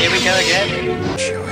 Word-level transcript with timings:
Here 0.00 0.10
we 0.10 0.24
go 0.24 0.34
again. 0.34 0.68
Chewie. 1.18 1.44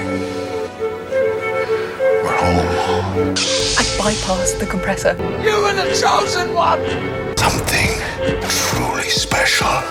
We're 2.23 2.37
home. 2.38 3.34
I 3.76 3.84
bypassed 4.00 4.58
the 4.58 4.64
compressor. 4.64 5.14
You 5.42 5.60
were 5.60 5.74
the 5.74 5.94
chosen 5.94 6.54
one. 6.54 6.80
Something 7.37 8.00
truly 8.48 9.11
special. 9.11 9.82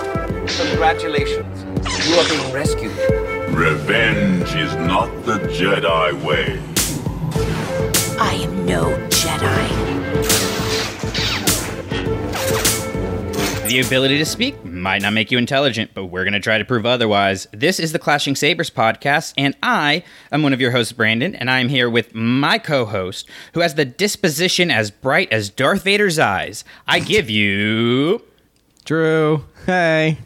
Congratulations. 0.66 1.64
You 2.08 2.16
are 2.16 2.28
being 2.28 2.52
rescued. 2.52 2.90
Revenge 3.54 4.52
is 4.56 4.74
not 4.74 5.08
the 5.24 5.38
Jedi 5.54 6.20
way. 6.24 6.60
I 8.18 8.34
am 8.42 8.66
no 8.66 8.90
Jedi. 9.08 10.37
The 13.68 13.80
ability 13.80 14.16
to 14.16 14.24
speak 14.24 14.64
might 14.64 15.02
not 15.02 15.12
make 15.12 15.30
you 15.30 15.36
intelligent, 15.36 15.90
but 15.92 16.06
we're 16.06 16.24
going 16.24 16.32
to 16.32 16.40
try 16.40 16.56
to 16.56 16.64
prove 16.64 16.86
otherwise. 16.86 17.46
This 17.52 17.78
is 17.78 17.92
the 17.92 17.98
Clashing 17.98 18.34
Sabers 18.34 18.70
podcast, 18.70 19.34
and 19.36 19.54
I 19.62 20.04
am 20.32 20.42
one 20.42 20.54
of 20.54 20.60
your 20.62 20.70
hosts, 20.70 20.92
Brandon, 20.92 21.34
and 21.34 21.50
I 21.50 21.60
am 21.60 21.68
here 21.68 21.90
with 21.90 22.14
my 22.14 22.56
co 22.56 22.86
host, 22.86 23.28
who 23.52 23.60
has 23.60 23.74
the 23.74 23.84
disposition 23.84 24.70
as 24.70 24.90
bright 24.90 25.30
as 25.30 25.50
Darth 25.50 25.82
Vader's 25.82 26.18
eyes. 26.18 26.64
I 26.86 27.00
give 27.00 27.28
you. 27.28 28.22
Drew, 28.86 29.44
hey. 29.66 30.16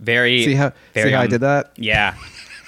Very. 0.00 0.42
See 0.42 0.54
how 0.54 0.72
very 0.94 1.10
see 1.10 1.14
how 1.14 1.20
I 1.20 1.24
um, 1.24 1.30
did 1.30 1.42
that? 1.42 1.74
Yeah. 1.76 2.16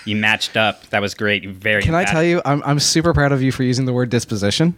You 0.05 0.15
matched 0.15 0.57
up. 0.57 0.87
That 0.91 1.03
was 1.03 1.15
great. 1.15 1.49
Very. 1.49 1.83
Can 1.83 1.97
I 1.97 2.05
tell 2.05 2.23
you, 2.23 2.43
I'm 2.45 2.63
I'm 2.63 2.79
super 2.79 3.13
proud 3.13 3.33
of 3.33 3.43
you 3.43 3.51
for 3.51 3.65
using 3.65 3.87
the 3.87 3.93
word 3.93 4.09
disposition. 4.09 4.77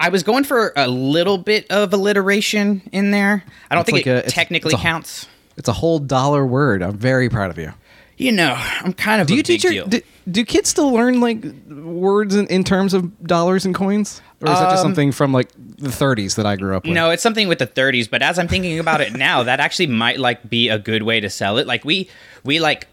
I 0.00 0.10
was 0.10 0.22
going 0.22 0.44
for 0.44 0.72
a 0.76 0.86
little 0.88 1.38
bit 1.38 1.70
of 1.70 1.92
alliteration 1.92 2.82
in 2.92 3.10
there. 3.10 3.42
I 3.70 3.74
don't 3.74 3.82
It's 3.82 3.90
think 3.90 4.06
like 4.06 4.06
it 4.06 4.26
a- 4.26 4.30
technically 4.30 4.72
it's 4.72 4.80
a- 4.80 4.82
counts. 4.82 5.26
It's 5.56 5.68
a 5.68 5.72
whole 5.72 5.98
dollar 5.98 6.46
word. 6.46 6.82
I'm 6.82 6.96
very 6.96 7.28
proud 7.28 7.50
of 7.50 7.58
you. 7.58 7.72
You 8.16 8.32
know, 8.32 8.54
I'm 8.56 8.92
kind 8.92 9.20
of 9.20 9.26
Do 9.28 9.34
a 9.34 9.36
you 9.38 9.42
big 9.42 9.46
teach 9.46 9.64
your 9.64 9.72
deal. 9.72 9.86
do, 9.86 10.00
do 10.30 10.44
kids 10.44 10.68
still 10.68 10.90
learn 10.92 11.20
like 11.20 11.44
words 11.68 12.34
in, 12.34 12.46
in 12.48 12.64
terms 12.64 12.92
of 12.94 13.24
dollars 13.24 13.64
and 13.64 13.74
coins, 13.74 14.20
or 14.40 14.48
is 14.52 14.58
that 14.58 14.70
just 14.70 14.84
Um, 14.84 14.88
something 14.90 15.12
from 15.12 15.32
like 15.32 15.48
the 15.56 15.88
30s 15.88 16.34
that 16.36 16.44
I 16.46 16.56
grew 16.56 16.76
up 16.76 16.84
with? 16.84 16.94
No, 16.94 17.10
it's 17.10 17.22
something 17.22 17.46
with 17.48 17.58
the 17.60 17.66
30s, 17.66 18.08
but 18.10 18.20
as 18.22 18.38
I'm 18.38 18.48
thinking 18.48 18.78
about 18.80 19.00
it 19.00 19.12
now, 19.14 19.44
that 19.44 19.60
actually 19.60 19.86
might 19.88 20.18
like 20.18 20.48
be 20.50 20.68
a 20.68 20.78
good 20.80 21.02
way 21.04 21.20
to 21.20 21.30
sell 21.30 21.58
it. 21.58 21.66
Like 21.68 21.84
we 21.84 22.08
we 22.44 22.58
like 22.60 22.88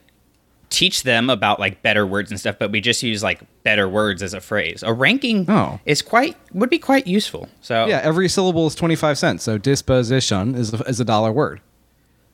teach 0.76 1.04
them 1.04 1.30
about 1.30 1.60
like 1.60 1.82
better 1.82 2.06
words 2.06 2.30
and 2.32 2.40
stuff, 2.40 2.58
but 2.60 2.70
we 2.72 2.82
just 2.82 3.02
use 3.02 3.24
like 3.24 3.40
better 3.64 3.88
words 3.88 4.22
as 4.22 4.34
a 4.34 4.42
phrase. 4.42 4.84
A 4.84 4.92
ranking 4.94 5.50
Oh. 5.50 5.80
is 5.86 6.02
quite 6.02 6.36
would 6.54 6.70
be 6.70 6.80
quite 6.80 7.08
useful. 7.08 7.48
So 7.62 7.86
Yeah, 7.86 8.02
every 8.04 8.28
syllable 8.30 8.68
is 8.68 8.76
25 8.76 9.18
cents. 9.18 9.44
So 9.44 9.58
disposition 9.58 10.54
is 10.56 10.74
a, 10.74 10.78
is 10.84 11.00
a 11.00 11.06
dollar 11.06 11.32
word. 11.32 11.62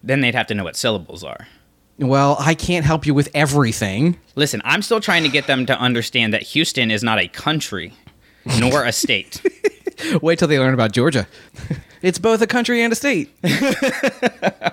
then 0.03 0.21
they'd 0.21 0.33
have 0.35 0.47
to 0.47 0.55
know 0.55 0.63
what 0.63 0.75
syllables 0.75 1.23
are. 1.23 1.47
Well, 1.99 2.35
I 2.39 2.55
can't 2.55 2.83
help 2.85 3.05
you 3.05 3.13
with 3.13 3.29
everything. 3.35 4.17
Listen, 4.35 4.59
I'm 4.65 4.81
still 4.81 4.99
trying 4.99 5.21
to 5.23 5.29
get 5.29 5.45
them 5.45 5.67
to 5.67 5.77
understand 5.77 6.33
that 6.33 6.41
Houston 6.41 6.89
is 6.89 7.03
not 7.03 7.19
a 7.19 7.27
country 7.27 7.93
nor 8.59 8.83
a 8.83 8.91
state. 8.91 9.39
Wait 10.21 10.39
till 10.39 10.47
they 10.47 10.59
learn 10.59 10.73
about 10.73 10.91
Georgia. 10.91 11.27
it's 12.01 12.19
both 12.19 12.41
a 12.41 12.47
country 12.47 12.81
and 12.81 12.93
a 12.93 12.95
state. 12.95 13.29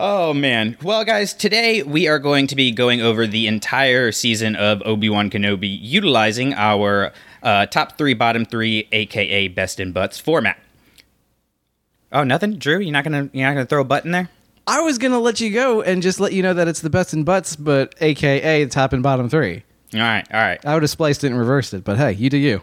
Oh 0.00 0.32
man. 0.32 0.76
Well, 0.82 1.04
guys, 1.04 1.34
today 1.34 1.82
we 1.82 2.06
are 2.06 2.18
going 2.18 2.46
to 2.48 2.54
be 2.54 2.70
going 2.70 3.00
over 3.00 3.26
the 3.26 3.48
entire 3.48 4.12
season 4.12 4.54
of 4.54 4.80
Obi-Wan 4.84 5.28
Kenobi 5.30 5.78
utilizing 5.80 6.54
our 6.54 7.12
uh, 7.42 7.66
top 7.66 7.98
3 7.98 8.14
bottom 8.14 8.44
3 8.44 8.88
aka 8.92 9.48
best 9.48 9.80
in 9.80 9.90
butts 9.90 10.18
format. 10.18 10.58
Oh, 12.12 12.22
nothing? 12.22 12.58
Drew, 12.58 12.78
you're 12.78 12.92
not 12.92 13.04
going 13.04 13.28
to 13.28 13.36
you're 13.36 13.52
not 13.52 13.60
to 13.60 13.66
throw 13.66 13.80
a 13.80 13.84
button 13.84 14.12
there? 14.12 14.28
I 14.68 14.82
was 14.82 14.98
gonna 14.98 15.18
let 15.18 15.40
you 15.40 15.50
go 15.50 15.80
and 15.80 16.02
just 16.02 16.20
let 16.20 16.34
you 16.34 16.42
know 16.42 16.52
that 16.52 16.68
it's 16.68 16.82
the 16.82 16.90
best 16.90 17.14
in 17.14 17.24
butts, 17.24 17.56
but 17.56 17.94
AKA 18.02 18.64
the 18.64 18.70
top 18.70 18.92
and 18.92 19.02
bottom 19.02 19.30
three. 19.30 19.62
All 19.94 20.00
right. 20.00 20.26
All 20.30 20.40
right. 20.40 20.64
I 20.64 20.74
would 20.74 20.82
have 20.82 20.90
spliced 20.90 21.24
it 21.24 21.28
and 21.28 21.38
reversed 21.38 21.72
it, 21.72 21.84
but 21.84 21.96
hey, 21.96 22.12
you 22.12 22.28
do 22.28 22.36
you. 22.36 22.60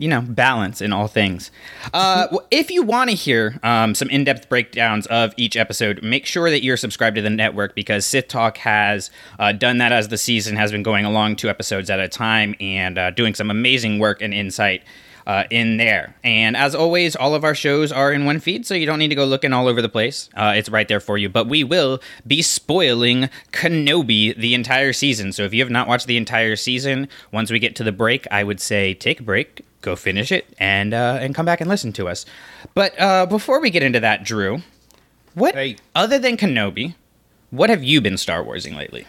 You 0.00 0.08
know, 0.08 0.22
balance 0.22 0.80
in 0.80 0.94
all 0.94 1.06
things. 1.06 1.50
Uh, 1.92 2.38
if 2.50 2.70
you 2.70 2.82
want 2.82 3.10
to 3.10 3.16
hear 3.16 3.60
um, 3.62 3.94
some 3.94 4.08
in 4.08 4.24
depth 4.24 4.48
breakdowns 4.48 5.06
of 5.08 5.34
each 5.36 5.58
episode, 5.58 6.02
make 6.02 6.24
sure 6.24 6.48
that 6.48 6.64
you're 6.64 6.78
subscribed 6.78 7.16
to 7.16 7.22
the 7.22 7.28
network 7.28 7.74
because 7.74 8.06
Sith 8.06 8.26
Talk 8.26 8.56
has 8.56 9.10
uh, 9.38 9.52
done 9.52 9.76
that 9.76 9.92
as 9.92 10.08
the 10.08 10.16
season 10.16 10.56
has 10.56 10.72
been 10.72 10.82
going 10.82 11.04
along, 11.04 11.36
two 11.36 11.50
episodes 11.50 11.90
at 11.90 12.00
a 12.00 12.08
time, 12.08 12.54
and 12.60 12.96
uh, 12.96 13.10
doing 13.10 13.34
some 13.34 13.50
amazing 13.50 13.98
work 13.98 14.22
and 14.22 14.32
insight. 14.32 14.82
Uh, 15.26 15.44
in 15.50 15.76
there. 15.76 16.16
And 16.24 16.56
as 16.56 16.74
always, 16.74 17.14
all 17.14 17.34
of 17.36 17.44
our 17.44 17.54
shows 17.54 17.92
are 17.92 18.10
in 18.10 18.24
one 18.24 18.40
feed, 18.40 18.66
so 18.66 18.74
you 18.74 18.86
don't 18.86 18.98
need 18.98 19.08
to 19.08 19.14
go 19.14 19.26
looking 19.26 19.52
all 19.52 19.68
over 19.68 19.80
the 19.80 19.88
place. 19.88 20.28
Uh, 20.34 20.54
it's 20.56 20.68
right 20.68 20.88
there 20.88 20.98
for 20.98 21.18
you. 21.18 21.28
But 21.28 21.46
we 21.46 21.62
will 21.62 22.00
be 22.26 22.42
spoiling 22.42 23.28
Kenobi 23.52 24.34
the 24.34 24.54
entire 24.54 24.92
season. 24.92 25.32
So 25.32 25.44
if 25.44 25.52
you 25.54 25.62
have 25.62 25.70
not 25.70 25.86
watched 25.86 26.08
the 26.08 26.16
entire 26.16 26.56
season, 26.56 27.06
once 27.30 27.52
we 27.52 27.60
get 27.60 27.76
to 27.76 27.84
the 27.84 27.92
break, 27.92 28.26
I 28.32 28.42
would 28.42 28.60
say 28.60 28.94
take 28.94 29.20
a 29.20 29.22
break, 29.22 29.62
go 29.80 29.96
finish 29.96 30.30
it, 30.32 30.46
and 30.58 30.92
uh, 30.94 31.18
and 31.20 31.34
come 31.34 31.46
back 31.46 31.60
and 31.60 31.68
listen 31.70 31.92
to 31.94 32.08
us. 32.08 32.26
But 32.74 32.98
uh, 33.00 33.26
before 33.26 33.60
we 33.60 33.70
get 33.70 33.82
into 33.82 34.00
that, 34.00 34.24
Drew, 34.24 34.62
what 35.34 35.54
Hey. 35.54 35.76
other 35.94 36.18
than 36.18 36.36
Kenobi, 36.36 36.94
what 37.50 37.70
have 37.70 37.82
you 37.82 38.00
been 38.00 38.16
Star 38.16 38.42
Warsing 38.42 38.76
lately? 38.76 39.06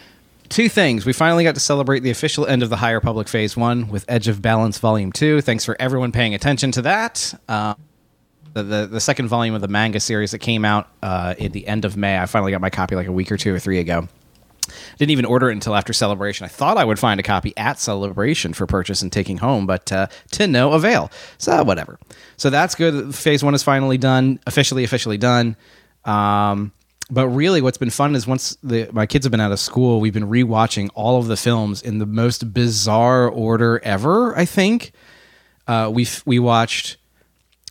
Two 0.49 0.67
things. 0.67 1.05
We 1.05 1.13
finally 1.13 1.43
got 1.45 1.53
to 1.55 1.61
celebrate 1.61 2.01
the 2.01 2.09
official 2.09 2.45
end 2.45 2.61
of 2.61 2.69
the 2.69 2.75
High 2.77 2.91
Republic 2.91 3.29
Phase 3.29 3.55
1 3.55 3.87
with 3.87 4.03
Edge 4.09 4.27
of 4.27 4.41
Balance 4.41 4.79
Volume 4.79 5.11
2. 5.13 5.39
Thanks 5.39 5.63
for 5.63 5.77
everyone 5.79 6.11
paying 6.11 6.35
attention 6.35 6.71
to 6.73 6.81
that. 6.81 7.33
Uh, 7.47 7.75
the, 8.53 8.63
the, 8.63 8.87
the 8.87 8.99
second 8.99 9.29
volume 9.29 9.55
of 9.55 9.61
the 9.61 9.69
manga 9.69 10.01
series 10.01 10.31
that 10.31 10.39
came 10.39 10.65
out 10.65 10.89
uh, 11.01 11.35
at 11.39 11.53
the 11.53 11.65
end 11.65 11.85
of 11.85 11.95
May. 11.95 12.17
I 12.19 12.25
finally 12.25 12.51
got 12.51 12.59
my 12.59 12.69
copy 12.69 12.97
like 12.97 13.07
a 13.07 13.13
week 13.13 13.31
or 13.31 13.37
two 13.37 13.55
or 13.55 13.59
three 13.59 13.79
ago. 13.79 14.09
Didn't 15.01 15.13
even 15.13 15.25
order 15.25 15.49
it 15.49 15.53
until 15.53 15.73
after 15.75 15.93
Celebration. 15.93 16.45
I 16.45 16.47
thought 16.47 16.77
I 16.77 16.85
would 16.85 16.99
find 16.99 17.19
a 17.19 17.23
copy 17.23 17.57
at 17.57 17.79
Celebration 17.79 18.53
for 18.53 18.67
purchase 18.67 19.01
and 19.01 19.11
taking 19.11 19.39
home, 19.39 19.65
but 19.65 19.91
uh, 19.91 20.05
to 20.33 20.45
no 20.45 20.73
avail. 20.73 21.09
So, 21.39 21.63
whatever. 21.63 21.97
So, 22.37 22.51
that's 22.51 22.75
good. 22.75 23.15
Phase 23.15 23.43
1 23.43 23.55
is 23.55 23.63
finally 23.63 23.97
done, 23.97 24.39
officially, 24.45 24.83
officially 24.83 25.17
done. 25.17 25.55
Um, 26.05 26.71
but 27.09 27.29
really, 27.29 27.63
what's 27.63 27.79
been 27.79 27.89
fun 27.89 28.13
is 28.13 28.27
once 28.27 28.55
the, 28.61 28.91
my 28.91 29.07
kids 29.07 29.25
have 29.25 29.31
been 29.31 29.41
out 29.41 29.51
of 29.51 29.59
school, 29.59 30.01
we've 30.01 30.13
been 30.13 30.29
rewatching 30.29 30.91
all 30.93 31.17
of 31.17 31.25
the 31.25 31.35
films 31.35 31.81
in 31.81 31.97
the 31.97 32.05
most 32.05 32.53
bizarre 32.53 33.27
order 33.27 33.81
ever. 33.83 34.37
I 34.37 34.45
think 34.45 34.91
uh, 35.65 35.89
we 35.91 36.05
we 36.27 36.37
watched 36.37 36.97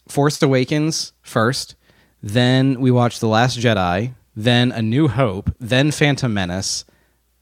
Force 0.08 0.42
Awakens 0.42 1.12
first, 1.22 1.76
then 2.20 2.80
we 2.80 2.90
watched 2.90 3.20
The 3.20 3.28
Last 3.28 3.56
Jedi, 3.56 4.14
then 4.34 4.72
A 4.72 4.82
New 4.82 5.06
Hope, 5.06 5.54
then 5.60 5.92
Phantom 5.92 6.34
Menace, 6.34 6.84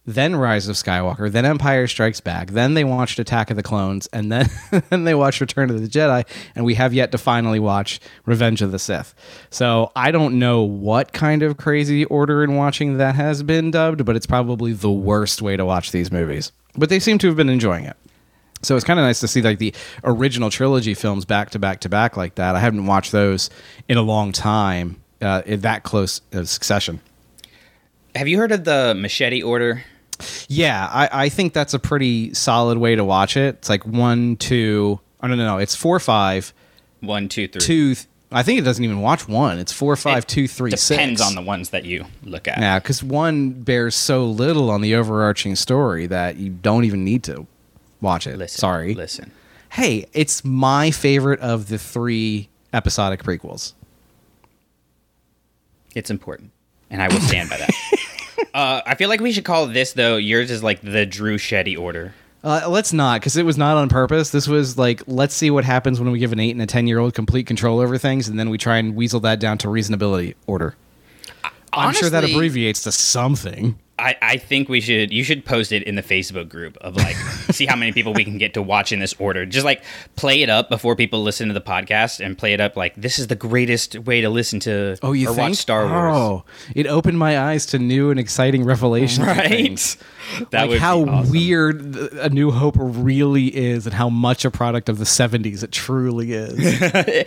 then 0.09 0.35
Rise 0.37 0.69
of 0.69 0.77
Skywalker, 0.77 1.31
then 1.31 1.45
Empire 1.45 1.87
Strikes 1.87 2.21
Back, 2.21 2.53
then 2.53 2.73
they 2.73 2.83
watched 2.83 3.19
Attack 3.19 3.51
of 3.51 3.57
the 3.57 3.63
Clones, 3.63 4.07
and 4.11 4.33
then 4.33 4.49
then 4.89 5.05
they 5.05 5.15
watched 5.15 5.43
Return 5.43 5.69
of 5.69 5.81
the 5.83 5.87
Jedi, 5.87 6.27
and 6.55 6.65
we 6.65 6.75
have 6.75 6.95
yet 6.95 7.13
to 7.13 7.19
finally 7.19 7.61
watch 7.61 8.01
Revenge 8.25 8.63
of 8.63 8.73
the 8.73 8.79
Sith. 8.79 9.15
So 9.51 9.93
I 9.95 10.11
don't 10.11 10.39
know 10.39 10.63
what 10.63 11.13
kind 11.13 11.43
of 11.43 11.59
crazy 11.59 12.07
order 12.07 12.43
in 12.43 12.57
watching 12.57 12.97
that 12.97 13.17
has 13.17 13.43
been 13.43 13.71
dubbed, 13.71 14.07
but 14.07 14.17
it's 14.17 14.27
probably 14.27 14.73
the 14.73 14.91
worst 14.91 15.43
way 15.43 15.59
to 15.59 15.67
watch 15.67 15.93
these 15.93 16.11
movies. 16.11 16.53
But 16.75 16.89
they 16.89 17.01
seem 17.01 17.19
to 17.19 17.27
have 17.27 17.37
been 17.37 17.51
enjoying 17.51 17.85
it. 17.85 17.97
So 18.63 18.77
it's 18.77 18.85
kind 18.85 18.99
of 18.99 19.05
nice 19.05 19.21
to 19.21 19.29
see 19.29 19.43
like 19.43 19.59
the 19.59 19.75
original 20.05 20.49
trilogy 20.49 20.95
films 20.95 21.27
back 21.27 21.51
to 21.51 21.59
back 21.59 21.81
to 21.81 21.91
back 21.91 22.17
like 22.17 22.37
that. 22.37 22.57
I 22.57 22.61
haven't 22.61 22.87
watched 22.87 23.13
those 23.13 23.51
in 23.89 23.99
a 23.99 24.03
long 24.03 24.33
time, 24.33 25.03
uh, 25.21 25.43
in 25.45 25.61
that 25.61 25.83
close 25.83 26.23
of 26.33 26.49
succession. 26.49 27.01
Have 28.15 28.27
you 28.27 28.39
heard 28.39 28.53
of 28.53 28.65
the 28.65 28.95
Machete 28.97 29.43
Order? 29.43 29.85
Yeah, 30.49 30.89
I, 30.91 31.09
I 31.25 31.29
think 31.29 31.53
that's 31.53 31.75
a 31.75 31.79
pretty 31.79 32.35
solid 32.35 32.79
way 32.79 32.95
to 32.97 33.05
watch 33.05 33.37
it. 33.37 33.57
It's 33.57 33.69
like 33.69 33.87
one, 33.87 34.37
two. 34.37 35.01
Oh 35.23 35.27
no, 35.27 35.35
no, 35.35 35.45
no. 35.47 35.59
It's 35.59 35.75
four, 35.75 35.99
five, 36.01 36.53
One, 37.01 37.29
two, 37.29 37.49
three. 37.49 37.61
two. 37.61 37.95
th- 37.95 38.07
I 38.31 38.43
think 38.43 38.59
it 38.59 38.63
doesn't 38.63 38.85
even 38.85 39.01
watch 39.01 39.27
one. 39.27 39.59
It's 39.59 39.73
four, 39.73 39.97
five, 39.97 40.25
It 40.25 40.29
two, 40.29 40.47
three, 40.49 40.71
six. 40.73 40.89
Depends 40.89 41.21
on 41.23 41.35
the 41.35 41.41
ones 41.41 41.71
that 41.71 41.85
you 41.87 42.05
look 42.25 42.47
at. 42.47 42.59
Yeah, 42.59 42.79
because 42.79 43.03
one 43.03 43.51
bears 43.53 43.95
so 43.95 44.27
little 44.27 44.71
on 44.71 44.83
the 44.83 44.95
overarching 44.95 45.57
story 45.57 46.07
that 46.07 46.37
you 46.37 46.51
don't 46.51 46.85
even 46.85 47.05
need 47.05 47.23
to 47.25 47.47
watch 48.03 48.27
it. 48.27 48.37
Listen, 48.37 48.59
Sorry. 48.59 48.95
Listen. 48.95 49.31
Hey, 49.73 50.07
it's 50.13 50.45
my 50.45 50.91
favorite 50.91 51.41
of 51.41 51.69
the 51.69 51.79
three 51.79 52.49
episodic 52.73 53.23
prequels. 53.23 53.73
It's 55.95 56.11
important, 56.11 56.51
and 56.91 57.01
I 57.03 57.09
will 57.09 57.21
stand 57.21 57.49
by 57.51 57.57
that. 57.59 57.71
uh, 58.55 58.81
I 58.87 58.95
feel 58.95 59.09
like 59.09 59.21
we 59.21 59.33
should 59.33 59.45
call 59.45 59.67
this 59.67 59.93
though. 59.93 60.17
Yours 60.17 60.51
is 60.51 60.63
like 60.63 60.81
the 60.81 61.07
Drew 61.07 61.39
Shetty 61.39 61.79
order. 61.79 62.15
Uh, 62.45 62.69
let's 62.69 62.93
not, 62.93 63.21
because 63.21 63.37
it 63.37 63.45
was 63.45 63.59
not 63.59 63.77
on 63.77 63.89
purpose. 63.89 64.31
This 64.31 64.47
was 64.47 64.79
like, 64.79 65.03
let's 65.09 65.35
see 65.35 65.51
what 65.51 65.65
happens 65.65 65.99
when 65.99 66.13
we 66.13 66.21
give 66.21 66.33
an 66.33 66.39
eight 66.39 66.53
and 66.53 66.63
a 66.63 66.67
ten 66.67 66.87
year 66.87 66.99
old 66.99 67.15
complete 67.15 67.47
control 67.47 67.81
over 67.81 67.99
things, 67.99 68.29
and 68.29 68.39
then 68.39 68.49
we 68.49 68.59
try 68.59 68.79
and 68.79 68.95
weasel 68.95 69.21
that 69.21 69.41
down 69.41 69.59
to 69.59 69.69
reasonability 69.69 70.35
order. 70.47 70.77
I'm 71.73 71.93
sure 71.95 72.11
that 72.11 72.25
abbreviates 72.25 72.85
to 72.85 72.93
something. 72.93 73.79
I, 73.99 74.17
I 74.23 74.37
think 74.37 74.69
we 74.69 74.81
should 74.81 75.13
you 75.13 75.25
should 75.25 75.45
post 75.45 75.73
it 75.73 75.83
in 75.83 75.95
the 75.97 76.03
Facebook 76.03 76.49
group 76.49 76.77
of 76.79 76.97
like 76.97 77.17
see 77.51 77.67
how 77.67 77.77
many 77.77 77.93
people 77.93 78.13
we 78.13 78.25
can 78.25 78.39
get 78.39 78.55
to 78.55 78.63
watch 78.63 78.93
in 78.93 79.01
this 79.01 79.15
order. 79.19 79.45
Just 79.47 79.65
like 79.65 79.83
play 80.17 80.43
it 80.43 80.49
up 80.51 80.69
before 80.69 80.95
people 80.97 81.23
listen 81.23 81.49
to 81.49 81.55
the 81.55 81.61
podcast 81.61 82.25
and 82.25 82.37
play 82.39 82.53
it 82.53 82.61
up 82.61 82.77
like 82.77 82.95
this 82.97 83.19
is 83.19 83.27
the 83.27 83.35
greatest 83.37 83.99
way 83.99 84.21
to 84.21 84.29
listen 84.31 84.61
to 84.61 84.97
Oh, 85.03 85.13
you 85.13 85.29
or 85.29 85.35
think? 85.35 85.49
watch 85.51 85.57
Star 85.59 85.85
oh. 85.85 85.89
Wars. 85.89 86.17
Oh, 86.17 86.45
it 86.75 86.87
opened 86.87 87.19
my 87.19 87.39
eyes 87.39 87.67
to 87.67 87.79
new 87.79 88.11
and 88.11 88.21
exciting 88.21 88.65
revelations. 88.65 89.27
Right? 89.27 89.97
That 90.51 90.69
like 90.69 90.79
how 90.79 91.07
awesome. 91.09 91.33
weird 91.33 91.97
A 91.97 92.29
New 92.29 92.51
Hope 92.51 92.75
really 92.79 93.47
is, 93.47 93.87
and 93.87 93.95
how 93.95 94.11
much 94.11 94.45
a 94.45 94.51
product 94.51 94.91
of 94.91 94.99
the 94.99 95.07
'70s 95.07 95.63
it 95.63 95.73
truly 95.73 96.33
is. 96.33 96.59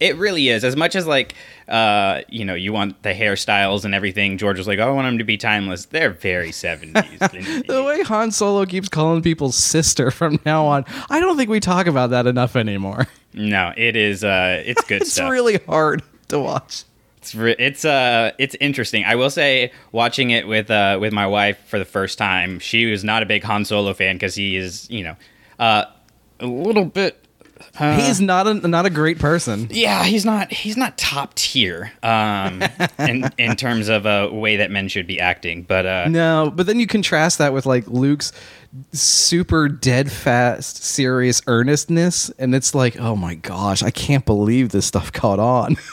It 0.00 0.16
really 0.16 0.48
is. 0.48 0.62
As 0.64 0.76
much 0.76 0.94
as 0.94 1.04
like 1.06 1.34
uh, 1.68 2.20
you 2.28 2.44
know, 2.44 2.54
you 2.54 2.72
want 2.72 3.02
the 3.02 3.12
hairstyles 3.14 3.84
and 3.84 3.94
everything, 3.94 4.36
George 4.38 4.58
was 4.58 4.66
like, 4.66 4.78
oh, 4.78 4.88
I 4.88 4.90
want 4.90 5.06
them 5.06 5.18
to 5.18 5.24
be 5.24 5.36
timeless. 5.36 5.86
They're 5.86 6.10
very 6.10 6.52
seventies. 6.52 7.18
the 7.20 7.84
way 7.86 8.02
Han 8.02 8.30
Solo 8.30 8.66
keeps 8.66 8.88
calling 8.88 9.22
people 9.22 9.50
sister 9.52 10.10
from 10.12 10.38
now 10.44 10.66
on, 10.66 10.84
I 11.10 11.20
don't 11.20 11.36
think 11.36 11.48
we 11.50 11.60
talk 11.60 11.86
about 11.86 12.10
that 12.10 12.26
enough 12.26 12.56
anymore. 12.56 13.06
no, 13.32 13.72
it 13.76 13.96
is 13.96 14.22
uh 14.24 14.62
it's 14.64 14.84
good 14.84 15.02
It's 15.02 15.12
stuff. 15.12 15.30
really 15.30 15.58
hard 15.66 16.02
to 16.28 16.38
watch. 16.38 16.84
It's 17.18 17.34
re- 17.34 17.56
it's 17.58 17.84
uh 17.86 18.32
it's 18.38 18.54
interesting. 18.60 19.04
I 19.06 19.14
will 19.14 19.30
say, 19.30 19.72
watching 19.92 20.30
it 20.30 20.46
with 20.46 20.70
uh 20.70 20.98
with 21.00 21.12
my 21.14 21.26
wife 21.26 21.58
for 21.66 21.78
the 21.78 21.84
first 21.86 22.18
time, 22.18 22.58
she 22.58 22.84
was 22.86 23.02
not 23.02 23.22
a 23.22 23.26
big 23.26 23.42
Han 23.44 23.64
Solo 23.64 23.94
fan 23.94 24.16
because 24.16 24.34
he 24.34 24.56
is 24.56 24.88
you 24.90 25.02
know 25.04 25.16
uh 25.58 25.84
a 26.40 26.46
little 26.46 26.84
bit. 26.84 27.23
He's 27.78 28.20
not 28.20 28.46
a 28.46 28.54
not 28.54 28.86
a 28.86 28.90
great 28.90 29.18
person. 29.18 29.66
Yeah, 29.70 30.04
he's 30.04 30.24
not 30.24 30.52
he's 30.52 30.76
not 30.76 30.96
top 30.96 31.34
tier 31.34 31.90
um 32.02 32.62
in 32.98 33.28
in 33.36 33.56
terms 33.56 33.88
of 33.88 34.06
a 34.06 34.32
way 34.32 34.56
that 34.56 34.70
men 34.70 34.86
should 34.88 35.06
be 35.06 35.18
acting, 35.18 35.62
but 35.62 35.84
uh 35.84 36.08
No, 36.08 36.52
but 36.54 36.66
then 36.66 36.78
you 36.78 36.86
contrast 36.86 37.38
that 37.38 37.52
with 37.52 37.66
like 37.66 37.86
Luke's 37.88 38.32
super 38.92 39.68
dead 39.68 40.10
fast, 40.10 40.84
serious 40.84 41.42
earnestness, 41.46 42.30
and 42.38 42.54
it's 42.54 42.74
like, 42.74 42.98
oh 43.00 43.16
my 43.16 43.34
gosh, 43.34 43.82
I 43.82 43.90
can't 43.90 44.24
believe 44.24 44.70
this 44.70 44.86
stuff 44.86 45.12
caught 45.12 45.38
on. 45.38 45.76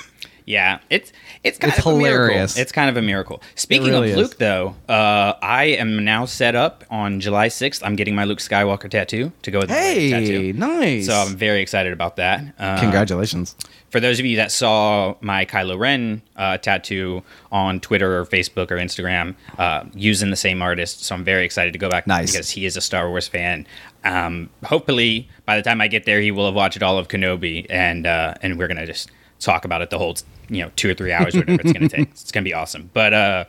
Yeah, 0.45 0.79
it's 0.89 1.11
it's 1.43 1.57
kind 1.57 1.71
It's 1.73 1.85
of 1.85 1.93
a 1.93 1.97
miracle. 1.97 2.25
hilarious. 2.25 2.57
It's 2.57 2.71
kind 2.71 2.89
of 2.89 2.97
a 2.97 3.01
miracle. 3.01 3.41
Speaking 3.55 3.89
really 3.89 4.11
of 4.11 4.17
is. 4.17 4.23
Luke, 4.29 4.37
though, 4.37 4.75
uh, 4.89 5.33
I 5.41 5.65
am 5.65 6.03
now 6.03 6.25
set 6.25 6.55
up 6.55 6.83
on 6.89 7.19
July 7.19 7.47
sixth. 7.47 7.83
I'm 7.83 7.95
getting 7.95 8.15
my 8.15 8.23
Luke 8.25 8.39
Skywalker 8.39 8.89
tattoo 8.89 9.31
to 9.43 9.51
go 9.51 9.59
with 9.59 9.69
hey, 9.69 10.09
tattoo. 10.09 10.53
nice. 10.53 11.05
So 11.05 11.13
I'm 11.13 11.35
very 11.35 11.61
excited 11.61 11.93
about 11.93 12.15
that. 12.17 12.53
Uh, 12.59 12.79
Congratulations. 12.79 13.55
For 13.89 13.99
those 13.99 14.19
of 14.19 14.25
you 14.25 14.37
that 14.37 14.51
saw 14.53 15.15
my 15.19 15.45
Kylo 15.45 15.77
Ren 15.77 16.21
uh, 16.37 16.57
tattoo 16.57 17.23
on 17.51 17.79
Twitter 17.81 18.17
or 18.19 18.25
Facebook 18.25 18.71
or 18.71 18.77
Instagram, 18.77 19.35
uh, 19.57 19.83
using 19.93 20.29
the 20.29 20.37
same 20.37 20.61
artist, 20.61 21.03
so 21.03 21.13
I'm 21.13 21.25
very 21.25 21.43
excited 21.43 21.73
to 21.73 21.79
go 21.79 21.89
back 21.89 22.07
Nice. 22.07 22.31
because 22.31 22.49
he 22.49 22.65
is 22.65 22.77
a 22.77 22.81
Star 22.81 23.09
Wars 23.09 23.27
fan. 23.27 23.67
Um, 24.05 24.49
hopefully, 24.63 25.29
by 25.45 25.57
the 25.57 25.61
time 25.61 25.81
I 25.81 25.87
get 25.89 26.05
there, 26.05 26.21
he 26.21 26.31
will 26.31 26.45
have 26.45 26.55
watched 26.55 26.81
all 26.81 26.97
of 26.97 27.09
Kenobi, 27.09 27.65
and 27.69 28.07
uh, 28.07 28.33
and 28.41 28.57
we're 28.57 28.67
gonna 28.69 28.85
just 28.85 29.11
talk 29.41 29.65
about 29.65 29.81
it 29.81 29.89
the 29.89 29.97
whole 29.97 30.15
you 30.49 30.61
know 30.63 30.71
two 30.75 30.89
or 30.89 30.93
three 30.93 31.11
hours, 31.11 31.35
whatever 31.35 31.59
it's 31.61 31.73
gonna 31.73 31.89
take. 31.89 32.09
It's 32.11 32.31
gonna 32.31 32.43
be 32.43 32.53
awesome. 32.53 32.89
But 32.93 33.13
uh, 33.13 33.45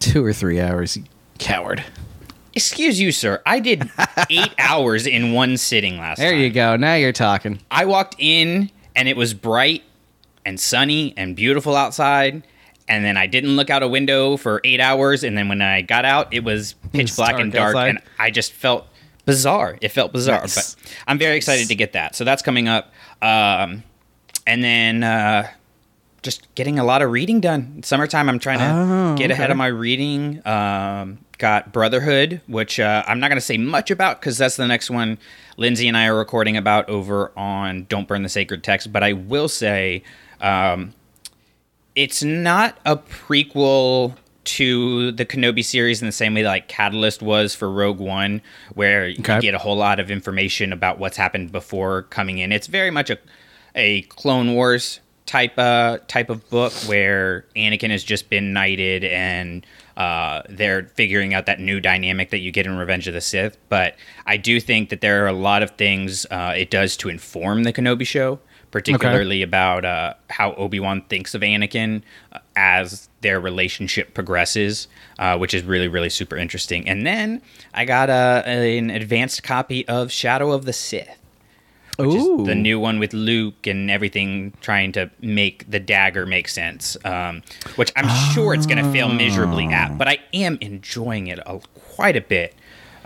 Two 0.00 0.24
or 0.24 0.32
three 0.32 0.60
hours, 0.60 0.98
coward. 1.38 1.84
excuse 2.54 3.00
you, 3.00 3.12
sir, 3.12 3.40
I 3.46 3.60
did 3.60 3.88
eight 4.30 4.52
hours 4.58 5.06
in 5.06 5.32
one 5.32 5.56
sitting 5.56 5.98
last. 5.98 6.18
There 6.18 6.32
time. 6.32 6.40
you 6.40 6.50
go. 6.50 6.76
Now 6.76 6.94
you're 6.94 7.12
talking. 7.12 7.60
I 7.70 7.84
walked 7.84 8.16
in 8.18 8.70
and 8.96 9.08
it 9.08 9.16
was 9.16 9.32
bright 9.34 9.82
and 10.44 10.58
sunny 10.58 11.14
and 11.16 11.36
beautiful 11.36 11.76
outside. 11.76 12.42
And 12.88 13.04
then 13.04 13.16
I 13.16 13.26
didn't 13.28 13.54
look 13.54 13.70
out 13.70 13.84
a 13.84 13.88
window 13.88 14.36
for 14.36 14.60
eight 14.64 14.80
hours. 14.80 15.22
And 15.22 15.38
then 15.38 15.48
when 15.48 15.62
I 15.62 15.82
got 15.82 16.04
out, 16.04 16.34
it 16.34 16.42
was 16.42 16.72
pitch 16.92 17.02
It's 17.02 17.16
black 17.16 17.30
dark 17.30 17.40
and 17.40 17.52
dark. 17.52 17.76
outside. 17.76 17.88
And 17.90 18.00
I 18.18 18.30
just 18.32 18.52
felt 18.52 18.86
bizarre. 19.24 19.78
It 19.80 19.90
felt 19.90 20.12
bizarre. 20.12 20.40
Nice. 20.40 20.74
But 20.74 20.94
I'm 21.06 21.16
very 21.16 21.36
excited 21.36 21.68
to 21.68 21.74
get 21.76 21.92
that. 21.92 22.16
So 22.16 22.24
that's 22.24 22.42
coming 22.42 22.66
up. 22.66 22.92
Um, 23.22 23.84
and 24.46 24.62
then 24.62 25.02
uh, 25.02 25.48
just 26.22 26.52
getting 26.54 26.78
a 26.78 26.84
lot 26.84 27.02
of 27.02 27.10
reading 27.10 27.40
done. 27.40 27.82
Summertime, 27.82 28.28
I'm 28.28 28.38
trying 28.38 28.58
to 28.58 28.64
Oh, 28.70 29.16
get 29.16 29.30
ahead 29.30 29.50
of 29.50 29.56
my 29.56 29.66
reading. 29.68 30.46
Um, 30.46 31.18
got 31.38 31.72
Brotherhood, 31.72 32.40
which 32.46 32.78
uh, 32.78 33.02
I'm 33.06 33.18
not 33.18 33.28
going 33.28 33.36
to 33.36 33.40
say 33.40 33.58
much 33.58 33.90
about 33.90 34.20
because 34.20 34.38
that's 34.38 34.56
the 34.56 34.66
next 34.66 34.90
one 34.90 35.18
Lindsay 35.56 35.88
and 35.88 35.96
I 35.96 36.06
are 36.06 36.16
recording 36.16 36.56
about 36.56 36.88
over 36.88 37.32
on 37.36 37.84
Don't 37.88 38.06
Burn 38.06 38.22
the 38.22 38.28
Sacred 38.28 38.62
Text. 38.62 38.92
But 38.92 39.02
I 39.02 39.12
will 39.14 39.48
say 39.48 40.02
um, 40.40 40.94
it's 41.94 42.22
not 42.22 42.78
a 42.84 42.96
prequel 42.96 44.16
to 44.44 45.12
the 45.12 45.24
Kenobi 45.24 45.64
series 45.64 46.02
in 46.02 46.06
the 46.06 46.12
same 46.12 46.34
way 46.34 46.42
like 46.42 46.66
Catalyst 46.68 47.22
was 47.22 47.54
for 47.54 47.70
Rogue 47.70 47.98
One, 48.00 48.42
where 48.74 49.06
you 49.08 49.18
get 49.18 49.54
a 49.54 49.58
whole 49.58 49.76
lot 49.76 50.00
of 50.00 50.10
information 50.10 50.72
about 50.72 50.98
what's 50.98 51.16
happened 51.16 51.52
before 51.52 52.02
coming 52.04 52.38
in. 52.38 52.50
It's 52.50 52.66
very 52.66 52.90
much 52.90 53.08
a 53.10 53.18
a 53.74 54.02
Clone 54.02 54.54
Wars 54.54 55.00
type 55.24 55.56
uh 55.56 55.98
type 56.08 56.30
of 56.30 56.48
book 56.50 56.72
where 56.86 57.46
Anakin 57.54 57.90
has 57.90 58.02
just 58.02 58.28
been 58.28 58.52
knighted 58.52 59.04
and 59.04 59.64
uh, 59.96 60.42
they're 60.48 60.84
figuring 60.94 61.34
out 61.34 61.46
that 61.46 61.60
new 61.60 61.80
dynamic 61.80 62.30
that 62.30 62.38
you 62.38 62.50
get 62.50 62.66
in 62.66 62.76
Revenge 62.76 63.06
of 63.08 63.14
the 63.14 63.20
Sith. 63.20 63.58
But 63.68 63.96
I 64.26 64.36
do 64.36 64.58
think 64.58 64.88
that 64.88 65.00
there 65.00 65.24
are 65.24 65.28
a 65.28 65.34
lot 65.34 65.62
of 65.62 65.72
things 65.72 66.26
uh, 66.30 66.54
it 66.56 66.70
does 66.70 66.96
to 66.98 67.08
inform 67.08 67.64
the 67.64 67.72
Kenobi 67.74 68.06
show, 68.06 68.40
particularly 68.70 69.42
about 69.42 69.84
uh, 69.84 70.14
how 70.30 70.54
Obi 70.54 70.80
Wan 70.80 71.02
thinks 71.02 71.34
of 71.34 71.42
Anakin 71.42 72.02
uh, 72.32 72.38
as 72.56 73.08
their 73.20 73.38
relationship 73.38 74.14
progresses, 74.14 74.88
uh, 75.18 75.36
which 75.36 75.54
is 75.54 75.62
really 75.62 75.88
really 75.88 76.10
super 76.10 76.36
interesting. 76.36 76.88
And 76.88 77.06
then 77.06 77.42
I 77.74 77.84
got 77.84 78.08
a, 78.08 78.42
an 78.46 78.90
advanced 78.90 79.42
copy 79.42 79.86
of 79.88 80.10
Shadow 80.10 80.52
of 80.52 80.64
the 80.64 80.72
Sith 80.72 81.21
Ooh. 82.00 82.44
the 82.44 82.54
new 82.54 82.80
one 82.80 82.98
with 82.98 83.12
Luke 83.12 83.66
and 83.66 83.90
everything 83.90 84.52
trying 84.60 84.92
to 84.92 85.10
make 85.20 85.70
the 85.70 85.78
dagger 85.80 86.24
make 86.26 86.48
sense, 86.48 86.96
um, 87.04 87.42
which 87.76 87.92
I'm 87.96 88.08
sure 88.08 88.54
it's 88.54 88.66
going 88.66 88.82
to 88.82 88.90
fail 88.90 89.08
miserably 89.08 89.66
at, 89.70 89.98
but 89.98 90.08
I 90.08 90.18
am 90.32 90.58
enjoying 90.60 91.26
it 91.26 91.38
a, 91.44 91.60
quite 91.74 92.16
a 92.16 92.20
bit. 92.22 92.54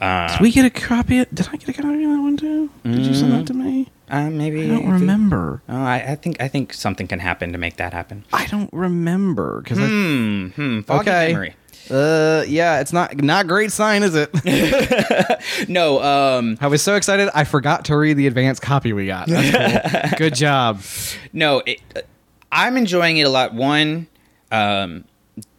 Did 0.01 0.41
we 0.41 0.53
get 0.53 0.65
a 0.67 0.71
copy? 0.71 1.21
Of, 1.21 1.31
did 1.35 1.49
I 1.49 1.57
get 1.57 1.69
a 1.71 1.73
copy 1.73 2.05
of 2.05 2.11
that 2.11 2.21
one 2.21 2.37
too? 2.37 2.71
Did 2.85 3.07
you 3.07 3.15
send 3.15 3.33
that 3.33 3.47
to 3.47 3.55
me? 3.55 3.89
Uh, 4.09 4.31
maybe 4.31 4.65
I 4.65 4.69
don't 4.69 4.89
remember. 4.93 5.63
Oh, 5.69 5.83
I, 5.83 6.13
I 6.13 6.15
think 6.15 6.41
I 6.41 6.47
think 6.49 6.73
something 6.75 7.09
can 7.09 7.19
happen 7.19 7.51
to 7.53 7.59
make 7.59 7.77
that 7.79 7.93
happen. 7.93 8.25
I 8.33 8.47
don't 8.47 8.73
remember 8.73 9.63
because 9.63 9.79
Hmm, 9.79 10.81
foggy 10.83 11.11
Okay. 11.11 11.29
memory. 11.33 11.55
Uh 11.91 12.45
yeah, 12.49 12.81
it's 12.81 12.93
not 12.93 13.17
not 13.23 13.47
great 13.47 13.71
sign, 13.73 14.03
is 14.03 14.15
it? 14.15 14.31
No, 15.69 16.03
um, 16.03 16.59
I 16.61 16.67
was 16.67 16.83
so 16.83 16.97
excited 16.97 17.29
I 17.35 17.45
forgot 17.45 17.85
to 17.87 17.97
read 17.97 18.15
the 18.15 18.27
advanced 18.27 18.61
copy 18.63 18.93
we 18.93 19.07
got. 19.07 19.29
That's 19.29 20.09
cool. 20.09 20.19
Good 20.19 20.35
job. 20.35 20.81
no, 21.33 21.63
it, 21.67 21.81
uh, 21.95 22.01
I'm 22.51 22.77
enjoying 22.77 23.17
it 23.19 23.23
a 23.23 23.29
lot. 23.29 23.55
One, 23.55 24.07
um, 24.51 25.05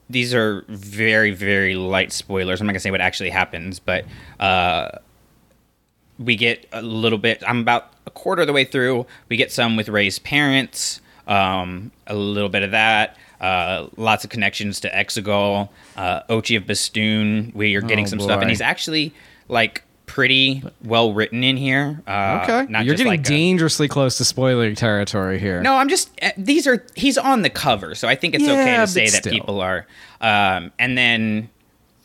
these 0.10 0.34
are 0.34 0.66
very, 0.68 1.32
very 1.32 1.76
light 1.76 2.12
spoilers. 2.12 2.60
I'm 2.62 2.68
not 2.68 2.74
gonna 2.74 2.80
say 2.82 2.92
what 2.92 3.02
actually 3.02 3.30
happens, 3.30 3.80
but 3.80 4.06
uh, 4.40 4.90
we 6.20 6.36
get 6.36 6.66
a 6.72 6.82
little 6.82 7.18
bit. 7.20 7.44
I'm 7.48 7.60
about 7.60 7.94
a 8.06 8.10
quarter 8.12 8.42
of 8.42 8.48
the 8.48 8.54
way 8.54 8.66
through. 8.66 9.06
We 9.30 9.38
get 9.38 9.52
some 9.52 9.76
with 9.78 9.90
Rey's 9.90 10.20
parents. 10.20 11.02
Um, 11.28 11.92
a 12.08 12.16
little 12.16 12.50
bit 12.50 12.64
of 12.64 12.72
that. 12.72 13.18
Uh, 13.40 13.88
lots 13.98 14.24
of 14.24 14.30
connections 14.30 14.80
to 14.80 14.90
Exegol, 14.90 15.70
uh, 15.96 16.22
Ochi 16.24 16.58
of 16.58 16.66
Bestoon. 16.66 17.52
We 17.56 17.76
are 17.76 17.82
getting 17.82 18.06
Oh, 18.06 18.10
some 18.10 18.20
stuff, 18.20 18.42
and 18.42 18.50
he's 18.50 18.62
actually 18.62 19.14
like 19.48 19.84
pretty 20.08 20.64
well 20.84 21.14
written 21.14 21.44
in 21.44 21.58
here. 21.58 22.02
Uh, 22.08 22.40
Okay, 22.44 22.72
not 22.72 22.86
you're 22.86 22.96
getting 22.96 23.12
like 23.12 23.20
a- 23.20 23.24
dangerously 23.24 23.88
close 23.88 24.18
to 24.18 24.26
spoiler 24.26 24.74
territory 24.74 25.38
here. 25.40 25.62
no, 25.62 25.76
I'm 25.76 25.90
just 25.90 26.10
uh, 26.24 26.32
these 26.38 26.66
are 26.66 26.84
he's 26.96 27.18
on 27.18 27.42
the 27.44 27.50
cover, 27.50 27.94
so 27.94 28.08
I 28.08 28.16
think 28.16 28.34
it's 28.36 28.44
okay 28.46 28.78
to 28.78 28.88
say 28.88 29.06
that 29.10 29.18
still. 29.24 29.34
people 29.34 29.62
are. 29.62 29.86
Um, 30.22 30.72
and 30.80 30.98
then 30.98 31.50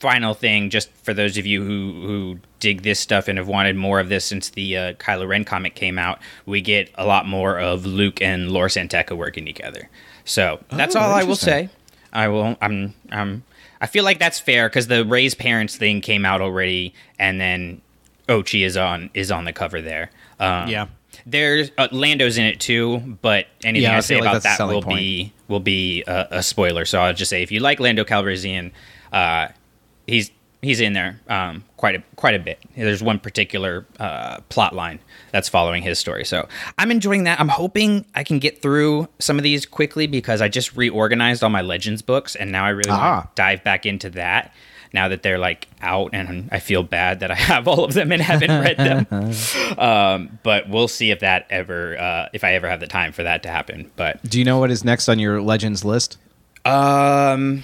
final 0.01 0.35
thing, 0.35 0.69
just 0.69 0.91
for 1.05 1.15
those 1.15 1.39
of 1.39 1.47
you 1.47 1.63
who 1.65 1.93
who 2.07 2.39
dig 2.61 2.83
this 2.83 3.01
stuff 3.01 3.27
and 3.29 3.39
have 3.39 3.49
wanted 3.49 3.77
more 3.77 4.01
of 4.01 4.09
this 4.09 4.25
since 4.25 4.51
the 4.51 4.77
uh, 4.77 4.93
Kylo 4.95 5.27
Ren 5.27 5.45
comic 5.45 5.75
came 5.77 5.99
out, 5.99 6.19
we 6.45 6.61
get 6.61 6.91
a 6.97 7.07
lot 7.07 7.27
more 7.27 7.59
of 7.59 7.87
Luke 7.87 8.21
and 8.21 8.51
Lor 8.51 8.69
San 8.69 8.89
Tekka 8.89 9.17
working 9.17 9.47
together. 9.47 9.89
So 10.25 10.63
that's 10.71 10.97
Oh, 10.97 11.01
all 11.01 11.11
I 11.13 11.25
will 11.25 11.37
say. 11.37 11.69
I 12.13 12.29
will. 12.29 12.57
I'm. 12.61 12.95
I'm. 13.11 13.43
I 13.81 13.87
feel 13.87 14.05
like 14.05 14.19
that's 14.19 14.39
fair 14.39 14.69
because 14.69 14.87
the 14.87 15.05
Rey's 15.05 15.35
parents 15.35 15.77
thing 15.77 16.01
came 16.01 16.25
out 16.25 16.41
already, 16.41 16.95
and 17.19 17.41
then 17.41 17.81
Ochi 18.29 18.65
is 18.65 18.77
on 18.77 19.11
is 19.15 19.31
on 19.33 19.45
the 19.45 19.53
cover 19.53 19.81
there. 19.83 20.11
Um, 20.39 20.69
Yeah. 20.69 20.87
there's 21.27 21.71
uh, 21.79 21.89
Lando's 21.91 22.39
in 22.39 22.45
it 22.45 22.61
too, 22.61 22.99
but 23.23 23.47
anything 23.65 23.83
Yeah, 23.91 23.95
I 23.95 23.97
I 23.97 24.01
say 24.01 24.15
like 24.21 24.25
about 24.31 24.43
that 24.45 24.61
will 24.61 24.83
selling 24.83 24.97
be 24.99 25.33
will 25.49 25.61
be 25.61 26.05
a, 26.07 26.29
a 26.31 26.43
spoiler. 26.43 26.85
So 26.85 27.01
I'll 27.01 27.15
just 27.15 27.31
say 27.31 27.43
if 27.43 27.51
you 27.51 27.59
like 27.61 27.81
Lando 27.81 28.05
Calrissian, 28.05 28.71
uh, 29.13 29.49
he's 30.07 30.31
he's 30.63 30.81
in 30.81 30.93
there 30.95 31.21
um, 31.29 31.65
quite 31.77 31.97
a 31.97 32.03
quite 32.17 32.35
a 32.35 32.39
bit. 32.39 32.59
There's 32.77 33.03
one 33.03 33.19
particular 33.19 33.85
uh, 34.01 34.39
plot 34.49 34.75
line 34.75 35.01
that's 35.33 35.49
following 35.49 35.83
his 35.83 35.99
story. 35.99 36.25
So 36.25 36.49
I'm 36.79 36.91
enjoying 36.91 37.25
that. 37.25 37.41
I'm 37.41 37.49
hoping 37.49 38.05
I 38.15 38.25
can 38.25 38.39
get 38.39 38.63
through 38.63 39.09
some 39.19 39.37
of 39.39 39.43
these 39.43 39.67
quickly 39.67 40.07
because 40.07 40.41
I 40.41 40.49
just 40.49 40.77
reorganized 40.77 41.43
all 41.43 41.51
my 41.51 41.63
Legends 41.63 42.01
books, 42.03 42.35
and 42.37 42.51
now 42.53 42.65
I 42.65 42.71
really 42.71 42.91
want 42.91 43.03
Ah. 43.03 43.21
to 43.23 43.29
dive 43.35 43.65
back 43.65 43.85
into 43.87 44.09
that. 44.11 44.55
now 44.95 45.09
that 45.09 45.23
they're 45.23 45.39
like 45.39 45.69
out, 45.81 46.11
and 46.13 46.51
I 46.53 46.59
feel 46.59 46.83
bad 46.83 47.21
that 47.21 47.31
I 47.31 47.35
have 47.51 47.67
all 47.67 47.83
of 47.83 47.95
them 47.95 48.13
and 48.13 48.21
haven't 48.21 48.51
read 48.51 48.77
them. 48.77 49.33
um, 49.79 50.39
but 50.43 50.69
we'll 50.69 50.87
see 50.87 51.11
if 51.11 51.21
that 51.21 51.47
ever, 51.49 51.99
uh, 51.99 52.29
if 52.35 52.45
I 52.45 52.53
ever 52.53 52.69
have 52.69 52.81
the 52.81 52.87
time 52.87 53.13
for 53.13 53.23
that 53.23 53.43
to 53.45 53.49
happen. 53.49 53.91
But 53.97 54.23
Do 54.23 54.39
you 54.39 54.45
know 54.45 54.59
what 54.59 54.71
is 54.71 54.85
next 54.85 55.09
on 55.09 55.19
your 55.19 55.41
Legends 55.41 55.83
list? 55.83 56.19
um, 56.67 57.63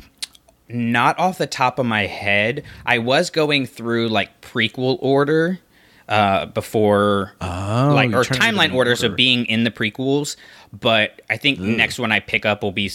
not 0.68 1.18
off 1.18 1.38
the 1.38 1.46
top 1.46 1.78
of 1.78 1.86
my 1.86 2.06
head. 2.06 2.62
I 2.84 2.98
was 2.98 3.30
going 3.30 3.66
through 3.66 4.08
like 4.08 4.40
prequel 4.40 4.98
order 5.00 5.60
uh 6.08 6.46
before 6.46 7.34
Oh, 7.42 7.92
like 7.94 8.08
or 8.14 8.24
trying 8.24 8.40
to 8.40 8.46
do 8.50 8.56
timeline 8.56 8.68
them 8.68 8.76
order, 8.76 8.96
so 8.96 9.06
order. 9.08 9.16
being 9.16 9.44
in 9.44 9.64
the 9.64 9.70
prequels 9.70 10.36
but 10.72 11.20
i 11.28 11.36
think 11.36 11.58
next 11.58 11.98
one 11.98 12.10
i 12.12 12.18
pick 12.18 12.46
up 12.46 12.62
will 12.62 12.72
be 12.72 12.90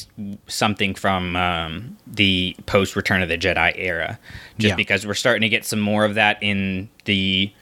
something 0.47 0.95
from 0.95 1.35
um 1.35 1.95
the 2.07 2.55
post 2.65 2.95
return 2.95 3.21
of 3.21 3.29
the 3.29 3.37
jedi 3.37 3.71
era 3.75 4.17
just 4.57 4.71
Yeah. 4.71 4.75
because 4.75 5.05
we're 5.05 5.13
starting 5.13 5.41
to 5.43 5.49
get 5.49 5.63
some 5.63 5.79
more 5.79 6.05
of 6.05 6.15
that 6.15 6.39
in 6.41 6.89
the 7.05 7.53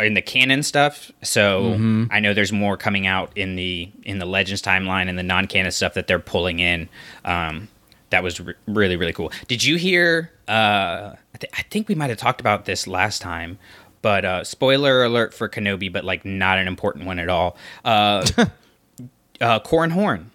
in 0.00 0.14
the 0.14 0.22
canon 0.22 0.62
stuff 0.62 1.12
so 1.22 1.62
Mm-hmm. 1.74 2.04
i 2.10 2.18
know 2.18 2.32
there's 2.32 2.52
more 2.52 2.78
coming 2.78 3.06
out 3.06 3.32
in 3.36 3.56
the 3.56 3.90
in 4.02 4.18
the 4.18 4.26
legends 4.26 4.62
timeline 4.62 5.10
and 5.10 5.18
the 5.18 5.22
non-canon 5.22 5.72
stuff 5.72 5.92
that 5.92 6.06
they're 6.06 6.18
pulling 6.18 6.58
in 6.58 6.88
um 7.26 7.68
that 8.12 8.22
was 8.22 8.40
re- 8.40 8.54
really 8.66 8.96
really 8.96 9.12
cool. 9.12 9.30
Did 9.48 9.64
you 9.64 9.76
hear 9.76 10.30
uh 10.48 11.14
I, 11.34 11.38
th- 11.38 11.52
I 11.58 11.62
think 11.70 11.88
we 11.88 11.94
might 11.94 12.08
have 12.10 12.18
talked 12.18 12.40
about 12.40 12.64
this 12.64 12.86
last 12.86 13.20
time 13.20 13.58
but 14.00 14.24
uh 14.24 14.44
spoiler 14.44 15.04
alert 15.04 15.34
for 15.34 15.48
kenobi 15.48 15.92
but 15.92 16.04
like 16.04 16.24
not 16.24 16.58
an 16.58 16.66
important 16.68 17.04
one 17.06 17.18
at 17.18 17.28
all. 17.28 17.56
Uh 17.84 18.24
uh 19.40 19.58
Corran 19.60 19.90
Horn 19.92 20.30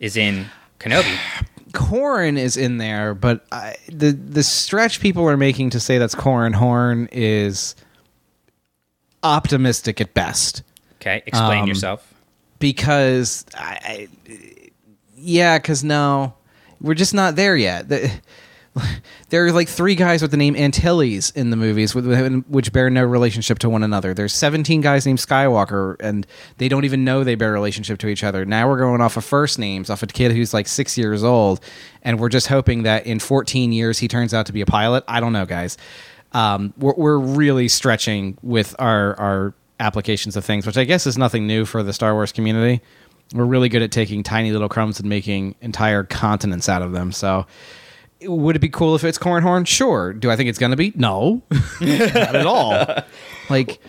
is 0.00 0.16
in 0.16 0.46
kenobi. 0.78 1.16
Corran 1.72 2.38
is 2.38 2.56
in 2.56 2.78
there, 2.78 3.14
but 3.14 3.44
I, 3.50 3.74
the 3.88 4.12
the 4.12 4.44
stretch 4.44 5.00
people 5.00 5.28
are 5.28 5.36
making 5.36 5.70
to 5.70 5.80
say 5.80 5.98
that's 5.98 6.14
Corran 6.14 6.54
Horn 6.54 7.08
is 7.10 7.74
optimistic 9.22 10.00
at 10.00 10.14
best. 10.14 10.62
okay 11.00 11.22
explain 11.26 11.62
Um, 11.62 11.68
yourself. 11.68 12.14
because 12.58 13.44
I, 13.56 13.78
I 13.82 14.08
yeah, 15.16 15.58
because 15.58 15.82
no, 15.82 16.34
we're 16.84 16.94
just 16.94 17.14
not 17.14 17.34
there 17.34 17.56
yet. 17.56 17.88
The, 17.88 18.12
there 19.30 19.46
are 19.46 19.52
like 19.52 19.68
three 19.68 19.94
guys 19.94 20.20
with 20.20 20.30
the 20.30 20.36
name 20.36 20.56
Antilles 20.56 21.30
in 21.30 21.50
the 21.50 21.56
movies, 21.56 21.94
with, 21.94 22.44
which 22.48 22.72
bear 22.72 22.90
no 22.90 23.04
relationship 23.04 23.58
to 23.60 23.70
one 23.70 23.82
another. 23.82 24.14
There's 24.14 24.34
17 24.34 24.80
guys 24.80 25.06
named 25.06 25.18
Skywalker, 25.18 25.96
and 26.00 26.26
they 26.58 26.68
don't 26.68 26.84
even 26.84 27.04
know 27.04 27.24
they 27.24 27.36
bear 27.36 27.52
relationship 27.52 27.98
to 28.00 28.08
each 28.08 28.24
other. 28.24 28.44
Now 28.44 28.68
we're 28.68 28.78
going 28.78 29.00
off 29.00 29.16
of 29.16 29.24
first 29.24 29.58
names, 29.58 29.90
off 29.90 30.02
a 30.02 30.06
kid 30.06 30.32
who's 30.32 30.52
like 30.52 30.66
six 30.66 30.98
years 30.98 31.24
old, 31.24 31.60
and 32.02 32.20
we're 32.20 32.28
just 32.28 32.48
hoping 32.48 32.82
that 32.82 33.06
in 33.06 33.18
14 33.18 33.72
years 33.72 33.98
he 33.98 34.08
turns 34.08 34.34
out 34.34 34.46
to 34.46 34.52
be 34.52 34.60
a 34.60 34.66
pilot. 34.66 35.04
I 35.08 35.20
don't 35.20 35.32
know, 35.32 35.46
guys. 35.46 35.76
Um, 36.32 36.74
we're, 36.76 36.94
we're 36.94 37.18
really 37.18 37.68
stretching 37.68 38.36
with 38.42 38.74
our 38.78 39.18
our 39.20 39.54
applications 39.80 40.36
of 40.36 40.44
things, 40.44 40.66
which 40.66 40.76
I 40.76 40.84
guess 40.84 41.06
is 41.06 41.18
nothing 41.18 41.46
new 41.46 41.64
for 41.64 41.82
the 41.82 41.92
Star 41.92 42.14
Wars 42.14 42.32
community. 42.32 42.82
We're 43.34 43.44
really 43.44 43.68
good 43.68 43.82
at 43.82 43.90
taking 43.90 44.22
tiny 44.22 44.52
little 44.52 44.68
crumbs 44.68 45.00
and 45.00 45.08
making 45.08 45.56
entire 45.60 46.04
continents 46.04 46.68
out 46.68 46.82
of 46.82 46.92
them. 46.92 47.12
So, 47.12 47.46
would 48.22 48.56
it 48.56 48.60
be 48.60 48.68
cool 48.68 48.94
if 48.94 49.04
it's 49.04 49.18
Cornhorn? 49.18 49.66
Sure. 49.66 50.12
Do 50.12 50.30
I 50.30 50.36
think 50.36 50.48
it's 50.48 50.58
going 50.58 50.70
to 50.70 50.76
be? 50.76 50.92
No, 50.94 51.42
not 51.80 52.00
at 52.36 52.46
all. 52.46 52.86
Like, 53.50 53.80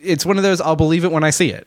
it's 0.00 0.24
one 0.24 0.36
of 0.36 0.42
those. 0.42 0.60
I'll 0.60 0.76
believe 0.76 1.04
it 1.04 1.10
when 1.10 1.24
I 1.24 1.30
see 1.30 1.50
it. 1.50 1.66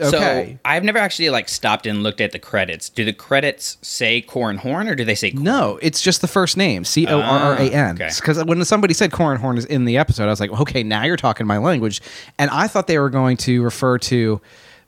Okay. 0.00 0.54
So 0.54 0.58
I've 0.64 0.82
never 0.82 0.98
actually 0.98 1.28
like 1.30 1.48
stopped 1.48 1.86
and 1.86 2.02
looked 2.02 2.20
at 2.20 2.32
the 2.32 2.38
credits. 2.38 2.88
Do 2.88 3.04
the 3.04 3.12
credits 3.12 3.76
say 3.82 4.22
Corran 4.22 4.56
Horn 4.56 4.88
or 4.88 4.94
do 4.94 5.04
they 5.04 5.14
say 5.14 5.30
No, 5.32 5.78
it's 5.82 6.00
just 6.00 6.22
the 6.22 6.28
first 6.28 6.56
name, 6.56 6.84
C 6.84 7.06
O 7.06 7.20
R 7.20 7.38
R 7.38 7.54
A 7.54 7.70
N. 7.70 7.98
Ah, 8.00 8.04
okay. 8.04 8.10
Because 8.16 8.42
when 8.44 8.64
somebody 8.64 8.94
said 8.94 9.12
Corn 9.12 9.38
Horn 9.38 9.58
is 9.58 9.66
in 9.66 9.84
the 9.84 9.98
episode, 9.98 10.24
I 10.24 10.30
was 10.30 10.40
like, 10.40 10.50
okay, 10.58 10.82
now 10.82 11.04
you're 11.04 11.16
talking 11.18 11.46
my 11.46 11.58
language. 11.58 12.00
And 12.38 12.50
I 12.50 12.66
thought 12.66 12.86
they 12.86 12.98
were 12.98 13.10
going 13.10 13.36
to 13.38 13.62
refer 13.62 13.98
to 13.98 14.40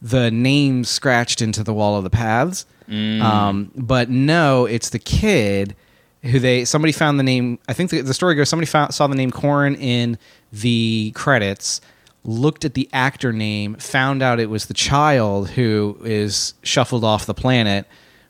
the 0.03 0.33
name 0.33 0.83
scratched 0.83 1.41
into 1.41 1.63
the 1.63 1.73
wall 1.73 1.97
of 1.97 2.05
the 2.05 2.11
paths. 2.11 2.67
Mm. 2.89 3.23
Um, 3.23 3.71
but 3.77 4.11
no, 4.11 4.67
it's 4.67 4.91
the 4.91 4.99
kid 4.99 5.77
who 6.23 6.39
they 6.39 6.65
somebody 6.65 6.93
found 6.93 7.19
the 7.19 7.25
name. 7.25 7.59
I 7.69 7.73
think 7.73 7.91
the, 7.91 8.01
the 8.01 8.13
story 8.13 8.35
goes 8.35 8.49
somebody 8.49 8.67
found, 8.67 8.93
saw 8.93 9.07
the 9.07 9.15
name 9.15 9.31
Corran 9.31 9.79
in 9.79 10.19
the 10.53 11.13
credits, 11.15 11.81
looked 12.25 12.65
at 12.65 12.75
the 12.75 12.89
actor 12.93 13.33
name, 13.33 13.77
found 13.77 14.23
out 14.23 14.41
it 14.41 14.51
was 14.51 14.67
the 14.67 14.75
child 14.75 15.51
who 15.51 15.97
is 16.05 16.55
shuffled 16.63 17.05
off 17.05 17.25
the 17.25 17.35
planet 17.35 17.87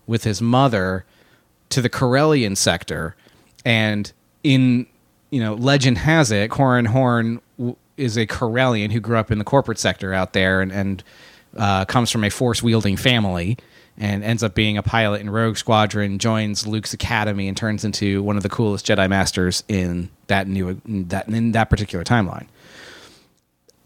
with 0.06 0.24
his 0.24 0.42
mother 0.42 1.04
to 1.70 1.80
the 1.80 1.90
Corellian 1.90 2.56
sector, 2.56 3.16
and 3.64 4.12
in 4.44 4.86
you 5.30 5.40
know 5.40 5.54
legend 5.54 5.98
has 5.98 6.30
it, 6.30 6.50
Corran 6.50 6.88
Horn 6.88 7.40
is 7.96 8.18
a 8.18 8.26
Corellian 8.26 8.92
who 8.92 9.00
grew 9.00 9.16
up 9.16 9.30
in 9.30 9.38
the 9.38 9.44
corporate 9.44 9.78
sector 9.78 10.12
out 10.12 10.34
there 10.34 10.60
and 10.60 10.70
and 10.70 11.02
uh, 11.56 11.84
comes 11.84 12.10
from 12.10 12.24
a 12.24 12.30
force 12.30 12.62
wielding 12.62 12.96
family. 12.96 13.58
And 13.98 14.24
ends 14.24 14.42
up 14.42 14.54
being 14.54 14.78
a 14.78 14.82
pilot 14.82 15.20
in 15.20 15.28
Rogue 15.28 15.58
Squadron, 15.58 16.18
joins 16.18 16.66
Luke's 16.66 16.94
academy, 16.94 17.46
and 17.46 17.54
turns 17.54 17.84
into 17.84 18.22
one 18.22 18.38
of 18.38 18.42
the 18.42 18.48
coolest 18.48 18.86
Jedi 18.86 19.06
Masters 19.06 19.64
in 19.68 20.08
that 20.28 20.48
new 20.48 20.80
that 20.86 21.28
in 21.28 21.52
that 21.52 21.68
particular 21.68 22.02
timeline. 22.02 22.46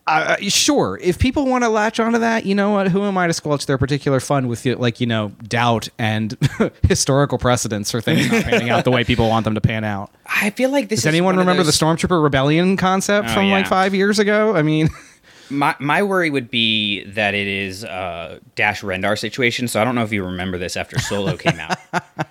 Uh, 0.07 0.37
sure, 0.43 0.97
if 1.03 1.19
people 1.19 1.47
want 1.47 1.65
to 1.65 1.69
latch 1.69 1.99
onto 1.99 2.21
that, 2.21 2.47
you 2.47 2.55
know 2.55 2.71
what? 2.71 2.87
Who 2.87 3.03
am 3.03 3.19
I 3.19 3.27
to 3.27 3.33
squelch 3.33 3.67
their 3.67 3.77
particular 3.77 4.21
fun 4.21 4.47
with 4.47 4.65
like 4.65 5.01
you 5.01 5.07
know 5.09 5.33
doubt 5.49 5.89
and 5.99 6.39
historical 6.89 7.39
precedents 7.39 7.91
for 7.91 8.01
things 8.01 8.31
not 8.31 8.45
panning 8.45 8.71
out 8.71 8.85
the 8.85 8.93
way 8.93 9.03
people 9.03 9.29
want 9.29 9.43
them 9.43 9.57
to 9.57 9.61
pan 9.61 9.83
out? 9.83 10.13
I 10.25 10.51
feel 10.51 10.71
like 10.71 10.89
this 10.89 10.99
Does 11.01 11.07
is 11.07 11.09
anyone 11.09 11.35
one 11.35 11.41
of 11.41 11.47
remember 11.49 11.65
those- 11.65 11.77
the 11.77 11.85
Stormtrooper 11.85 12.23
Rebellion 12.23 12.77
concept 12.77 13.31
Oh, 13.31 13.35
from 13.35 13.51
like 13.51 13.67
five 13.67 13.93
years 13.97 14.21
ago? 14.21 14.55
I 14.55 14.63
mean, 14.63 14.89
My 15.51 15.77
my 15.79 16.03
worry 16.03 16.31
would 16.31 16.51
be 16.51 17.05
that 17.05 17.35
it 17.35 17.47
is 17.47 17.85
a 17.85 18.41
Dash 18.55 18.83
Rendar 18.83 19.19
situation. 19.19 19.69
So 19.69 19.81
I 19.81 19.85
don't 19.85 19.95
know 19.95 20.03
if 20.03 20.13
you 20.13 20.25
remember 20.25 20.59
this 20.59 20.77
after 20.77 20.99
Solo 20.99 21.37
came 21.39 21.59
out. 21.61 21.77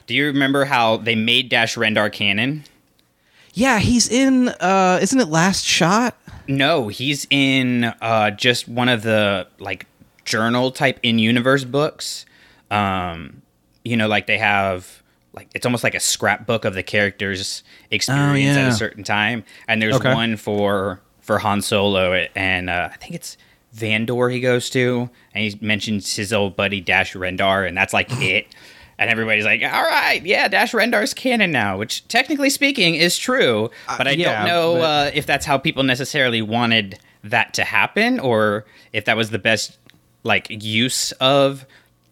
Do 0.08 0.14
you 0.16 0.26
remember 0.28 0.66
how 0.66 0.98
they 0.98 1.16
made 1.16 1.50
Dash 1.50 1.76
Rendar 1.76 2.12
canon? 2.12 2.64
yeah, 3.54 3.80
he's 3.80 4.10
in. 4.10 4.50
uh 4.50 5.00
Isn't 5.02 5.20
it 5.22 5.30
Last 5.30 5.64
Shot? 5.66 6.18
No, 6.48 6.90
he's 6.90 7.26
in 7.30 7.86
uh, 8.02 8.32
just 8.32 8.68
one 8.68 8.90
of 8.90 9.02
the 9.02 9.48
like 9.60 9.88
journal 10.26 10.72
type 10.72 11.00
in 11.02 11.18
universe 11.20 11.64
books. 11.64 12.26
Um, 12.70 13.42
you 13.84 13.96
know, 13.96 14.08
like 14.08 14.28
they 14.28 14.38
have 14.38 15.02
like 15.34 15.48
it's 15.56 15.66
almost 15.66 15.84
like 15.84 15.96
a 15.96 16.00
scrapbook 16.00 16.66
of 16.66 16.74
the 16.74 16.84
character's 16.84 17.64
experience 17.92 18.58
at 18.58 18.62
yeah. 18.64 18.68
a 18.70 18.74
certain 18.74 19.04
time. 19.04 19.44
And 19.68 19.82
there's 19.82 19.96
Okay. 19.96 20.14
one 20.14 20.36
for 20.38 21.00
for 21.26 21.40
Han 21.40 21.62
Solo, 21.62 22.14
and 22.36 22.70
uh, 22.70 22.90
I 22.94 22.96
think 22.98 23.16
it's 23.16 23.36
Vandor 23.76 24.32
he 24.32 24.40
goes 24.40 24.70
to, 24.70 25.10
and 25.34 25.44
he 25.44 25.58
mentions 25.60 26.16
his 26.16 26.32
old 26.32 26.56
buddy 26.56 26.80
Dash 26.80 27.14
Rendar, 27.14 27.68
and 27.68 27.76
that's 27.76 27.94
like 27.94 28.08
it. 28.22 28.48
And 28.98 29.10
everybody's 29.10 29.44
like, 29.44 29.62
"All 29.62 29.84
right, 29.84 30.22
yeah, 30.26 30.48
Dash 30.48 30.72
Rendar's 30.72 31.14
canon 31.14 31.52
now," 31.52 31.78
which 31.78 32.08
technically 32.08 32.50
speaking 32.50 32.96
is 32.96 33.18
true, 33.18 33.70
but 33.98 34.08
I 34.08 34.12
yeah, 34.12 34.38
don't 34.38 34.48
know 34.48 34.76
but- 34.76 35.08
uh, 35.08 35.12
if 35.14 35.26
that's 35.26 35.46
how 35.46 35.58
people 35.58 35.84
necessarily 35.84 36.42
wanted 36.42 37.00
that 37.24 37.54
to 37.56 37.64
happen, 37.66 38.20
or 38.20 38.64
if 38.94 39.04
that 39.06 39.18
was 39.18 39.32
the 39.32 39.40
best 39.40 39.78
like 40.24 40.48
use 40.50 41.12
of 41.14 41.66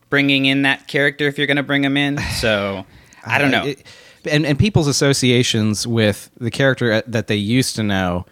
bringing 0.10 0.46
in 0.46 0.63
that 0.63 0.88
character 0.88 1.27
if 1.27 1.38
you're 1.38 1.48
going 1.48 1.58
to 1.58 1.63
bring 1.63 1.84
him 1.84 1.96
in. 1.98 2.17
So 2.39 2.86
I 3.25 3.38
don't 3.38 3.51
know. 3.51 3.65
It- 3.67 3.86
and 4.29 4.46
and 4.46 4.58
people's 4.58 4.88
associations 4.88 5.86
with 5.86 6.29
the 6.39 6.50
character 6.51 7.01
that 7.08 7.27
they 7.27 7.36
used 7.36 7.75
to 7.75 7.84
know, 7.84 8.25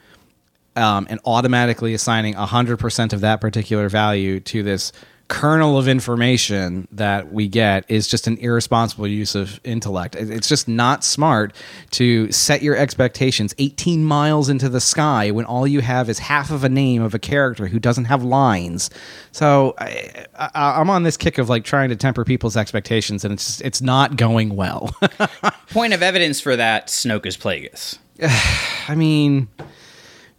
um, 0.76 1.08
and 1.10 1.20
automatically 1.26 1.94
assigning 1.94 2.34
hundred 2.34 2.78
percent 2.78 3.14
of 3.14 3.22
that 3.22 3.42
particular 3.42 3.90
value 3.90 4.40
to 4.40 4.64
this 4.64 4.92
kernel 5.32 5.78
of 5.78 5.88
information 5.88 6.86
that 6.92 7.32
we 7.32 7.48
get 7.48 7.90
is 7.90 8.06
just 8.06 8.28
an 8.28 8.38
irresponsible 8.40 9.08
use 9.08 9.34
of 9.34 9.62
intellect. 9.64 10.14
It's 10.14 10.50
just 10.50 10.68
not 10.68 11.06
smart 11.06 11.56
to 11.92 12.30
set 12.34 12.62
your 12.62 12.76
expectations 12.76 13.56
18 13.58 14.04
miles 14.04 14.50
into 14.50 14.68
the 14.68 14.82
sky 14.82 15.32
when 15.32 15.46
all 15.46 15.66
you 15.66 15.80
have 15.80 16.10
is 16.10 16.20
half 16.20 16.52
of 16.52 16.66
a 16.66 16.70
name 16.70 17.02
of 17.02 17.14
a 17.14 17.20
character 17.20 17.68
who 17.68 17.80
doesn't 17.80 18.06
have 18.06 18.26
lines. 18.26 18.90
So 19.32 19.74
I, 19.78 20.26
I, 20.36 20.82
I'm 20.82 20.90
on 20.90 21.04
this 21.04 21.16
kick 21.16 21.38
of 21.38 21.48
like 21.48 21.64
trying 21.64 21.88
to 21.92 21.96
temper 21.96 22.26
people's 22.26 22.58
expectations, 22.58 23.24
and 23.24 23.34
it's 23.34 23.46
just, 23.46 23.62
it's 23.62 23.82
not 23.82 24.18
going 24.18 24.58
well. 24.58 24.94
Point 25.70 25.94
of 25.94 26.04
evidence 26.04 26.42
for 26.42 26.58
that: 26.58 26.88
Snoke 26.88 27.26
is 27.26 27.38
Plagueis. 27.38 28.00
I 28.90 28.96
mean, 28.96 29.48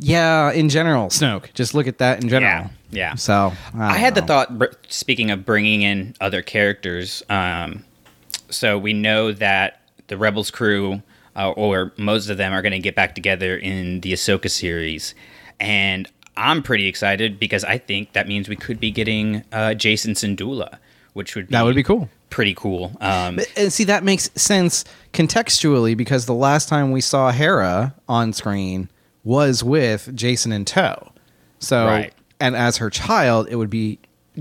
yeah, 0.02 0.52
in 0.52 0.68
general, 0.68 1.08
Snoke. 1.08 1.52
Just 1.54 1.74
look 1.74 1.86
at 1.86 1.98
that 1.98 2.22
in 2.22 2.28
general. 2.28 2.50
Yeah, 2.50 2.68
yeah. 2.90 3.14
So 3.14 3.52
I, 3.74 3.78
don't 3.88 3.96
had 3.98 4.14
the 4.14 4.22
thought. 4.22 4.58
br- 4.58 4.66
Speaking 4.88 5.30
of 5.30 5.44
bringing 5.44 5.82
in 5.82 6.14
other 6.20 6.42
characters, 6.42 7.22
um, 7.30 7.84
so 8.50 8.78
we 8.78 8.92
know 8.92 9.32
that 9.32 9.80
the 10.08 10.16
Rebels 10.16 10.50
crew, 10.50 11.02
uh, 11.36 11.50
or 11.52 11.92
most 11.96 12.28
of 12.28 12.36
them, 12.36 12.52
are 12.52 12.62
going 12.62 12.72
to 12.72 12.78
get 12.78 12.94
back 12.94 13.14
together 13.14 13.56
in 13.56 14.00
the 14.00 14.12
Ahsoka 14.12 14.50
series, 14.50 15.14
and 15.60 16.08
I'm 16.36 16.62
pretty 16.62 16.86
excited 16.86 17.38
because 17.38 17.62
I 17.64 17.78
think 17.78 18.12
that 18.14 18.26
means 18.28 18.48
we 18.48 18.56
could 18.56 18.80
be 18.80 18.90
getting 18.90 19.36
uh, 19.52 19.74
Jacen 19.76 20.12
Syndulla, 20.12 20.78
which 21.12 21.36
would 21.36 21.48
be 21.48 21.52
That 21.52 21.64
would 21.64 21.76
be 21.76 21.82
cool. 21.82 22.08
pretty 22.30 22.54
cool. 22.54 22.92
Um, 23.00 23.38
And 23.56 23.70
see, 23.72 23.84
that 23.84 24.02
makes 24.02 24.30
sense 24.34 24.84
contextually 25.12 25.94
because 25.96 26.24
the 26.26 26.34
last 26.34 26.68
time 26.70 26.90
we 26.90 27.02
saw 27.02 27.30
Hera 27.32 27.94
on 28.08 28.32
screen 28.32 28.88
was 29.24 29.62
with 29.62 30.10
Jacen 30.16 30.52
in 30.52 30.64
tow. 30.64 31.12
So, 31.58 31.86
Right. 31.86 32.12
and 32.40 32.56
as 32.56 32.78
her 32.78 32.90
child, 32.90 33.48
it 33.50 33.56
would 33.56 33.70
be 33.70 33.98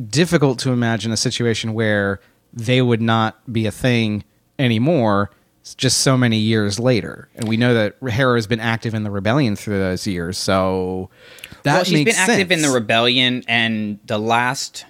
difficult 0.10 0.60
to 0.60 0.72
imagine 0.72 1.12
a 1.12 1.18
situation 1.18 1.74
where 1.74 2.20
they 2.54 2.82
would 2.82 3.02
not 3.02 3.40
be 3.52 3.66
a 3.66 3.72
thing 3.72 4.24
anymore 4.58 5.32
just 5.78 6.00
so 6.00 6.18
many 6.18 6.38
years 6.38 6.80
later. 6.80 7.30
And 7.36 7.48
we 7.48 7.56
know 7.58 7.74
that 7.74 7.96
Hera 8.10 8.36
has 8.36 8.48
been 8.48 8.60
active 8.60 8.94
in 8.96 9.04
the 9.04 9.12
rebellion 9.12 9.56
through 9.56 9.78
those 9.78 10.08
years. 10.08 10.38
So 10.38 11.10
that 11.64 11.76
well, 11.76 11.84
she's 11.84 12.06
been 12.06 12.16
active 12.16 12.52
in 12.52 12.62
the 12.64 12.70
rebellion, 12.72 13.44
and 13.48 14.00
the 14.06 14.18
last. 14.18 14.86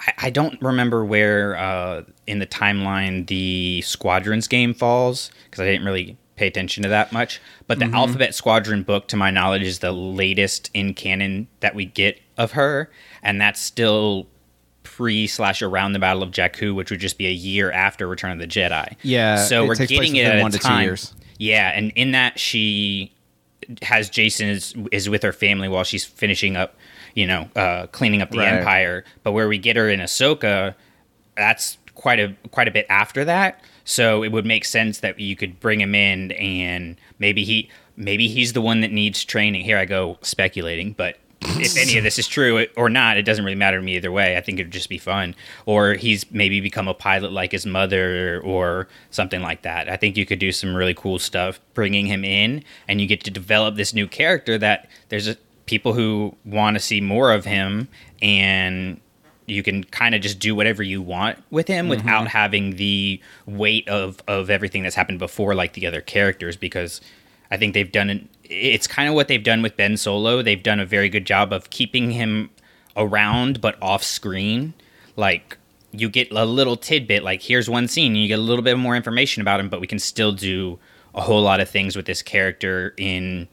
I, 0.00 0.12
I 0.24 0.30
don't 0.30 0.60
remember 0.60 1.04
where 1.04 1.56
uh, 1.56 2.02
in 2.26 2.40
the 2.40 2.46
timeline 2.46 3.26
the 3.28 3.80
Squadrons 3.82 4.48
game 4.48 4.74
falls 4.74 5.30
because 5.44 5.60
I 5.60 5.66
didn't 5.66 5.86
really 5.86 6.16
pay 6.36 6.46
attention 6.46 6.82
to 6.82 6.88
that 6.90 7.12
much. 7.12 7.40
But 7.66 7.78
the 7.78 7.86
Mm-hmm. 7.86 7.94
Alphabet 7.94 8.34
Squadron 8.34 8.82
book, 8.82 9.08
to 9.08 9.16
my 9.16 9.30
knowledge, 9.30 9.62
is 9.62 9.78
the 9.80 9.92
latest 9.92 10.70
in 10.74 10.94
canon 10.94 11.48
that 11.60 11.74
we 11.74 11.84
get 11.86 12.20
of 12.36 12.52
her, 12.52 12.90
and 13.22 13.40
that's 13.40 13.60
still 13.60 14.26
pre 14.82 15.26
slash 15.26 15.62
around 15.62 15.92
the 15.94 15.98
Battle 15.98 16.22
of 16.22 16.30
Jakku, 16.30 16.74
which 16.74 16.90
would 16.90 17.00
just 17.00 17.18
be 17.18 17.26
a 17.26 17.30
year 17.32 17.72
after 17.72 18.06
Return 18.06 18.32
of 18.32 18.38
the 18.38 18.46
Jedi. 18.46 18.94
Yeah, 19.02 19.36
so 19.44 19.66
we're 19.66 19.74
getting 19.74 20.16
it 20.16 20.26
at 20.26 20.42
one 20.42 20.50
to 20.52 20.58
two 20.58 20.72
years. 20.74 21.14
Yeah, 21.38 21.70
and 21.74 21.90
in 21.96 22.12
that 22.12 22.38
she 22.38 23.12
has 23.82 24.08
Jacen 24.08 24.48
is 24.48 24.74
is 24.92 25.08
with 25.08 25.22
her 25.22 25.32
family 25.32 25.68
while 25.68 25.82
she's 25.84 26.04
finishing 26.04 26.56
up, 26.56 26.76
you 27.14 27.26
know, 27.26 27.48
uh, 27.56 27.86
cleaning 27.88 28.22
up 28.22 28.30
the 28.30 28.38
Right. 28.38 28.52
Empire. 28.54 29.04
But 29.24 29.32
where 29.32 29.48
we 29.48 29.58
get 29.58 29.74
her 29.76 29.88
in 29.90 29.98
Ahsoka, 30.00 30.74
that's 31.36 31.78
quite 31.94 32.20
a 32.20 32.34
quite 32.52 32.68
a 32.68 32.70
bit 32.70 32.86
after 32.88 33.24
that. 33.24 33.62
So 33.86 34.22
it 34.22 34.32
would 34.32 34.44
make 34.44 34.64
sense 34.64 34.98
that 34.98 35.18
you 35.18 35.36
could 35.36 35.58
bring 35.60 35.80
him 35.80 35.94
in 35.94 36.32
and 36.32 36.96
maybe 37.18 37.44
he 37.44 37.70
maybe 37.96 38.28
he's 38.28 38.52
the 38.52 38.60
one 38.60 38.82
that 38.82 38.92
needs 38.92 39.24
training. 39.24 39.64
Here 39.64 39.78
I 39.78 39.86
go 39.86 40.18
speculating, 40.20 40.92
but 40.92 41.18
if 41.40 41.76
any 41.76 41.96
of 41.96 42.04
this 42.04 42.18
is 42.18 42.26
true 42.26 42.66
or 42.76 42.90
not, 42.90 43.16
it 43.16 43.22
doesn't 43.22 43.44
really 43.44 43.56
matter 43.56 43.78
to 43.78 43.82
me 43.82 43.96
either 43.96 44.10
way. 44.10 44.36
I 44.36 44.40
think 44.40 44.58
it'd 44.58 44.72
just 44.72 44.88
be 44.88 44.98
fun. 44.98 45.34
Or 45.66 45.94
he's 45.94 46.30
maybe 46.32 46.60
become 46.60 46.88
a 46.88 46.94
pilot 46.94 47.32
like 47.32 47.52
his 47.52 47.64
mother 47.64 48.40
or 48.42 48.88
something 49.10 49.40
like 49.40 49.62
that. 49.62 49.88
I 49.88 49.96
think 49.96 50.16
you 50.16 50.26
could 50.26 50.40
do 50.40 50.50
some 50.50 50.74
really 50.74 50.94
cool 50.94 51.18
stuff 51.18 51.60
bringing 51.74 52.06
him 52.06 52.24
in 52.24 52.64
and 52.88 53.00
you 53.00 53.06
get 53.06 53.22
to 53.24 53.30
develop 53.30 53.76
this 53.76 53.94
new 53.94 54.08
character 54.08 54.58
that 54.58 54.90
there's 55.08 55.28
a, 55.28 55.36
people 55.66 55.92
who 55.92 56.34
want 56.44 56.74
to 56.74 56.80
see 56.80 57.00
more 57.00 57.32
of 57.32 57.44
him 57.44 57.88
and 58.20 59.00
you 59.46 59.62
can 59.62 59.84
kind 59.84 60.14
of 60.14 60.20
just 60.20 60.38
do 60.38 60.54
whatever 60.54 60.82
you 60.82 61.00
want 61.00 61.42
with 61.50 61.68
him 61.68 61.88
without 61.88 62.20
mm-hmm. 62.20 62.26
having 62.26 62.76
the 62.76 63.20
weight 63.46 63.88
of 63.88 64.22
of 64.28 64.50
everything 64.50 64.82
that's 64.82 64.96
happened 64.96 65.18
before 65.18 65.54
like 65.54 65.74
the 65.74 65.86
other 65.86 66.00
characters 66.00 66.56
because 66.56 67.00
I 67.50 67.56
think 67.56 67.74
they've 67.74 67.90
done 67.90 68.10
an, 68.10 68.28
it's 68.44 68.86
kind 68.86 69.08
of 69.08 69.14
what 69.14 69.28
they've 69.28 69.42
done 69.42 69.62
with 69.62 69.76
Ben 69.76 69.96
Solo. 69.96 70.42
They've 70.42 70.62
done 70.62 70.80
a 70.80 70.86
very 70.86 71.08
good 71.08 71.26
job 71.26 71.52
of 71.52 71.70
keeping 71.70 72.10
him 72.10 72.50
around 72.96 73.60
but 73.60 73.80
off 73.80 74.02
screen. 74.02 74.74
Like 75.14 75.56
you 75.92 76.08
get 76.08 76.30
a 76.32 76.44
little 76.44 76.76
tidbit 76.76 77.22
like 77.22 77.42
here's 77.42 77.70
one 77.70 77.88
scene 77.88 78.12
and 78.12 78.20
you 78.20 78.28
get 78.28 78.38
a 78.38 78.42
little 78.42 78.64
bit 78.64 78.76
more 78.76 78.96
information 78.96 79.40
about 79.40 79.60
him 79.60 79.68
but 79.68 79.80
we 79.80 79.86
can 79.86 79.98
still 79.98 80.32
do 80.32 80.78
a 81.14 81.20
whole 81.22 81.40
lot 81.40 81.60
of 81.60 81.68
things 81.68 81.96
with 81.96 82.04
this 82.04 82.22
character 82.22 82.94
in 82.98 83.48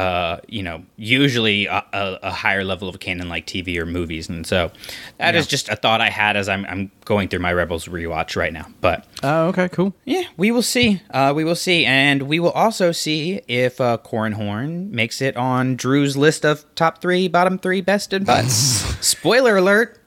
uh, 0.00 0.40
you 0.48 0.62
know, 0.62 0.82
usually 0.96 1.66
a, 1.66 1.84
a, 1.92 2.18
a 2.22 2.30
higher 2.30 2.64
level 2.64 2.88
of 2.88 2.98
canon 3.00 3.28
like 3.28 3.46
TV 3.46 3.76
or 3.76 3.84
movies, 3.84 4.30
and 4.30 4.46
so 4.46 4.70
that 5.18 5.34
is 5.34 5.46
just 5.46 5.68
a 5.68 5.76
thought 5.76 6.00
I 6.00 6.08
had 6.08 6.38
as 6.38 6.48
I'm, 6.48 6.64
I'm 6.64 6.90
going 7.04 7.28
through 7.28 7.40
my 7.40 7.52
Rebels 7.52 7.84
rewatch 7.84 8.34
right 8.34 8.50
now. 8.50 8.66
But 8.80 9.04
Oh, 9.22 9.48
okay, 9.48 9.68
cool. 9.68 9.94
yeah, 10.06 10.22
we 10.38 10.52
will 10.52 10.62
see. 10.62 11.02
Uh, 11.10 11.34
we 11.36 11.44
will 11.44 11.54
see, 11.54 11.84
and 11.84 12.22
we 12.22 12.40
will 12.40 12.52
also 12.52 12.92
see 12.92 13.42
if 13.46 13.78
uh, 13.78 13.98
Corn 13.98 14.32
Horn 14.32 14.90
makes 14.90 15.20
it 15.20 15.36
on 15.36 15.76
Drew's 15.76 16.16
list 16.16 16.46
of 16.46 16.64
top 16.76 17.02
three, 17.02 17.28
bottom 17.28 17.58
three 17.58 17.82
best 17.82 18.14
and 18.14 18.24
butts. 18.24 18.54
Spoiler 19.06 19.58
alert: 19.58 19.98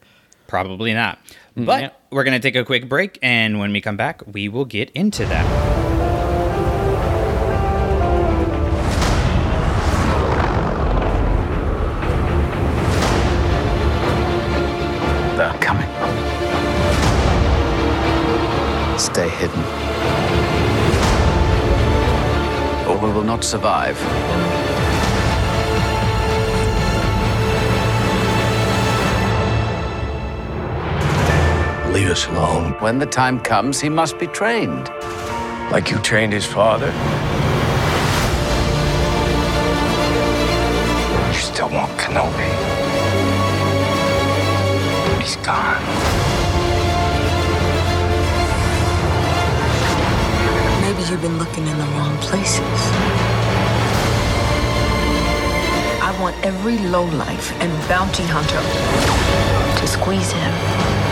probably 0.48 0.96
not. 0.96 1.20
But 1.56 1.82
yeah. 1.82 1.90
we're 2.10 2.24
gonna 2.24 2.40
take 2.40 2.56
a 2.56 2.66
quick 2.66 2.90
break, 2.90 3.20
and 3.22 3.60
when 3.60 3.72
we 3.72 3.80
come 3.80 3.96
back, 3.98 4.24
we 4.26 4.50
will 4.50 4.66
get 4.66 4.90
into 4.96 5.24
that. 5.26 5.63
Or 23.44 23.60
we 23.60 23.60
will 23.60 23.84
not 23.84 23.98
survive. 23.98 23.98
Leave 31.94 32.10
us 32.10 32.28
alone. 32.28 32.74
When 32.80 33.00
the 33.00 33.06
time 33.06 33.40
comes, 33.40 33.82
he 33.82 33.90
must 33.90 34.18
be 34.18 34.28
trained. 34.28 34.90
Like 35.72 35.92
you 35.92 36.00
trained 36.00 36.34
his 36.34 36.46
father. 36.46 36.88
You 41.28 41.40
still 41.40 41.70
want 41.70 41.92
Kenobi. 42.00 42.50
He's 45.22 45.36
gone. 45.38 46.23
You've 51.14 51.22
been 51.22 51.38
looking 51.38 51.68
in 51.68 51.78
the 51.78 51.86
wrong 51.96 52.18
places. 52.18 52.60
I 56.02 56.18
want 56.20 56.36
every 56.44 56.80
lowlife 56.80 57.54
and 57.62 57.72
bounty 57.88 58.24
hunter 58.26 59.80
to 59.80 59.88
squeeze 59.88 60.32
him. 60.32 61.03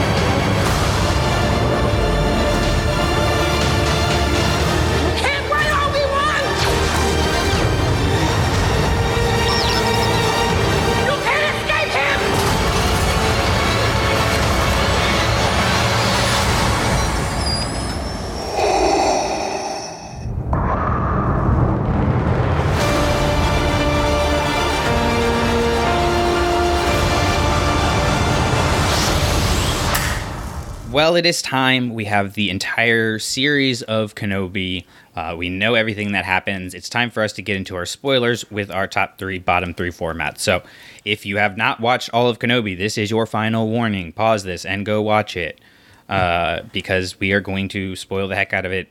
Well, 31.01 31.15
it 31.15 31.25
is 31.25 31.41
time. 31.41 31.95
We 31.95 32.05
have 32.05 32.35
the 32.35 32.51
entire 32.51 33.17
series 33.17 33.81
of 33.81 34.13
Kenobi. 34.13 34.85
Uh, 35.15 35.33
we 35.35 35.49
know 35.49 35.73
everything 35.73 36.11
that 36.11 36.25
happens. 36.25 36.75
It's 36.75 36.89
time 36.89 37.09
for 37.09 37.23
us 37.23 37.33
to 37.33 37.41
get 37.41 37.57
into 37.57 37.75
our 37.75 37.87
spoilers 37.87 38.51
with 38.51 38.69
our 38.69 38.85
top 38.85 39.17
three, 39.17 39.39
bottom 39.39 39.73
three 39.73 39.89
format. 39.89 40.39
So, 40.39 40.61
if 41.03 41.25
you 41.25 41.37
have 41.37 41.57
not 41.57 41.79
watched 41.79 42.11
all 42.13 42.27
of 42.29 42.37
Kenobi, 42.37 42.77
this 42.77 42.99
is 42.99 43.09
your 43.09 43.25
final 43.25 43.67
warning. 43.67 44.11
Pause 44.11 44.43
this 44.43 44.63
and 44.63 44.85
go 44.85 45.01
watch 45.01 45.35
it 45.35 45.59
uh, 46.07 46.61
because 46.71 47.19
we 47.19 47.31
are 47.31 47.41
going 47.41 47.67
to 47.69 47.95
spoil 47.95 48.27
the 48.27 48.35
heck 48.35 48.53
out 48.53 48.67
of 48.67 48.71
it. 48.71 48.87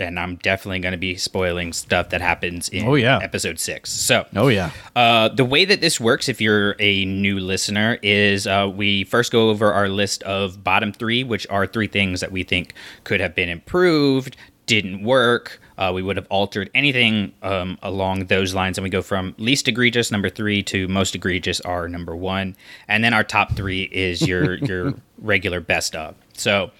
And 0.00 0.18
I'm 0.18 0.36
definitely 0.36 0.78
going 0.80 0.92
to 0.92 0.98
be 0.98 1.16
spoiling 1.16 1.72
stuff 1.72 2.10
that 2.10 2.20
happens 2.20 2.68
in 2.68 2.86
Oh, 2.86 2.94
yeah. 2.94 3.18
episode 3.22 3.58
six. 3.58 3.90
So, 3.90 4.26
Oh 4.36 4.48
yeah. 4.48 4.70
uh, 4.96 5.28
the 5.28 5.44
way 5.44 5.64
that 5.64 5.80
this 5.80 5.98
works, 6.00 6.28
if 6.28 6.40
you're 6.40 6.76
a 6.78 7.04
new 7.04 7.38
listener, 7.40 7.98
is 8.02 8.46
uh, 8.46 8.70
we 8.74 9.04
first 9.04 9.32
go 9.32 9.50
over 9.50 9.72
our 9.72 9.88
list 9.88 10.22
of 10.24 10.62
bottom 10.64 10.92
three, 10.92 11.24
which 11.24 11.46
are 11.48 11.66
three 11.66 11.86
things 11.88 12.20
that 12.20 12.32
we 12.32 12.42
think 12.42 12.74
could 13.04 13.20
have 13.20 13.34
been 13.34 13.48
improved, 13.48 14.36
didn't 14.66 15.02
work. 15.02 15.60
Uh, 15.78 15.92
we 15.94 16.02
would 16.02 16.16
have 16.16 16.26
altered 16.28 16.68
anything 16.74 17.32
um, 17.42 17.78
along 17.82 18.26
those 18.26 18.52
lines, 18.52 18.76
and 18.78 18.82
we 18.82 18.90
go 18.90 19.00
from 19.00 19.32
least 19.38 19.68
egregious, 19.68 20.10
number 20.10 20.28
three, 20.28 20.60
to 20.62 20.88
most 20.88 21.14
egregious, 21.14 21.60
our 21.60 21.88
number 21.88 22.16
one, 22.16 22.56
and 22.88 23.02
then 23.04 23.14
our 23.14 23.22
top 23.22 23.54
three 23.54 23.82
is 23.92 24.20
your 24.26 24.54
your 24.58 24.94
regular 25.18 25.60
best 25.60 25.94
of. 25.94 26.16
So, 26.34 26.72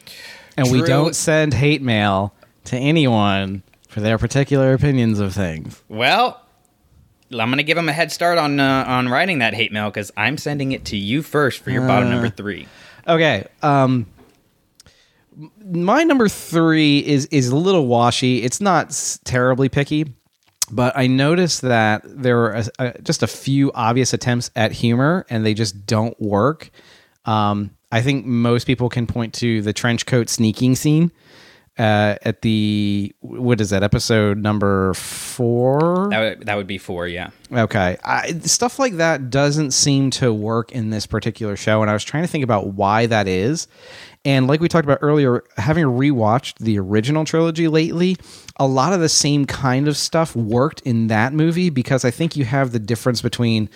And 0.57 0.70
we 0.72 0.83
don't 0.83 1.14
send 1.14 1.54
hate 1.54 1.81
mail 1.81 2.35
to 2.64 2.77
anyone 2.77 3.62
for 3.88 4.01
their 4.01 4.18
particular 4.18 4.73
opinions 4.73 5.18
of 5.18 5.35
things. 5.35 5.83
Well, 5.88 6.40
I'm 7.31 7.51
gonna 7.51 7.62
give 7.62 7.77
them 7.77 7.88
a 7.88 7.92
head 7.92 8.11
start 8.12 8.38
on 8.38 8.59
uh, 8.61 8.85
on 8.87 9.09
writing 9.09 9.40
that 9.40 9.55
hate 9.55 9.73
mail 9.73 9.90
because 9.90 10.11
I'm 10.16 10.38
sending 10.38 10.73
it 10.73 10.85
to 10.87 10.97
you 10.97 11.23
first 11.23 11.61
for 11.61 11.71
your 11.71 11.87
bottom 11.87 12.11
number 12.11 12.31
three. 12.31 12.68
Okay. 13.07 13.47
Um 13.62 14.07
my 15.64 16.03
number 16.03 16.29
3 16.29 16.99
is 16.99 17.27
is 17.27 17.49
a 17.49 17.57
little 17.57 17.87
washy. 17.87 18.42
It's 18.42 18.61
not 18.61 19.18
terribly 19.25 19.68
picky, 19.68 20.12
but 20.71 20.97
I 20.97 21.07
noticed 21.07 21.62
that 21.62 22.03
there 22.05 22.37
were 22.37 22.53
a, 22.55 22.64
a, 22.81 23.03
just 23.03 23.23
a 23.23 23.29
few 23.29 23.71
obvious 23.73 24.12
attempts 24.12 24.51
at 24.57 24.73
humor 24.73 25.27
and 25.31 25.47
they 25.47 25.55
just 25.55 25.87
don't 25.87 26.21
work. 26.21 26.71
Um 27.25 27.71
I 27.90 28.03
think 28.03 28.27
most 28.27 28.66
people 28.66 28.88
can 28.88 29.07
point 29.07 29.33
to 29.35 29.62
the 29.62 29.73
trench 29.73 30.07
coat 30.07 30.29
sneaking 30.29 30.75
scene 30.75 31.12
uh, 31.79 32.17
at 32.23 32.43
the 32.43 33.14
what 33.21 33.61
is 33.61 33.71
that 33.71 33.85
episode 33.85 34.38
number 34.38 34.93
four? 34.95 36.09
That 36.11 36.19
would, 36.19 36.47
that 36.47 36.57
would 36.57 36.67
be 36.67 36.79
four, 36.79 37.07
yeah. 37.07 37.31
Okay. 37.53 37.97
I, 38.05 38.33
stuff 38.41 38.81
like 38.81 38.95
that 38.95 39.31
doesn't 39.31 39.71
seem 39.71 40.11
to 40.12 40.33
work 40.33 40.73
in 40.73 40.91
this 40.91 41.07
particular 41.07 41.55
show. 41.55 41.81
And 41.81 41.88
I 41.88 41.93
was 41.93 42.03
trying 42.03 42.25
to 42.25 42.29
think 42.29 42.43
about 42.43 42.69
why 42.69 43.07
that 43.07 43.29
is. 43.29 43.69
And 44.25 44.49
like 44.49 44.61
we 44.61 44.69
talked 44.69 44.85
about 44.85 44.99
earlier, 45.03 45.45
having 45.57 45.85
rewatched 45.85 46.59
the 46.59 46.81
original 46.81 47.25
trilogy 47.25 47.69
lately, 47.69 48.17
a 48.57 48.67
lot 48.67 48.93
of 48.93 48.99
the 48.99 49.09
same 49.09 49.47
kind 49.47 49.87
of 49.87 49.97
stuff 49.97 50.35
worked 50.35 50.81
in 50.81 51.07
that 51.07 51.33
movie 51.33 51.71
because 51.71 52.05
I 52.05 52.11
think 52.11 52.37
you 52.37 52.45
have 52.45 52.73
the 52.73 52.81
difference 52.81 53.23
between, 53.23 53.71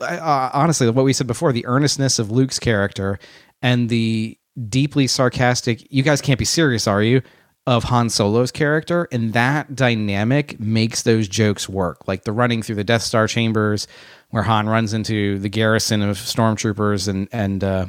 uh, 0.00 0.50
honestly, 0.52 0.90
what 0.90 1.04
we 1.04 1.12
said 1.12 1.28
before 1.28 1.52
the 1.52 1.64
earnestness 1.64 2.18
of 2.18 2.32
Luke's 2.32 2.58
character 2.58 3.20
and 3.62 3.88
the 3.88 4.36
deeply 4.68 5.06
sarcastic, 5.06 5.86
you 5.90 6.02
guys 6.02 6.20
can't 6.20 6.38
be 6.38 6.44
serious, 6.44 6.86
are 6.86 7.02
you? 7.02 7.22
Of 7.66 7.84
Han 7.84 8.10
Solo's 8.10 8.52
character, 8.52 9.08
and 9.10 9.32
that 9.32 9.74
dynamic 9.74 10.60
makes 10.60 11.02
those 11.02 11.26
jokes 11.26 11.68
work. 11.68 12.06
Like 12.06 12.22
the 12.22 12.30
running 12.30 12.62
through 12.62 12.76
the 12.76 12.84
Death 12.84 13.02
Star 13.02 13.26
chambers, 13.26 13.88
where 14.30 14.44
Han 14.44 14.68
runs 14.68 14.92
into 14.92 15.40
the 15.40 15.48
garrison 15.48 16.00
of 16.00 16.16
stormtroopers 16.16 17.08
and 17.08 17.28
and 17.32 17.64
uh, 17.64 17.86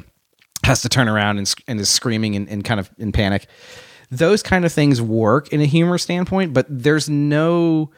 has 0.64 0.82
to 0.82 0.88
turn 0.88 1.08
around 1.08 1.38
and, 1.38 1.54
and 1.68 1.78
is 1.78 1.88
screaming 1.88 2.34
and, 2.34 2.48
and 2.48 2.64
kind 2.64 2.80
of 2.80 2.90
in 2.98 3.12
panic. 3.12 3.46
Those 4.10 4.42
kind 4.42 4.64
of 4.64 4.72
things 4.72 5.00
work 5.00 5.52
in 5.52 5.60
a 5.60 5.66
humor 5.66 5.96
standpoint, 5.96 6.52
but 6.52 6.66
there's 6.68 7.08
no 7.08 7.90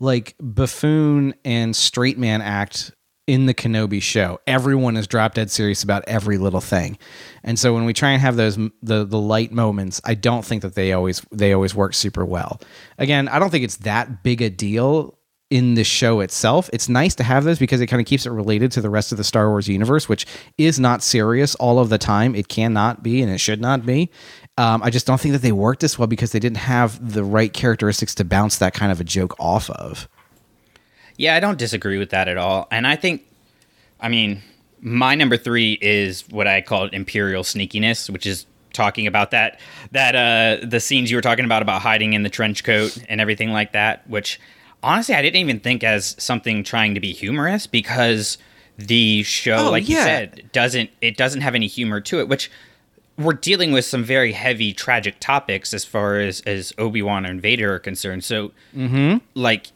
like 0.00 0.34
buffoon 0.40 1.34
and 1.44 1.74
straight 1.74 2.18
man 2.18 2.40
act 2.40 2.90
in 3.28 3.44
the 3.44 3.52
Kenobi 3.52 4.02
show. 4.02 4.40
Everyone 4.46 4.96
is 4.96 5.06
drop 5.06 5.34
dead 5.34 5.50
serious 5.50 5.84
about 5.84 6.02
every 6.08 6.38
little 6.38 6.62
thing. 6.62 6.98
And 7.44 7.58
so 7.58 7.74
when 7.74 7.84
we 7.84 7.92
try 7.92 8.10
and 8.10 8.22
have 8.22 8.36
those 8.36 8.56
the 8.82 9.04
the 9.04 9.20
light 9.20 9.52
moments, 9.52 10.00
I 10.04 10.14
don't 10.14 10.44
think 10.44 10.62
that 10.62 10.74
they 10.74 10.92
always 10.92 11.24
they 11.30 11.52
always 11.52 11.74
work 11.74 11.94
super 11.94 12.24
well. 12.24 12.60
Again, 12.96 13.28
I 13.28 13.38
don't 13.38 13.50
think 13.50 13.64
it's 13.64 13.76
that 13.76 14.22
big 14.24 14.40
a 14.40 14.48
deal 14.48 15.18
in 15.50 15.74
the 15.74 15.84
show 15.84 16.20
itself. 16.20 16.68
It's 16.72 16.88
nice 16.88 17.14
to 17.16 17.22
have 17.22 17.44
those 17.44 17.58
because 17.58 17.80
it 17.80 17.86
kind 17.86 18.00
of 18.00 18.06
keeps 18.06 18.26
it 18.26 18.30
related 18.30 18.72
to 18.72 18.80
the 18.80 18.90
rest 18.90 19.12
of 19.12 19.18
the 19.18 19.24
Star 19.24 19.48
Wars 19.50 19.68
universe, 19.68 20.08
which 20.08 20.26
is 20.56 20.80
not 20.80 21.02
serious 21.02 21.54
all 21.56 21.78
of 21.78 21.90
the 21.90 21.98
time. 21.98 22.34
It 22.34 22.48
cannot 22.48 23.02
be 23.02 23.22
and 23.22 23.30
it 23.30 23.38
should 23.38 23.60
not 23.60 23.84
be. 23.84 24.10
Um, 24.56 24.82
I 24.82 24.90
just 24.90 25.06
don't 25.06 25.20
think 25.20 25.32
that 25.32 25.42
they 25.42 25.52
worked 25.52 25.80
this 25.80 25.98
well 25.98 26.08
because 26.08 26.32
they 26.32 26.40
didn't 26.40 26.58
have 26.58 27.12
the 27.12 27.24
right 27.24 27.52
characteristics 27.52 28.14
to 28.16 28.24
bounce 28.24 28.58
that 28.58 28.74
kind 28.74 28.90
of 28.90 29.00
a 29.00 29.04
joke 29.04 29.36
off 29.38 29.70
of. 29.70 30.08
Yeah, 31.18 31.34
I 31.34 31.40
don't 31.40 31.58
disagree 31.58 31.98
with 31.98 32.10
that 32.10 32.28
at 32.28 32.38
all. 32.38 32.66
And 32.70 32.86
I 32.86 32.96
think, 32.96 33.26
I 34.00 34.08
mean, 34.08 34.40
my 34.80 35.14
number 35.14 35.36
three 35.36 35.76
is 35.82 36.22
what 36.30 36.46
I 36.46 36.62
call 36.62 36.86
imperial 36.86 37.42
sneakiness, 37.42 38.08
which 38.08 38.24
is 38.24 38.46
talking 38.72 39.06
about 39.08 39.32
that 39.32 39.58
that 39.90 40.14
uh 40.14 40.64
the 40.64 40.78
scenes 40.78 41.10
you 41.10 41.16
were 41.16 41.20
talking 41.22 41.44
about 41.44 41.62
about 41.62 41.82
hiding 41.82 42.12
in 42.12 42.22
the 42.22 42.28
trench 42.30 42.62
coat 42.62 42.96
and 43.08 43.20
everything 43.20 43.50
like 43.50 43.72
that. 43.72 44.08
Which 44.08 44.38
honestly, 44.84 45.14
I 45.16 45.20
didn't 45.22 45.40
even 45.40 45.58
think 45.58 45.82
as 45.82 46.14
something 46.18 46.62
trying 46.62 46.94
to 46.94 47.00
be 47.00 47.12
humorous 47.12 47.66
because 47.66 48.38
the 48.78 49.24
show, 49.24 49.66
Oh, 49.66 49.70
like 49.72 49.88
you 49.88 49.96
yeah. 49.96 50.04
said, 50.04 50.50
doesn't 50.52 50.90
it 51.00 51.16
doesn't 51.16 51.40
have 51.40 51.56
any 51.56 51.66
humor 51.66 52.00
to 52.02 52.20
it, 52.20 52.28
which 52.28 52.48
we're 53.16 53.32
dealing 53.32 53.72
with 53.72 53.84
some 53.84 54.04
very 54.04 54.30
heavy 54.30 54.72
tragic 54.72 55.18
topics 55.18 55.74
as 55.74 55.84
far 55.84 56.20
as 56.20 56.40
as 56.42 56.72
Obi-Wan 56.78 57.26
and 57.26 57.42
Vader 57.42 57.74
are 57.74 57.78
concerned. 57.80 58.22
So 58.22 58.52
like 59.34 59.66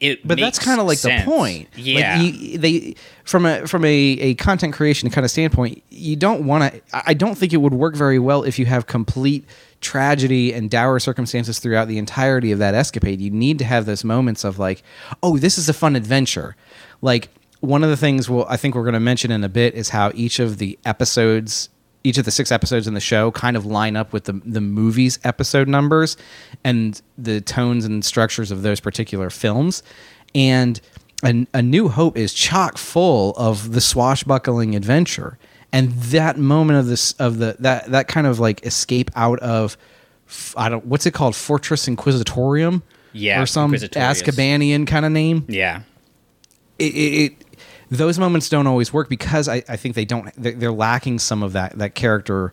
it 0.00 0.26
but 0.26 0.38
that's 0.38 0.58
kind 0.58 0.80
of 0.80 0.86
like 0.86 0.98
sense. 0.98 1.24
the 1.24 1.30
point. 1.30 1.68
Yeah. 1.76 2.16
like 2.16 2.34
you, 2.34 2.58
they 2.58 2.94
from 3.24 3.46
a 3.46 3.66
from 3.66 3.84
a, 3.84 3.88
a 3.90 4.34
content 4.34 4.74
creation 4.74 5.10
kind 5.10 5.24
of 5.24 5.30
standpoint, 5.30 5.82
you 5.90 6.16
don't 6.16 6.46
want 6.46 6.72
to. 6.72 6.80
I 6.92 7.14
don't 7.14 7.36
think 7.36 7.52
it 7.52 7.58
would 7.58 7.74
work 7.74 7.94
very 7.94 8.18
well 8.18 8.42
if 8.42 8.58
you 8.58 8.66
have 8.66 8.86
complete 8.86 9.44
tragedy 9.80 10.52
and 10.52 10.70
dour 10.70 10.98
circumstances 10.98 11.58
throughout 11.58 11.88
the 11.88 11.98
entirety 11.98 12.52
of 12.52 12.58
that 12.60 12.74
escapade. 12.74 13.20
You 13.20 13.30
need 13.30 13.58
to 13.58 13.64
have 13.64 13.84
those 13.84 14.04
moments 14.04 14.44
of 14.44 14.58
like, 14.58 14.82
oh, 15.22 15.36
this 15.36 15.58
is 15.58 15.68
a 15.68 15.74
fun 15.74 15.96
adventure. 15.96 16.56
Like 17.02 17.28
one 17.60 17.84
of 17.84 17.90
the 17.90 17.96
things 17.96 18.30
we'll, 18.30 18.46
I 18.48 18.56
think 18.56 18.74
we're 18.74 18.84
going 18.84 18.94
to 18.94 19.00
mention 19.00 19.30
in 19.30 19.44
a 19.44 19.48
bit 19.48 19.74
is 19.74 19.90
how 19.90 20.10
each 20.14 20.38
of 20.38 20.58
the 20.58 20.78
episodes 20.84 21.68
each 22.04 22.18
of 22.18 22.24
the 22.24 22.30
six 22.30 22.50
episodes 22.50 22.86
in 22.86 22.94
the 22.94 23.00
show 23.00 23.30
kind 23.30 23.56
of 23.56 23.64
line 23.66 23.96
up 23.96 24.12
with 24.12 24.24
the 24.24 24.32
the 24.44 24.60
movie's 24.60 25.18
episode 25.24 25.68
numbers 25.68 26.16
and 26.64 27.00
the 27.18 27.40
tones 27.40 27.84
and 27.84 28.04
structures 28.04 28.50
of 28.50 28.62
those 28.62 28.80
particular 28.80 29.30
films. 29.30 29.82
And 30.34 30.80
a, 31.24 31.46
a 31.54 31.62
New 31.62 31.88
Hope 31.88 32.16
is 32.16 32.32
chock 32.34 32.78
full 32.78 33.32
of 33.36 33.72
the 33.72 33.80
swashbuckling 33.80 34.74
adventure, 34.74 35.38
and 35.72 35.92
that 35.92 36.36
moment 36.38 36.78
of 36.80 36.86
this 36.86 37.12
of 37.14 37.38
the 37.38 37.56
that 37.60 37.90
that 37.92 38.08
kind 38.08 38.26
of 38.26 38.40
like 38.40 38.64
escape 38.66 39.10
out 39.14 39.38
of 39.40 39.76
i 40.56 40.68
don't 40.70 40.86
what's 40.86 41.04
it 41.04 41.12
called 41.12 41.36
Fortress 41.36 41.86
Inquisitorium, 41.86 42.82
Yeah, 43.12 43.42
or 43.42 43.46
some. 43.46 43.72
Azkabanian 43.72 44.86
kind 44.86 45.04
of 45.04 45.12
name 45.12 45.44
Yeah. 45.48 45.82
it, 46.78 46.94
it, 46.94 47.22
it 47.32 47.51
those 47.96 48.18
moments 48.18 48.48
don't 48.48 48.66
always 48.66 48.92
work 48.92 49.08
because 49.08 49.48
I, 49.48 49.62
I 49.68 49.76
think 49.76 49.94
they 49.94 50.06
don't 50.06 50.32
they're, 50.36 50.52
they're 50.52 50.72
lacking 50.72 51.18
some 51.18 51.42
of 51.42 51.52
that 51.52 51.78
that 51.78 51.94
character 51.94 52.52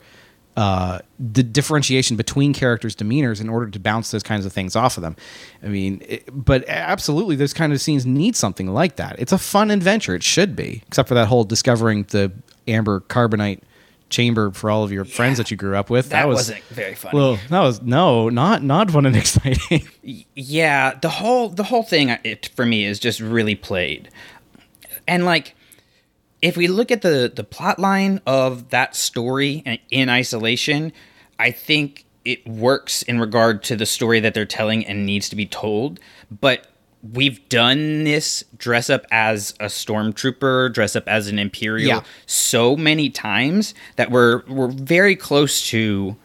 uh, 0.58 1.00
the 1.18 1.42
differentiation 1.42 2.18
between 2.18 2.54
characters' 2.54 2.94
demeanors 2.94 3.40
in 3.40 3.48
order 3.48 3.70
to 3.70 3.80
bounce 3.80 4.12
those 4.12 4.24
kinds 4.24 4.46
of 4.46 4.52
things 4.52 4.76
off 4.76 4.98
of 4.98 5.04
them. 5.04 5.16
I 5.64 5.68
mean, 5.68 6.02
it, 6.06 6.24
but 6.34 6.68
absolutely, 6.68 7.38
those 7.38 7.54
kind 7.54 7.72
of 7.72 7.80
scenes 7.80 8.06
need 8.06 8.36
something 8.36 8.68
like 8.68 8.98
that. 8.98 9.16
It's 9.20 9.32
a 9.32 9.38
fun 9.38 9.72
adventure. 9.72 10.14
It 10.16 10.24
should 10.24 10.58
be, 10.58 10.84
except 10.88 11.08
for 11.08 11.16
that 11.16 11.28
whole 11.28 11.46
discovering 11.46 12.04
the 12.10 12.34
amber 12.68 13.00
carbonite 13.00 13.62
chamber 14.10 14.52
for 14.52 14.70
all 14.70 14.84
of 14.84 14.92
your 14.92 15.06
friends 15.06 15.38
that 15.38 15.50
you 15.50 15.56
grew 15.56 15.78
up 15.78 15.90
with. 15.90 16.10
That 16.10 16.28
was, 16.28 16.38
wasn't 16.38 16.64
very 16.66 16.96
funny. 16.96 17.18
Well, 17.18 17.40
that 17.50 17.62
was 17.62 17.82
no, 17.82 18.28
not 18.28 18.62
not 18.62 18.92
fun 18.92 19.06
and 19.06 19.16
exciting. 19.16 19.88
yeah 20.36 20.96
the 20.96 21.10
whole 21.10 21.50
the 21.50 21.64
whole 21.64 21.84
thing 21.84 22.10
it 22.24 22.50
for 22.56 22.66
me 22.66 22.84
is 22.84 23.00
just 23.00 23.22
really 23.22 23.56
played 23.56 24.10
and 25.10 25.26
like 25.26 25.56
if 26.42 26.56
we 26.56 26.68
look 26.68 26.92
at 26.92 27.02
the 27.02 27.30
the 27.36 27.44
plot 27.44 27.80
line 27.80 28.22
of 28.26 28.70
that 28.70 28.96
story 28.96 29.80
in- 29.92 30.10
isolation 30.10 30.94
i 31.40 31.52
think 31.52 32.06
it 32.26 32.46
works 32.48 33.02
in 33.04 33.20
regard 33.20 33.64
to 33.64 33.76
the 33.76 33.86
story 33.86 34.20
that 34.22 34.34
they're 34.34 34.46
telling 34.46 34.86
and 34.86 35.06
needs 35.06 35.28
to 35.30 35.36
be 35.36 35.46
told 35.46 36.00
but 36.40 36.68
we've 37.14 37.48
done 37.50 38.04
this 38.04 38.44
dress 38.58 38.90
up 38.90 39.06
as 39.10 39.54
a 39.60 39.66
stormtrooper 39.68 40.72
dress 40.74 40.96
up 40.96 41.08
as 41.08 41.28
an 41.28 41.40
imperial 41.40 41.88
Yeah. 41.88 42.02
so 42.26 42.76
many 42.76 43.10
times 43.10 43.74
that 43.96 44.12
we're 44.12 44.44
we're 44.48 44.68
very 44.68 45.16
close 45.16 45.68
to 45.70 46.16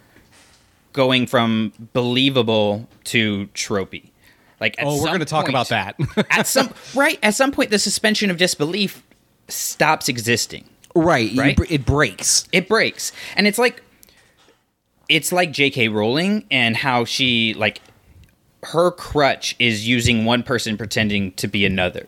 going 0.92 1.26
from 1.26 1.72
believable 1.92 2.88
to 3.04 3.46
tropey. 3.54 4.10
Like, 4.60 4.78
at 4.78 4.86
oh, 4.86 5.00
we're 5.00 5.08
going 5.08 5.20
to 5.20 5.24
talk 5.24 5.48
about 5.48 5.68
that. 5.68 5.96
at 6.30 6.46
some 6.46 6.72
right 6.94 7.18
at 7.22 7.34
some 7.34 7.52
point, 7.52 7.70
the 7.70 7.78
suspension 7.78 8.30
of 8.30 8.36
disbelief 8.36 9.02
stops 9.48 10.08
existing. 10.08 10.64
right, 10.94 11.30
Right? 11.36 11.58
it 11.70 11.84
breaks. 11.84 12.46
It 12.52 12.68
breaks, 12.68 13.12
and 13.36 13.46
it's 13.46 13.58
like 13.58 13.82
it's 15.08 15.32
like 15.32 15.52
J.K. 15.52 15.88
Rowling 15.88 16.44
and 16.50 16.76
how 16.76 17.04
she 17.04 17.54
like 17.54 17.80
her 18.62 18.90
crutch 18.90 19.54
is 19.58 19.86
using 19.86 20.24
one 20.24 20.42
person 20.42 20.76
pretending 20.76 21.32
to 21.32 21.46
be 21.46 21.66
another. 21.66 22.06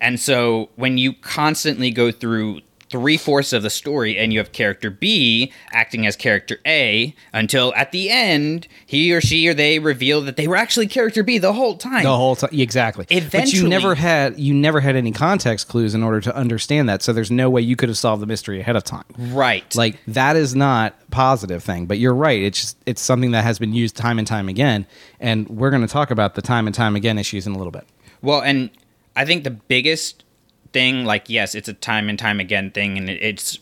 And 0.00 0.18
so 0.18 0.70
when 0.76 0.96
you 0.96 1.12
constantly 1.12 1.90
go 1.90 2.10
through 2.10 2.60
three 2.90 3.16
fourths 3.16 3.52
of 3.52 3.62
the 3.62 3.70
story 3.70 4.18
and 4.18 4.32
you 4.32 4.38
have 4.38 4.52
character 4.52 4.90
B 4.90 5.52
acting 5.72 6.06
as 6.06 6.16
character 6.16 6.58
A 6.66 7.14
until 7.32 7.74
at 7.74 7.92
the 7.92 8.10
end 8.10 8.66
he 8.86 9.12
or 9.12 9.20
she 9.20 9.46
or 9.48 9.54
they 9.54 9.78
reveal 9.78 10.20
that 10.22 10.36
they 10.36 10.48
were 10.48 10.56
actually 10.56 10.86
character 10.86 11.22
B 11.22 11.38
the 11.38 11.52
whole 11.52 11.76
time. 11.76 12.02
the 12.02 12.16
whole 12.16 12.36
time 12.36 12.50
exactly 12.52 13.06
but 13.08 13.52
you 13.52 13.68
never 13.68 13.94
had 13.94 14.38
you 14.38 14.54
never 14.54 14.80
had 14.80 14.96
any 14.96 15.12
context 15.12 15.68
clues 15.68 15.94
in 15.94 16.02
order 16.02 16.20
to 16.20 16.34
understand 16.34 16.88
that 16.88 17.02
so 17.02 17.12
there's 17.12 17.30
no 17.30 17.50
way 17.50 17.60
you 17.60 17.76
could 17.76 17.88
have 17.88 17.98
solved 17.98 18.22
the 18.22 18.26
mystery 18.26 18.60
ahead 18.60 18.76
of 18.76 18.84
time 18.84 19.04
right. 19.18 19.74
like 19.76 19.98
that 20.06 20.36
is 20.36 20.54
not 20.54 20.94
a 21.06 21.10
positive 21.10 21.62
thing 21.62 21.86
but 21.86 21.98
you're 21.98 22.14
right 22.14 22.42
it's 22.42 22.60
just 22.60 22.76
it's 22.86 23.02
something 23.02 23.32
that 23.32 23.44
has 23.44 23.58
been 23.58 23.72
used 23.72 23.96
time 23.96 24.18
and 24.18 24.26
time 24.26 24.48
again 24.48 24.86
and 25.20 25.48
we're 25.48 25.70
going 25.70 25.82
to 25.82 25.88
talk 25.88 26.10
about 26.10 26.34
the 26.34 26.42
time 26.42 26.66
and 26.66 26.74
time 26.74 26.96
again 26.96 27.18
issues 27.18 27.46
in 27.46 27.52
a 27.54 27.58
little 27.58 27.70
bit 27.70 27.84
Well, 28.22 28.40
and 28.40 28.70
I 29.14 29.24
think 29.24 29.44
the 29.44 29.50
biggest 29.50 30.24
thing, 30.78 31.04
like, 31.04 31.28
yes, 31.28 31.56
it's 31.56 31.68
a 31.68 31.74
time 31.74 32.08
and 32.08 32.16
time 32.16 32.38
again 32.38 32.70
thing, 32.70 32.96
and 32.96 33.10
it, 33.10 33.20
it's 33.20 33.58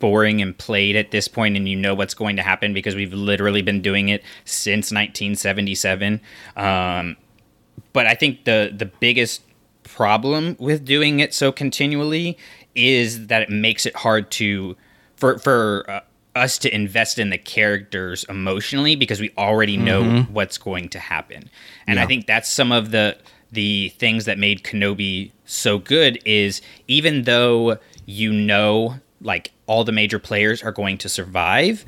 boring 0.00 0.42
and 0.42 0.58
played 0.58 0.96
at 0.96 1.12
this 1.12 1.28
point, 1.28 1.56
and 1.56 1.68
you 1.68 1.76
know 1.76 1.94
what's 1.94 2.14
going 2.14 2.34
to 2.36 2.42
happen 2.42 2.74
because 2.74 2.96
we've 2.96 3.12
literally 3.12 3.62
been 3.62 3.80
doing 3.80 4.08
it 4.08 4.22
since 4.44 4.90
1977. 4.90 6.20
Um, 6.56 7.16
but 7.92 8.06
I 8.06 8.14
think 8.14 8.44
the 8.44 8.72
the 8.76 8.86
biggest 8.86 9.42
problem 9.84 10.56
with 10.58 10.84
doing 10.84 11.20
it 11.20 11.32
so 11.32 11.52
continually 11.52 12.36
is 12.74 13.28
that 13.28 13.42
it 13.42 13.50
makes 13.50 13.86
it 13.86 13.94
hard 13.94 14.30
to 14.32 14.76
for 15.14 15.38
for 15.38 15.88
uh, 15.88 16.00
us 16.34 16.58
to 16.58 16.74
invest 16.74 17.20
in 17.20 17.30
the 17.30 17.38
characters 17.38 18.24
emotionally 18.28 18.96
because 18.96 19.20
we 19.20 19.32
already 19.38 19.76
know 19.76 20.22
what's 20.32 20.58
going 20.58 20.88
to 20.90 20.98
happen. 20.98 21.48
And 21.86 22.00
I 22.00 22.06
think 22.06 22.26
that's 22.26 22.50
some 22.50 22.72
of 22.72 22.90
the 22.90 23.16
the 23.52 23.88
things 23.90 24.24
that 24.24 24.38
made 24.38 24.62
Kenobi 24.62 25.30
so 25.44 25.78
good 25.78 26.18
is 26.24 26.60
even 26.88 27.22
though 27.22 27.78
you 28.04 28.32
know 28.32 28.96
like 29.20 29.52
all 29.66 29.84
the 29.84 29.92
major 29.92 30.18
players 30.18 30.62
are 30.62 30.72
going 30.72 30.98
to 30.98 31.08
survive 31.08 31.84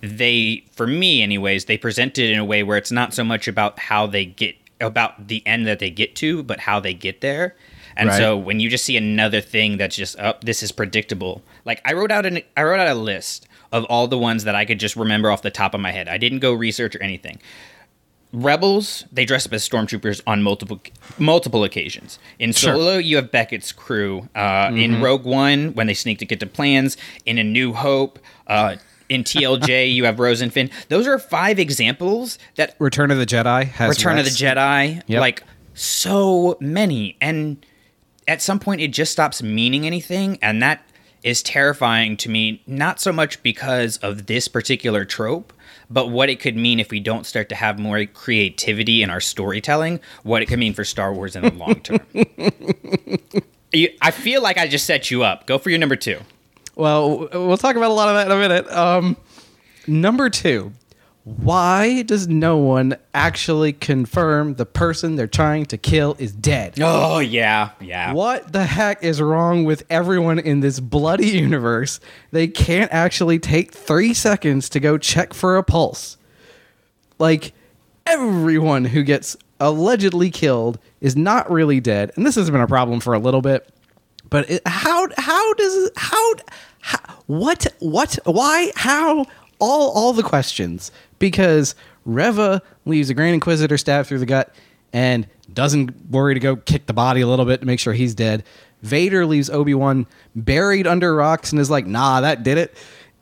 they 0.00 0.64
for 0.72 0.86
me 0.86 1.22
anyways 1.22 1.64
they 1.64 1.76
present 1.76 2.18
it 2.18 2.30
in 2.30 2.38
a 2.38 2.44
way 2.44 2.62
where 2.62 2.76
it's 2.76 2.92
not 2.92 3.12
so 3.14 3.24
much 3.24 3.48
about 3.48 3.78
how 3.78 4.06
they 4.06 4.24
get 4.24 4.54
about 4.80 5.26
the 5.28 5.44
end 5.46 5.66
that 5.66 5.78
they 5.80 5.90
get 5.90 6.14
to 6.16 6.42
but 6.42 6.60
how 6.60 6.78
they 6.78 6.94
get 6.94 7.20
there. 7.20 7.56
And 7.96 8.10
Right. 8.10 8.16
so 8.18 8.36
when 8.36 8.60
you 8.60 8.70
just 8.70 8.84
see 8.84 8.96
another 8.96 9.40
thing 9.40 9.76
that's 9.76 9.96
just 9.96 10.16
oh 10.20 10.34
this 10.40 10.62
is 10.62 10.70
predictable. 10.70 11.42
Like 11.64 11.80
i 11.84 11.92
wrote 11.94 12.12
out 12.12 12.26
an 12.26 12.40
i 12.56 12.62
wrote 12.62 12.78
out 12.78 12.86
a 12.88 12.94
list 12.94 13.48
of 13.72 13.84
all 13.84 14.06
the 14.06 14.16
ones 14.18 14.44
that 14.44 14.54
i 14.54 14.64
could 14.64 14.78
just 14.78 14.94
remember 14.96 15.30
off 15.30 15.42
the 15.42 15.50
top 15.50 15.74
of 15.74 15.80
my 15.80 15.90
head. 15.90 16.08
I 16.08 16.16
didn't 16.16 16.38
go 16.38 16.52
research 16.52 16.94
or 16.94 17.02
anything 17.02 17.38
rebels 18.32 19.04
they 19.10 19.24
dress 19.24 19.46
up 19.46 19.52
as 19.54 19.66
stormtroopers 19.66 20.20
on 20.26 20.42
multiple 20.42 20.80
multiple 21.18 21.64
occasions. 21.64 22.18
In 22.38 22.52
Sure. 22.52 22.74
solo 22.74 22.98
you 22.98 23.16
have 23.16 23.30
beckett's 23.30 23.72
crew 23.72 24.28
uh, 24.34 24.70
in 24.74 25.00
rogue 25.00 25.24
one 25.24 25.74
when 25.74 25.86
they 25.86 25.94
sneak 25.94 26.18
to 26.18 26.26
get 26.26 26.40
to 26.40 26.46
plans. 26.46 26.96
In 27.24 27.38
a 27.38 27.44
new 27.44 27.72
hope 27.72 28.18
uh, 28.46 28.76
in 29.08 29.24
tlj 29.24 29.92
you 29.94 30.04
have 30.04 30.18
rose 30.20 30.40
and 30.40 30.52
finn. 30.52 30.70
Those 30.88 31.06
are 31.06 31.18
five 31.18 31.58
examples 31.58 32.38
that 32.56 32.76
Return 32.78 33.10
of 33.10 33.18
the 33.18 33.26
Jedi 33.26 33.64
has 33.66 33.88
return 33.88 34.18
of 34.18 34.24
the 34.24 34.30
jedi 34.30 35.02
Yep. 35.06 35.20
like 35.20 35.42
so 35.74 36.56
many. 36.60 37.16
And 37.20 37.64
at 38.26 38.42
some 38.42 38.58
point 38.58 38.80
it 38.82 38.88
just 38.88 39.10
stops 39.12 39.42
meaning 39.42 39.86
anything 39.86 40.38
and 40.42 40.62
that 40.62 40.82
is 41.22 41.42
terrifying 41.42 42.16
to 42.16 42.28
me 42.28 42.62
not 42.66 43.00
so 43.00 43.10
much 43.12 43.42
because 43.42 43.96
of 43.98 44.26
this 44.26 44.46
particular 44.48 45.04
trope 45.04 45.52
but 45.90 46.10
what 46.10 46.28
it 46.28 46.38
could 46.40 46.56
mean 46.56 46.78
if 46.80 46.90
we 46.90 47.00
don't 47.00 47.24
start 47.26 47.48
to 47.48 47.54
have 47.54 47.78
more 47.78 48.04
creativity 48.06 49.02
in 49.02 49.10
our 49.10 49.20
storytelling 49.20 50.00
what 50.22 50.42
it 50.42 50.46
could 50.46 50.58
mean 50.58 50.74
for 50.74 50.84
star 50.84 51.12
wars 51.14 51.34
in 51.36 51.42
the 51.42 51.52
long 51.52 51.76
term. 51.80 52.00
You- 53.72 53.90
i 54.00 54.10
feel 54.10 54.40
like 54.42 54.56
i 54.56 54.66
just 54.66 54.86
set 54.86 55.10
you 55.10 55.22
up. 55.24 55.46
Go 55.46 55.58
for 55.58 55.68
your 55.70 55.78
number 55.78 55.96
two. 55.96 56.20
Well, 56.74 57.28
we'll 57.32 57.58
talk 57.58 57.76
about 57.76 57.90
a 57.90 57.94
lot 57.94 58.08
of 58.08 58.14
that 58.14 58.26
in 58.26 58.32
a 58.32 58.40
minute. 58.40 58.70
Um, 58.72 59.16
number 59.86 60.30
two, 60.30 60.72
why 61.36 62.02
does 62.02 62.26
no 62.26 62.56
one 62.56 62.96
actually 63.12 63.72
confirm 63.72 64.54
the 64.54 64.64
person 64.64 65.16
they're 65.16 65.26
trying 65.26 65.66
to 65.66 65.76
kill 65.76 66.16
is 66.18 66.32
dead? 66.32 66.74
oh 66.80 67.18
yeah 67.18 67.70
yeah 67.80 68.12
What 68.12 68.52
the 68.52 68.64
heck 68.64 69.02
is 69.04 69.20
wrong 69.20 69.64
with 69.64 69.84
everyone 69.90 70.38
in 70.38 70.60
this 70.60 70.80
bloody 70.80 71.28
universe? 71.28 72.00
They 72.30 72.48
can't 72.48 72.92
actually 72.92 73.38
take 73.38 73.72
three 73.72 74.14
seconds 74.14 74.68
to 74.70 74.80
go 74.80 74.96
check 74.98 75.34
for 75.34 75.56
a 75.56 75.62
pulse. 75.62 76.16
Like, 77.18 77.52
everyone 78.06 78.86
who 78.86 79.02
gets 79.02 79.36
allegedly 79.60 80.30
killed 80.30 80.78
is 81.00 81.16
not 81.16 81.50
really 81.50 81.80
dead. 81.80 82.12
And 82.16 82.24
this 82.24 82.36
has 82.36 82.50
been 82.50 82.60
a 82.60 82.66
problem 82.68 83.00
for 83.00 83.12
a 83.12 83.18
little 83.18 83.42
bit. 83.42 83.68
But 84.30 84.48
it, 84.50 84.62
how 84.66 85.08
how 85.16 85.54
does 85.54 85.90
how, 85.96 86.34
how 86.80 86.98
what 87.26 87.66
what 87.80 88.18
why 88.24 88.70
how 88.76 89.26
all 89.58 89.90
all 89.90 90.12
the 90.12 90.22
questions 90.22 90.92
because 91.18 91.74
Reva 92.04 92.62
leaves 92.84 93.08
the 93.08 93.14
Grand 93.14 93.34
Inquisitor 93.34 93.78
stabbed 93.78 94.08
through 94.08 94.18
the 94.20 94.26
gut 94.26 94.54
and 94.92 95.26
doesn't 95.52 96.10
worry 96.10 96.34
to 96.34 96.40
go 96.40 96.56
kick 96.56 96.86
the 96.86 96.92
body 96.92 97.20
a 97.20 97.26
little 97.26 97.44
bit 97.44 97.60
to 97.60 97.66
make 97.66 97.80
sure 97.80 97.92
he's 97.92 98.14
dead. 98.14 98.44
Vader 98.82 99.26
leaves 99.26 99.50
Obi 99.50 99.74
Wan 99.74 100.06
buried 100.34 100.86
under 100.86 101.14
rocks 101.14 101.52
and 101.52 101.60
is 101.60 101.70
like, 101.70 101.86
"Nah, 101.86 102.20
that 102.20 102.42
did 102.42 102.58
it." 102.58 102.76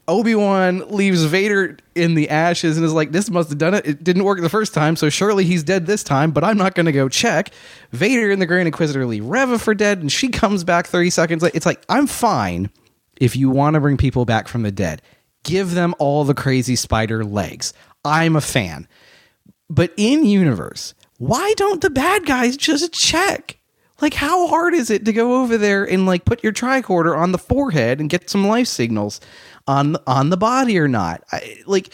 Obi 0.08 0.36
Wan 0.36 0.84
leaves 0.88 1.24
Vader 1.24 1.78
in 1.96 2.14
the 2.14 2.30
ashes 2.30 2.76
and 2.76 2.86
is 2.86 2.92
like, 2.92 3.10
"This 3.10 3.28
must 3.28 3.48
have 3.48 3.58
done 3.58 3.74
it. 3.74 3.86
It 3.86 4.04
didn't 4.04 4.22
work 4.22 4.40
the 4.40 4.48
first 4.48 4.72
time, 4.72 4.94
so 4.94 5.08
surely 5.08 5.44
he's 5.44 5.64
dead 5.64 5.86
this 5.86 6.04
time." 6.04 6.30
But 6.30 6.44
I'm 6.44 6.56
not 6.56 6.74
going 6.74 6.86
to 6.86 6.92
go 6.92 7.08
check. 7.08 7.50
Vader 7.90 8.30
and 8.30 8.40
the 8.40 8.46
Grand 8.46 8.68
Inquisitor 8.68 9.04
leave 9.06 9.24
Reva 9.24 9.58
for 9.58 9.74
dead, 9.74 9.98
and 10.00 10.12
she 10.12 10.28
comes 10.28 10.62
back 10.62 10.86
30 10.86 11.10
seconds. 11.10 11.42
later. 11.42 11.56
It's 11.56 11.66
like 11.66 11.82
I'm 11.88 12.06
fine 12.06 12.70
if 13.16 13.34
you 13.34 13.50
want 13.50 13.74
to 13.74 13.80
bring 13.80 13.96
people 13.96 14.24
back 14.24 14.46
from 14.46 14.62
the 14.62 14.70
dead. 14.70 15.02
Give 15.46 15.74
them 15.74 15.94
all 16.00 16.24
the 16.24 16.34
crazy 16.34 16.74
spider 16.74 17.24
legs. 17.24 17.72
I'm 18.04 18.34
a 18.34 18.40
fan. 18.40 18.88
But 19.70 19.92
in 19.96 20.24
universe, 20.24 20.92
why 21.18 21.54
don't 21.56 21.80
the 21.80 21.88
bad 21.88 22.26
guys 22.26 22.56
just 22.56 22.92
check? 22.92 23.58
Like, 24.00 24.14
how 24.14 24.48
hard 24.48 24.74
is 24.74 24.90
it 24.90 25.04
to 25.04 25.12
go 25.12 25.40
over 25.40 25.56
there 25.56 25.84
and 25.84 26.04
like 26.04 26.24
put 26.24 26.42
your 26.42 26.52
tricorder 26.52 27.16
on 27.16 27.30
the 27.30 27.38
forehead 27.38 28.00
and 28.00 28.10
get 28.10 28.28
some 28.28 28.48
life 28.48 28.66
signals 28.66 29.20
on 29.68 29.96
on 30.04 30.30
the 30.30 30.36
body 30.36 30.78
or 30.78 30.88
not? 30.88 31.22
I, 31.30 31.62
like, 31.64 31.90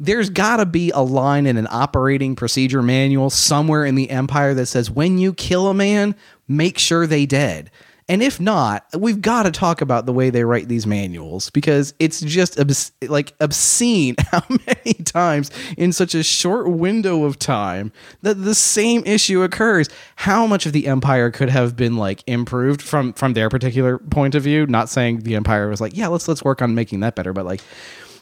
there's 0.00 0.30
got 0.30 0.56
to 0.56 0.64
be 0.64 0.90
a 0.90 1.00
line 1.00 1.44
in 1.44 1.58
an 1.58 1.68
operating 1.70 2.34
procedure 2.34 2.82
manual 2.82 3.28
somewhere 3.28 3.84
in 3.84 3.94
the 3.94 4.08
empire 4.08 4.54
that 4.54 4.66
says 4.66 4.90
when 4.90 5.18
you 5.18 5.34
kill 5.34 5.68
a 5.68 5.74
man, 5.74 6.14
make 6.48 6.78
sure 6.78 7.06
they 7.06 7.26
dead. 7.26 7.70
And 8.08 8.22
if 8.22 8.38
not, 8.38 8.86
we've 8.96 9.20
got 9.20 9.44
to 9.44 9.50
talk 9.50 9.80
about 9.80 10.06
the 10.06 10.12
way 10.12 10.30
they 10.30 10.44
write 10.44 10.68
these 10.68 10.86
manuals 10.86 11.50
because 11.50 11.92
it's 11.98 12.20
just 12.20 12.58
obs- 12.58 12.92
like 13.02 13.34
obscene 13.40 14.14
how 14.30 14.42
many 14.48 14.94
times 15.04 15.50
in 15.76 15.92
such 15.92 16.14
a 16.14 16.22
short 16.22 16.68
window 16.68 17.24
of 17.24 17.38
time 17.38 17.90
that 18.22 18.34
the 18.34 18.54
same 18.54 19.02
issue 19.06 19.42
occurs. 19.42 19.88
How 20.14 20.46
much 20.46 20.66
of 20.66 20.72
the 20.72 20.86
empire 20.86 21.32
could 21.32 21.50
have 21.50 21.74
been 21.74 21.96
like 21.96 22.22
improved 22.28 22.80
from 22.80 23.12
from 23.12 23.32
their 23.32 23.48
particular 23.48 23.98
point 23.98 24.36
of 24.36 24.42
view? 24.44 24.66
Not 24.66 24.88
saying 24.88 25.20
the 25.20 25.34
empire 25.34 25.68
was 25.68 25.80
like, 25.80 25.96
yeah, 25.96 26.06
let's 26.06 26.28
let's 26.28 26.44
work 26.44 26.62
on 26.62 26.76
making 26.76 27.00
that 27.00 27.16
better, 27.16 27.32
but 27.32 27.44
like 27.44 27.60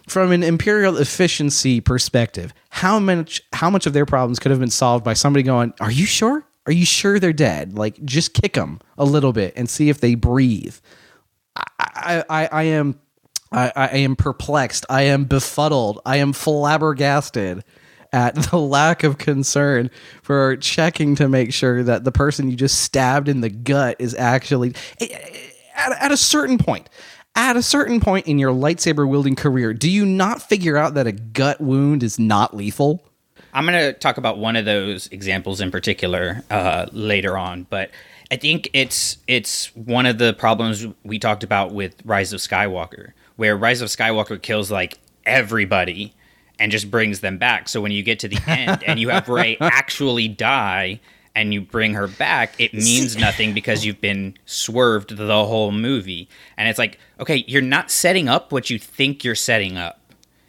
from 0.08 0.32
an 0.32 0.42
imperial 0.42 0.96
efficiency 0.96 1.80
perspective, 1.80 2.54
how 2.70 2.98
much 2.98 3.42
how 3.52 3.68
much 3.68 3.86
of 3.86 3.92
their 3.92 4.06
problems 4.06 4.38
could 4.38 4.50
have 4.50 4.60
been 4.60 4.70
solved 4.70 5.04
by 5.04 5.12
somebody 5.12 5.42
going, 5.42 5.74
"Are 5.80 5.90
you 5.90 6.06
sure? 6.06 6.46
Are 6.66 6.72
you 6.72 6.84
sure 6.84 7.18
they're 7.18 7.32
dead? 7.32 7.76
Like, 7.76 8.02
just 8.04 8.34
kick 8.34 8.54
them 8.54 8.80
a 8.96 9.04
little 9.04 9.32
bit 9.32 9.52
and 9.56 9.68
see 9.68 9.88
if 9.88 10.00
they 10.00 10.14
breathe." 10.14 10.76
I 11.56 12.24
I, 12.28 12.46
I 12.46 12.62
am 12.64 12.98
I, 13.52 13.72
I 13.76 13.88
am 13.98 14.16
perplexed. 14.16 14.84
I 14.90 15.02
am 15.02 15.24
befuddled. 15.24 16.00
I 16.04 16.16
am 16.16 16.32
flabbergasted 16.32 17.64
at 18.12 18.34
the 18.50 18.58
lack 18.58 19.04
of 19.04 19.18
concern 19.18 19.90
for 20.22 20.56
checking 20.56 21.16
to 21.16 21.28
make 21.28 21.52
sure 21.52 21.82
that 21.82 22.04
the 22.04 22.12
person 22.12 22.50
you 22.50 22.56
just 22.56 22.80
stabbed 22.80 23.28
in 23.28 23.40
the 23.40 23.50
gut 23.50 23.96
is 23.98 24.14
actually 24.14 24.74
at, 25.76 25.92
at 26.00 26.12
a 26.12 26.16
certain 26.16 26.58
point 26.58 26.88
at 27.36 27.56
a 27.56 27.62
certain 27.62 27.98
point 28.00 28.26
in 28.26 28.38
your 28.38 28.52
lightsaber 28.52 29.08
wielding 29.08 29.34
career 29.34 29.74
do 29.74 29.90
you 29.90 30.06
not 30.06 30.40
figure 30.40 30.76
out 30.76 30.94
that 30.94 31.06
a 31.06 31.12
gut 31.12 31.60
wound 31.60 32.04
is 32.04 32.18
not 32.18 32.56
lethal 32.56 33.04
I'm 33.54 33.66
going 33.66 33.78
to 33.78 33.92
talk 33.92 34.18
about 34.18 34.38
one 34.38 34.56
of 34.56 34.64
those 34.64 35.06
examples 35.08 35.60
in 35.60 35.70
particular 35.70 36.42
uh, 36.50 36.86
later 36.92 37.38
on, 37.38 37.66
but 37.70 37.90
I 38.30 38.36
think 38.36 38.68
it's 38.72 39.18
it's 39.28 39.74
one 39.76 40.06
of 40.06 40.18
the 40.18 40.32
problems 40.34 40.86
we 41.04 41.18
talked 41.18 41.44
about 41.44 41.72
with 41.72 41.94
Rise 42.04 42.32
of 42.32 42.40
Skywalker, 42.40 43.12
where 43.36 43.56
Rise 43.56 43.80
of 43.80 43.88
Skywalker 43.88 44.42
kills 44.42 44.70
like 44.70 44.98
everybody 45.24 46.14
and 46.58 46.72
just 46.72 46.90
brings 46.90 47.20
them 47.20 47.38
back. 47.38 47.68
So 47.68 47.80
when 47.80 47.92
you 47.92 48.02
get 48.02 48.18
to 48.20 48.28
the 48.28 48.40
end 48.46 48.82
and 48.84 48.98
you 48.98 49.10
have 49.10 49.28
Rey 49.28 49.56
actually 49.60 50.26
die 50.28 51.00
and 51.34 51.52
you 51.52 51.60
bring 51.60 51.94
her 51.94 52.08
back, 52.08 52.54
it 52.58 52.74
means 52.74 53.16
nothing 53.16 53.54
because 53.54 53.84
you've 53.84 54.00
been 54.00 54.34
swerved 54.46 55.16
the 55.16 55.44
whole 55.44 55.72
movie. 55.72 56.28
And 56.56 56.68
it's 56.68 56.78
like, 56.78 56.98
okay, 57.20 57.44
you're 57.46 57.62
not 57.62 57.90
setting 57.90 58.28
up 58.28 58.52
what 58.52 58.70
you 58.70 58.78
think 58.78 59.24
you're 59.24 59.34
setting 59.34 59.76
up. 59.76 60.00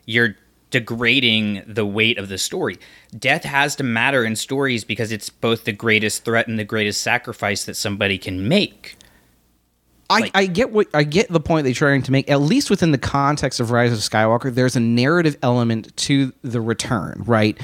You're 0.06 0.36
degrading 0.72 1.64
the 1.68 1.86
weight 1.86 2.18
of 2.18 2.30
the 2.30 2.38
story. 2.38 2.78
Death 3.18 3.44
has 3.44 3.76
to 3.78 3.84
matter 3.84 4.26
in 4.26 4.36
stories 4.36 4.84
because 4.84 5.12
it's 5.12 5.30
both 5.30 5.64
the 5.64 5.72
greatest 5.72 6.26
threat 6.26 6.48
and 6.48 6.60
the 6.60 6.64
greatest 6.66 7.02
sacrifice 7.02 7.64
that 7.66 7.76
somebody 7.76 8.18
can 8.18 8.48
make. 8.48 8.96
I, 10.10 10.20
Like- 10.20 10.32
I 10.36 10.46
get 10.46 10.72
what 10.72 10.88
I 10.94 11.04
get 11.04 11.30
the 11.30 11.40
point 11.40 11.66
they're 11.66 11.74
trying 11.74 12.04
to 12.04 12.12
make. 12.12 12.30
At 12.30 12.42
least 12.42 12.70
within 12.70 12.92
the 12.92 12.98
context 12.98 13.60
of 13.60 13.72
Rise 13.72 13.92
of 13.92 14.00
Skywalker, 14.00 14.54
there's 14.54 14.76
a 14.76 14.80
narrative 14.80 15.38
element 15.42 15.96
to 15.98 16.32
the 16.44 16.62
return, 16.62 17.24
right? 17.26 17.60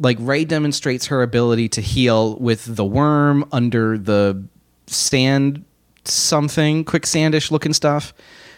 Like 0.00 0.16
Rey 0.20 0.44
demonstrates 0.44 1.06
her 1.06 1.22
ability 1.22 1.68
to 1.70 1.80
heal 1.80 2.36
with 2.36 2.64
the 2.76 2.84
worm 2.84 3.44
under 3.52 3.96
the 3.96 4.42
sand 4.86 5.64
something, 6.04 6.84
quicksandish 6.84 7.50
looking 7.50 7.72
stuff. 7.72 8.12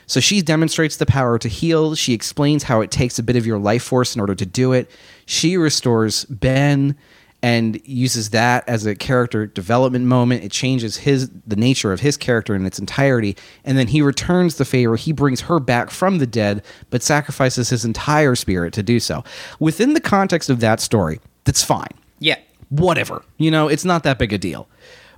So 0.06 0.20
she 0.20 0.40
demonstrates 0.40 0.96
the 0.96 1.06
power 1.06 1.38
to 1.38 1.48
heal. 1.48 1.94
She 1.94 2.12
explains 2.12 2.62
how 2.64 2.80
it 2.80 2.90
takes 2.90 3.18
a 3.18 3.22
bit 3.22 3.36
of 3.36 3.44
your 3.46 3.58
life 3.58 3.82
force 3.82 4.14
in 4.14 4.20
order 4.20 4.34
to 4.36 4.46
do 4.46 4.72
it. 4.72 4.90
She 5.26 5.56
restores 5.56 6.24
Ben 6.26 6.96
and 7.42 7.80
uses 7.84 8.30
that 8.30 8.66
as 8.68 8.86
a 8.86 8.94
character 8.94 9.46
development 9.46 10.04
moment. 10.06 10.42
It 10.42 10.50
changes 10.52 10.96
his 10.96 11.30
the 11.46 11.54
nature 11.56 11.92
of 11.92 12.00
his 12.00 12.16
character 12.16 12.54
in 12.54 12.64
its 12.64 12.78
entirety, 12.78 13.36
and 13.64 13.76
then 13.76 13.88
he 13.88 14.00
returns 14.00 14.56
the 14.56 14.64
favor. 14.64 14.96
He 14.96 15.12
brings 15.12 15.42
her 15.42 15.60
back 15.60 15.90
from 15.90 16.18
the 16.18 16.26
dead, 16.26 16.64
but 16.90 17.02
sacrifices 17.02 17.68
his 17.68 17.84
entire 17.84 18.34
spirit 18.36 18.72
to 18.74 18.82
do 18.82 18.98
so. 19.00 19.22
Within 19.60 19.92
the 19.92 20.00
context 20.00 20.48
of 20.48 20.60
that 20.60 20.80
story, 20.80 21.20
that's 21.44 21.62
fine 21.62 21.90
Yeah. 22.20 22.36
whatever. 22.70 23.22
You 23.38 23.50
know, 23.50 23.68
it's 23.68 23.84
not 23.84 24.02
that 24.04 24.18
big 24.18 24.32
a 24.32 24.38
deal. 24.38 24.66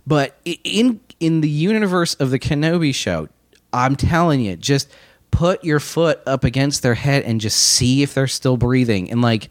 But 0.06 0.36
in 0.44 1.00
in 1.20 1.40
the 1.40 1.48
universe 1.48 2.14
of 2.14 2.30
the 2.30 2.38
Kenobi 2.38 2.94
show, 2.94 3.28
I'm 3.72 3.96
telling 3.96 4.40
you, 4.40 4.56
just 4.56 4.90
put 5.30 5.62
your 5.64 5.80
foot 5.80 6.20
up 6.26 6.44
against 6.44 6.82
their 6.82 6.94
head 6.94 7.22
and 7.24 7.40
just 7.40 7.58
see 7.58 8.02
if 8.02 8.14
they're 8.14 8.26
still 8.26 8.56
breathing. 8.56 9.10
And 9.10 9.22
like 9.22 9.50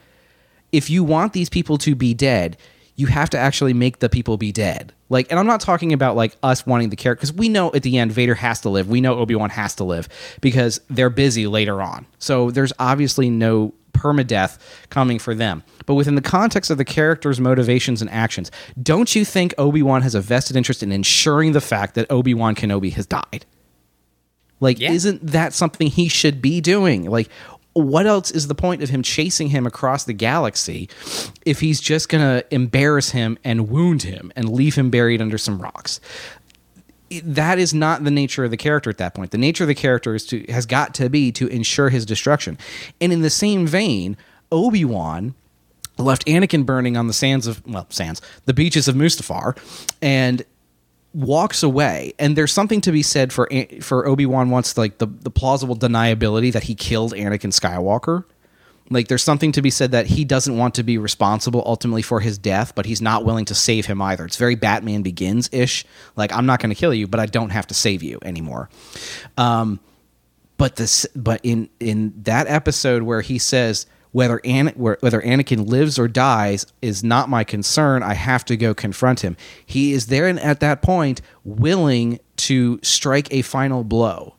if 0.72 0.90
you 0.90 1.04
want 1.04 1.34
these 1.34 1.50
people 1.50 1.78
to 1.80 1.96
be 1.96 2.14
dead, 2.14 2.58
you 2.96 3.08
have 3.08 3.30
to 3.30 3.38
actually 3.38 3.74
make 3.74 4.00
the 4.00 4.10
people 4.10 4.38
be 4.38 4.52
dead. 4.52 4.92
Like, 5.10 5.28
and 5.30 5.40
I'm 5.40 5.46
not 5.46 5.62
talking 5.62 5.94
about 5.94 6.16
like 6.16 6.36
us 6.44 6.66
wanting 6.66 6.90
the 6.90 6.96
character 6.96 7.22
because 7.22 7.34
we 7.34 7.48
know 7.48 7.72
at 7.74 7.84
the 7.84 7.98
end 7.98 8.12
Vader 8.12 8.36
has 8.36 8.62
to 8.62 8.70
live. 8.70 8.90
We 8.90 9.02
know 9.02 9.16
Obi 9.20 9.36
Wan 9.36 9.52
has 9.52 9.76
to 9.76 9.84
live 9.84 10.10
because 10.42 10.82
they're 10.90 11.10
busy 11.10 11.48
later 11.48 11.82
on. 11.82 12.08
So 12.18 12.52
there's 12.52 12.74
obviously 12.80 13.30
no 13.30 13.74
permadeath 13.92 14.60
coming 14.90 15.20
for 15.20 15.34
them. 15.34 15.64
But 15.86 15.94
within 15.94 16.16
the 16.16 16.22
context 16.22 16.70
of 16.70 16.78
the 16.78 16.86
character's 16.86 17.40
motivations 17.40 18.02
and 18.02 18.10
actions, 18.12 18.52
don't 18.82 19.16
you 19.16 19.24
think 19.24 19.54
Obi 19.58 19.82
Wan 19.82 20.02
has 20.02 20.16
a 20.16 20.22
vested 20.22 20.56
interest 20.56 20.84
in 20.84 20.92
ensuring 20.92 21.54
the 21.54 21.62
fact 21.62 21.96
that 21.96 22.12
Obi 22.12 22.34
Wan 22.34 22.56
Kenobi 22.56 22.92
has 22.94 23.06
died? 23.06 23.46
Like, 24.60 24.80
Yeah. 24.80 24.92
isn't 24.92 25.26
that 25.28 25.54
something 25.54 25.88
he 25.88 26.08
should 26.08 26.42
be 26.42 26.62
doing? 26.62 27.10
Like, 27.10 27.30
what 27.74 28.08
else 28.08 28.32
is 28.32 28.48
the 28.48 28.56
point 28.56 28.82
of 28.82 28.90
him 28.90 29.04
chasing 29.04 29.50
him 29.50 29.68
across 29.68 30.04
the 30.06 30.14
galaxy 30.14 30.90
if 31.46 31.60
he's 31.60 31.80
just 31.80 32.10
going 32.10 32.24
to 32.24 32.44
embarrass 32.54 33.12
him 33.12 33.38
and 33.44 33.70
wound 33.70 34.02
him 34.04 34.32
and 34.36 34.50
leave 34.52 34.74
him 34.76 34.90
buried 34.90 35.22
under 35.22 35.38
some 35.38 35.62
rocks? 35.62 36.00
that 37.24 37.58
is 37.58 37.74
not 37.74 38.04
the 38.04 38.12
nature 38.12 38.44
of 38.44 38.52
the 38.52 38.58
character 38.58 38.90
at 38.90 38.98
that 38.98 39.14
point. 39.14 39.32
The 39.32 39.38
nature 39.38 39.64
of 39.64 39.70
the 39.70 39.76
character 39.76 40.14
is 40.14 40.26
to 40.26 40.44
has 40.50 40.66
got 40.66 40.94
to 40.96 41.10
be 41.10 41.32
to 41.32 41.48
ensure 41.48 41.88
his 41.90 42.06
destruction. 42.06 42.58
And 43.00 43.14
in 43.14 43.22
the 43.22 43.30
same 43.30 43.66
vein, 43.66 44.18
Obi-Wan 44.52 45.34
left 45.98 46.26
Anakin 46.26 46.66
burning 46.66 46.98
on 46.98 47.08
the 47.08 47.14
sands 47.14 47.48
of 47.48 47.66
well, 47.66 47.88
sands, 47.90 48.22
the 48.44 48.54
beaches 48.54 48.90
of 48.90 48.96
Mustafar 48.96 49.58
and 50.02 50.44
walks 51.14 51.64
away 51.64 52.14
and 52.20 52.36
there's 52.36 52.52
something 52.52 52.82
to 52.82 52.92
be 52.92 53.02
said 53.02 53.34
for 53.34 53.50
for 53.82 54.06
Obi-Wan 54.06 54.50
wants 54.50 54.78
like 54.78 54.98
the 54.98 55.08
the 55.08 55.32
plausible 55.32 55.76
deniability 55.76 56.52
that 56.52 56.64
he 56.64 56.76
killed 56.76 57.14
Anakin 57.14 57.52
Skywalker. 57.52 58.26
Like 58.90 59.10
there's 59.10 59.24
something 59.24 59.52
to 59.54 59.62
be 59.62 59.70
said 59.70 59.92
that 59.92 60.06
he 60.06 60.24
doesn't 60.24 60.58
want 60.58 60.76
to 60.76 60.84
be 60.84 60.98
responsible 60.98 61.62
ultimately 61.66 62.02
for 62.02 62.22
his 62.22 62.38
death, 62.38 62.74
but 62.74 62.86
he's 62.86 63.02
not 63.02 63.26
willing 63.26 63.46
to 63.46 63.56
save 63.56 63.86
him 63.86 64.02
either. 64.02 64.26
It's 64.26 64.38
very 64.38 64.56
Batman 64.56 65.02
Begins 65.02 65.50
ish. 65.52 65.86
Like 66.16 66.32
I'm 66.32 66.46
not 66.46 66.62
going 66.62 66.70
to 66.70 66.76
kill 66.76 66.94
you, 66.94 67.08
but 67.08 67.20
I 67.20 67.26
don't 67.26 67.50
have 67.50 67.68
to 67.68 67.74
save 67.74 68.02
you 68.02 68.20
anymore. 68.24 68.70
Um, 69.38 69.80
but 70.58 70.76
this, 70.76 71.06
but 71.16 71.42
in 71.44 71.70
in 71.80 72.14
that 72.24 72.48
episode 72.48 73.04
where 73.04 73.22
he 73.22 73.38
says 73.38 73.86
whether 74.18 74.42
An- 74.44 74.74
whether 74.76 75.22
Anakin 75.22 75.68
lives 75.68 76.00
or 76.00 76.08
dies 76.08 76.66
is 76.82 77.04
not 77.04 77.30
my 77.30 77.44
concern. 77.44 78.02
I 78.02 78.16
have 78.16 78.44
to 78.46 78.58
go 78.58 78.74
confront 78.74 79.20
him. 79.20 79.38
He 79.64 79.94
is 79.94 80.08
there 80.08 80.26
and 80.28 80.40
at 80.40 80.60
that 80.60 80.82
point 80.82 81.22
willing 81.44 82.20
to 82.38 82.80
strike 82.82 83.32
a 83.32 83.44
final 83.44 83.84
blow. 83.84 84.34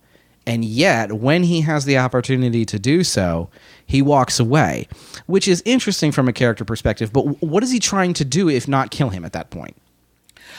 And 0.45 0.65
yet, 0.65 1.13
when 1.13 1.45
he 1.45 1.61
has 1.61 1.85
the 1.85 1.97
opportunity 1.97 2.65
to 2.65 2.77
do 2.81 3.05
so, 3.05 3.51
he 3.87 4.03
walks 4.03 4.41
away, 4.41 4.89
which 5.27 5.47
is 5.47 5.63
interesting 5.65 6.11
from 6.11 6.27
a 6.27 6.33
character 6.33 6.65
perspective. 6.65 7.13
But 7.13 7.41
what 7.41 7.63
is 7.63 7.71
he 7.71 7.79
trying 7.79 8.15
to 8.15 8.25
do 8.25 8.49
if 8.49 8.67
not 8.67 8.91
kill 8.91 9.11
him 9.11 9.25
at 9.25 9.33
that 9.35 9.51
point? 9.51 9.77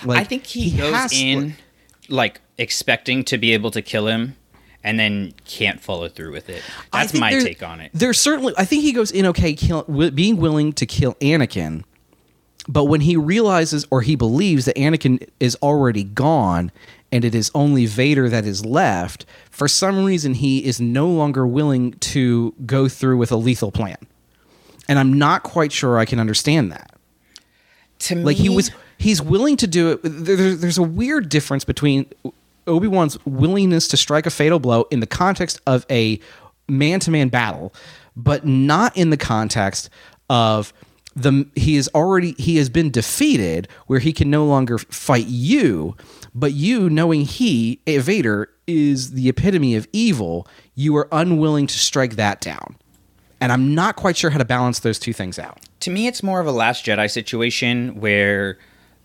Like, 0.05 0.19
I 0.19 0.23
think 0.23 0.45
he, 0.45 0.71
goes 0.77 0.93
has- 0.93 1.12
in 1.12 1.55
like 2.08 2.39
expecting 2.58 3.25
to 3.25 3.38
be 3.38 3.51
able 3.51 3.71
to 3.71 3.82
kill 3.82 4.08
him 4.08 4.38
and 4.84 5.00
then 5.00 5.34
can't 5.46 5.80
follow 5.82 6.08
through 6.10 6.32
with 6.32 6.50
it. 6.50 6.62
That's 6.94 7.13
my 7.13 7.32
there- 7.32 7.42
take 7.42 7.62
on 7.63 7.82
it. 7.82 7.92
There's 7.94 8.20
certainly, 8.20 8.54
I 8.58 8.65
think 8.65 8.84
he 8.84 8.92
goes 8.94 9.12
in 9.12 9.26
okay, 9.28 9.54
kill, 9.54 9.84
being 9.84 10.38
willing 10.38 10.74
to 10.74 10.86
kill 10.86 11.15
Anakin, 11.15 11.84
but 12.68 12.86
when 12.86 13.02
he 13.02 13.15
realizes 13.18 13.86
or 13.92 14.02
he 14.02 14.15
believes 14.15 14.65
that 14.65 14.76
Anakin 14.76 15.28
is 15.39 15.56
already 15.62 16.04
gone 16.04 16.72
and 17.12 17.26
it 17.26 17.34
is 17.34 17.50
only 17.56 17.88
Vader 17.88 18.30
that 18.30 18.46
is 18.46 18.63
left, 18.65 19.26
for 19.50 19.68
some 19.68 20.06
reason 20.06 20.36
he 20.36 20.63
is 20.63 20.80
no 20.80 21.08
longer 21.10 21.46
willing 21.48 21.94
to 21.94 22.54
go 22.65 22.88
through 22.88 23.18
with 23.18 23.32
a 23.32 23.36
lethal 23.38 23.72
plan. 23.72 23.98
And 24.88 25.00
I'm 25.00 25.13
not 25.13 25.44
quite 25.44 25.72
sure 25.72 25.98
I 25.98 26.06
can 26.06 26.20
understand 26.20 26.72
that. 26.72 26.92
To 28.00 28.15
me, 28.15 28.24
Like 28.24 28.38
he 28.38 28.50
was, 28.50 28.72
he's 28.98 29.22
willing 29.22 29.58
to 29.58 29.68
do 29.68 29.92
it. 29.92 30.02
There, 30.04 30.36
there- 30.36 30.56
there's 30.56 30.78
a 30.78 30.84
weird 30.84 31.30
difference 31.30 31.65
between 31.65 32.06
Obi 32.69 32.88
Wan's 32.88 33.23
willingness 33.25 33.88
to 33.89 33.97
strike 33.97 34.25
a 34.25 34.29
fatal 34.29 34.60
blow 34.60 34.84
in 34.91 34.99
the 34.99 35.08
context 35.08 35.60
of 35.67 35.86
a 35.89 36.19
man 36.67 36.99
to 37.01 37.12
man 37.12 37.29
battle, 37.29 37.73
but 38.15 38.45
not 38.45 38.95
in 38.95 39.10
the 39.10 39.17
context 39.17 39.89
of 40.29 40.71
the 41.15 41.47
he 41.55 41.75
is 41.75 41.89
already 41.93 42.34
he 42.38 42.58
has 42.58 42.69
been 42.69 42.91
defeated 42.91 43.67
where 43.88 43.99
he 43.99 44.13
can 44.13 44.29
no 44.29 44.45
longer 44.45 44.77
fight 44.77 45.25
you 45.27 45.95
but 46.36 46.53
you 46.53 46.89
knowing 46.89 47.25
he 47.25 47.82
Vader 47.88 48.49
is 48.67 49.12
the 49.12 49.27
epitome 49.27 49.75
of 49.75 49.88
evil 49.91 50.47
you 50.75 50.95
are 50.95 51.08
unwilling 51.12 51.67
to 51.67 51.77
strike 51.77 52.15
that 52.15 52.39
down. 52.39 52.77
And 53.41 53.51
I'm 53.51 53.73
not 53.73 53.95
quite 53.95 54.17
sure 54.17 54.29
how 54.29 54.38
to 54.38 54.45
balance 54.45 54.79
those 54.79 54.99
two 54.99 55.13
things 55.13 55.39
out. 55.39 55.60
To 55.82 55.89
me 55.89 56.08
it's 56.08 56.21
more 56.21 56.39
of 56.39 56.47
a 56.47 56.51
last 56.51 56.86
jedi 56.86 57.10
situation 57.10 57.99
where 57.99 58.60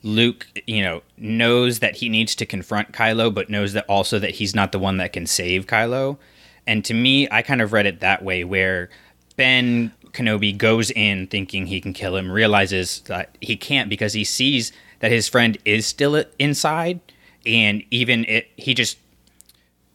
luke 0.05 0.47
you 0.67 0.83
know 0.83 1.03
knows 1.17 1.79
that 1.81 1.97
he 1.97 2.09
needs 2.11 2.35
to 2.35 2.45
confront 2.45 2.93
kylo 2.93 3.33
but 3.33 3.49
knows 3.49 3.73
that 3.73 3.85
also 3.89 4.19
that 4.19 4.33
he's 4.33 4.55
not 4.55 4.71
the 4.71 4.79
one 4.79 4.99
that 4.99 5.13
can 5.13 5.27
save 5.27 5.67
kylo. 5.67 6.19
And 6.67 6.85
to 6.85 6.95
me 6.95 7.27
i 7.31 7.41
kind 7.43 7.61
of 7.63 7.73
read 7.73 7.87
it 7.87 8.01
that 8.01 8.23
way 8.23 8.45
where 8.45 8.91
ben 9.37 9.93
kenobi 10.13 10.57
goes 10.57 10.91
in 10.93 11.27
thinking 11.27 11.67
he 11.67 11.81
can 11.81 11.93
kill 11.93 12.17
him 12.17 12.31
realizes 12.31 13.01
that 13.07 13.37
he 13.41 13.57
can't 13.57 13.89
because 13.89 14.13
he 14.13 14.25
sees 14.25 14.71
that 15.01 15.11
his 15.11 15.27
friend 15.27 15.59
is 15.65 15.87
still 15.87 16.23
inside 16.39 17.01
and 17.47 17.83
even 17.91 18.25
it 18.27 18.49
he 18.57 18.75
just 18.75 18.99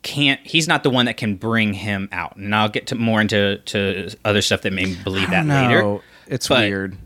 can't 0.01 0.39
he's 0.45 0.67
not 0.67 0.83
the 0.83 0.89
one 0.89 1.05
that 1.05 1.17
can 1.17 1.35
bring 1.35 1.73
him 1.73 2.07
out. 2.11 2.35
And 2.35 2.55
i'll 2.55 2.69
get 2.69 2.87
to 2.87 2.95
more 2.95 3.21
into 3.21 3.57
to 3.65 4.09
other 4.25 4.41
stuff 4.41 4.61
that 4.61 4.73
made 4.73 4.87
me 4.87 4.97
believe 5.03 5.29
that 5.29 5.45
later. 5.45 5.81
No, 5.81 6.01
it's 6.27 6.47
But- 6.47 6.61
weird 6.67 6.97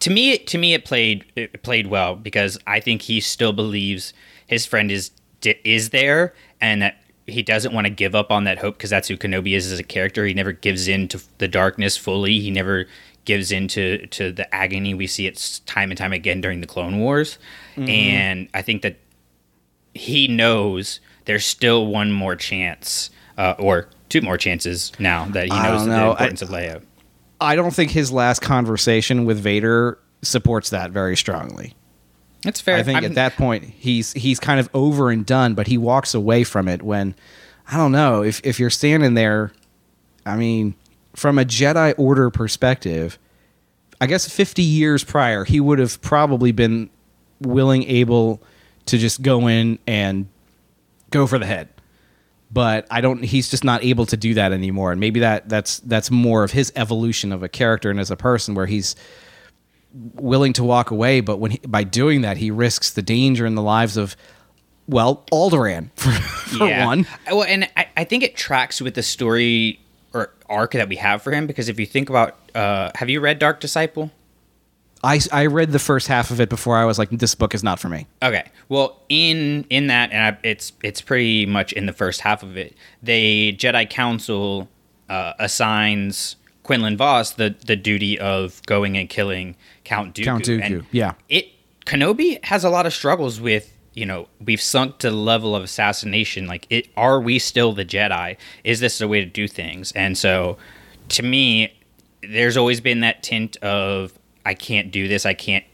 to 0.00 0.10
me 0.10 0.38
to 0.38 0.58
me 0.58 0.74
it 0.74 0.84
played 0.84 1.24
it 1.36 1.62
played 1.62 1.86
well 1.86 2.14
because 2.16 2.58
I 2.66 2.80
think 2.80 3.02
he 3.02 3.20
still 3.20 3.52
believes 3.52 4.12
his 4.46 4.66
friend 4.66 4.90
is 4.90 5.10
is 5.42 5.90
there 5.90 6.34
and 6.60 6.82
that 6.82 6.98
he 7.26 7.42
doesn't 7.42 7.72
want 7.72 7.86
to 7.86 7.90
give 7.90 8.14
up 8.14 8.30
on 8.30 8.44
that 8.44 8.58
hope 8.58 8.76
because 8.76 8.90
that's 8.90 9.08
who 9.08 9.16
Kenobi 9.16 9.54
is 9.56 9.70
as 9.70 9.78
a 9.78 9.84
character. 9.84 10.24
He 10.26 10.34
never 10.34 10.52
gives 10.52 10.88
in 10.88 11.08
to 11.08 11.22
the 11.38 11.48
darkness 11.48 11.96
fully. 11.96 12.40
He 12.40 12.50
never 12.50 12.86
gives 13.24 13.52
in 13.52 13.68
to, 13.68 14.06
to 14.08 14.32
the 14.32 14.52
agony 14.52 14.94
we 14.94 15.06
see 15.06 15.26
it 15.28 15.60
time 15.66 15.90
and 15.92 15.98
time 15.98 16.12
again 16.12 16.40
during 16.40 16.60
the 16.60 16.66
Clone 16.66 16.98
Wars. 16.98 17.38
And 17.88 18.48
I 18.52 18.62
think 18.62 18.82
that 18.82 18.96
he 19.94 20.26
knows 20.26 20.98
there's 21.26 21.44
still 21.46 21.86
one 21.86 22.10
more 22.10 22.34
chance 22.34 23.10
uh, 23.38 23.54
or 23.58 23.88
two 24.08 24.20
more 24.20 24.36
chances 24.36 24.90
now 24.98 25.26
that 25.26 25.44
he 25.44 25.50
knows 25.50 25.86
the 25.86 25.92
importance 26.10 26.42
of 26.42 26.48
Leia. 26.48 26.82
I 27.42 27.56
don't 27.56 27.74
think 27.74 27.90
his 27.90 28.10
last 28.12 28.40
conversation 28.40 29.24
with 29.24 29.38
Vader 29.38 29.98
supports 30.22 30.70
that 30.70 30.90
very 30.90 31.16
strongly. 31.16 31.74
That's 32.42 32.60
fair. 32.60 32.76
I 32.76 32.82
think 32.82 32.96
I'm- 32.96 33.04
at 33.04 33.14
that 33.14 33.36
point 33.36 33.64
he's 33.64 34.12
he's 34.14 34.40
kind 34.40 34.58
of 34.60 34.68
over 34.74 35.10
and 35.10 35.24
done, 35.26 35.54
but 35.54 35.66
he 35.68 35.78
walks 35.78 36.14
away 36.14 36.44
from 36.44 36.68
it 36.68 36.82
when 36.82 37.14
I 37.70 37.76
don't 37.76 37.92
know 37.92 38.22
if 38.22 38.40
if 38.44 38.58
you're 38.58 38.70
standing 38.70 39.14
there. 39.14 39.52
I 40.26 40.36
mean, 40.36 40.74
from 41.14 41.38
a 41.38 41.44
Jedi 41.44 41.94
Order 41.98 42.30
perspective, 42.30 43.18
I 44.00 44.06
guess 44.06 44.28
50 44.28 44.62
years 44.62 45.04
prior, 45.04 45.44
he 45.44 45.60
would 45.60 45.78
have 45.78 46.00
probably 46.02 46.52
been 46.52 46.90
willing, 47.40 47.82
able 47.84 48.42
to 48.86 48.98
just 48.98 49.22
go 49.22 49.46
in 49.48 49.78
and 49.86 50.26
go 51.10 51.26
for 51.26 51.38
the 51.38 51.46
head. 51.46 51.68
But 52.52 52.86
I 52.90 53.00
don't. 53.00 53.24
He's 53.24 53.48
just 53.48 53.64
not 53.64 53.82
able 53.82 54.04
to 54.06 54.16
do 54.16 54.34
that 54.34 54.52
anymore, 54.52 54.92
and 54.92 55.00
maybe 55.00 55.20
that 55.20 55.48
that's 55.48 55.78
that's 55.80 56.10
more 56.10 56.44
of 56.44 56.50
his 56.50 56.70
evolution 56.76 57.32
of 57.32 57.42
a 57.42 57.48
character 57.48 57.90
and 57.90 57.98
as 57.98 58.10
a 58.10 58.16
person, 58.16 58.54
where 58.54 58.66
he's 58.66 58.94
willing 60.14 60.52
to 60.54 60.64
walk 60.64 60.90
away, 60.90 61.20
but 61.20 61.38
when 61.38 61.52
he, 61.52 61.58
by 61.58 61.84
doing 61.84 62.22
that, 62.22 62.36
he 62.36 62.50
risks 62.50 62.90
the 62.90 63.02
danger 63.02 63.46
in 63.46 63.54
the 63.54 63.62
lives 63.62 63.96
of, 63.96 64.16
well, 64.86 65.24
Alderaan 65.32 65.90
for, 65.96 66.10
for 66.10 66.68
one. 66.84 67.06
Well, 67.26 67.44
and 67.44 67.68
I, 67.76 67.88
I 67.96 68.04
think 68.04 68.22
it 68.22 68.36
tracks 68.36 68.80
with 68.80 68.94
the 68.94 69.02
story 69.02 69.80
or 70.14 70.32
arc 70.48 70.72
that 70.72 70.88
we 70.88 70.96
have 70.96 71.22
for 71.22 71.32
him 71.32 71.46
because 71.46 71.68
if 71.68 71.78
you 71.78 71.86
think 71.86 72.10
about, 72.10 72.36
uh, 72.54 72.90
have 72.94 73.08
you 73.08 73.20
read 73.20 73.38
Dark 73.38 73.60
Disciple? 73.60 74.10
I, 75.04 75.20
I 75.32 75.46
read 75.46 75.72
the 75.72 75.78
first 75.78 76.06
half 76.06 76.30
of 76.30 76.40
it 76.40 76.48
before 76.48 76.76
I 76.76 76.84
was 76.84 76.98
like, 76.98 77.10
this 77.10 77.34
book 77.34 77.54
is 77.54 77.64
not 77.64 77.80
for 77.80 77.88
me. 77.88 78.06
Okay. 78.22 78.48
Well, 78.68 79.00
in 79.08 79.64
in 79.68 79.88
that, 79.88 80.12
and 80.12 80.36
I, 80.36 80.38
it's 80.42 80.72
it's 80.82 81.00
pretty 81.00 81.44
much 81.46 81.72
in 81.72 81.86
the 81.86 81.92
first 81.92 82.20
half 82.20 82.42
of 82.42 82.56
it. 82.56 82.76
The 83.02 83.56
Jedi 83.58 83.88
Council 83.90 84.68
uh, 85.08 85.32
assigns 85.38 86.36
Quinlan 86.62 86.96
Vos 86.96 87.32
the 87.32 87.54
the 87.66 87.76
duty 87.76 88.18
of 88.18 88.62
going 88.66 88.96
and 88.96 89.08
killing 89.08 89.56
Count 89.84 90.14
Dooku. 90.14 90.24
Count 90.24 90.44
Dooku, 90.44 90.62
And 90.62 90.86
yeah. 90.92 91.14
It 91.28 91.48
Kenobi 91.84 92.42
has 92.44 92.62
a 92.64 92.70
lot 92.70 92.86
of 92.86 92.92
struggles 92.92 93.40
with. 93.40 93.70
You 93.94 94.06
know, 94.06 94.26
we've 94.42 94.58
sunk 94.58 94.96
to 95.00 95.10
the 95.10 95.16
level 95.16 95.54
of 95.54 95.62
assassination. 95.62 96.46
Like, 96.46 96.66
it 96.70 96.88
are 96.96 97.20
we 97.20 97.38
still 97.38 97.74
the 97.74 97.84
Jedi? 97.84 98.38
Is 98.64 98.80
this 98.80 98.96
the 98.96 99.06
way 99.06 99.20
to 99.20 99.26
do 99.26 99.46
things? 99.46 99.92
And 99.92 100.16
so, 100.16 100.56
to 101.10 101.22
me, 101.22 101.74
there's 102.22 102.56
always 102.56 102.80
been 102.80 103.00
that 103.00 103.22
tint 103.22 103.58
of 103.58 104.18
I 104.44 104.54
can't 104.54 104.90
do 104.90 105.08
this. 105.08 105.26
I 105.26 105.34
can't 105.34 105.64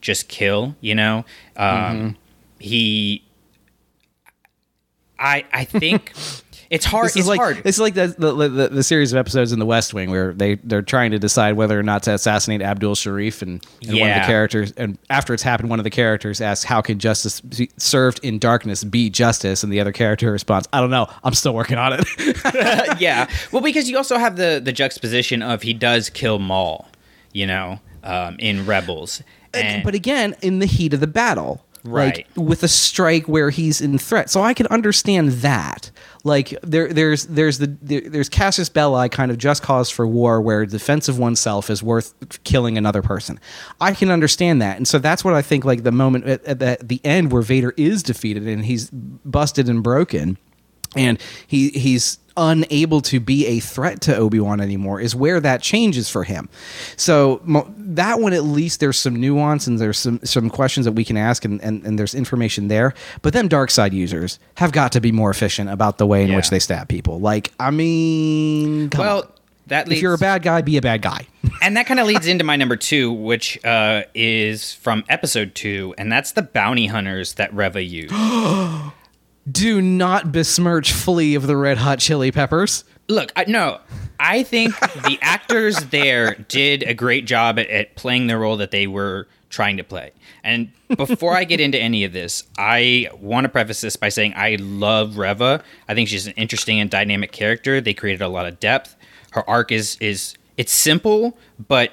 just 0.00 0.28
kill. 0.28 0.76
You 0.80 0.94
know, 0.94 1.24
um, 1.56 2.16
he. 2.58 3.22
I 5.18 5.44
I 5.52 5.64
think 5.64 6.12
It's 6.70 6.84
hard. 6.84 7.06
This 7.06 7.16
is 7.16 7.20
it's 7.20 7.28
like 7.28 7.38
hard. 7.40 7.56
this 7.62 7.76
is 7.76 7.80
like 7.80 7.94
the, 7.94 8.08
the 8.18 8.48
the 8.48 8.68
the 8.68 8.82
series 8.82 9.12
of 9.12 9.18
episodes 9.18 9.52
in 9.52 9.58
The 9.58 9.66
West 9.66 9.94
Wing 9.94 10.10
where 10.10 10.32
they 10.32 10.56
they're 10.56 10.82
trying 10.82 11.12
to 11.12 11.18
decide 11.18 11.54
whether 11.54 11.78
or 11.78 11.82
not 11.82 12.02
to 12.04 12.14
assassinate 12.14 12.60
Abdul 12.60 12.94
Shareef, 12.94 13.42
and, 13.42 13.64
and 13.86 14.00
one 14.00 14.10
of 14.10 14.16
the 14.16 14.26
characters, 14.26 14.72
and 14.72 14.98
after 15.08 15.32
it's 15.32 15.42
happened, 15.42 15.70
one 15.70 15.78
of 15.78 15.84
the 15.84 15.90
characters 15.90 16.40
asks, 16.40 16.64
"How 16.64 16.80
can 16.80 16.98
justice 16.98 17.40
be 17.40 17.70
served 17.76 18.20
in 18.22 18.38
darkness 18.38 18.82
be 18.82 19.10
justice?" 19.10 19.62
And 19.62 19.72
the 19.72 19.80
other 19.80 19.92
character 19.92 20.32
responds, 20.32 20.68
"I 20.72 20.80
don't 20.80 20.90
know. 20.90 21.08
I'm 21.22 21.34
still 21.34 21.54
working 21.54 21.78
on 21.78 21.92
it." 21.92 23.00
yeah. 23.00 23.28
Well, 23.52 23.62
because 23.62 23.88
you 23.88 23.96
also 23.96 24.18
have 24.18 24.36
the 24.36 24.60
the 24.62 24.72
juxtaposition 24.72 25.40
of 25.42 25.62
he 25.62 25.72
does 25.72 26.10
kill 26.10 26.38
Maul, 26.38 26.88
you 27.32 27.46
know, 27.46 27.80
um, 28.06 28.36
in 28.38 28.66
Rebels. 28.66 29.22
And, 29.52 29.82
but 29.84 29.94
again, 29.94 30.36
in 30.42 30.58
the 30.58 30.66
heat 30.66 30.94
of 30.94 31.00
the 31.00 31.06
battle. 31.06 31.62
Right. 31.84 32.26
Like 32.36 32.48
with 32.48 32.62
a 32.64 32.68
strike 32.68 33.28
where 33.28 33.50
he's 33.50 33.80
in 33.80 33.96
threat. 33.98 34.28
So 34.28 34.42
I 34.42 34.54
can 34.54 34.66
understand 34.68 35.30
that. 35.32 35.90
Like 36.24 36.58
there 36.62 36.92
there's 36.92 37.26
there's 37.26 37.58
the 37.58 37.76
there, 37.80 38.00
there's 38.00 38.28
casus 38.28 38.68
belli 38.68 39.08
kind 39.08 39.30
of 39.30 39.38
just 39.38 39.62
cause 39.62 39.88
for 39.88 40.04
war 40.04 40.40
where 40.40 40.66
defense 40.66 41.08
of 41.08 41.20
oneself 41.20 41.70
is 41.70 41.84
worth 41.84 42.12
killing 42.42 42.76
another 42.76 43.02
person. 43.02 43.38
I 43.80 43.92
can 43.94 44.10
understand 44.10 44.60
that. 44.62 44.78
And 44.78 44.88
so 44.88 44.98
that's 44.98 45.24
what 45.24 45.34
I 45.34 45.42
think 45.42 45.64
like 45.64 45.84
the 45.84 45.92
moment 45.92 46.24
at, 46.26 46.44
at 46.44 46.58
the, 46.58 46.78
the 46.82 47.00
end 47.04 47.30
where 47.30 47.42
Vader 47.42 47.72
is 47.76 48.02
defeated 48.02 48.48
and 48.48 48.64
he's 48.64 48.90
busted 48.90 49.68
and 49.68 49.84
broken 49.84 50.38
and 50.96 51.20
he 51.46 51.68
he's 51.68 52.18
unable 52.36 53.00
to 53.00 53.20
be 53.20 53.46
a 53.46 53.60
threat 53.60 54.00
to 54.02 54.16
Obi-Wan 54.16 54.60
anymore 54.60 55.00
is 55.00 55.14
where 55.14 55.40
that 55.40 55.62
changes 55.62 56.10
for 56.10 56.24
him. 56.24 56.48
So 56.96 57.40
that 57.78 58.20
one 58.20 58.32
at 58.32 58.44
least 58.44 58.80
there's 58.80 58.98
some 58.98 59.16
nuance 59.16 59.66
and 59.66 59.78
there's 59.78 59.98
some 59.98 60.20
some 60.22 60.50
questions 60.50 60.84
that 60.84 60.92
we 60.92 61.04
can 61.04 61.16
ask 61.16 61.44
and, 61.44 61.60
and, 61.62 61.84
and 61.84 61.98
there's 61.98 62.14
information 62.14 62.68
there. 62.68 62.94
But 63.22 63.32
them 63.32 63.48
dark 63.48 63.70
side 63.70 63.94
users 63.94 64.38
have 64.56 64.72
got 64.72 64.92
to 64.92 65.00
be 65.00 65.12
more 65.12 65.30
efficient 65.30 65.70
about 65.70 65.98
the 65.98 66.06
way 66.06 66.24
in 66.24 66.34
which 66.34 66.50
they 66.50 66.58
stab 66.58 66.88
people. 66.88 67.20
Like, 67.20 67.52
I 67.58 67.70
mean, 67.70 68.90
well, 68.96 69.22
on. 69.22 69.32
that 69.68 69.88
leads, 69.88 69.98
if 69.98 70.02
you're 70.02 70.14
a 70.14 70.18
bad 70.18 70.42
guy, 70.42 70.62
be 70.62 70.76
a 70.76 70.82
bad 70.82 71.02
guy. 71.02 71.26
and 71.62 71.76
that 71.76 71.86
kind 71.86 72.00
of 72.00 72.06
leads 72.06 72.26
into 72.26 72.44
my 72.44 72.56
number 72.56 72.76
two, 72.76 73.12
which 73.12 73.64
uh, 73.64 74.02
is 74.14 74.74
from 74.74 75.04
episode 75.08 75.54
two, 75.54 75.94
and 75.96 76.10
that's 76.10 76.32
the 76.32 76.42
bounty 76.42 76.86
hunters 76.86 77.34
that 77.34 77.52
Reva 77.54 77.82
used. 77.82 78.14
Do 79.50 79.80
not 79.80 80.32
besmirch 80.32 80.92
Flea 80.92 81.34
of 81.34 81.46
the 81.46 81.56
Red 81.56 81.78
Hot 81.78 81.98
Chili 81.98 82.32
Peppers. 82.32 82.84
Look, 83.08 83.32
I, 83.36 83.44
no, 83.44 83.80
I 84.18 84.42
think 84.42 84.78
the 84.80 85.18
actors 85.22 85.78
there 85.86 86.34
did 86.34 86.82
a 86.82 86.94
great 86.94 87.26
job 87.26 87.58
at, 87.58 87.68
at 87.68 87.94
playing 87.94 88.26
the 88.26 88.36
role 88.36 88.56
that 88.56 88.72
they 88.72 88.86
were 88.86 89.28
trying 89.48 89.76
to 89.76 89.84
play. 89.84 90.10
And 90.42 90.70
before 90.96 91.36
I 91.36 91.44
get 91.44 91.60
into 91.60 91.78
any 91.78 92.04
of 92.04 92.12
this, 92.12 92.44
I 92.58 93.08
want 93.20 93.44
to 93.44 93.48
preface 93.48 93.80
this 93.80 93.96
by 93.96 94.08
saying 94.08 94.34
I 94.36 94.56
love 94.58 95.18
Reva. 95.18 95.62
I 95.88 95.94
think 95.94 96.08
she's 96.08 96.26
an 96.26 96.32
interesting 96.32 96.80
and 96.80 96.90
dynamic 96.90 97.32
character. 97.32 97.80
They 97.80 97.94
created 97.94 98.22
a 98.22 98.28
lot 98.28 98.46
of 98.46 98.58
depth. 98.58 98.96
Her 99.30 99.48
arc 99.48 99.70
is 99.70 99.96
is 100.00 100.36
it's 100.56 100.72
simple, 100.72 101.38
but 101.68 101.92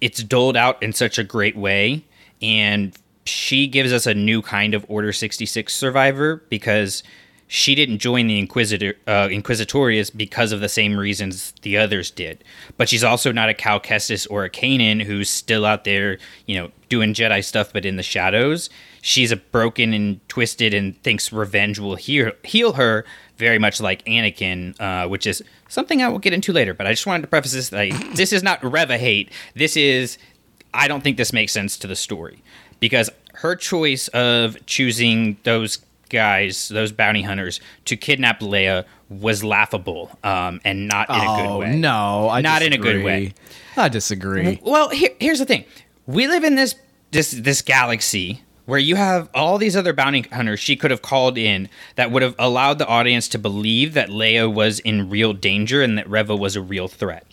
it's 0.00 0.22
doled 0.22 0.56
out 0.56 0.80
in 0.82 0.92
such 0.92 1.18
a 1.18 1.24
great 1.24 1.56
way 1.56 2.04
and 2.40 2.96
she 3.28 3.66
gives 3.66 3.92
us 3.92 4.06
a 4.06 4.14
new 4.14 4.42
kind 4.42 4.74
of 4.74 4.84
order 4.88 5.12
66 5.12 5.74
survivor 5.74 6.42
because 6.48 7.02
she 7.48 7.74
didn't 7.74 7.98
join 7.98 8.26
the 8.26 8.38
inquisitor 8.38 8.94
uh, 9.06 9.26
inquisitorius 9.28 10.14
because 10.14 10.52
of 10.52 10.60
the 10.60 10.68
same 10.68 10.98
reasons 10.98 11.54
the 11.62 11.78
others 11.78 12.10
did. 12.10 12.44
But 12.76 12.90
she's 12.90 13.02
also 13.02 13.32
not 13.32 13.48
a 13.48 13.54
cal 13.54 13.80
kestis 13.80 14.26
or 14.30 14.44
a 14.44 14.50
kanan 14.50 15.02
who's 15.02 15.30
still 15.30 15.64
out 15.64 15.84
there 15.84 16.18
you 16.46 16.56
know 16.58 16.70
doing 16.90 17.14
jedi 17.14 17.42
stuff 17.42 17.72
but 17.72 17.84
in 17.84 17.96
the 17.96 18.02
shadows. 18.02 18.68
She's 19.00 19.32
a 19.32 19.36
broken 19.36 19.94
and 19.94 20.26
twisted 20.28 20.74
and 20.74 21.00
thinks 21.02 21.32
revenge 21.32 21.78
will 21.78 21.96
heal, 21.96 22.32
heal 22.44 22.74
her 22.74 23.06
very 23.38 23.58
much 23.58 23.80
like 23.80 24.04
anakin 24.04 24.78
uh, 24.80 25.08
which 25.08 25.26
is 25.26 25.42
something 25.68 26.02
i 26.02 26.08
will 26.08 26.18
get 26.18 26.32
into 26.32 26.52
later 26.52 26.74
but 26.74 26.86
i 26.86 26.90
just 26.90 27.06
wanted 27.06 27.22
to 27.22 27.28
preface 27.28 27.52
this 27.52 27.70
like 27.70 27.94
this 28.14 28.32
is 28.32 28.42
not 28.42 28.62
reva 28.62 28.98
hate. 28.98 29.30
This 29.54 29.76
is 29.76 30.18
I 30.74 30.86
don't 30.86 31.02
think 31.02 31.16
this 31.16 31.32
makes 31.32 31.52
sense 31.52 31.78
to 31.78 31.86
the 31.86 31.96
story 31.96 32.42
because 32.80 33.10
her 33.34 33.56
choice 33.56 34.08
of 34.08 34.64
choosing 34.66 35.36
those 35.44 35.78
guys, 36.10 36.68
those 36.68 36.92
bounty 36.92 37.22
hunters, 37.22 37.60
to 37.84 37.96
kidnap 37.96 38.40
Leia 38.40 38.84
was 39.08 39.44
laughable 39.44 40.16
um, 40.24 40.60
and 40.64 40.88
not 40.88 41.08
in 41.08 41.16
a 41.16 41.36
good 41.42 41.58
way. 41.58 41.66
Oh, 41.68 41.76
no, 41.76 42.28
I 42.28 42.40
not 42.40 42.62
in 42.62 42.72
a 42.72 42.78
good 42.78 43.04
way. 43.04 43.34
I 43.76 43.88
disagree. 43.88 44.60
Well, 44.62 44.88
here, 44.90 45.10
here's 45.20 45.38
the 45.38 45.46
thing: 45.46 45.64
we 46.06 46.26
live 46.26 46.44
in 46.44 46.54
this 46.56 46.74
this 47.10 47.30
this 47.30 47.62
galaxy 47.62 48.42
where 48.66 48.78
you 48.78 48.96
have 48.96 49.30
all 49.32 49.56
these 49.56 49.74
other 49.74 49.94
bounty 49.94 50.20
hunters 50.20 50.60
she 50.60 50.76
could 50.76 50.90
have 50.90 51.00
called 51.00 51.38
in 51.38 51.70
that 51.94 52.10
would 52.10 52.20
have 52.20 52.34
allowed 52.38 52.78
the 52.78 52.86
audience 52.86 53.26
to 53.26 53.38
believe 53.38 53.94
that 53.94 54.10
Leia 54.10 54.52
was 54.52 54.78
in 54.80 55.08
real 55.08 55.32
danger 55.32 55.80
and 55.80 55.96
that 55.96 56.06
Reva 56.06 56.36
was 56.36 56.54
a 56.54 56.60
real 56.60 56.86
threat. 56.86 57.26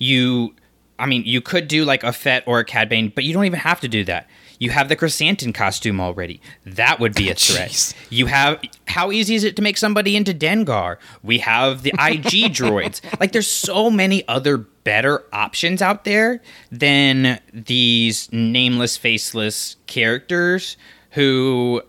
You, 0.00 0.52
I 0.98 1.06
mean, 1.06 1.22
you 1.24 1.40
could 1.40 1.68
do 1.68 1.84
like 1.84 2.02
a 2.02 2.12
Fett 2.12 2.42
or 2.44 2.58
a 2.58 2.64
Cad 2.64 2.88
Bane, 2.88 3.12
but 3.14 3.22
you 3.22 3.32
don't 3.32 3.44
even 3.44 3.60
have 3.60 3.78
to 3.82 3.88
do 3.88 4.02
that. 4.06 4.28
You 4.60 4.70
have 4.70 4.90
the 4.90 4.94
Krrsantan 4.94 5.54
costume 5.54 6.00
already. 6.00 6.40
That 6.64 7.00
would 7.00 7.14
be 7.14 7.30
a 7.30 7.34
threat. 7.34 7.70
Jeez. 7.70 7.94
You 8.10 8.26
have 8.26 8.62
how 8.86 9.10
easy 9.10 9.34
is 9.34 9.42
it 9.42 9.56
to 9.56 9.62
make 9.62 9.78
somebody 9.78 10.16
into 10.16 10.32
Dengar? 10.32 10.98
We 11.22 11.38
have 11.38 11.82
the 11.82 11.90
IG 11.90 12.52
droids. 12.52 13.00
Like 13.18 13.32
there's 13.32 13.50
so 13.50 13.90
many 13.90 14.26
other 14.28 14.58
better 14.58 15.24
options 15.32 15.80
out 15.80 16.04
there 16.04 16.42
than 16.70 17.40
these 17.52 18.30
nameless, 18.32 18.96
faceless 18.98 19.76
characters 19.86 20.76
who 21.12 21.82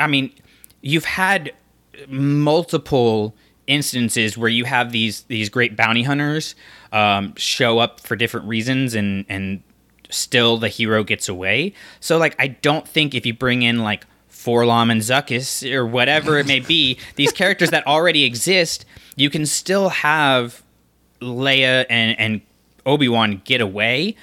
I 0.00 0.06
mean, 0.06 0.32
you've 0.80 1.04
had 1.04 1.52
multiple 2.08 3.36
instances 3.66 4.36
where 4.38 4.48
you 4.48 4.64
have 4.64 4.90
these 4.90 5.22
these 5.22 5.50
great 5.50 5.76
bounty 5.76 6.02
hunters 6.02 6.54
um, 6.92 7.34
show 7.36 7.78
up 7.78 8.00
for 8.00 8.16
different 8.16 8.46
reasons 8.46 8.94
and 8.94 9.26
and 9.28 9.62
still 10.14 10.56
the 10.56 10.68
hero 10.68 11.04
gets 11.04 11.28
away. 11.28 11.74
So 12.00 12.18
like 12.18 12.34
I 12.38 12.48
don't 12.48 12.86
think 12.86 13.14
if 13.14 13.26
you 13.26 13.34
bring 13.34 13.62
in 13.62 13.80
like 13.80 14.06
4-LOM 14.30 14.90
and 14.90 15.00
Zuckuss 15.00 15.70
or 15.72 15.86
whatever 15.86 16.38
it 16.38 16.46
may 16.46 16.60
be, 16.60 16.98
these 17.16 17.32
characters 17.32 17.70
that 17.70 17.86
already 17.86 18.24
exist, 18.24 18.84
you 19.16 19.30
can 19.30 19.46
still 19.46 19.88
have 19.88 20.62
Leia 21.20 21.86
and 21.88 22.18
and 22.18 22.40
Obi-Wan 22.86 23.40
get 23.44 23.60
away, 23.60 24.16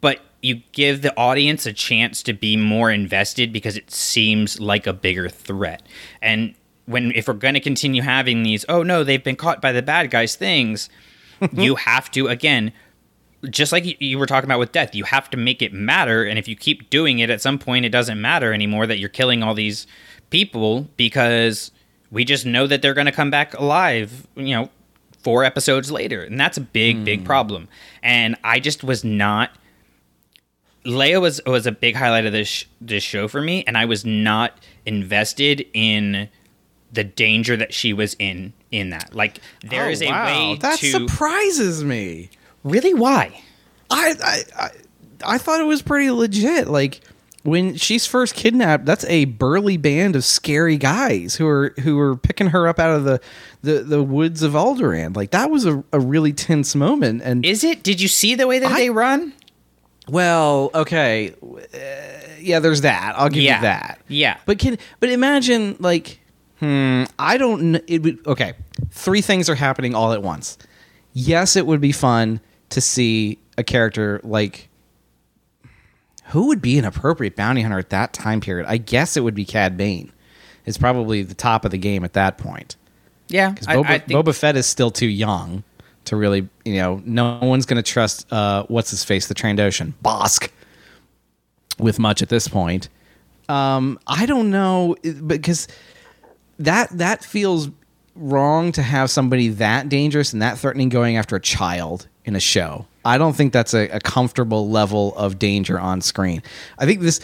but 0.00 0.20
you 0.40 0.62
give 0.72 1.02
the 1.02 1.14
audience 1.16 1.66
a 1.66 1.72
chance 1.72 2.22
to 2.22 2.32
be 2.32 2.56
more 2.56 2.90
invested 2.90 3.52
because 3.52 3.76
it 3.76 3.90
seems 3.90 4.58
like 4.58 4.86
a 4.86 4.92
bigger 4.92 5.28
threat. 5.28 5.82
And 6.22 6.54
when 6.86 7.12
if 7.12 7.28
we're 7.28 7.34
going 7.34 7.54
to 7.54 7.60
continue 7.60 8.02
having 8.02 8.42
these, 8.42 8.64
oh 8.68 8.82
no, 8.82 9.04
they've 9.04 9.22
been 9.22 9.36
caught 9.36 9.60
by 9.60 9.72
the 9.72 9.82
bad 9.82 10.10
guys 10.10 10.36
things, 10.36 10.88
you 11.52 11.74
have 11.76 12.10
to 12.12 12.28
again 12.28 12.72
just 13.50 13.72
like 13.72 14.00
you- 14.00 14.18
were 14.18 14.26
talking 14.26 14.48
about 14.48 14.58
with 14.58 14.72
death, 14.72 14.94
you 14.94 15.04
have 15.04 15.30
to 15.30 15.36
make 15.36 15.62
it 15.62 15.72
matter. 15.72 16.24
And 16.24 16.38
if 16.38 16.48
you 16.48 16.56
keep 16.56 16.90
doing 16.90 17.18
it, 17.20 17.30
at 17.30 17.40
some 17.40 17.58
point, 17.58 17.84
it 17.84 17.90
doesn't 17.90 18.20
matter 18.20 18.52
anymore 18.52 18.86
that 18.86 18.98
you're 18.98 19.08
killing 19.08 19.42
all 19.42 19.54
these 19.54 19.86
people 20.30 20.88
because 20.96 21.70
we 22.10 22.24
just 22.24 22.46
know 22.46 22.66
that 22.66 22.82
they're 22.82 22.94
going 22.94 23.06
to 23.06 23.12
come 23.12 23.30
back 23.30 23.54
alive, 23.54 24.26
you 24.34 24.54
know, 24.54 24.70
four 25.22 25.44
episodes 25.44 25.90
later. 25.90 26.22
And 26.22 26.38
that's 26.40 26.56
a 26.56 26.60
big, 26.60 27.04
big 27.04 27.20
hmm. 27.20 27.26
problem. 27.26 27.68
And 28.02 28.36
I 28.42 28.60
just 28.60 28.82
was 28.82 29.04
not. 29.04 29.50
Leia 30.84 31.20
was 31.20 31.40
was 31.44 31.66
a 31.66 31.72
big 31.72 31.96
highlight 31.96 32.24
of 32.24 32.32
this 32.32 32.48
sh- 32.48 32.64
this 32.80 33.02
show 33.02 33.28
for 33.28 33.42
me, 33.42 33.62
and 33.66 33.76
I 33.76 33.84
was 33.84 34.06
not 34.06 34.58
invested 34.86 35.66
in 35.74 36.30
the 36.90 37.04
danger 37.04 37.56
that 37.56 37.74
she 37.74 37.92
was 37.92 38.16
in 38.18 38.54
in 38.70 38.90
that. 38.90 39.14
Like 39.14 39.40
there 39.62 39.86
oh, 39.86 39.90
is 39.90 40.00
a 40.00 40.10
way 40.10 40.52
Oh, 40.52 40.56
that 40.56 40.78
to 40.78 40.90
surprises 40.90 41.84
me. 41.84 42.30
Really 42.64 42.94
why. 42.94 43.42
I, 43.90 44.14
I 44.22 44.42
I 44.64 44.70
I 45.34 45.38
thought 45.38 45.60
it 45.60 45.64
was 45.66 45.82
pretty 45.82 46.10
legit. 46.10 46.68
Like 46.68 47.00
when 47.42 47.76
she's 47.76 48.04
first 48.06 48.34
kidnapped, 48.34 48.84
that's 48.84 49.04
a 49.06 49.24
burly 49.26 49.76
band 49.76 50.14
of 50.16 50.24
scary 50.24 50.76
guys 50.76 51.36
who 51.36 51.46
are 51.48 51.74
who 51.80 51.98
are 51.98 52.16
picking 52.16 52.48
her 52.48 52.68
up 52.68 52.78
out 52.78 52.90
of 52.90 53.04
the 53.04 53.20
the, 53.62 53.80
the 53.84 54.02
woods 54.02 54.42
of 54.42 54.52
Alderaan. 54.52 55.16
Like 55.16 55.30
that 55.30 55.50
was 55.50 55.64
a, 55.66 55.82
a 55.92 55.98
really 56.00 56.32
tense 56.32 56.74
moment. 56.74 57.22
And 57.24 57.44
Is 57.44 57.64
it? 57.64 57.82
Did 57.82 58.00
you 58.00 58.08
see 58.08 58.34
the 58.34 58.46
way 58.46 58.58
that 58.58 58.70
I- 58.72 58.76
they 58.80 58.90
run? 58.90 59.32
well, 60.08 60.70
okay, 60.74 61.34
uh, 61.42 61.78
yeah, 62.40 62.60
there's 62.60 62.80
that. 62.82 63.14
I'll 63.16 63.28
give 63.28 63.42
Yeah. 63.42 63.56
you 63.56 63.62
that. 63.62 64.00
Yeah. 64.08 64.36
But 64.46 64.58
can 64.58 64.78
but 65.00 65.10
imagine 65.10 65.76
like 65.80 66.20
hmm, 66.60 67.04
I 67.18 67.36
don't 67.38 67.76
it 67.86 68.02
would 68.02 68.26
okay. 68.26 68.54
Three 68.90 69.20
things 69.20 69.48
are 69.50 69.54
happening 69.54 69.94
all 69.94 70.12
at 70.12 70.22
once. 70.22 70.56
Yes, 71.12 71.56
it 71.56 71.66
would 71.66 71.80
be 71.80 71.92
fun 71.92 72.40
to 72.70 72.80
see 72.80 73.38
a 73.56 73.64
character 73.64 74.20
like 74.22 74.68
who 76.28 76.48
would 76.48 76.60
be 76.60 76.78
an 76.78 76.84
appropriate 76.84 77.36
bounty 77.36 77.62
hunter 77.62 77.78
at 77.78 77.90
that 77.90 78.12
time 78.12 78.40
period? 78.40 78.66
I 78.68 78.76
guess 78.76 79.16
it 79.16 79.24
would 79.24 79.34
be 79.34 79.44
Cad 79.44 79.76
Bane. 79.76 80.12
It's 80.66 80.76
probably 80.76 81.22
the 81.22 81.34
top 81.34 81.64
of 81.64 81.70
the 81.70 81.78
game 81.78 82.04
at 82.04 82.12
that 82.12 82.36
point. 82.36 82.76
Yeah, 83.28 83.50
Because 83.50 83.66
Boba, 83.66 83.86
I 83.86 83.98
Boba 84.00 84.34
Fett 84.34 84.56
is 84.56 84.66
still 84.66 84.90
too 84.90 85.06
young 85.06 85.64
to 86.04 86.16
really, 86.16 86.48
you 86.64 86.76
know, 86.76 87.02
no 87.04 87.38
one's 87.38 87.66
going 87.66 87.82
to 87.82 87.82
trust 87.82 88.30
uh, 88.32 88.64
what's 88.68 88.90
his 88.90 89.04
face, 89.04 89.28
the 89.28 89.34
Trandoshan, 89.34 89.94
Bossk, 90.02 90.50
with 91.78 91.98
much 91.98 92.22
at 92.22 92.28
this 92.28 92.48
point. 92.48 92.88
Um, 93.48 93.98
I 94.06 94.26
don't 94.26 94.50
know 94.50 94.96
because 95.26 95.68
that 96.58 96.90
that 96.90 97.24
feels 97.24 97.70
wrong 98.14 98.72
to 98.72 98.82
have 98.82 99.10
somebody 99.10 99.48
that 99.48 99.88
dangerous 99.88 100.32
and 100.32 100.42
that 100.42 100.58
threatening 100.58 100.88
going 100.88 101.16
after 101.16 101.36
a 101.36 101.40
child 101.40 102.08
in 102.28 102.36
a 102.36 102.40
show. 102.40 102.86
I 103.04 103.16
don't 103.18 103.34
think 103.34 103.52
that's 103.52 103.74
a, 103.74 103.88
a 103.88 104.00
comfortable 104.00 104.68
level 104.68 105.16
of 105.16 105.38
danger 105.38 105.80
on 105.80 106.00
screen. 106.02 106.42
I 106.78 106.84
think 106.84 107.00
this. 107.00 107.20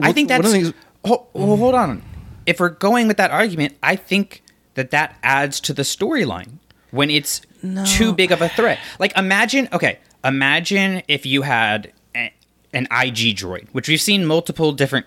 I 0.00 0.12
think 0.12 0.30
one 0.30 0.40
that's. 0.42 0.46
of 0.54 0.60
the 0.60 0.70
things- 0.70 0.74
Ho- 1.04 1.26
ho- 1.36 1.56
hold 1.56 1.74
on. 1.76 2.02
If 2.46 2.58
we're 2.58 2.70
going 2.70 3.06
with 3.08 3.18
that 3.18 3.30
argument, 3.30 3.76
I 3.82 3.94
think 3.94 4.42
that 4.74 4.90
that 4.90 5.16
adds 5.22 5.60
to 5.60 5.72
the 5.74 5.82
storyline 5.82 6.52
when 6.90 7.10
it's 7.10 7.42
too 7.84 8.12
big 8.14 8.32
of 8.32 8.40
a 8.40 8.48
threat. 8.48 8.78
Like, 8.98 9.16
imagine, 9.16 9.68
okay, 9.72 9.98
imagine 10.24 11.02
if 11.08 11.26
you 11.26 11.42
had 11.42 11.92
a, 12.16 12.32
an 12.72 12.84
IG 12.90 13.36
droid, 13.36 13.68
which 13.72 13.86
we've 13.88 14.00
seen 14.00 14.24
multiple 14.24 14.72
different 14.72 15.04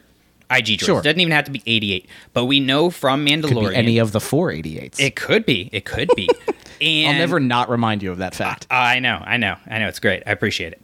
IG 0.51 0.65
droids. 0.79 0.85
Sure. 0.85 0.99
It 0.99 1.03
doesn't 1.03 1.19
even 1.19 1.31
have 1.31 1.45
to 1.45 1.51
be 1.51 1.63
88, 1.65 2.07
but 2.33 2.45
we 2.45 2.59
know 2.59 2.89
from 2.89 3.25
could 3.25 3.43
Mandalorian. 3.43 3.69
be 3.69 3.75
any 3.75 3.97
of 3.97 4.11
the 4.11 4.19
488s. 4.19 4.99
it 4.99 5.15
could 5.15 5.45
be. 5.45 5.69
It 5.71 5.85
could 5.85 6.09
be. 6.15 6.29
and 6.81 7.15
I'll 7.15 7.19
never 7.19 7.39
not 7.39 7.69
remind 7.69 8.03
you 8.03 8.11
of 8.11 8.17
that 8.17 8.35
fact. 8.35 8.67
I 8.69 8.99
know, 8.99 9.21
I 9.25 9.37
know, 9.37 9.55
I 9.67 9.79
know. 9.79 9.87
It's 9.87 9.99
great. 9.99 10.23
I 10.25 10.31
appreciate 10.31 10.73
it. 10.73 10.81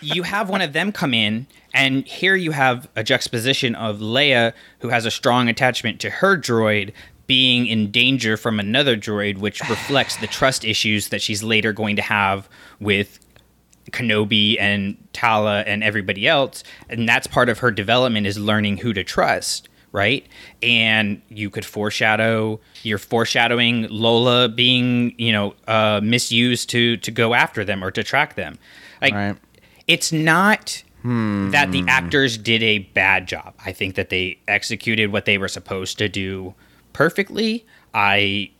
you 0.00 0.22
have 0.22 0.48
one 0.48 0.60
of 0.62 0.72
them 0.72 0.92
come 0.92 1.14
in, 1.14 1.46
and 1.74 2.06
here 2.06 2.34
you 2.34 2.50
have 2.52 2.88
a 2.96 3.04
juxtaposition 3.04 3.74
of 3.74 3.98
Leia, 3.98 4.52
who 4.80 4.88
has 4.88 5.04
a 5.06 5.10
strong 5.10 5.48
attachment 5.48 6.00
to 6.00 6.10
her 6.10 6.36
droid, 6.36 6.92
being 7.26 7.66
in 7.66 7.90
danger 7.90 8.36
from 8.36 8.60
another 8.60 8.96
droid, 8.96 9.38
which 9.38 9.60
reflects 9.68 10.16
the 10.16 10.26
trust 10.26 10.64
issues 10.64 11.08
that 11.08 11.20
she's 11.20 11.42
later 11.42 11.72
going 11.72 11.96
to 11.96 12.02
have 12.02 12.48
with 12.80 13.18
Kenobi 13.90 14.56
and 14.60 14.96
Tala 15.12 15.60
and 15.62 15.82
everybody 15.84 16.26
else. 16.26 16.64
And 16.88 17.08
that's 17.08 17.26
part 17.26 17.48
of 17.48 17.58
her 17.60 17.70
development 17.70 18.26
is 18.26 18.38
learning 18.38 18.78
who 18.78 18.92
to 18.92 19.04
trust, 19.04 19.68
right? 19.92 20.26
And 20.62 21.22
you 21.28 21.50
could 21.50 21.64
foreshadow 21.64 22.60
you're 22.82 22.98
foreshadowing 22.98 23.86
Lola 23.88 24.48
being, 24.48 25.14
you 25.18 25.32
know, 25.32 25.54
uh, 25.68 26.00
misused 26.02 26.70
to 26.70 26.96
to 26.98 27.10
go 27.10 27.34
after 27.34 27.64
them 27.64 27.82
or 27.84 27.90
to 27.90 28.02
track 28.02 28.34
them. 28.34 28.58
Like 29.02 29.14
Right. 29.14 29.36
it's 29.86 30.12
not 30.12 30.82
that 31.52 31.70
the 31.70 31.84
actors 31.86 32.36
did 32.36 32.64
a 32.64 32.78
bad 32.78 33.28
job. 33.28 33.54
I 33.64 33.70
think 33.72 33.94
that 33.94 34.08
they 34.08 34.38
executed 34.48 35.12
what 35.12 35.24
they 35.24 35.38
were 35.38 35.46
supposed 35.46 35.98
to 35.98 36.08
do 36.08 36.54
perfectly. 36.92 37.64
I 37.94 38.50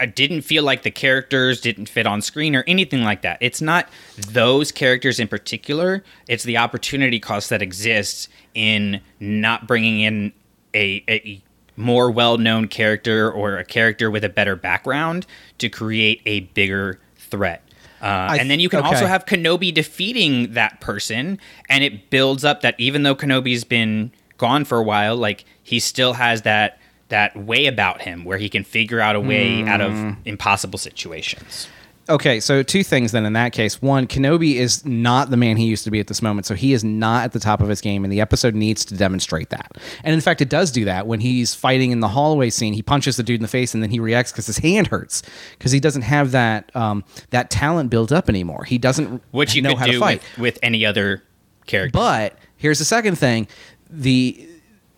I 0.00 0.06
didn't 0.06 0.42
feel 0.42 0.64
like 0.64 0.82
the 0.82 0.90
characters 0.90 1.60
didn't 1.60 1.86
fit 1.86 2.06
on 2.06 2.22
screen 2.22 2.56
or 2.56 2.64
anything 2.66 3.04
like 3.04 3.20
that. 3.22 3.38
It's 3.40 3.60
not 3.60 3.88
those 4.16 4.72
characters 4.72 5.20
in 5.20 5.28
particular. 5.28 6.02
It's 6.26 6.42
the 6.42 6.56
opportunity 6.56 7.20
cost 7.20 7.50
that 7.50 7.60
exists 7.60 8.28
in 8.54 9.02
not 9.20 9.66
bringing 9.66 10.00
in 10.00 10.32
a, 10.74 11.04
a 11.08 11.42
more 11.76 12.10
well-known 12.10 12.68
character 12.68 13.30
or 13.30 13.58
a 13.58 13.64
character 13.64 14.10
with 14.10 14.24
a 14.24 14.28
better 14.28 14.56
background 14.56 15.26
to 15.58 15.68
create 15.68 16.22
a 16.24 16.40
bigger 16.40 16.98
threat. 17.16 17.62
Uh, 18.00 18.36
and 18.40 18.50
then 18.50 18.60
you 18.60 18.70
can 18.70 18.80
okay. 18.80 18.88
also 18.88 19.06
have 19.06 19.26
Kenobi 19.26 19.72
defeating 19.72 20.54
that 20.54 20.80
person, 20.80 21.38
and 21.68 21.84
it 21.84 22.08
builds 22.08 22.44
up 22.44 22.62
that 22.62 22.74
even 22.78 23.02
though 23.02 23.14
Kenobi's 23.14 23.64
been 23.64 24.10
gone 24.38 24.64
for 24.64 24.78
a 24.78 24.82
while, 24.82 25.16
like 25.16 25.44
he 25.62 25.78
still 25.78 26.14
has 26.14 26.42
that 26.42 26.80
that 27.10 27.36
way 27.36 27.66
about 27.66 28.02
him 28.02 28.24
where 28.24 28.38
he 28.38 28.48
can 28.48 28.64
figure 28.64 29.00
out 29.00 29.14
a 29.14 29.20
way 29.20 29.62
out 29.64 29.80
of 29.80 29.92
Hmm. 29.92 30.10
impossible 30.24 30.78
situations. 30.78 31.68
Okay, 32.08 32.40
so 32.40 32.64
two 32.64 32.82
things 32.82 33.12
then 33.12 33.24
in 33.24 33.34
that 33.34 33.52
case. 33.52 33.80
One, 33.80 34.08
Kenobi 34.08 34.54
is 34.54 34.84
not 34.84 35.30
the 35.30 35.36
man 35.36 35.56
he 35.56 35.66
used 35.66 35.84
to 35.84 35.92
be 35.92 36.00
at 36.00 36.08
this 36.08 36.22
moment, 36.22 36.44
so 36.44 36.56
he 36.56 36.72
is 36.72 36.82
not 36.82 37.22
at 37.22 37.32
the 37.32 37.38
top 37.38 37.60
of 37.60 37.68
his 37.68 37.80
game, 37.80 38.02
and 38.02 38.12
the 38.12 38.20
episode 38.20 38.52
needs 38.54 38.84
to 38.86 38.96
demonstrate 38.96 39.50
that. 39.50 39.70
And 40.02 40.12
in 40.12 40.20
fact, 40.20 40.40
it 40.40 40.48
does 40.48 40.72
do 40.72 40.84
that 40.86 41.06
when 41.06 41.20
he's 41.20 41.54
fighting 41.54 41.92
in 41.92 42.00
the 42.00 42.08
hallway 42.08 42.50
scene. 42.50 42.72
He 42.72 42.82
punches 42.82 43.16
the 43.16 43.22
dude 43.22 43.36
in 43.36 43.42
the 43.42 43.48
face, 43.48 43.74
and 43.74 43.82
then 43.82 43.90
he 43.90 44.00
reacts 44.00 44.32
because 44.32 44.46
his 44.46 44.58
hand 44.58 44.88
hurts 44.88 45.22
because 45.56 45.70
he 45.70 45.78
doesn't 45.78 46.02
have 46.02 46.32
that 46.32 46.74
um, 46.74 47.04
that 47.30 47.48
talent 47.48 47.90
built 47.90 48.10
up 48.10 48.28
anymore. 48.28 48.64
He 48.64 48.76
doesn't 48.78 49.22
Which 49.30 49.54
you 49.54 49.62
know 49.62 49.76
how 49.76 49.86
to 49.86 49.98
fight. 50.00 50.20
with, 50.32 50.38
with 50.40 50.58
any 50.64 50.84
other 50.84 51.22
character. 51.66 51.92
But 51.96 52.36
here's 52.56 52.80
the 52.80 52.84
second 52.84 53.16
thing: 53.18 53.46
the 53.88 54.48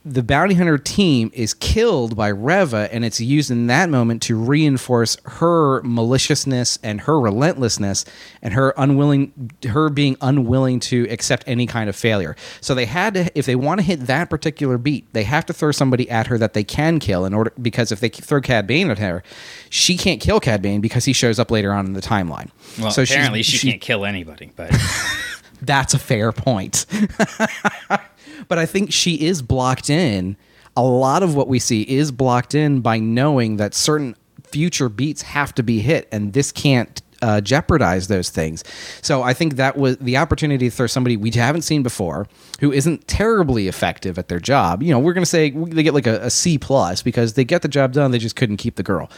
the 0.05 0.22
bounty 0.22 0.55
hunter 0.55 0.78
team 0.78 1.30
is 1.32 1.55
killed 1.55 2.16
by 2.16 2.28
Reva, 2.28 2.88
and 2.92 3.05
it's 3.05 3.20
used 3.20 3.50
in 3.50 3.68
that 3.68 3.88
moment 3.88 4.20
to 4.22 4.36
reinforce 4.36 5.16
her 5.24 5.80
maliciousness 5.82 6.78
and 6.82 7.03
her 7.03 7.20
relentlessness 7.20 8.05
and 8.42 8.55
her 8.55 8.74
unwilling, 8.76 9.53
her 9.68 9.88
being 9.88 10.16
unwilling 10.20 10.80
to 10.80 11.07
accept 11.09 11.44
any 11.46 11.66
kind 11.66 11.88
of 11.88 11.94
failure. 11.94 12.34
So 12.61 12.74
they 12.74 12.86
had 12.86 13.14
to, 13.14 13.38
if 13.38 13.46
they 13.46 13.55
want 13.55 13.78
to 13.78 13.86
hit 13.86 14.07
that 14.07 14.28
particular 14.28 14.76
beat, 14.76 15.12
they 15.12 15.22
have 15.22 15.46
to 15.46 15.53
throw 15.53 15.70
somebody 15.70 16.11
at 16.11 16.26
her 16.26 16.36
that 16.36 16.55
they 16.55 16.64
can 16.64 16.98
kill 16.98 17.24
in 17.24 17.32
order 17.32 17.53
because 17.61 17.92
if 17.92 18.00
they 18.00 18.09
throw 18.09 18.40
Cad 18.40 18.66
Bane 18.66 18.90
at 18.90 18.98
her, 18.98 19.22
she 19.70 19.96
can't 19.96 20.20
kill 20.20 20.40
Cad 20.40 20.62
Bane 20.62 20.80
because 20.80 21.05
he 21.05 21.12
shows 21.12 21.38
up 21.38 21.50
later 21.50 21.72
on 21.72 21.86
in 21.86 21.92
the 21.92 22.03
timeline. 22.03 22.50
well, 22.80 22.90
so 22.90 23.03
apparently 23.03 23.42
she, 23.42 23.70
can't 23.70 23.80
kill 23.80 24.05
anybody. 24.05 24.50
But 24.57 24.76
that's 25.62 25.94
a 25.94 25.98
fair 25.98 26.32
point. 26.32 26.86
but 28.49 28.59
I 28.59 28.66
think 28.66 28.93
she 28.93 29.14
is 29.26 29.43
blocked 29.43 29.90
in. 29.90 30.36
A 30.76 30.82
lot 30.82 31.22
of 31.22 31.34
what 31.34 31.49
we 31.49 31.59
see 31.59 31.82
is 31.82 32.11
blocked 32.11 32.55
in 32.55 32.80
by 32.80 32.99
knowing 32.99 33.57
that 33.59 33.74
certain 33.74 34.16
future 34.45 34.88
beats 34.88 35.22
have 35.22 35.55
to 35.55 35.62
be 35.62 35.80
hit, 35.80 36.09
and 36.11 36.32
this 36.32 36.51
can't 36.53 37.03
uh, 37.22 37.40
jeopardize 37.40 38.09
those 38.09 38.30
things. 38.30 38.64
So 39.01 39.22
I 39.22 39.32
think 39.32 39.57
that 39.57 39.76
was 39.76 39.97
the 39.99 40.16
opportunity 40.16 40.68
to 40.68 40.74
throw 40.74 40.86
somebody 40.86 41.16
we 41.16 41.30
haven't 41.30 41.62
seen 41.62 41.82
before, 41.82 42.26
who 42.61 42.72
isn't 42.72 43.07
terribly 43.07 43.68
effective 43.68 44.18
at 44.18 44.28
their 44.28 44.40
job. 44.40 44.82
You 44.82 44.90
know, 44.90 44.99
we're 44.99 45.12
going 45.12 45.22
to 45.22 45.30
say 45.30 45.51
they 45.51 45.82
get 45.82 45.95
like 45.95 46.07
a, 46.07 46.20
a 46.22 46.30
C 46.30 46.59
plus 46.59 47.03
because 47.03 47.34
they 47.34 47.45
get 47.45 47.62
the 47.62 47.68
job 47.68 47.93
done. 47.93 48.11
They 48.11 48.18
just 48.18 48.36
couldn't 48.36 48.57
keep 48.57 48.76
the 48.76 48.82
girl. 48.82 49.09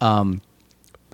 Um, 0.00 0.40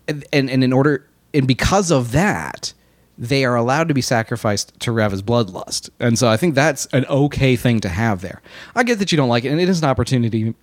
and, 0.08 0.24
and 0.32 0.48
and 0.48 0.62
in 0.62 0.72
order 0.72 1.06
and 1.34 1.46
because 1.46 1.90
of 1.90 2.12
that 2.12 2.72
they 3.18 3.44
are 3.44 3.54
allowed 3.56 3.88
to 3.88 3.94
be 3.94 4.02
sacrificed 4.02 4.78
to 4.80 4.92
Reva's 4.92 5.22
bloodlust. 5.22 5.90
And 6.00 6.18
so 6.18 6.28
I 6.28 6.36
think 6.36 6.54
that's 6.54 6.86
an 6.86 7.06
okay 7.06 7.56
thing 7.56 7.80
to 7.80 7.88
have 7.88 8.20
there. 8.20 8.42
I 8.74 8.82
get 8.82 8.98
that 8.98 9.10
you 9.12 9.16
don't 9.16 9.28
like 9.28 9.44
it, 9.44 9.48
and 9.48 9.60
it 9.60 9.68
is 9.68 9.80
an 9.82 9.88
opportunity 9.88 10.54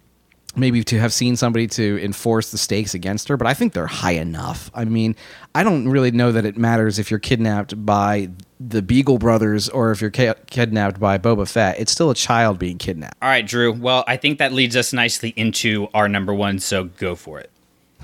maybe 0.56 0.84
to 0.84 1.00
have 1.00 1.12
seen 1.12 1.36
somebody 1.36 1.66
to 1.66 2.00
enforce 2.04 2.52
the 2.52 2.58
stakes 2.58 2.94
against 2.94 3.28
her, 3.28 3.38
but 3.38 3.48
I 3.48 3.56
think 3.56 3.74
they're 3.74 3.88
high 3.88 4.12
enough. 4.12 4.70
I 4.76 4.86
mean, 4.86 5.16
I 5.56 5.64
don't 5.64 5.90
really 5.90 6.12
know 6.12 6.32
that 6.32 6.46
it 6.46 6.58
matters 6.58 7.00
if 7.00 7.10
you're 7.10 7.20
kidnapped 7.20 7.84
by 7.86 8.30
the 8.60 8.84
Beagle 8.84 9.18
brothers 9.18 9.68
or 9.70 9.92
if 9.92 10.00
you're 10.00 10.12
ki- 10.12 10.34
kidnapped 10.48 11.00
by 11.00 11.18
Boba 11.18 11.50
Fett. 11.50 11.80
It's 11.80 11.92
still 11.92 12.12
a 12.12 12.16
child 12.16 12.60
being 12.60 12.78
kidnapped. 12.78 13.18
all 13.22 13.30
right, 13.30 13.46
Drew. 13.46 13.74
Well, 13.74 14.04
I 14.08 14.16
think 14.18 14.38
that 14.38 14.52
leads 14.54 14.76
us 14.76 14.94
nicely 14.94 15.34
into 15.36 15.88
our 15.94 16.08
number 16.08 16.34
one. 16.34 16.60
So 16.60 16.84
go 16.86 17.16
for 17.16 17.40
it. 17.40 17.50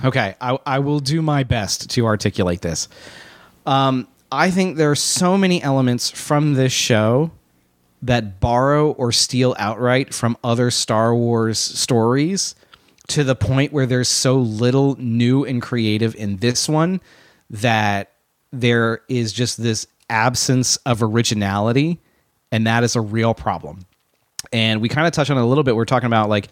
Okay, 0.04 0.36
I, 0.42 0.58
I 0.66 0.80
will 0.80 1.02
do 1.02 1.22
my 1.22 1.44
best 1.44 1.90
to 1.92 2.06
articulate 2.08 2.62
this. 2.62 2.88
Um, 3.66 4.08
I 4.32 4.52
think 4.52 4.78
there 4.78 4.92
are 4.92 4.96
so 4.96 5.38
many 5.38 5.62
elements 5.62 6.10
from 6.10 6.54
this 6.54 6.72
show 6.72 7.32
that 8.02 8.40
borrow 8.40 8.92
or 8.92 9.12
steal 9.12 9.56
outright 9.58 10.14
from 10.14 10.38
other 10.44 10.72
Star 10.72 11.16
Wars 11.16 11.58
stories 11.58 12.56
to 13.08 13.24
the 13.24 13.36
point 13.36 13.74
where 13.74 13.86
there's 13.86 14.08
so 14.08 14.38
little 14.38 14.96
new 14.98 15.44
and 15.44 15.62
creative 15.62 16.16
in 16.16 16.38
this 16.38 16.70
one 16.70 17.02
that 17.50 18.12
there 18.52 19.02
is 19.10 19.34
just 19.34 19.62
this 19.62 19.88
absence 20.10 20.78
of 20.78 21.04
originality, 21.04 22.00
and 22.52 22.68
that 22.68 22.84
is 22.84 22.96
a 22.96 23.02
real 23.02 23.34
problem 23.34 23.86
and 24.52 24.82
we 24.82 24.90
kind 24.90 25.08
of 25.08 25.14
touched 25.14 25.32
on 25.32 25.38
it 25.38 25.42
a 25.42 25.46
little 25.46 25.64
bit. 25.64 25.76
We're 25.76 25.86
talking 25.86 26.08
about 26.08 26.30
like 26.30 26.50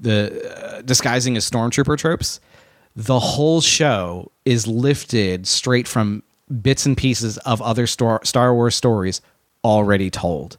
the 0.00 0.76
uh, 0.78 0.82
disguising 0.82 1.36
as 1.36 1.48
stormtrooper 1.48 1.96
tropes. 1.98 2.40
The 2.94 3.18
whole 3.18 3.60
show 3.60 4.30
is 4.44 4.66
lifted 4.66 5.46
straight 5.46 5.86
from 5.86 6.22
bits 6.62 6.86
and 6.86 6.96
pieces 6.96 7.38
of 7.38 7.60
other 7.62 7.86
Star, 7.86 8.20
Wars 8.54 8.74
stories 8.74 9.20
already 9.64 10.10
told. 10.10 10.56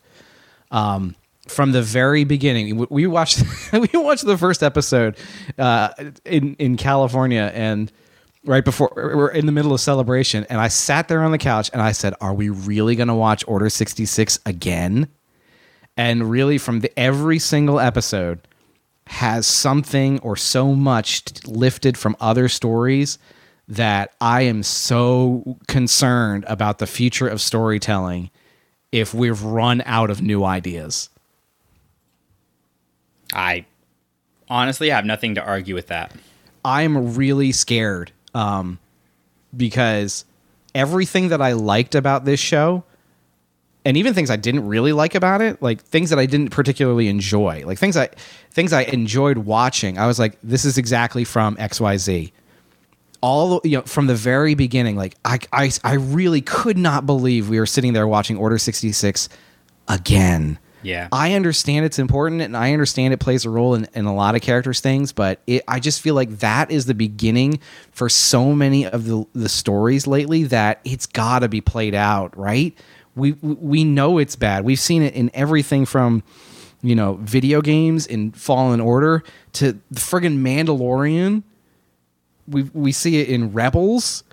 Um, 0.71 1.15
from 1.47 1.71
the 1.71 1.81
very 1.81 2.23
beginning, 2.25 2.75
we- 2.75 2.87
we 2.89 3.07
watched 3.07 3.41
we 3.73 3.87
watched 3.93 4.25
the 4.25 4.37
first 4.37 4.61
episode 4.63 5.17
uh, 5.57 5.89
in 6.25 6.55
in 6.59 6.75
California, 6.77 7.51
and 7.53 7.91
right 8.43 8.65
before 8.65 8.91
we're 8.95 9.29
in 9.29 9.45
the 9.45 9.51
middle 9.53 9.73
of 9.73 9.79
celebration, 9.79 10.45
and 10.49 10.59
I 10.59 10.67
sat 10.67 11.07
there 11.07 11.23
on 11.23 11.31
the 11.31 11.37
couch 11.37 11.69
and 11.71 11.81
I 11.81 11.93
said, 11.93 12.13
"Are 12.19 12.33
we 12.33 12.49
really 12.49 12.95
going 12.95 13.07
to 13.07 13.15
watch 13.15 13.45
Order 13.47 13.69
sixty 13.69 14.05
six 14.05 14.39
again?" 14.45 15.07
and 15.99 16.29
really 16.29 16.57
from 16.59 16.81
the, 16.81 16.99
every 16.99 17.39
single 17.39 17.79
episode 17.79 18.39
has 19.07 19.47
something 19.47 20.19
or 20.19 20.35
so 20.35 20.75
much 20.75 21.23
lifted 21.47 21.97
from 21.97 22.15
other 22.19 22.47
stories 22.49 23.17
that 23.67 24.13
I 24.21 24.43
am 24.43 24.63
so 24.63 25.57
concerned 25.67 26.45
about 26.47 26.79
the 26.79 26.87
future 26.87 27.27
of 27.27 27.41
storytelling 27.41 28.29
if 28.91 29.13
we've 29.13 29.41
run 29.41 29.83
out 29.85 30.09
of 30.09 30.21
new 30.21 30.43
ideas. 30.43 31.09
I 33.33 33.65
honestly 34.49 34.89
have 34.89 35.05
nothing 35.05 35.35
to 35.35 35.43
argue 35.43 35.75
with 35.75 35.87
that. 35.87 36.13
I'm 36.63 37.15
really 37.15 37.51
scared 37.51 38.11
um, 38.33 38.79
because 39.55 40.25
everything 40.73 41.29
that 41.29 41.41
I 41.41 41.53
liked 41.53 41.95
about 41.95 42.23
this 42.23 42.39
show 42.39 42.83
and 43.83 43.95
even 43.97 44.13
things 44.13 44.29
I 44.29 44.35
didn't 44.35 44.67
really 44.67 44.93
like 44.93 45.15
about 45.15 45.41
it, 45.41 45.61
like 45.61 45.81
things 45.81 46.09
that 46.09 46.19
I 46.19 46.25
didn't 46.25 46.49
particularly 46.49 47.07
enjoy, 47.07 47.63
like 47.65 47.79
things 47.79 47.95
I 47.95 48.09
things 48.51 48.73
I 48.73 48.83
enjoyed 48.83 49.39
watching. 49.39 49.97
I 49.97 50.07
was 50.07 50.19
like, 50.19 50.37
this 50.43 50.65
is 50.65 50.77
exactly 50.77 51.23
from 51.23 51.55
X 51.59 51.79
Y 51.79 51.97
Z. 51.97 52.33
All 53.27 53.59
you 53.65 53.77
know 53.77 53.81
from 53.83 54.07
the 54.07 54.15
very 54.15 54.55
beginning, 54.55 54.95
like 54.95 55.15
I 55.25 55.39
I 55.51 55.71
I 55.83 55.95
really 55.95 56.39
could 56.39 56.77
not 56.77 57.05
believe 57.05 57.49
we 57.49 57.59
were 57.59 57.65
sitting 57.65 57.91
there 57.91 58.07
watching 58.07 58.37
Order 58.37 58.57
sixty 58.57 58.93
six 58.93 59.27
again. 59.89 60.59
Yeah. 60.83 61.09
I 61.11 61.33
understand 61.33 61.85
it's 61.85 61.99
important 61.99 62.41
and 62.41 62.55
I 62.55 62.71
understand 62.71 63.13
it 63.13 63.19
plays 63.19 63.43
a 63.43 63.49
role 63.49 63.73
in, 63.73 63.89
in 63.93 64.05
a 64.05 64.15
lot 64.15 64.35
of 64.35 64.41
characters' 64.41 64.79
things, 64.79 65.11
but 65.11 65.41
it, 65.45 65.63
I 65.67 65.81
just 65.81 66.01
feel 66.01 66.15
like 66.15 66.39
that 66.39 66.71
is 66.71 66.85
the 66.85 66.93
beginning 66.93 67.59
for 67.91 68.07
so 68.07 68.53
many 68.53 68.85
of 68.85 69.05
the, 69.05 69.25
the 69.33 69.49
stories 69.49 70.07
lately 70.07 70.43
that 70.43 70.79
it's 70.85 71.05
got 71.05 71.39
to 71.39 71.49
be 71.49 71.59
played 71.59 71.95
out, 71.95 72.37
right? 72.37 72.77
We, 73.15 73.33
we 73.33 73.83
know 73.83 74.17
it's 74.17 74.37
bad. 74.37 74.63
We've 74.63 74.79
seen 74.79 75.01
it 75.01 75.13
in 75.13 75.29
everything 75.33 75.85
from, 75.85 76.23
you 76.81 76.95
know, 76.95 77.15
video 77.21 77.61
games 77.61 78.05
in 78.07 78.31
Fallen 78.31 78.79
Order 78.79 79.23
to 79.53 79.73
the 79.91 79.99
friggin' 79.99 80.37
Mandalorian. 80.37 81.43
We, 82.47 82.63
we 82.73 82.91
see 82.91 83.19
it 83.19 83.29
in 83.29 83.53
Rebels. 83.53 84.23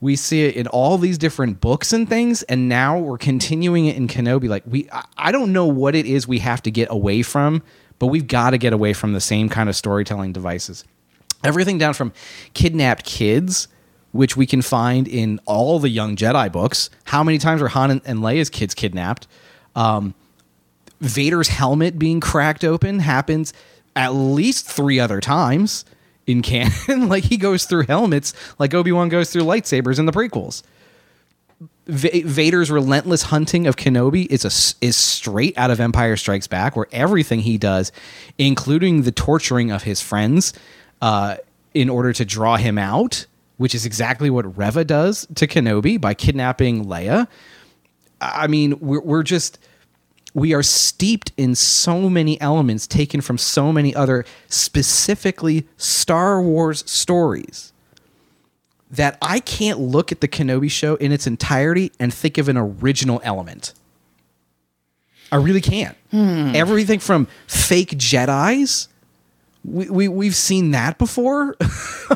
We 0.00 0.16
see 0.16 0.44
it 0.44 0.56
in 0.56 0.66
all 0.66 0.98
these 0.98 1.16
different 1.18 1.60
books 1.60 1.92
and 1.92 2.08
things. 2.08 2.42
And 2.44 2.68
now 2.68 2.98
we're 2.98 3.18
continuing 3.18 3.86
it 3.86 3.96
in 3.96 4.06
kenobi. 4.06 4.48
Like 4.48 4.64
we 4.66 4.88
I- 4.92 5.04
i 5.16 5.32
don't 5.32 5.52
know 5.52 5.66
what 5.66 5.94
it 5.94 6.06
is 6.06 6.28
we 6.28 6.40
have 6.40 6.62
to 6.62 6.70
get 6.70 6.88
away 6.90 7.22
from 7.22 7.62
but 7.98 8.08
we've 8.08 8.26
got 8.26 8.50
to 8.50 8.58
get 8.58 8.72
away 8.72 8.92
from 8.92 9.12
the 9.12 9.20
same 9.20 9.48
kind 9.48 9.68
of 9.68 9.76
storytelling 9.76 10.32
devices. 10.32 10.84
Everything 11.42 11.78
down 11.78 11.94
from 11.94 12.12
kidnapped 12.52 13.04
kids 13.04 13.68
which 14.12 14.36
we 14.36 14.46
can 14.46 14.62
find 14.62 15.08
in 15.08 15.40
all 15.44 15.80
the 15.80 15.88
young 15.88 16.14
jedi 16.14 16.50
books. 16.52 16.88
How 17.04 17.24
many 17.24 17.36
times 17.38 17.60
were 17.60 17.68
han 17.68 17.90
and, 18.04 18.20
leia's 18.20 18.48
kids 18.48 18.72
kidnapped? 18.72 19.26
Um, 19.74 20.14
vader's 21.00 21.48
helmet 21.48 21.98
being 21.98 22.20
cracked 22.20 22.62
open 22.62 23.00
happens 23.00 23.52
at 23.96 24.14
least 24.14 24.66
three 24.66 25.00
other 25.00 25.20
times 25.20 25.84
in 26.26 26.42
canon. 26.42 27.08
like 27.08 27.24
he 27.24 27.36
goes 27.36 27.64
through 27.64 27.84
helmets, 27.86 28.32
like 28.58 28.74
Obi 28.74 28.92
Wan 28.92 29.08
goes 29.08 29.30
through 29.30 29.42
lightsabers 29.42 29.98
in 29.98 30.06
the 30.06 30.12
prequels. 30.12 30.62
Va- 31.86 32.22
Vader's 32.24 32.70
relentless 32.70 33.24
hunting 33.24 33.66
of 33.66 33.76
Kenobi 33.76 34.26
is 34.26 34.44
a, 34.44 34.84
is 34.84 34.96
straight 34.96 35.56
out 35.58 35.70
of 35.70 35.80
Empire 35.80 36.16
Strikes 36.16 36.46
Back, 36.46 36.76
where 36.76 36.86
everything 36.92 37.40
he 37.40 37.58
does, 37.58 37.92
including 38.38 39.02
the 39.02 39.12
torturing 39.12 39.70
of 39.70 39.82
his 39.82 40.00
friends, 40.00 40.54
uh, 41.02 41.36
in 41.74 41.90
order 41.90 42.12
to 42.12 42.24
draw 42.24 42.56
him 42.56 42.78
out, 42.78 43.26
which 43.58 43.74
is 43.74 43.84
exactly 43.84 44.30
what 44.30 44.56
Reva 44.56 44.84
does 44.84 45.26
to 45.34 45.46
Kenobi 45.46 46.00
by 46.00 46.14
kidnapping 46.14 46.86
Leia. 46.86 47.26
I 48.20 48.46
mean, 48.46 48.78
we're, 48.80 49.00
we're 49.00 49.22
just 49.22 49.58
we 50.34 50.52
are 50.52 50.62
steeped 50.62 51.32
in 51.36 51.54
so 51.54 52.10
many 52.10 52.40
elements 52.40 52.86
taken 52.88 53.20
from 53.20 53.38
so 53.38 53.72
many 53.72 53.94
other 53.94 54.24
specifically 54.48 55.66
Star 55.76 56.42
Wars 56.42 56.82
stories 56.90 57.72
that 58.90 59.16
I 59.22 59.40
can't 59.40 59.78
look 59.78 60.12
at 60.12 60.20
the 60.20 60.28
Kenobi 60.28 60.70
show 60.70 60.96
in 60.96 61.12
its 61.12 61.26
entirety 61.26 61.92
and 61.98 62.12
think 62.12 62.36
of 62.36 62.48
an 62.48 62.56
original 62.56 63.20
element. 63.24 63.72
I 65.32 65.36
really 65.36 65.60
can't. 65.60 65.96
Everything 66.54 66.98
from 66.98 67.26
fake 67.46 67.90
Jedi's, 67.90 68.88
we, 69.64 69.88
we, 69.88 70.08
we've 70.08 70.36
seen 70.36 70.72
that 70.72 70.98
before. 70.98 71.56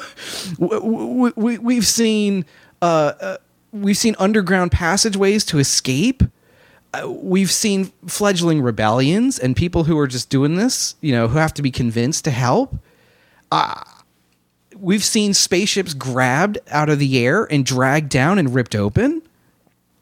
we, 0.59 1.31
we, 1.35 1.59
we've 1.59 1.87
seen 1.87 2.45
uh, 2.83 3.13
uh, 3.21 3.37
we've 3.73 3.97
seen 3.97 4.15
underground 4.19 4.71
passageways 4.71 5.45
to 5.47 5.59
escape 5.59 6.23
we've 7.07 7.51
seen 7.51 7.93
fledgling 8.07 8.63
rebellions 8.63 9.39
and 9.39 9.57
people 9.57 9.85
who 9.85 9.99
are 9.99 10.07
just 10.07 10.31
doing 10.31 10.57
this, 10.57 10.95
you 11.01 11.13
know, 11.13 11.29
who 11.29 11.39
have 11.39 11.55
to 11.55 11.63
be 11.63 11.71
convinced 11.71 12.25
to 12.25 12.31
help. 12.31 12.77
Uh, 13.51 13.83
we've 14.77 15.05
seen 15.05 15.35
spaceships 15.35 15.95
grabbed 15.95 16.59
out 16.71 16.89
of 16.89 16.99
the 16.99 17.19
air 17.25 17.45
and 17.51 17.65
dragged 17.65 18.09
down 18.09 18.39
and 18.39 18.55
ripped 18.55 18.75
open. 18.75 19.23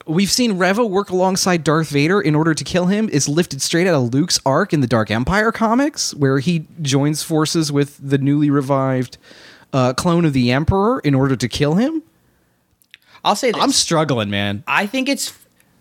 We've 0.06 0.30
seen 0.30 0.56
Reva 0.56 0.86
work 0.86 1.10
alongside 1.10 1.64
Darth 1.64 1.88
Vader 1.88 2.20
in 2.20 2.36
order 2.36 2.54
to 2.54 2.62
kill 2.62 2.86
him 2.86 3.08
is 3.08 3.28
lifted 3.28 3.60
straight 3.60 3.88
out 3.88 3.94
of 3.94 4.14
Luke's 4.14 4.38
arc 4.46 4.72
in 4.72 4.80
the 4.80 4.86
Dark 4.86 5.10
Empire 5.10 5.50
comics, 5.50 6.14
where 6.14 6.38
he 6.38 6.68
joins 6.80 7.24
forces 7.24 7.72
with 7.72 7.98
the 8.00 8.18
newly 8.18 8.48
revived 8.48 9.18
uh, 9.72 9.94
clone 9.94 10.24
of 10.24 10.32
the 10.32 10.52
Emperor 10.52 11.00
in 11.00 11.14
order 11.14 11.34
to 11.34 11.48
kill 11.48 11.74
him. 11.74 12.02
I'll 13.24 13.34
say 13.34 13.50
this. 13.50 13.60
I'm 13.60 13.72
struggling, 13.72 14.30
man. 14.30 14.62
I 14.68 14.86
think 14.86 15.08
it's. 15.08 15.36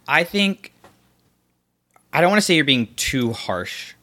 I 0.08 0.24
think. 0.24 0.74
I 2.16 2.22
don't 2.22 2.30
want 2.30 2.38
to 2.38 2.46
say 2.46 2.56
you're 2.56 2.64
being 2.64 2.88
too 2.96 3.34
harsh 3.34 3.94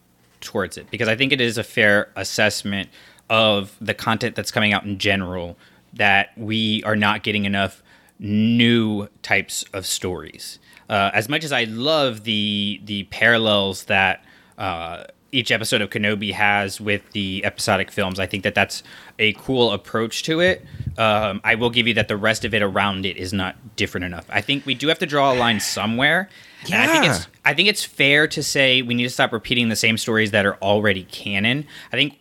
towards 0.42 0.76
it 0.76 0.90
because 0.90 1.08
I 1.08 1.16
think 1.16 1.32
it 1.32 1.40
is 1.40 1.56
a 1.56 1.64
fair 1.64 2.10
assessment 2.14 2.90
of 3.30 3.74
the 3.80 3.94
content 3.94 4.36
that's 4.36 4.50
coming 4.50 4.74
out 4.74 4.84
in 4.84 4.98
general 4.98 5.56
that 5.94 6.36
we 6.36 6.82
are 6.84 6.94
not 6.94 7.22
getting 7.22 7.46
enough 7.46 7.82
new 8.18 9.08
types 9.22 9.64
of 9.72 9.86
stories. 9.86 10.58
Uh, 10.90 11.10
as 11.14 11.30
much 11.30 11.42
as 11.42 11.52
I 11.52 11.64
love 11.64 12.24
the 12.24 12.82
the 12.84 13.04
parallels 13.04 13.84
that 13.84 14.22
uh, 14.58 15.04
each 15.32 15.50
episode 15.50 15.80
of 15.80 15.88
Kenobi 15.88 16.34
has 16.34 16.82
with 16.82 17.12
the 17.12 17.42
episodic 17.46 17.90
films, 17.90 18.20
I 18.20 18.26
think 18.26 18.42
that 18.44 18.54
that's 18.54 18.82
a 19.18 19.32
cool 19.32 19.70
approach 19.70 20.22
to 20.24 20.40
it. 20.40 20.66
Um, 20.98 21.40
I 21.44 21.54
will 21.54 21.70
give 21.70 21.86
you 21.86 21.94
that 21.94 22.08
the 22.08 22.18
rest 22.18 22.44
of 22.44 22.52
it 22.52 22.60
around 22.60 23.06
it 23.06 23.16
is 23.16 23.32
not 23.32 23.56
different 23.76 24.04
enough. 24.04 24.26
I 24.28 24.42
think 24.42 24.66
we 24.66 24.74
do 24.74 24.88
have 24.88 24.98
to 24.98 25.06
draw 25.06 25.32
a 25.32 25.34
line 25.34 25.60
somewhere. 25.60 26.28
And 26.70 26.74
I 26.74 26.86
think 26.86 27.04
Yeah. 27.04 27.16
it's 27.16 27.26
I 27.44 27.54
think 27.54 27.68
it's 27.68 27.84
fair 27.84 28.26
to 28.28 28.42
say 28.42 28.82
we 28.82 28.94
need 28.94 29.04
to 29.04 29.10
stop 29.10 29.32
repeating 29.32 29.68
the 29.68 29.76
same 29.76 29.98
stories 29.98 30.30
that 30.30 30.46
are 30.46 30.56
already 30.56 31.04
canon. 31.04 31.66
I 31.92 31.96
think 31.96 32.18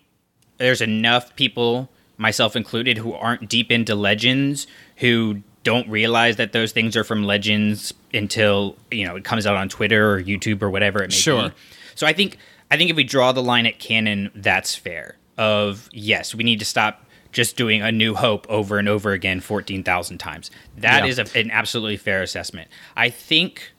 there's 0.57 0.81
enough 0.81 1.35
people, 1.35 1.89
myself 2.17 2.55
included, 2.55 2.97
who 2.97 3.13
aren't 3.13 3.49
deep 3.49 3.71
into 3.71 3.93
legends 3.95 4.67
who 4.97 5.41
don't 5.63 5.87
realize 5.89 6.37
that 6.37 6.53
those 6.53 6.71
things 6.71 6.95
are 6.97 7.03
from 7.03 7.23
legends 7.23 7.93
until 8.13 8.75
you 8.89 9.05
know 9.05 9.15
it 9.15 9.23
comes 9.23 9.45
out 9.45 9.55
on 9.55 9.69
Twitter 9.69 10.13
or 10.15 10.21
YouTube 10.21 10.61
or 10.63 10.69
whatever 10.69 11.03
it 11.03 11.09
may 11.11 11.15
Sure. 11.15 11.49
be. 11.49 11.55
So 11.95 12.07
I 12.07 12.13
think 12.13 12.37
I 12.71 12.77
think 12.77 12.89
if 12.89 12.95
we 12.95 13.03
draw 13.03 13.31
the 13.31 13.43
line 13.43 13.65
at 13.65 13.77
canon, 13.79 14.31
that's 14.33 14.75
fair. 14.75 15.17
Of 15.37 15.87
yes, 15.91 16.33
we 16.35 16.43
need 16.43 16.59
to 16.59 16.65
stop 16.65 17.05
just 17.31 17.55
doing 17.57 17.81
a 17.81 17.91
New 17.91 18.13
Hope 18.15 18.45
over 18.49 18.77
and 18.79 18.89
over 18.89 19.11
again 19.11 19.39
fourteen 19.39 19.83
thousand 19.83 20.17
times. 20.17 20.49
That 20.77 21.03
Yeah. 21.03 21.09
is 21.09 21.19
a, 21.19 21.25
an 21.37 21.51
absolutely 21.51 21.97
fair 21.97 22.21
assessment. 22.21 22.69
I 22.97 23.09
think 23.09 23.71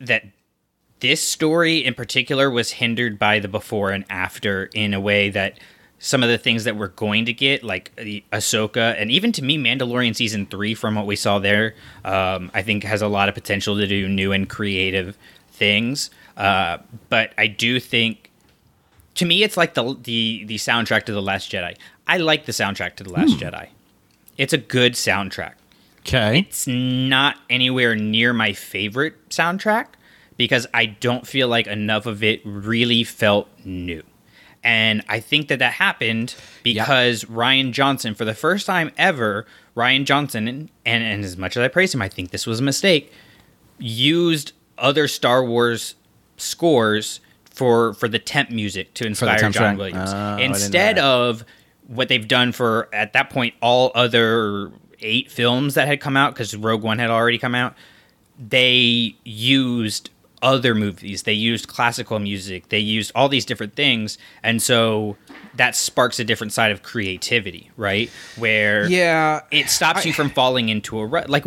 that 0.00 0.24
this 1.00 1.22
story 1.22 1.84
in 1.84 1.94
particular 1.94 2.50
was 2.50 2.72
hindered 2.72 3.18
by 3.18 3.38
the 3.38 3.48
before 3.48 3.90
and 3.90 4.04
after 4.10 4.64
in 4.74 4.94
a 4.94 5.00
way 5.00 5.30
that 5.30 5.58
some 6.00 6.22
of 6.22 6.28
the 6.28 6.38
things 6.38 6.64
that 6.64 6.76
we're 6.76 6.88
going 6.88 7.24
to 7.24 7.32
get, 7.32 7.64
like 7.64 7.94
the 7.96 8.22
Ahsoka, 8.32 8.94
and 8.98 9.10
even 9.10 9.32
to 9.32 9.42
me, 9.42 9.58
Mandalorian 9.58 10.14
season 10.14 10.46
three, 10.46 10.74
from 10.74 10.94
what 10.94 11.06
we 11.06 11.16
saw 11.16 11.38
there, 11.38 11.74
um, 12.04 12.50
I 12.54 12.62
think 12.62 12.84
has 12.84 13.02
a 13.02 13.08
lot 13.08 13.28
of 13.28 13.34
potential 13.34 13.76
to 13.76 13.86
do 13.86 14.08
new 14.08 14.32
and 14.32 14.48
creative 14.48 15.18
things. 15.50 16.10
Uh, 16.36 16.78
but 17.08 17.32
I 17.36 17.48
do 17.48 17.80
think, 17.80 18.30
to 19.16 19.24
me, 19.24 19.42
it's 19.42 19.56
like 19.56 19.74
the 19.74 19.96
the 20.00 20.44
the 20.44 20.54
soundtrack 20.54 21.04
to 21.06 21.12
the 21.12 21.22
Last 21.22 21.50
Jedi. 21.50 21.76
I 22.06 22.18
like 22.18 22.46
the 22.46 22.52
soundtrack 22.52 22.94
to 22.96 23.04
the 23.04 23.10
Last 23.10 23.36
Jedi. 23.38 23.68
It's 24.36 24.52
a 24.52 24.58
good 24.58 24.92
soundtrack 24.92 25.54
Okay. 26.08 26.40
it's 26.40 26.66
not 26.66 27.36
anywhere 27.50 27.94
near 27.94 28.32
my 28.32 28.52
favorite 28.52 29.28
soundtrack 29.28 29.86
because 30.36 30.66
I 30.72 30.86
don't 30.86 31.26
feel 31.26 31.48
like 31.48 31.66
enough 31.66 32.06
of 32.06 32.22
it 32.22 32.40
really 32.44 33.04
felt 33.04 33.48
new. 33.64 34.02
And 34.64 35.04
I 35.08 35.20
think 35.20 35.48
that 35.48 35.60
that 35.60 35.74
happened 35.74 36.34
because 36.62 37.24
Rian 37.24 37.72
Johnson, 37.72 38.14
for 38.14 38.24
the 38.24 38.34
first 38.34 38.66
time 38.66 38.90
ever, 38.96 39.46
Rian 39.76 40.04
Johnson, 40.04 40.48
and, 40.48 40.70
and, 40.84 41.04
and 41.04 41.24
as 41.24 41.36
much 41.36 41.56
as 41.56 41.62
I 41.62 41.68
praise 41.68 41.94
him, 41.94 42.02
I 42.02 42.08
think 42.08 42.30
this 42.30 42.46
was 42.46 42.60
a 42.60 42.62
mistake, 42.62 43.12
used 43.78 44.52
other 44.76 45.06
Star 45.08 45.44
Wars 45.44 45.94
scores 46.36 47.20
for 47.50 47.94
for 47.94 48.08
the 48.08 48.18
temp 48.18 48.50
music 48.50 48.94
to 48.94 49.06
inspire 49.06 49.38
John 49.38 49.52
track. 49.52 49.76
Williams 49.76 50.12
know 50.12 50.36
instead 50.38 50.98
of 50.98 51.44
what 51.86 52.08
they've 52.08 52.28
done 52.28 52.52
for 52.52 52.88
at 52.92 53.12
that 53.14 53.30
point 53.30 53.54
all 53.60 53.90
other 53.94 54.70
eight 55.00 55.30
films 55.30 55.74
that 55.74 55.86
had 55.88 56.00
come 56.00 56.16
out 56.16 56.34
because 56.34 56.54
Rogue 56.56 56.82
One 56.82 56.98
had 56.98 57.10
already 57.10 57.38
come 57.38 57.54
out. 57.54 57.74
They 58.38 59.16
used 59.24 60.10
other 60.40 60.74
movies. 60.74 61.24
They 61.24 61.32
used 61.32 61.66
classical 61.66 62.18
music. 62.20 62.68
They 62.68 62.78
used 62.78 63.10
all 63.14 63.28
these 63.28 63.44
different 63.44 63.74
things, 63.74 64.18
and 64.42 64.62
so 64.62 65.16
that 65.56 65.74
sparks 65.74 66.20
a 66.20 66.24
different 66.24 66.52
side 66.52 66.70
of 66.70 66.82
creativity, 66.82 67.70
right? 67.76 68.10
Where 68.36 68.88
Yeah. 68.88 69.40
it 69.50 69.68
stops 69.70 70.06
you 70.06 70.12
from 70.12 70.30
falling 70.30 70.68
into 70.68 70.98
a 71.00 71.06
rut. 71.06 71.28
Like 71.28 71.44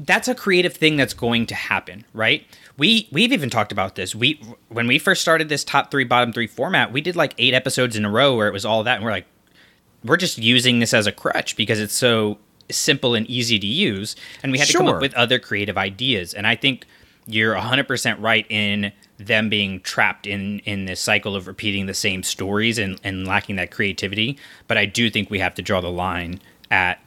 that's 0.00 0.26
a 0.26 0.34
creative 0.34 0.74
thing 0.74 0.96
that's 0.96 1.14
going 1.14 1.46
to 1.46 1.54
happen, 1.54 2.04
right? 2.12 2.44
We 2.76 3.08
we've 3.12 3.32
even 3.32 3.50
talked 3.50 3.70
about 3.70 3.94
this. 3.94 4.14
We 4.14 4.40
when 4.68 4.88
we 4.88 4.98
first 4.98 5.22
started 5.22 5.48
this 5.48 5.62
top 5.62 5.92
three, 5.92 6.02
bottom 6.04 6.32
three 6.32 6.48
format, 6.48 6.90
we 6.92 7.00
did 7.00 7.14
like 7.14 7.34
eight 7.38 7.54
episodes 7.54 7.94
in 7.94 8.04
a 8.04 8.10
row 8.10 8.34
where 8.36 8.48
it 8.48 8.52
was 8.52 8.64
all 8.64 8.82
that, 8.82 8.96
and 8.96 9.04
we're 9.04 9.12
like, 9.12 9.26
we're 10.02 10.16
just 10.16 10.38
using 10.38 10.80
this 10.80 10.92
as 10.92 11.06
a 11.06 11.12
crutch 11.12 11.54
because 11.56 11.78
it's 11.78 11.94
so 11.94 12.38
simple 12.76 13.14
and 13.14 13.28
easy 13.28 13.58
to 13.58 13.66
use, 13.66 14.16
and 14.42 14.52
we 14.52 14.58
had 14.58 14.68
to 14.68 14.78
come 14.78 14.88
up 14.88 15.00
with 15.00 15.14
other 15.14 15.38
creative 15.38 15.78
ideas. 15.78 16.34
And 16.34 16.46
I 16.46 16.56
think 16.56 16.86
you're 17.26 17.54
100% 17.54 18.16
right 18.20 18.46
in 18.48 18.92
them 19.18 19.48
being 19.48 19.80
trapped 19.80 20.26
in 20.26 20.58
in 20.60 20.86
this 20.86 21.00
cycle 21.00 21.36
of 21.36 21.46
repeating 21.46 21.86
the 21.86 21.94
same 21.94 22.22
stories 22.22 22.78
and, 22.78 23.00
and 23.04 23.26
lacking 23.26 23.56
that 23.56 23.70
creativity. 23.70 24.38
But 24.66 24.78
I 24.78 24.86
do 24.86 25.10
think 25.10 25.30
we 25.30 25.38
have 25.38 25.54
to 25.54 25.62
draw 25.62 25.80
the 25.80 25.90
line 25.90 26.40
at 26.70 26.98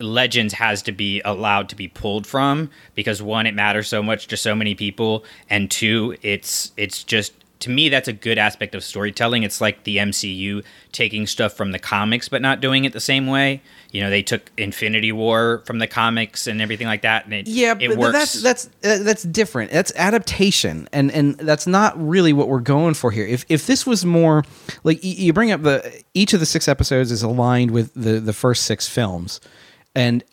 legends 0.00 0.54
has 0.54 0.82
to 0.82 0.92
be 0.92 1.22
allowed 1.24 1.68
to 1.68 1.76
be 1.76 1.88
pulled 1.88 2.26
from 2.26 2.68
because 2.94 3.22
one 3.22 3.46
it 3.46 3.54
matters 3.54 3.88
so 3.88 4.02
much 4.02 4.26
to 4.26 4.36
so 4.36 4.54
many 4.54 4.74
people 4.74 5.24
and 5.48 5.70
two 5.70 6.16
it's 6.20 6.72
it's 6.76 7.04
just 7.04 7.32
to 7.64 7.70
me 7.70 7.88
that's 7.88 8.08
a 8.08 8.12
good 8.12 8.38
aspect 8.38 8.74
of 8.74 8.84
storytelling 8.84 9.42
it's 9.42 9.60
like 9.60 9.84
the 9.84 9.96
MCU 9.98 10.64
taking 10.92 11.26
stuff 11.26 11.52
from 11.52 11.72
the 11.72 11.78
comics 11.78 12.28
but 12.28 12.40
not 12.40 12.60
doing 12.60 12.84
it 12.84 12.92
the 12.92 13.00
same 13.00 13.26
way 13.26 13.60
you 13.90 14.00
know 14.00 14.10
they 14.10 14.22
took 14.22 14.50
Infinity 14.56 15.12
War 15.12 15.62
from 15.66 15.78
the 15.78 15.86
comics 15.86 16.46
and 16.46 16.60
everything 16.60 16.86
like 16.86 17.02
that 17.02 17.24
and 17.24 17.34
it 17.34 17.46
Yeah, 17.48 17.74
it 17.78 17.88
but 17.88 17.98
works 17.98 18.12
that's 18.12 18.42
that's 18.42 18.66
uh, 18.84 19.02
that's 19.02 19.22
different. 19.22 19.70
That's 19.70 19.92
adaptation, 19.94 20.88
and 20.92 21.10
and 21.12 21.36
that's 21.36 21.66
not 21.66 21.94
really 21.96 22.32
what 22.32 22.48
we're 22.48 22.60
going 22.60 22.94
for 22.94 23.10
here. 23.10 23.26
If 23.26 23.44
if 23.48 23.66
this 23.66 23.86
was 23.86 24.04
more 24.04 24.44
like 24.82 24.98
y- 25.02 25.14
you 25.16 25.32
bring 25.32 25.52
up 25.52 25.62
the 25.62 26.02
each 26.14 26.32
of 26.34 26.40
the 26.40 26.46
six 26.46 26.68
episodes 26.68 27.10
is 27.12 27.22
aligned 27.22 27.70
with 27.70 27.94
the 27.94 28.20
the 28.20 28.32
first 28.32 28.64
six 28.64 28.88
films, 28.88 29.40
and 29.94 30.24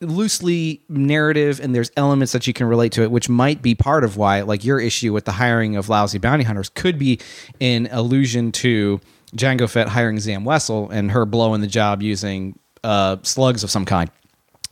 loosely 0.00 0.82
narrative, 0.88 1.60
and 1.60 1.74
there's 1.74 1.90
elements 1.96 2.32
that 2.32 2.46
you 2.46 2.52
can 2.52 2.66
relate 2.66 2.92
to 2.92 3.02
it, 3.02 3.10
which 3.10 3.28
might 3.28 3.62
be 3.62 3.74
part 3.74 4.04
of 4.04 4.16
why 4.16 4.42
like 4.42 4.64
your 4.64 4.78
issue 4.78 5.12
with 5.12 5.24
the 5.24 5.32
hiring 5.32 5.76
of 5.76 5.88
lousy 5.88 6.18
bounty 6.18 6.44
hunters 6.44 6.68
could 6.68 6.98
be 6.98 7.18
in 7.60 7.88
allusion 7.90 8.52
to 8.52 9.00
Jango 9.34 9.68
Fett 9.68 9.88
hiring 9.88 10.18
Zam 10.20 10.44
Wesell 10.44 10.90
and 10.90 11.10
her 11.10 11.24
blowing 11.24 11.60
the 11.60 11.66
job 11.66 12.02
using 12.02 12.58
uh, 12.84 13.16
slugs 13.22 13.64
of 13.64 13.70
some 13.70 13.84
kind. 13.84 14.10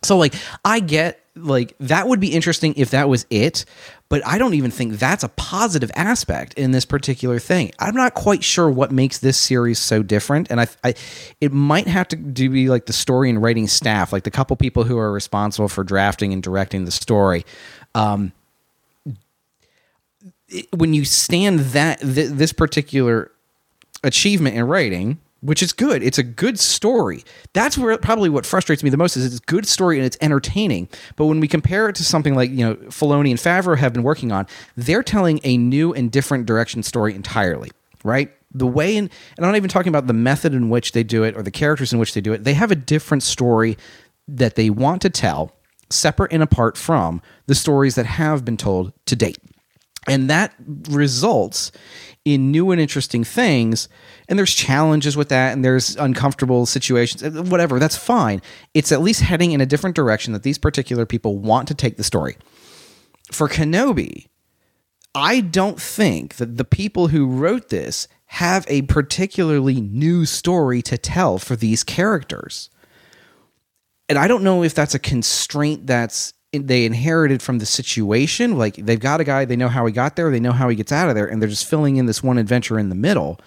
So 0.02 0.16
like 0.18 0.34
I 0.64 0.80
get 0.80 1.23
like 1.36 1.74
that 1.80 2.06
would 2.06 2.20
be 2.20 2.32
interesting 2.32 2.74
if 2.76 2.90
that 2.90 3.08
was 3.08 3.26
it, 3.28 3.64
but 4.08 4.24
I 4.26 4.38
don't 4.38 4.54
even 4.54 4.70
think 4.70 4.94
that's 4.94 5.24
a 5.24 5.28
positive 5.30 5.90
aspect 5.96 6.54
in 6.54 6.70
this 6.70 6.84
particular 6.84 7.38
thing. 7.40 7.72
I'm 7.80 7.94
not 7.96 8.14
quite 8.14 8.44
sure 8.44 8.70
what 8.70 8.92
makes 8.92 9.18
this 9.18 9.36
series 9.36 9.78
so 9.80 10.02
different, 10.02 10.48
and 10.50 10.60
I, 10.60 10.68
I 10.84 10.94
it 11.40 11.52
might 11.52 11.88
have 11.88 12.06
to 12.08 12.16
do 12.16 12.48
be 12.50 12.68
like 12.68 12.86
the 12.86 12.92
story 12.92 13.30
and 13.30 13.42
writing 13.42 13.66
staff, 13.66 14.12
like 14.12 14.22
the 14.22 14.30
couple 14.30 14.54
people 14.56 14.84
who 14.84 14.96
are 14.96 15.10
responsible 15.12 15.68
for 15.68 15.82
drafting 15.82 16.32
and 16.32 16.42
directing 16.42 16.84
the 16.84 16.92
story. 16.92 17.44
Um, 17.96 18.32
it- 20.48 20.68
when 20.72 20.94
you 20.94 21.04
stand 21.04 21.60
that 21.60 22.00
th- 22.00 22.30
this 22.30 22.52
particular 22.52 23.30
achievement 24.02 24.56
in 24.56 24.64
writing, 24.64 25.18
which 25.44 25.62
is 25.62 25.74
good. 25.74 26.02
It's 26.02 26.16
a 26.16 26.22
good 26.22 26.58
story. 26.58 27.22
That's 27.52 27.76
where 27.76 27.96
probably 27.98 28.30
what 28.30 28.46
frustrates 28.46 28.82
me 28.82 28.88
the 28.88 28.96
most 28.96 29.16
is 29.16 29.26
it's 29.26 29.36
a 29.36 29.46
good 29.46 29.66
story 29.66 29.98
and 29.98 30.06
it's 30.06 30.16
entertaining. 30.22 30.88
But 31.16 31.26
when 31.26 31.38
we 31.38 31.48
compare 31.48 31.88
it 31.88 31.96
to 31.96 32.04
something 32.04 32.34
like 32.34 32.50
you 32.50 32.64
know 32.64 32.74
Filoni 32.86 33.30
and 33.30 33.38
Favreau 33.38 33.76
have 33.76 33.92
been 33.92 34.02
working 34.02 34.32
on, 34.32 34.46
they're 34.76 35.02
telling 35.02 35.40
a 35.44 35.58
new 35.58 35.92
and 35.92 36.10
different 36.10 36.46
direction 36.46 36.82
story 36.82 37.14
entirely. 37.14 37.70
Right. 38.02 38.32
The 38.56 38.66
way 38.66 38.96
in, 38.96 39.10
and 39.36 39.44
I'm 39.44 39.50
not 39.50 39.56
even 39.56 39.68
talking 39.68 39.90
about 39.90 40.06
the 40.06 40.12
method 40.12 40.54
in 40.54 40.70
which 40.70 40.92
they 40.92 41.02
do 41.02 41.24
it 41.24 41.36
or 41.36 41.42
the 41.42 41.50
characters 41.50 41.92
in 41.92 41.98
which 41.98 42.14
they 42.14 42.20
do 42.20 42.32
it. 42.32 42.44
They 42.44 42.54
have 42.54 42.70
a 42.70 42.76
different 42.76 43.22
story 43.22 43.76
that 44.28 44.54
they 44.54 44.70
want 44.70 45.02
to 45.02 45.10
tell, 45.10 45.52
separate 45.90 46.32
and 46.32 46.42
apart 46.42 46.78
from 46.78 47.20
the 47.46 47.54
stories 47.54 47.96
that 47.96 48.06
have 48.06 48.44
been 48.44 48.56
told 48.56 48.92
to 49.06 49.16
date 49.16 49.38
and 50.06 50.28
that 50.30 50.54
results 50.88 51.72
in 52.24 52.50
new 52.50 52.70
and 52.70 52.80
interesting 52.80 53.24
things. 53.24 53.88
And 54.28 54.38
there's 54.38 54.54
challenges 54.54 55.16
with 55.16 55.28
that 55.28 55.52
and 55.52 55.64
there's 55.64 55.96
uncomfortable 55.96 56.66
situations 56.66 57.22
uh, 57.22 57.42
whatever 57.42 57.78
that's 57.78 57.96
fine. 57.96 58.40
It's 58.72 58.92
at 58.92 59.02
least 59.02 59.20
heading 59.20 59.52
in 59.52 59.60
a 59.60 59.66
different 59.66 59.96
direction 59.96 60.32
that 60.32 60.42
these 60.42 60.58
particular 60.58 61.04
people 61.04 61.38
want 61.38 61.68
to 61.68 61.74
take 61.74 61.96
the 61.96 62.04
story. 62.04 62.36
For 63.32 63.48
kenobi 63.48 64.26
i 65.16 65.40
don't 65.40 65.80
think 65.80 66.34
that 66.36 66.56
the 66.56 66.64
people 66.64 67.08
who 67.08 67.24
wrote 67.24 67.68
this 67.68 68.08
have 68.26 68.66
a 68.68 68.82
particularly 68.82 69.80
new 69.80 70.26
story 70.26 70.82
to 70.82 70.98
tell 70.98 71.38
for 71.38 71.54
these 71.54 71.84
characters. 71.84 72.68
And 74.08 74.18
I 74.18 74.26
don't 74.26 74.42
know 74.42 74.64
if 74.64 74.74
that's 74.74 74.94
a 74.94 74.98
constraint 74.98 75.86
that's 75.86 76.34
they 76.58 76.84
inherited 76.84 77.42
from 77.42 77.58
the 77.58 77.66
situation. 77.66 78.58
Like 78.58 78.76
they've 78.76 79.00
got 79.00 79.20
a 79.20 79.24
guy, 79.24 79.44
they 79.44 79.56
know 79.56 79.68
how 79.68 79.86
he 79.86 79.92
got 79.92 80.16
there, 80.16 80.30
they 80.30 80.40
know 80.40 80.52
how 80.52 80.68
he 80.68 80.76
gets 80.76 80.92
out 80.92 81.08
of 81.08 81.14
there, 81.14 81.26
and 81.26 81.40
they're 81.40 81.48
just 81.48 81.68
filling 81.68 81.96
in 81.96 82.06
this 82.06 82.22
one 82.22 82.38
adventure 82.38 82.78
in 82.78 82.88
the 82.88 82.94
middle. 82.94 83.40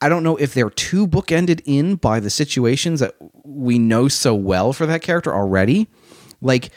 I 0.00 0.08
don't 0.08 0.24
know 0.24 0.36
if 0.36 0.52
they're 0.52 0.70
too 0.70 1.06
bookended 1.06 1.62
in 1.64 1.94
by 1.94 2.18
the 2.18 2.30
situations 2.30 3.00
that 3.00 3.14
we 3.44 3.78
know 3.78 4.08
so 4.08 4.34
well 4.34 4.72
for 4.72 4.84
that 4.86 5.02
character 5.02 5.32
already. 5.32 5.86
Like 6.40 6.70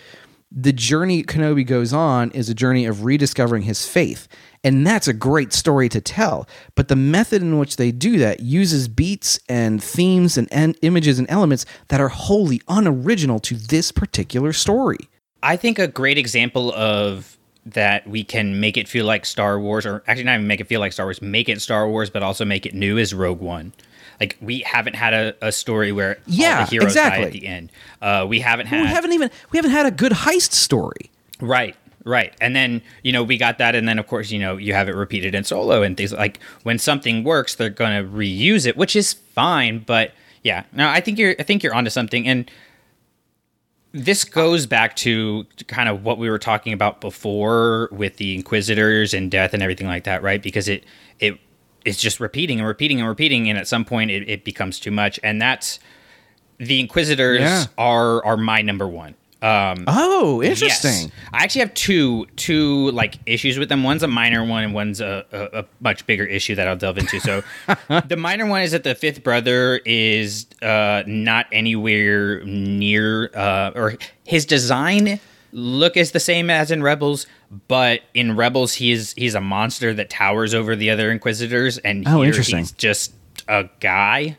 the 0.52 0.72
journey 0.72 1.24
Kenobi 1.24 1.66
goes 1.66 1.92
on 1.92 2.32
is 2.32 2.50
a 2.50 2.54
journey 2.54 2.86
of 2.86 3.04
rediscovering 3.04 3.64
his 3.64 3.88
faith. 3.88 4.28
And 4.64 4.86
that's 4.86 5.08
a 5.08 5.14
great 5.14 5.54
story 5.54 5.90
to 5.90 6.02
tell. 6.02 6.48
But 6.76 6.88
the 6.88 6.96
method 6.96 7.42
in 7.42 7.60
which 7.60 7.76
they 7.76 7.92
do 7.92 8.18
that 8.20 8.40
uses 8.40 8.88
beats 8.88 9.40
and 9.50 9.84
themes 9.84 10.38
and, 10.38 10.78
images 10.82 11.20
and 11.20 11.30
elements 11.30 11.66
that 11.90 12.00
are 12.00 12.10
wholly 12.10 12.62
unoriginal 12.68 13.40
to 13.42 13.56
this 13.56 13.92
particular 13.92 14.54
story. 14.54 15.10
I 15.46 15.58
think 15.58 15.80
a 15.80 15.88
great 15.88 16.18
example 16.18 16.74
of 16.74 17.38
that 17.68 18.08
we 18.08 18.24
can 18.24 18.60
make 18.60 18.78
it 18.78 18.88
feel 18.88 19.06
like 19.06 19.26
Star 19.26 19.60
Wars, 19.60 19.86
or 19.86 20.04
actually 20.08 20.26
not 20.26 20.36
even 20.36 20.48
make 20.48 20.60
it 20.60 20.68
feel 20.68 20.80
like 20.80 20.94
Star 20.94 21.06
Wars, 21.06 21.22
make 21.22 21.50
it 21.50 21.62
Star 21.62 21.88
Wars, 21.90 22.10
but 22.10 22.22
also 22.24 22.46
make 22.46 22.66
it 22.66 22.74
new 22.74 22.98
is 22.98 23.14
Rogue 23.14 23.40
One. 23.42 23.74
Like 24.20 24.38
we 24.40 24.60
haven't 24.60 24.96
had 24.96 25.14
a, 25.14 25.36
a 25.42 25.52
story 25.52 25.92
where 25.92 26.18
Yeah, 26.26 26.60
all 26.60 26.66
the 26.66 26.72
heroes 26.72 26.88
exactly. 26.92 27.22
die 27.24 27.28
at 27.28 27.34
the 27.34 27.48
end. 27.48 27.72
Uh, 28.02 28.26
we 28.30 28.40
haven't 28.40 28.68
had 28.68 28.82
We 28.82 28.88
haven't 28.88 29.14
even 29.14 29.30
we 29.52 29.58
haven't 29.58 29.72
had 29.72 29.86
a 29.86 29.92
good 29.92 30.12
heist 30.14 30.52
story. 30.54 31.12
Right, 31.42 31.76
right. 32.06 32.34
And 32.40 32.56
then, 32.56 32.82
you 33.04 33.12
know, 33.12 33.24
we 33.24 33.38
got 33.38 33.58
that. 33.58 33.76
And 33.76 33.88
then, 33.90 34.00
of 34.00 34.08
course, 34.08 34.32
you 34.32 34.40
know, 34.40 34.56
you 34.58 34.74
have 34.74 34.88
it 34.88 34.96
repeated 34.96 35.36
in 35.36 35.44
solo 35.44 35.82
and 35.84 35.98
things 35.98 36.14
like 36.14 36.40
when 36.64 36.80
something 36.80 37.24
works, 37.24 37.56
they're 37.56 37.70
going 37.70 38.02
to 38.02 38.10
reuse 38.10 38.66
it, 38.66 38.78
which 38.78 38.96
is 38.96 39.14
fine. 39.14 39.80
But 39.80 40.14
yeah, 40.44 40.64
no, 40.72 40.88
I 40.88 41.02
think 41.02 41.18
you're, 41.20 41.36
I 41.40 41.44
think 41.44 41.62
you're 41.64 41.76
onto 41.76 41.90
something. 41.90 42.26
And 42.28 42.50
this 43.96 44.26
goes 44.26 44.66
back 44.66 44.96
to 44.98 45.46
kind 45.68 45.88
of 45.88 46.04
what 46.04 46.18
we 46.18 46.30
were 46.30 46.38
talking 46.38 46.74
about 46.74 47.00
before 47.00 47.88
with 47.92 48.18
the 48.18 48.36
Inquisitors 48.36 49.14
and 49.14 49.32
death 49.32 49.54
and 49.54 49.64
everything 49.64 49.88
like 49.88 50.04
that, 50.04 50.22
right? 50.22 50.44
Because 50.44 50.68
it, 50.68 50.84
it, 51.20 51.40
it's 51.86 51.98
just 51.98 52.20
repeating 52.20 52.60
and 52.60 52.68
repeating 52.68 53.00
and 53.00 53.08
repeating. 53.08 53.50
And 53.50 53.58
at 53.58 53.68
some 53.68 53.86
point 53.86 54.12
it, 54.12 54.28
it 54.30 54.44
becomes 54.44 54.80
too 54.80 54.92
much. 54.92 55.18
And 55.24 55.42
that's, 55.42 55.80
the 56.58 56.80
Inquisitors 56.80 57.40
Yeah. 57.42 57.66
are, 57.78 58.24
are 58.26 58.38
my 58.38 58.62
number 58.62 58.88
one. 58.88 59.16
Um, 59.46 59.84
Oh, 59.88 60.42
interesting. 60.42 60.92
Yes. 60.92 61.12
I 61.34 61.44
actually 61.44 61.60
have 61.62 61.74
two 61.76 62.26
two 62.36 62.90
like 62.92 63.20
issues 63.26 63.60
with 63.60 63.70
them. 63.70 63.84
One's 63.84 64.02
a 64.04 64.08
minor 64.08 64.44
one, 64.44 64.64
and 64.64 64.74
one's 64.74 65.02
a, 65.02 65.26
a, 65.32 65.60
a 65.60 65.66
much 65.82 66.08
bigger 66.08 66.26
issue 66.26 66.56
that 66.56 66.68
I'll 66.68 66.76
delve 66.78 66.98
into. 66.98 67.20
So, 67.20 67.44
the 68.08 68.18
minor 68.18 68.48
one 68.48 68.62
is 68.64 68.72
that 68.72 68.84
the 68.84 68.96
fifth 68.96 69.24
brother 69.24 69.82
is 69.86 70.48
uh, 70.62 71.04
not 71.06 71.46
anywhere 71.52 72.44
near, 72.46 73.30
uh, 73.36 73.72
or 73.76 73.96
his 74.24 74.46
design 74.46 75.20
look 75.52 75.96
is 75.96 76.12
the 76.12 76.20
same 76.20 76.50
as 76.50 76.72
in 76.72 76.82
Rebels, 76.84 77.28
but 77.68 78.02
in 78.14 78.36
Rebels 78.36 78.74
he 78.74 78.92
is 78.92 79.14
he's 79.16 79.36
a 79.36 79.42
monster 79.42 79.94
that 79.94 80.10
towers 80.10 80.54
over 80.54 80.76
the 80.76 80.90
other 80.90 81.12
Inquisitors, 81.12 81.78
and 81.78 82.08
Oh, 82.08 82.18
here 82.22 82.26
interesting. 82.28 82.58
he's 82.60 82.72
just 82.72 83.14
a 83.48 83.70
guy. 83.80 84.38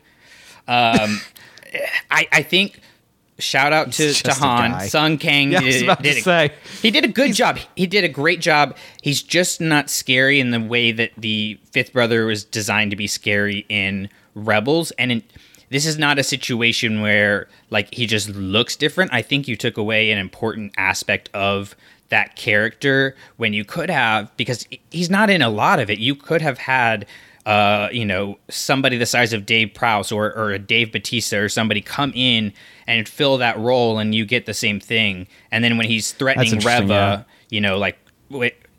Um, 0.67 1.21
I 2.11 2.27
I 2.31 2.41
think. 2.43 2.81
Shout 3.39 3.71
out 3.71 3.91
to, 3.93 4.03
He's 4.03 4.21
to 4.23 4.33
Han. 4.33 4.87
Sung 4.89 5.17
Kang 5.17 5.51
Yeah, 5.51 5.59
I 5.59 5.63
was 5.63 5.75
did, 5.75 5.85
to 5.97 6.03
did 6.03 6.17
a- 6.17 6.21
say. 6.21 6.53
he 6.81 6.89
did 6.91 7.05
a 7.05 7.07
good 7.07 7.33
job. 7.33 7.59
He 7.75 7.85
did 7.85 8.03
a 8.03 8.09
great 8.09 8.41
job. 8.41 8.75
He's 9.03 9.21
just 9.21 9.61
not 9.61 9.89
scary 9.89 10.39
in 10.39 10.51
the 10.51 10.59
way 10.59 10.91
that 10.91 11.11
the 11.17 11.59
fifth 11.71 11.93
brother 11.93 12.25
was 12.25 12.43
designed 12.43 12.91
to 12.91 12.97
be 12.97 13.05
scary 13.07 13.65
in 13.69 14.09
Rebels. 14.33 14.91
And 14.97 15.11
in, 15.11 15.23
this 15.69 15.85
is 15.85 15.97
not 15.99 16.17
a 16.17 16.23
situation 16.23 17.01
where 17.01 17.47
like 17.69 17.93
he 17.93 18.07
just 18.07 18.29
looks 18.29 18.75
different. 18.75 19.13
I 19.13 19.21
think 19.21 19.47
you 19.47 19.55
took 19.55 19.77
away 19.77 20.11
an 20.11 20.17
important 20.17 20.73
aspect 20.77 21.29
of 21.33 21.75
that 22.09 22.35
character 22.37 23.15
when 23.35 23.53
you 23.53 23.65
could 23.65 23.89
have 23.89 24.35
because 24.37 24.65
he's 24.91 25.09
not 25.09 25.29
in 25.29 25.41
a 25.41 25.49
lot 25.49 25.79
of 25.79 25.89
it. 25.89 25.99
You 25.99 26.15
could 26.15 26.41
have 26.41 26.57
had 26.57 27.05
uh, 27.47 27.87
you 27.93 28.03
know, 28.03 28.37
somebody 28.49 28.97
the 28.97 29.05
size 29.05 29.31
of 29.31 29.45
Dave 29.45 29.73
Prowse 29.73 30.11
or, 30.11 30.33
or 30.35 30.51
a 30.51 30.59
Dave 30.59 30.91
Bautista 30.91 31.39
or 31.39 31.47
somebody 31.47 31.79
come 31.79 32.11
in 32.13 32.51
and 32.87 33.07
fill 33.07 33.37
that 33.37 33.57
role 33.57 33.99
and 33.99 34.13
you 34.13 34.25
get 34.25 34.45
the 34.45 34.53
same 34.53 34.81
thing. 34.81 35.27
And 35.49 35.63
then 35.63 35.77
when 35.77 35.87
he's 35.87 36.11
threatening 36.11 36.59
Reva, 36.59 36.93
yeah. 36.93 37.23
you 37.49 37.61
know, 37.61 37.77
like, 37.77 37.97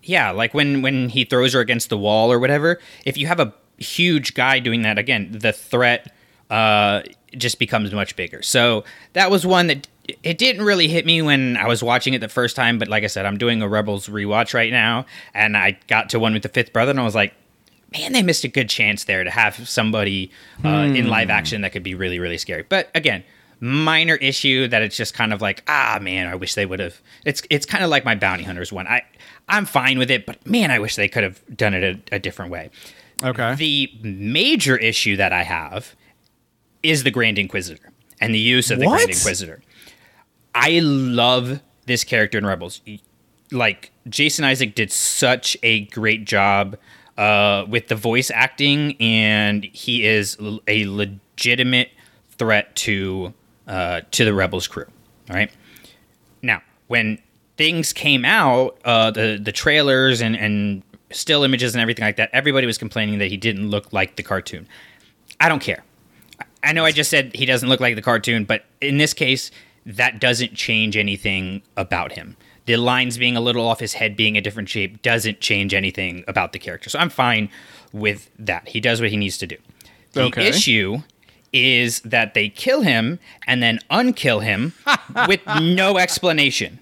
yeah, 0.02 0.32
like 0.32 0.52
when, 0.52 0.82
when 0.82 1.08
he 1.08 1.24
throws 1.24 1.54
her 1.54 1.60
against 1.60 1.88
the 1.88 1.96
wall 1.96 2.30
or 2.30 2.38
whatever, 2.38 2.78
if 3.06 3.16
you 3.16 3.26
have 3.26 3.40
a 3.40 3.54
huge 3.78 4.34
guy 4.34 4.58
doing 4.58 4.82
that, 4.82 4.98
again, 4.98 5.30
the 5.32 5.54
threat 5.54 6.14
uh, 6.50 7.00
just 7.38 7.58
becomes 7.58 7.90
much 7.94 8.16
bigger. 8.16 8.42
So 8.42 8.84
that 9.14 9.30
was 9.30 9.46
one 9.46 9.68
that 9.68 9.88
it 10.22 10.36
didn't 10.36 10.62
really 10.62 10.88
hit 10.88 11.06
me 11.06 11.22
when 11.22 11.56
I 11.56 11.66
was 11.68 11.82
watching 11.82 12.12
it 12.12 12.18
the 12.18 12.28
first 12.28 12.54
time. 12.54 12.78
But 12.78 12.88
like 12.88 13.02
I 13.02 13.06
said, 13.06 13.24
I'm 13.24 13.38
doing 13.38 13.62
a 13.62 13.68
Rebels 13.68 14.08
rewatch 14.08 14.52
right 14.52 14.70
now. 14.70 15.06
And 15.32 15.56
I 15.56 15.78
got 15.86 16.10
to 16.10 16.20
one 16.20 16.34
with 16.34 16.42
the 16.42 16.50
fifth 16.50 16.74
brother 16.74 16.90
and 16.90 17.00
I 17.00 17.04
was 17.04 17.14
like, 17.14 17.32
man, 17.92 18.12
they 18.12 18.22
missed 18.22 18.44
a 18.44 18.48
good 18.48 18.68
chance 18.68 19.04
there 19.04 19.24
to 19.24 19.30
have 19.30 19.68
somebody 19.68 20.30
uh, 20.64 20.68
in 20.68 21.08
live 21.08 21.30
action 21.30 21.62
that 21.62 21.72
could 21.72 21.82
be 21.82 21.94
really, 21.94 22.18
really 22.18 22.38
scary. 22.38 22.64
But 22.68 22.90
again, 22.94 23.24
minor 23.60 24.16
issue 24.16 24.68
that 24.68 24.82
it's 24.82 24.96
just 24.96 25.14
kind 25.14 25.32
of 25.32 25.40
like 25.40 25.64
ah 25.68 25.98
man, 26.00 26.26
I 26.26 26.34
wish 26.34 26.54
they 26.54 26.66
would 26.66 26.80
have. 26.80 27.00
It's 27.24 27.42
it's 27.50 27.66
kind 27.66 27.82
of 27.84 27.90
like 27.90 28.04
my 28.04 28.14
bounty 28.14 28.44
hunters 28.44 28.72
one. 28.72 28.86
I 28.86 29.02
I'm 29.48 29.66
fine 29.66 29.98
with 29.98 30.10
it, 30.10 30.26
but 30.26 30.46
man, 30.46 30.70
I 30.70 30.78
wish 30.78 30.96
they 30.96 31.08
could 31.08 31.24
have 31.24 31.42
done 31.56 31.74
it 31.74 31.82
a, 32.12 32.16
a 32.16 32.18
different 32.18 32.50
way. 32.50 32.70
Okay. 33.22 33.54
The 33.56 33.92
major 34.02 34.76
issue 34.76 35.16
that 35.16 35.32
I 35.32 35.42
have 35.42 35.96
is 36.82 37.02
the 37.02 37.10
Grand 37.10 37.38
Inquisitor 37.38 37.90
and 38.20 38.32
the 38.32 38.38
use 38.38 38.70
of 38.70 38.78
the 38.78 38.86
What? 38.86 38.98
Grand 38.98 39.10
Inquisitor. 39.10 39.60
I 40.54 40.80
love 40.82 41.60
this 41.86 42.04
character 42.04 42.38
in 42.38 42.46
Rebels. 42.46 42.80
Like 43.50 43.90
Jason 44.08 44.44
Isaac 44.44 44.74
did 44.74 44.92
such 44.92 45.56
a 45.62 45.86
great 45.86 46.26
job 46.26 46.76
uh, 47.18 47.66
with 47.68 47.88
the 47.88 47.96
voice 47.96 48.30
acting, 48.32 48.96
and 49.00 49.64
he 49.64 50.06
is 50.06 50.38
a 50.66 50.86
legitimate 50.86 51.90
threat 52.38 52.74
to 52.76 53.34
uh, 53.66 54.00
to 54.12 54.24
the 54.24 54.32
Rebels 54.32 54.66
crew. 54.66 54.86
All 55.28 55.36
right. 55.36 55.50
Now, 56.40 56.62
when 56.86 57.18
things 57.56 57.92
came 57.92 58.24
out, 58.24 58.78
uh, 58.84 59.10
the 59.10 59.38
the 59.42 59.52
trailers 59.52 60.22
and 60.22 60.36
and 60.36 60.82
still 61.10 61.42
images 61.42 61.74
and 61.74 61.82
everything 61.82 62.04
like 62.04 62.16
that, 62.16 62.30
everybody 62.32 62.66
was 62.66 62.78
complaining 62.78 63.18
that 63.18 63.28
he 63.28 63.36
didn't 63.36 63.68
look 63.68 63.92
like 63.92 64.16
the 64.16 64.22
cartoon. 64.22 64.66
I 65.40 65.48
don't 65.48 65.60
care. 65.60 65.84
I 66.62 66.72
know 66.72 66.84
I 66.84 66.92
just 66.92 67.10
said 67.10 67.34
he 67.34 67.46
doesn't 67.46 67.68
look 67.68 67.80
like 67.80 67.96
the 67.96 68.02
cartoon, 68.02 68.44
but 68.44 68.64
in 68.80 68.98
this 68.98 69.14
case, 69.14 69.50
that 69.86 70.20
doesn't 70.20 70.54
change 70.54 70.96
anything 70.96 71.62
about 71.76 72.12
him. 72.12 72.36
The 72.68 72.76
lines 72.76 73.16
being 73.16 73.34
a 73.34 73.40
little 73.40 73.66
off 73.66 73.80
his 73.80 73.94
head, 73.94 74.14
being 74.14 74.36
a 74.36 74.42
different 74.42 74.68
shape, 74.68 75.00
doesn't 75.00 75.40
change 75.40 75.72
anything 75.72 76.22
about 76.28 76.52
the 76.52 76.58
character. 76.58 76.90
So 76.90 76.98
I'm 76.98 77.08
fine 77.08 77.48
with 77.94 78.28
that. 78.38 78.68
He 78.68 78.78
does 78.78 79.00
what 79.00 79.08
he 79.08 79.16
needs 79.16 79.38
to 79.38 79.46
do. 79.46 79.56
The 80.12 80.24
Okay. 80.24 80.48
issue 80.48 80.98
is 81.50 82.00
that 82.02 82.34
they 82.34 82.50
kill 82.50 82.82
him 82.82 83.20
and 83.46 83.62
then 83.62 83.78
unkill 83.90 84.42
him 84.44 84.74
with 85.28 85.40
no 85.62 85.96
explanation. 85.96 86.78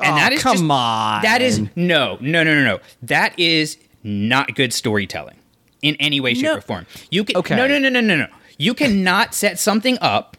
And 0.00 0.14
Oh, 0.14 0.16
that 0.16 0.32
is 0.32 0.42
come 0.42 0.54
just- 0.56 0.70
on. 0.70 1.20
That 1.22 1.42
is 1.42 1.58
no, 1.76 2.16
no, 2.22 2.42
no, 2.42 2.54
no, 2.54 2.64
no. 2.64 2.80
That 3.02 3.38
is 3.38 3.76
not 4.02 4.54
good 4.54 4.72
storytelling 4.72 5.36
in 5.82 5.94
any 6.00 6.20
way, 6.20 6.32
shape, 6.32 6.44
No. 6.44 6.54
or 6.56 6.60
form. 6.62 6.86
You 7.10 7.22
can 7.22 7.36
Okay. 7.36 7.54
no, 7.54 7.66
no, 7.66 7.78
no, 7.78 7.90
no, 7.90 8.00
no, 8.00 8.16
no. 8.16 8.28
You 8.56 8.72
cannot 8.72 9.34
set 9.34 9.58
something 9.58 9.98
up 10.00 10.35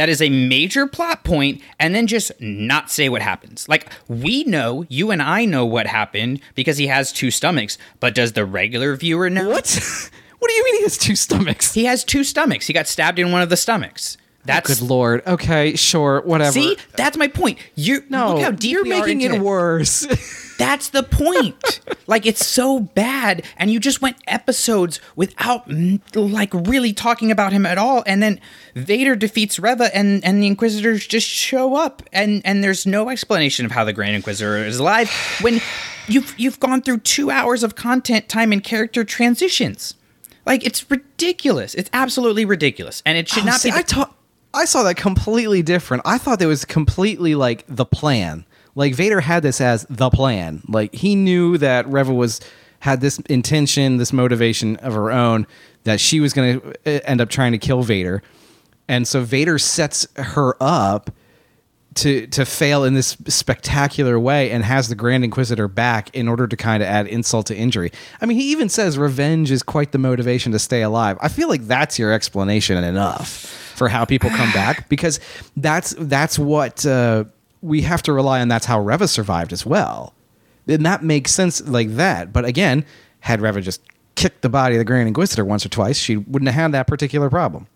that 0.00 0.08
is 0.08 0.22
a 0.22 0.30
major 0.30 0.86
plot 0.86 1.24
point 1.24 1.60
and 1.78 1.94
then 1.94 2.06
just 2.06 2.32
not 2.40 2.90
say 2.90 3.10
what 3.10 3.20
happens. 3.20 3.68
Like 3.68 3.86
we 4.08 4.44
know, 4.44 4.86
you 4.88 5.10
and 5.10 5.20
I 5.20 5.44
know 5.44 5.66
what 5.66 5.86
happened 5.86 6.40
because 6.54 6.78
he 6.78 6.86
has 6.86 7.12
two 7.12 7.30
stomachs, 7.30 7.76
but 8.00 8.14
does 8.14 8.32
the 8.32 8.46
regular 8.46 8.96
viewer 8.96 9.28
know? 9.28 9.50
What? 9.50 9.68
what 10.38 10.48
do 10.48 10.54
you 10.54 10.64
mean 10.64 10.76
he 10.76 10.82
has 10.84 10.96
two 10.96 11.14
stomachs? 11.14 11.74
He 11.74 11.84
has 11.84 12.02
two 12.02 12.24
stomachs. 12.24 12.66
He 12.66 12.72
got 12.72 12.88
stabbed 12.88 13.18
in 13.18 13.30
one 13.30 13.42
of 13.42 13.50
the 13.50 13.58
stomachs. 13.58 14.16
That's 14.54 14.78
Good 14.80 14.88
lord. 14.88 15.22
Okay, 15.26 15.76
sure, 15.76 16.20
whatever. 16.22 16.52
See, 16.52 16.76
that's 16.96 17.16
my 17.16 17.28
point. 17.28 17.58
You 17.74 18.02
no, 18.08 18.34
look 18.34 18.42
how 18.42 18.50
deep 18.50 18.72
you're 18.72 18.84
making 18.84 19.20
it 19.22 19.40
worse. 19.40 20.06
That's 20.60 20.90
the 20.90 21.02
point. 21.02 21.80
like 22.06 22.26
it's 22.26 22.46
so 22.46 22.80
bad, 22.80 23.46
and 23.56 23.70
you 23.70 23.80
just 23.80 24.02
went 24.02 24.18
episodes 24.26 25.00
without 25.16 25.66
mm, 25.70 26.02
like 26.14 26.52
really 26.52 26.92
talking 26.92 27.30
about 27.30 27.50
him 27.54 27.64
at 27.64 27.78
all, 27.78 28.02
and 28.04 28.22
then 28.22 28.38
Vader 28.74 29.16
defeats 29.16 29.58
Reva, 29.58 29.88
and 29.96 30.22
and 30.22 30.42
the 30.42 30.46
Inquisitors 30.46 31.06
just 31.06 31.26
show 31.26 31.76
up, 31.76 32.02
and 32.12 32.42
and 32.44 32.62
there's 32.62 32.84
no 32.84 33.08
explanation 33.08 33.64
of 33.64 33.72
how 33.72 33.84
the 33.84 33.94
Grand 33.94 34.14
Inquisitor 34.16 34.58
is 34.58 34.78
alive 34.78 35.10
when 35.40 35.62
you've 36.08 36.38
you've 36.38 36.60
gone 36.60 36.82
through 36.82 36.98
two 36.98 37.30
hours 37.30 37.62
of 37.62 37.74
content 37.74 38.28
time 38.28 38.52
and 38.52 38.62
character 38.62 39.02
transitions. 39.02 39.94
Like 40.44 40.62
it's 40.62 40.90
ridiculous. 40.90 41.74
It's 41.74 41.88
absolutely 41.94 42.44
ridiculous, 42.44 43.02
and 43.06 43.16
it 43.16 43.30
should 43.30 43.44
Oh, 43.44 43.46
not 43.46 43.60
see, 43.60 43.70
be. 43.70 43.78
I 43.78 43.82
ta- 43.82 44.12
I 44.52 44.64
saw 44.64 44.82
that 44.82 44.96
completely 44.96 45.62
different. 45.62 46.02
I 46.04 46.18
thought 46.18 46.38
that 46.40 46.48
was 46.48 46.64
completely 46.64 47.34
like 47.34 47.64
the 47.68 47.84
plan. 47.84 48.44
Like 48.74 48.94
Vader 48.94 49.20
had 49.20 49.42
this 49.42 49.60
as 49.60 49.86
the 49.88 50.10
plan. 50.10 50.62
Like 50.68 50.94
he 50.94 51.14
knew 51.14 51.58
that 51.58 51.88
Reva 51.88 52.12
was 52.12 52.40
had 52.80 53.00
this 53.00 53.18
intention, 53.20 53.98
this 53.98 54.12
motivation 54.12 54.76
of 54.76 54.94
her 54.94 55.10
own 55.10 55.46
that 55.84 56.00
she 56.00 56.20
was 56.20 56.32
going 56.32 56.60
to 56.60 56.68
uh, 56.86 57.00
end 57.04 57.20
up 57.20 57.28
trying 57.28 57.52
to 57.52 57.58
kill 57.58 57.82
Vader. 57.82 58.22
And 58.88 59.06
so 59.06 59.20
Vader 59.22 59.58
sets 59.58 60.06
her 60.16 60.56
up 60.60 61.10
to 61.92 62.26
to 62.28 62.44
fail 62.44 62.84
in 62.84 62.94
this 62.94 63.16
spectacular 63.26 64.18
way 64.18 64.50
and 64.50 64.64
has 64.64 64.88
the 64.88 64.94
Grand 64.94 65.24
Inquisitor 65.24 65.68
back 65.68 66.14
in 66.14 66.28
order 66.28 66.46
to 66.46 66.56
kind 66.56 66.82
of 66.82 66.88
add 66.88 67.06
insult 67.06 67.46
to 67.46 67.56
injury. 67.56 67.92
I 68.20 68.26
mean, 68.26 68.38
he 68.38 68.50
even 68.52 68.68
says 68.68 68.96
revenge 68.96 69.50
is 69.50 69.62
quite 69.62 69.92
the 69.92 69.98
motivation 69.98 70.52
to 70.52 70.58
stay 70.58 70.82
alive. 70.82 71.18
I 71.20 71.28
feel 71.28 71.48
like 71.48 71.62
that's 71.62 71.98
your 71.98 72.12
explanation 72.12 72.82
enough 72.82 73.69
for 73.80 73.88
how 73.88 74.04
people 74.04 74.28
come 74.28 74.52
back 74.52 74.86
because 74.90 75.20
that's 75.56 75.94
that's 75.96 76.38
what 76.38 76.84
uh, 76.84 77.24
we 77.62 77.80
have 77.80 78.02
to 78.02 78.12
rely 78.12 78.42
on. 78.42 78.48
That's 78.48 78.66
how 78.66 78.78
Reva 78.78 79.08
survived 79.08 79.54
as 79.54 79.64
well. 79.64 80.12
And 80.68 80.84
that 80.84 81.02
makes 81.02 81.32
sense 81.32 81.66
like 81.66 81.96
that. 81.96 82.30
But 82.30 82.44
again, 82.44 82.84
had 83.20 83.40
Reva 83.40 83.62
just 83.62 83.80
kicked 84.16 84.42
the 84.42 84.50
body 84.50 84.74
of 84.74 84.80
the 84.80 84.84
Grand 84.84 85.08
Inquisitor 85.08 85.46
once 85.46 85.64
or 85.64 85.70
twice, 85.70 85.96
she 85.96 86.18
wouldn't 86.18 86.50
have 86.50 86.62
had 86.62 86.72
that 86.72 86.88
particular 86.88 87.30
problem. 87.30 87.68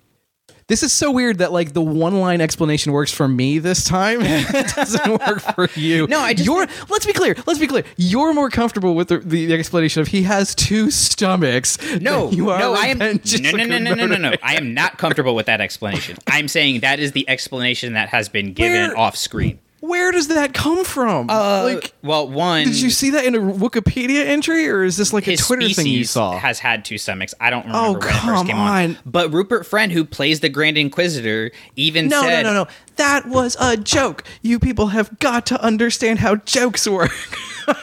This 0.66 0.82
is 0.82 0.92
so 0.92 1.10
weird 1.10 1.38
that 1.38 1.52
like 1.52 1.74
the 1.74 1.82
one 1.82 2.20
line 2.20 2.40
explanation 2.40 2.92
works 2.92 3.12
for 3.12 3.28
me 3.28 3.58
this 3.58 3.84
time. 3.84 4.20
it 4.22 4.74
doesn't 4.74 5.10
work 5.10 5.40
for 5.40 5.68
you. 5.78 6.06
No, 6.06 6.20
I 6.20 6.32
just 6.32 6.46
you're. 6.46 6.66
Let's 6.88 7.04
be 7.04 7.12
clear. 7.12 7.36
Let's 7.46 7.58
be 7.58 7.66
clear. 7.66 7.84
You're 7.96 8.32
more 8.32 8.48
comfortable 8.48 8.94
with 8.94 9.08
the, 9.08 9.18
the, 9.18 9.52
explanation 9.54 10.00
of 10.00 10.08
he 10.08 10.22
has 10.22 10.54
two 10.54 10.90
stomachs. 10.90 11.78
No, 12.00 12.30
you 12.30 12.50
are. 12.50 12.58
no, 12.58 12.74
I 12.74 12.86
am 12.86 12.98
no, 12.98 13.12
no, 13.12 13.50
no, 13.50 13.64
no, 13.64 13.78
no, 13.78 13.94
no, 13.94 14.06
no, 14.06 14.16
no. 14.16 14.34
I 14.42 14.56
am 14.56 14.74
not 14.74 14.98
comfortable 14.98 15.34
with 15.34 15.46
that 15.46 15.60
explanation. 15.60 16.16
I'm 16.26 16.48
saying 16.48 16.80
that 16.80 16.98
is 16.98 17.12
the 17.12 17.28
explanation 17.28 17.92
that 17.92 18.08
has 18.08 18.28
been 18.28 18.52
given 18.54 18.88
Where- 18.88 18.98
off 18.98 19.16
screen. 19.16 19.58
Where 19.86 20.12
does 20.12 20.28
that 20.28 20.54
come 20.54 20.84
from? 20.84 21.28
Uh, 21.28 21.64
like, 21.64 21.92
Well, 22.02 22.26
one, 22.28 22.64
did 22.64 22.80
you 22.80 22.88
see 22.88 23.10
that 23.10 23.24
in 23.26 23.34
a 23.34 23.38
Wikipedia 23.38 24.24
entry, 24.24 24.68
or 24.68 24.82
is 24.82 24.96
this 24.96 25.12
like 25.12 25.26
a 25.28 25.36
Twitter 25.36 25.68
thing 25.68 25.86
you 25.86 26.04
saw? 26.04 26.38
has 26.38 26.58
had 26.58 26.84
two 26.84 26.96
stomachs. 26.96 27.34
I 27.38 27.50
don't 27.50 27.66
oh, 27.68 27.68
remember 27.68 27.78
Oh, 27.78 27.92
when 27.92 27.98
it 27.98 28.12
first 28.12 28.24
come 28.24 28.46
came 28.46 28.56
on. 28.56 28.84
on. 28.84 28.98
But 29.04 29.32
Rupert 29.32 29.66
Friend, 29.66 29.92
who 29.92 30.04
plays 30.04 30.40
the 30.40 30.48
Grand 30.48 30.78
Inquisitor, 30.78 31.50
even 31.76 32.08
no, 32.08 32.22
said, 32.22 32.44
no, 32.44 32.52
no, 32.54 32.64
no. 32.64 32.70
That 32.96 33.26
was 33.28 33.56
a 33.60 33.76
joke. 33.76 34.24
You 34.40 34.58
people 34.58 34.86
have 34.88 35.18
got 35.18 35.44
to 35.46 35.62
understand 35.62 36.20
how 36.20 36.36
jokes 36.36 36.88
work. 36.88 37.12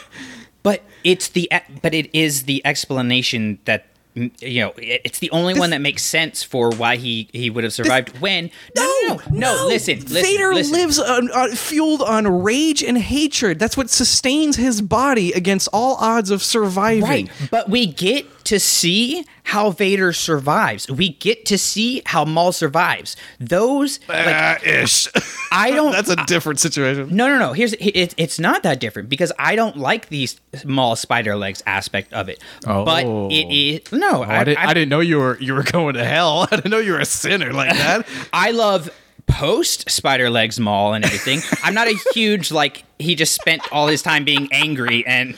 But 0.64 0.84
it's 1.04 1.30
the 1.30 1.52
but 1.82 1.94
it 1.94 2.14
is 2.14 2.44
the 2.44 2.64
explanation 2.66 3.58
that 3.66 3.88
you 4.14 4.62
know 4.62 4.74
it- 4.78 5.02
it's 5.06 5.20
the 5.20 5.32
only 5.32 5.54
one 5.54 5.70
that 5.70 5.82
makes 5.82 6.04
sense 6.04 6.44
for 6.44 6.70
why 6.72 6.98
he 6.98 7.30
he 7.32 7.50
would 7.50 7.64
have 7.64 7.74
survived 7.74 8.20
when 8.20 8.52
no 8.76 8.84
no 9.08 9.16
no, 9.16 9.22
no, 9.32 9.68
listen 9.68 10.00
listen 10.00 10.14
Vader 10.24 10.54
listen. 10.54 10.74
lives 10.74 11.00
on, 11.00 11.32
on, 11.32 11.52
fueled 11.56 12.02
on 12.02 12.28
rage 12.44 12.84
and 12.84 12.98
hatred. 12.98 13.60
That's 13.60 13.78
what 13.78 13.90
sustains 13.90 14.56
his 14.58 14.82
body 14.82 15.32
against 15.34 15.70
all 15.74 15.96
odds 15.96 16.30
of 16.30 16.44
surviving. 16.44 17.02
Right. 17.04 17.30
But 17.50 17.70
we 17.70 17.86
get 17.88 18.26
to 18.46 18.60
see 18.60 19.26
how 19.44 19.72
Vader 19.72 20.14
survives. 20.14 20.90
We 20.90 21.10
get 21.10 21.46
to 21.48 21.58
see 21.58 22.02
how 22.06 22.26
Maul 22.26 22.52
survives. 22.52 23.16
Those 23.40 24.00
like 24.08 24.66
ish. 24.66 25.08
I 25.52 25.72
don't 25.76 25.92
That's 25.92 26.10
a 26.10 26.16
different 26.26 26.60
situation. 26.60 27.16
No, 27.16 27.28
no, 27.28 27.38
no. 27.40 27.54
Here's 27.54 27.74
it, 27.74 28.14
it's 28.18 28.40
not 28.40 28.64
that 28.64 28.80
different 28.80 29.10
because 29.10 29.32
I 29.40 29.56
don't 29.56 29.78
like 29.78 30.10
the 30.10 30.28
small 30.56 30.96
spider 30.96 31.36
legs 31.36 31.62
aspect 31.66 32.14
of 32.14 32.30
it. 32.30 32.42
Oh. 32.66 32.86
But 32.86 33.06
Oh. 33.06 33.30
it 33.32 33.52
is 33.52 33.92
no. 33.92 34.20
Oh, 34.20 34.24
I, 34.24 34.44
didn't, 34.44 34.60
I, 34.60 34.74
didn't 34.74 34.90
know 34.90 35.00
you 35.00 35.18
were 35.18 35.38
you 35.40 35.54
were 35.54 35.64
going 35.64 35.96
to 35.96 36.06
hell. 36.06 36.48
I 36.52 36.56
didn't 36.56 36.72
know 36.72 36.78
you 36.80 36.94
were 36.94 37.00
a 37.00 37.06
sinner 37.06 37.52
like 37.52 37.72
that. 37.76 38.08
I 38.34 38.52
love 38.52 38.90
post 39.28 39.90
spider 39.90 40.30
legs 40.30 40.60
Maul 40.60 40.94
and 40.94 41.04
everything. 41.06 41.40
I'm 41.64 41.74
not 41.74 41.88
a 41.88 41.98
huge 42.14 42.52
like 42.52 42.84
he 43.00 43.16
just 43.16 43.34
spent 43.34 43.62
all 43.72 43.88
his 43.88 44.02
time 44.02 44.24
being 44.24 44.50
angry 44.52 45.06
and 45.06 45.36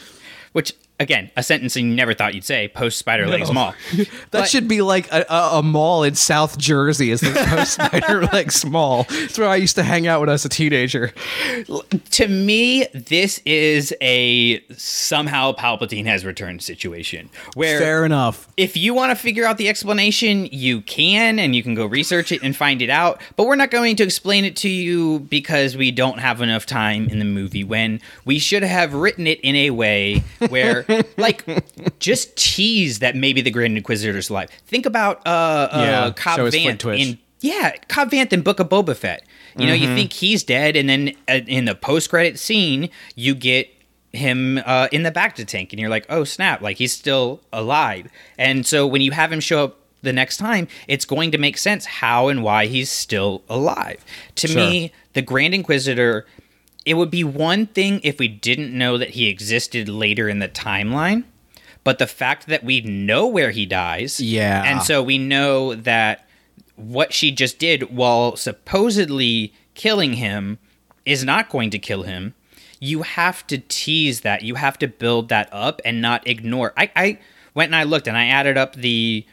which 0.51 0.73
again 1.03 1.29
a 1.37 1.43
sentence 1.43 1.75
you 1.75 1.83
never 1.85 2.13
thought 2.13 2.33
you'd 2.33 2.43
say 2.43 2.67
post 2.69 2.97
spider 2.97 3.27
legs 3.27 3.51
mall. 3.51 3.73
That 3.93 4.07
But- 4.31 4.49
should 4.49 4.67
be 4.67 4.81
like 4.81 5.11
a, 5.11 5.25
a, 5.29 5.59
a 5.59 5.63
mall 5.63 6.03
in 6.03 6.15
South 6.15 6.57
Jersey. 6.57 7.11
Is 7.11 7.21
the 7.21 7.31
post 7.47 7.73
Spider 7.73 8.23
Legs 8.25 8.65
Mall? 8.65 9.05
It's 9.09 9.37
where 9.37 9.47
I 9.47 9.57
used 9.57 9.75
to 9.75 9.83
hang 9.83 10.07
out 10.07 10.19
when 10.21 10.29
I 10.29 10.31
was 10.31 10.45
a 10.45 10.49
teenager. 10.49 11.13
to 12.11 12.27
me, 12.27 12.87
this 12.93 13.39
is 13.45 13.93
a 14.01 14.63
somehow 14.75 15.53
Palpatine 15.53 16.05
has 16.05 16.25
returned 16.25 16.61
situation 16.63 17.29
where 17.53 17.79
Fair 17.79 18.05
enough. 18.05 18.47
if 18.57 18.75
you 18.75 18.93
want 18.93 19.11
to 19.11 19.15
figure 19.15 19.45
out 19.45 19.57
the 19.57 19.69
explanation, 19.69 20.47
you 20.51 20.81
can, 20.81 21.37
and 21.39 21.55
you 21.55 21.61
can 21.63 21.75
go 21.75 21.85
research 21.85 22.31
it 22.31 22.41
and 22.41 22.55
find 22.55 22.81
it 22.81 22.89
out. 22.89 23.21
But 23.35 23.45
we're 23.47 23.55
not 23.55 23.69
going 23.71 23.95
to 23.97 24.03
explain 24.03 24.45
it 24.45 24.55
to 24.57 24.69
you 24.69 25.19
because 25.19 25.77
we 25.77 25.91
don't 25.91 26.19
have 26.19 26.41
enough 26.41 26.65
time 26.65 27.07
in 27.09 27.19
the 27.19 27.25
movie 27.25 27.63
when 27.63 27.99
we 28.25 28.39
should 28.39 28.63
have 28.63 28.93
written 28.93 29.27
it 29.27 29.39
in 29.41 29.55
a 29.55 29.69
way 29.71 30.23
where, 30.49 30.83
like, 31.17 31.45
just 31.99 32.35
tease 32.35 32.99
that 32.99 33.15
maybe 33.15 33.41
the 33.41 33.51
Grand 33.51 33.77
Inquisitor's 33.77 34.29
alive. 34.29 34.49
Think 34.67 34.85
about 34.85 35.25
uh, 35.27 35.67
Yeah, 35.71 36.01
uh, 36.05 36.11
Cobb 36.13 36.37
show 36.37 36.49
Vanth 36.49 36.99
in 36.99 37.17
yeah, 37.41 37.71
Cobb 37.89 38.09
Vanth 38.11 38.31
in 38.31 38.41
Book 38.41 38.59
of 38.59 38.69
Boba 38.69 38.95
Fett. 38.95 39.25
You 39.55 39.67
know, 39.67 39.73
you 39.73 39.93
think 39.93 40.13
he's 40.13 40.43
dead, 40.43 40.75
and 40.75 40.89
then 40.89 41.11
uh, 41.29 41.41
in 41.45 41.65
the 41.65 41.75
post-credit 41.75 42.39
scene, 42.39 42.89
you 43.15 43.35
get 43.35 43.69
him 44.11 44.59
uh, 44.65 44.87
in 44.91 45.03
the 45.03 45.11
bacta 45.11 45.45
tank, 45.45 45.73
and 45.73 45.79
you're 45.79 45.89
like, 45.89 46.05
oh 46.09 46.23
snap, 46.23 46.61
like 46.61 46.77
he's 46.77 46.93
still 46.93 47.41
alive. 47.51 48.07
And 48.37 48.65
so 48.65 48.87
when 48.87 49.01
you 49.01 49.11
have 49.11 49.31
him 49.31 49.39
show 49.39 49.63
up 49.65 49.79
the 50.01 50.13
next 50.13 50.37
time, 50.37 50.67
it's 50.87 51.05
going 51.05 51.31
to 51.31 51.37
make 51.37 51.57
sense 51.57 51.85
how 51.85 52.29
and 52.29 52.43
why 52.43 52.65
he's 52.65 52.91
still 52.91 53.43
alive. 53.49 54.03
To 54.35 54.47
Sure. 54.47 54.57
me, 54.61 54.91
the 55.13 55.21
Grand 55.21 55.53
Inquisitor, 55.53 56.25
it 56.85 56.95
would 56.95 57.09
be 57.11 57.23
one 57.23 57.67
thing 57.67 57.99
if 58.03 58.19
we 58.19 58.27
didn't 58.27 58.77
know 58.77 58.97
that 58.97 59.11
he 59.11 59.27
existed 59.27 59.87
later 59.89 60.27
in 60.29 60.39
the 60.39 60.49
timeline, 60.49 61.23
but 61.83 61.97
the 61.99 62.07
fact 62.07 62.47
that 62.47 62.63
we 62.63 62.81
know 62.81 63.27
where 63.27 63.51
he 63.51 63.65
dies, 63.65 64.19
Yeah. 64.19 64.63
and 64.65 64.81
so 64.81 65.01
we 65.03 65.17
know 65.17 65.75
that 65.75 66.27
what 66.75 67.13
she 67.13 67.31
just 67.31 67.59
did 67.59 67.95
while 67.95 68.35
supposedly 68.35 69.53
killing 69.75 70.13
him 70.13 70.57
is 71.05 71.23
not 71.23 71.49
going 71.49 71.69
to 71.69 71.79
kill 71.79 72.03
him. 72.03 72.33
You 72.79 73.03
have 73.03 73.45
to 73.47 73.57
tease 73.59 74.21
that. 74.21 74.41
You 74.41 74.55
have 74.55 74.77
to 74.79 74.87
build 74.87 75.29
that 75.29 75.47
up 75.51 75.81
and 75.85 76.01
not 76.01 76.27
ignore. 76.27 76.73
I, 76.75 76.91
I 76.95 77.19
went 77.53 77.69
and 77.69 77.75
I 77.75 77.83
looked 77.83 78.07
and 78.07 78.17
I 78.17 78.25
added 78.27 78.57
up 78.57 78.75
the 78.75 79.25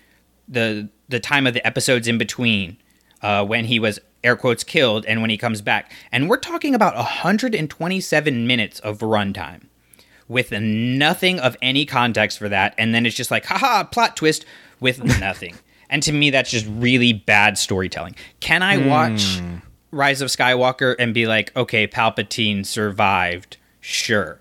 the 0.49 0.89
the 1.09 1.19
time 1.21 1.47
of 1.47 1.55
the 1.55 1.67
episodes 1.67 2.07
in 2.07 2.19
between 2.19 2.77
uh, 3.23 3.45
when 3.45 3.65
he 3.65 3.79
was 3.81 3.99
air 4.23 4.37
quotes 4.37 4.65
killed 4.65 5.05
and 5.07 5.21
when 5.21 5.31
he 5.31 5.37
comes 5.37 5.63
back, 5.63 5.93
and 6.13 6.29
we're 6.29 6.37
talking 6.37 6.75
about 6.75 6.95
127 6.95 8.47
minutes 8.47 8.81
of 8.81 8.99
runtime 8.99 9.63
with 10.29 10.53
nothing 10.53 11.41
of 11.41 11.57
any 11.61 11.85
context 11.85 12.39
for 12.39 12.49
that, 12.49 12.75
and 12.79 12.95
then 12.95 13.05
it's 13.05 13.17
just 13.17 13.33
like, 13.33 13.45
haha, 13.47 13.83
plot 13.85 14.17
twist 14.17 14.45
with 14.79 15.03
nothing. 15.21 15.57
and 15.89 16.03
to 16.05 16.13
me, 16.13 16.31
that's 16.31 16.51
just 16.51 16.67
really 16.69 17.13
bad 17.13 17.59
storytelling. 17.59 18.15
Can 18.39 18.63
I 18.63 18.79
watch 18.79 19.39
hmm. 19.39 19.57
Rise 19.91 20.23
of 20.23 20.29
Skywalker 20.29 20.95
and 20.99 21.13
be 21.13 21.27
like, 21.27 21.55
okay, 21.57 21.89
Palpatine 21.89 22.65
survived? 22.65 23.57
Sure. 23.81 24.39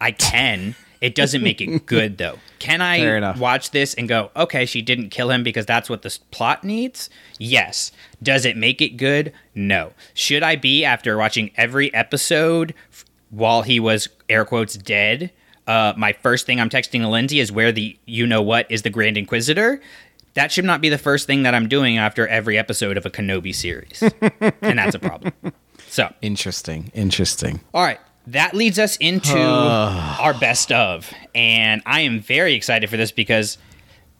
I 0.00 0.12
can. 0.12 0.74
It 1.00 1.14
doesn't 1.14 1.42
make 1.42 1.60
it 1.60 1.86
good 1.86 2.18
though. 2.18 2.38
Can 2.58 2.80
I 2.82 3.36
watch 3.38 3.70
this 3.70 3.94
and 3.94 4.08
go, 4.08 4.30
okay, 4.34 4.66
she 4.66 4.82
didn't 4.82 5.10
kill 5.10 5.30
him 5.30 5.42
because 5.42 5.64
that's 5.66 5.88
what 5.88 6.02
this 6.02 6.18
plot 6.18 6.64
needs? 6.64 7.08
Yes. 7.38 7.92
Does 8.22 8.44
it 8.44 8.56
make 8.56 8.80
it 8.82 8.96
good? 8.96 9.32
No. 9.54 9.92
Should 10.14 10.42
I 10.42 10.56
be 10.56 10.84
after 10.84 11.16
watching 11.16 11.50
every 11.56 11.92
episode 11.94 12.74
f- 12.90 13.04
while 13.30 13.62
he 13.62 13.78
was 13.78 14.08
air 14.28 14.44
quotes 14.44 14.74
dead? 14.76 15.30
Uh, 15.68 15.92
my 15.96 16.14
first 16.14 16.46
thing 16.46 16.60
I'm 16.60 16.70
texting 16.70 17.08
Lindsay 17.08 17.40
is 17.40 17.52
where 17.52 17.70
the 17.70 17.96
you 18.06 18.26
know 18.26 18.42
what 18.42 18.66
is 18.70 18.82
the 18.82 18.90
Grand 18.90 19.16
Inquisitor. 19.16 19.80
That 20.34 20.50
should 20.50 20.64
not 20.64 20.80
be 20.80 20.88
the 20.88 20.98
first 20.98 21.26
thing 21.26 21.42
that 21.42 21.54
I'm 21.54 21.68
doing 21.68 21.98
after 21.98 22.26
every 22.26 22.56
episode 22.56 22.96
of 22.96 23.04
a 23.04 23.10
Kenobi 23.10 23.54
series, 23.54 24.02
and 24.62 24.78
that's 24.78 24.94
a 24.94 24.98
problem. 24.98 25.32
So, 25.88 26.12
Interesting. 26.22 26.90
Interesting. 26.94 27.60
all 27.74 27.82
right. 27.84 27.98
That 28.32 28.54
leads 28.54 28.78
us 28.78 28.96
into 28.96 29.38
our 29.38 30.34
best 30.38 30.70
of. 30.72 31.12
And 31.34 31.82
I 31.86 32.00
am 32.00 32.20
very 32.20 32.54
excited 32.54 32.88
for 32.90 32.96
this 32.96 33.12
because 33.12 33.58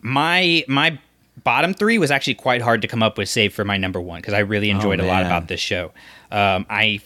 my 0.01 0.65
my 0.69 0.99
bottom 1.45 1.75
three 1.75 1.99
was 1.99 2.11
actually 2.11 2.35
quite 2.35 2.63
hard 2.63 2.83
to 2.83 2.89
come 2.89 3.03
up 3.03 3.19
with, 3.19 3.29
save 3.29 3.55
for 3.55 3.65
my 3.65 3.77
number 3.77 4.01
one, 4.01 4.21
because 4.21 4.35
I 4.35 4.41
really 4.41 4.71
enjoyed 4.71 5.01
a 5.01 5.07
lot 5.07 5.23
about 5.25 5.49
this 5.49 5.61
show. 5.61 5.93
Um, 6.31 6.67
I 6.69 7.01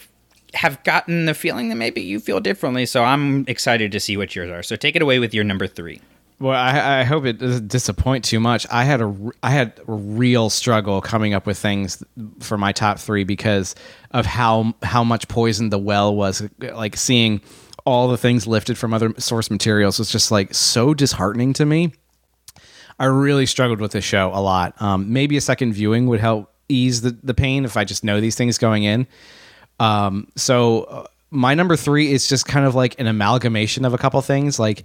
have 0.53 0.83
gotten 0.83 1.25
the 1.25 1.33
feeling 1.33 1.69
that 1.69 1.75
maybe 1.75 2.01
you 2.01 2.19
feel 2.19 2.39
differently, 2.39 2.85
so 2.85 3.03
I'm 3.03 3.45
excited 3.47 3.91
to 3.91 3.99
see 3.99 4.17
what 4.17 4.35
yours 4.35 4.51
are. 4.51 4.63
So 4.63 4.75
take 4.75 4.95
it 4.95 5.01
away 5.01 5.19
with 5.19 5.33
your 5.33 5.43
number 5.43 5.67
three. 5.67 6.01
Well, 6.43 6.59
I, 6.59 6.99
I 6.99 7.03
hope 7.05 7.23
it 7.23 7.37
doesn't 7.37 7.69
disappoint 7.69 8.25
too 8.25 8.41
much. 8.41 8.67
I 8.69 8.83
had 8.83 8.99
a 8.99 9.15
I 9.41 9.51
had 9.51 9.79
a 9.87 9.93
real 9.93 10.49
struggle 10.49 10.99
coming 10.99 11.33
up 11.33 11.45
with 11.45 11.57
things 11.57 12.03
for 12.41 12.57
my 12.57 12.73
top 12.73 12.99
three 12.99 13.23
because 13.23 13.75
of 14.11 14.25
how 14.25 14.73
how 14.83 15.05
much 15.05 15.29
poison 15.29 15.69
the 15.69 15.79
well 15.79 16.13
was. 16.13 16.45
Like 16.59 16.97
seeing 16.97 17.39
all 17.85 18.09
the 18.09 18.17
things 18.17 18.45
lifted 18.45 18.77
from 18.77 18.93
other 18.93 19.13
source 19.19 19.49
materials 19.49 19.99
was 19.99 20.11
just 20.11 20.31
like 20.31 20.53
so 20.53 20.93
disheartening 20.93 21.53
to 21.53 21.65
me. 21.65 21.93
I 22.99 23.05
really 23.05 23.45
struggled 23.45 23.79
with 23.79 23.93
this 23.93 24.03
show 24.03 24.29
a 24.33 24.41
lot. 24.41 24.81
Um, 24.81 25.13
maybe 25.13 25.37
a 25.37 25.41
second 25.41 25.71
viewing 25.71 26.07
would 26.07 26.19
help 26.19 26.53
ease 26.67 27.03
the, 27.03 27.17
the 27.23 27.33
pain 27.33 27.63
if 27.63 27.77
I 27.77 27.85
just 27.85 28.03
know 28.03 28.19
these 28.19 28.35
things 28.35 28.57
going 28.57 28.83
in. 28.83 29.07
Um, 29.79 30.27
so 30.35 30.83
uh, 30.83 31.07
my 31.29 31.53
number 31.53 31.77
three 31.77 32.11
is 32.11 32.27
just 32.27 32.45
kind 32.45 32.65
of 32.65 32.75
like 32.75 32.99
an 32.99 33.07
amalgamation 33.07 33.85
of 33.85 33.93
a 33.93 33.97
couple 33.97 34.21
things. 34.21 34.59
Like 34.59 34.83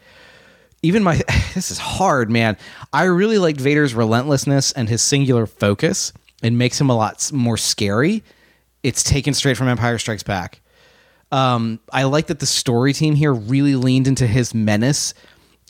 even 0.82 1.02
my 1.02 1.16
this 1.54 1.70
is 1.70 1.78
hard, 1.78 2.30
man. 2.30 2.56
I 2.92 3.04
really 3.04 3.38
liked 3.38 3.60
Vader's 3.60 3.94
relentlessness 3.94 4.72
and 4.72 4.88
his 4.88 5.02
singular 5.02 5.46
focus. 5.46 6.12
It 6.42 6.52
makes 6.52 6.80
him 6.80 6.90
a 6.90 6.96
lot 6.96 7.30
more 7.32 7.56
scary. 7.56 8.22
It's 8.82 9.02
taken 9.02 9.34
straight 9.34 9.56
from 9.56 9.68
Empire 9.68 9.98
Strikes 9.98 10.22
Back. 10.22 10.60
Um, 11.32 11.80
I 11.92 12.04
like 12.04 12.28
that 12.28 12.38
the 12.38 12.46
story 12.46 12.92
team 12.92 13.14
here 13.14 13.34
really 13.34 13.74
leaned 13.74 14.06
into 14.08 14.26
his 14.26 14.54
menace 14.54 15.12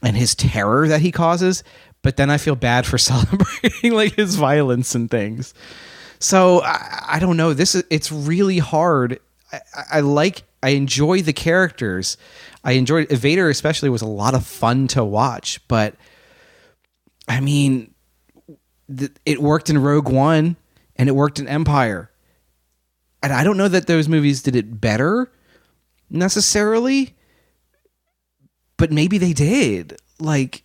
and 0.05 0.17
his 0.17 0.35
terror 0.37 0.87
that 0.87 1.01
he 1.01 1.11
causes, 1.11 1.65
but 2.03 2.17
then 2.17 2.31
I 2.31 2.37
feel 2.37 2.55
bad 2.55 2.87
for 2.87 2.99
celebrating 2.99 3.93
like 3.93 4.15
his 4.15 4.37
violence 4.37 4.95
and 4.95 5.11
things. 5.11 5.55
So 6.21 6.61
I, 6.63 7.05
I 7.15 7.19
don't 7.19 7.37
know. 7.37 7.55
This 7.55 7.75
is 7.75 7.85
it's 7.91 8.13
really 8.13 8.59
hard. 8.59 9.19
I, 9.53 9.57
I- 9.75 9.85
I 9.91 10.01
like 10.01 10.43
I 10.63 10.71
enjoy 10.71 11.23
the 11.23 11.33
characters. 11.33 12.17
I 12.69 12.73
enjoyed 12.73 13.09
Vader 13.09 13.49
especially 13.49 13.89
was 13.89 14.03
a 14.03 14.07
lot 14.07 14.35
of 14.35 14.45
fun 14.45 14.89
to 14.89 15.03
watch, 15.03 15.59
but 15.69 15.95
I 17.27 17.41
mean, 17.41 17.95
th- 18.95 19.12
it 19.25 19.41
worked 19.41 19.71
in 19.71 19.79
Rogue 19.79 20.11
One 20.11 20.55
and 20.95 21.09
it 21.09 21.12
worked 21.12 21.39
in 21.39 21.49
Empire, 21.49 22.11
and 23.23 23.33
I 23.33 23.43
don't 23.43 23.57
know 23.57 23.69
that 23.69 23.87
those 23.87 24.07
movies 24.07 24.43
did 24.43 24.55
it 24.55 24.83
better 24.83 25.33
necessarily, 26.11 27.16
but 28.77 28.93
maybe 28.93 29.16
they 29.16 29.33
did. 29.33 29.97
Like 30.21 30.62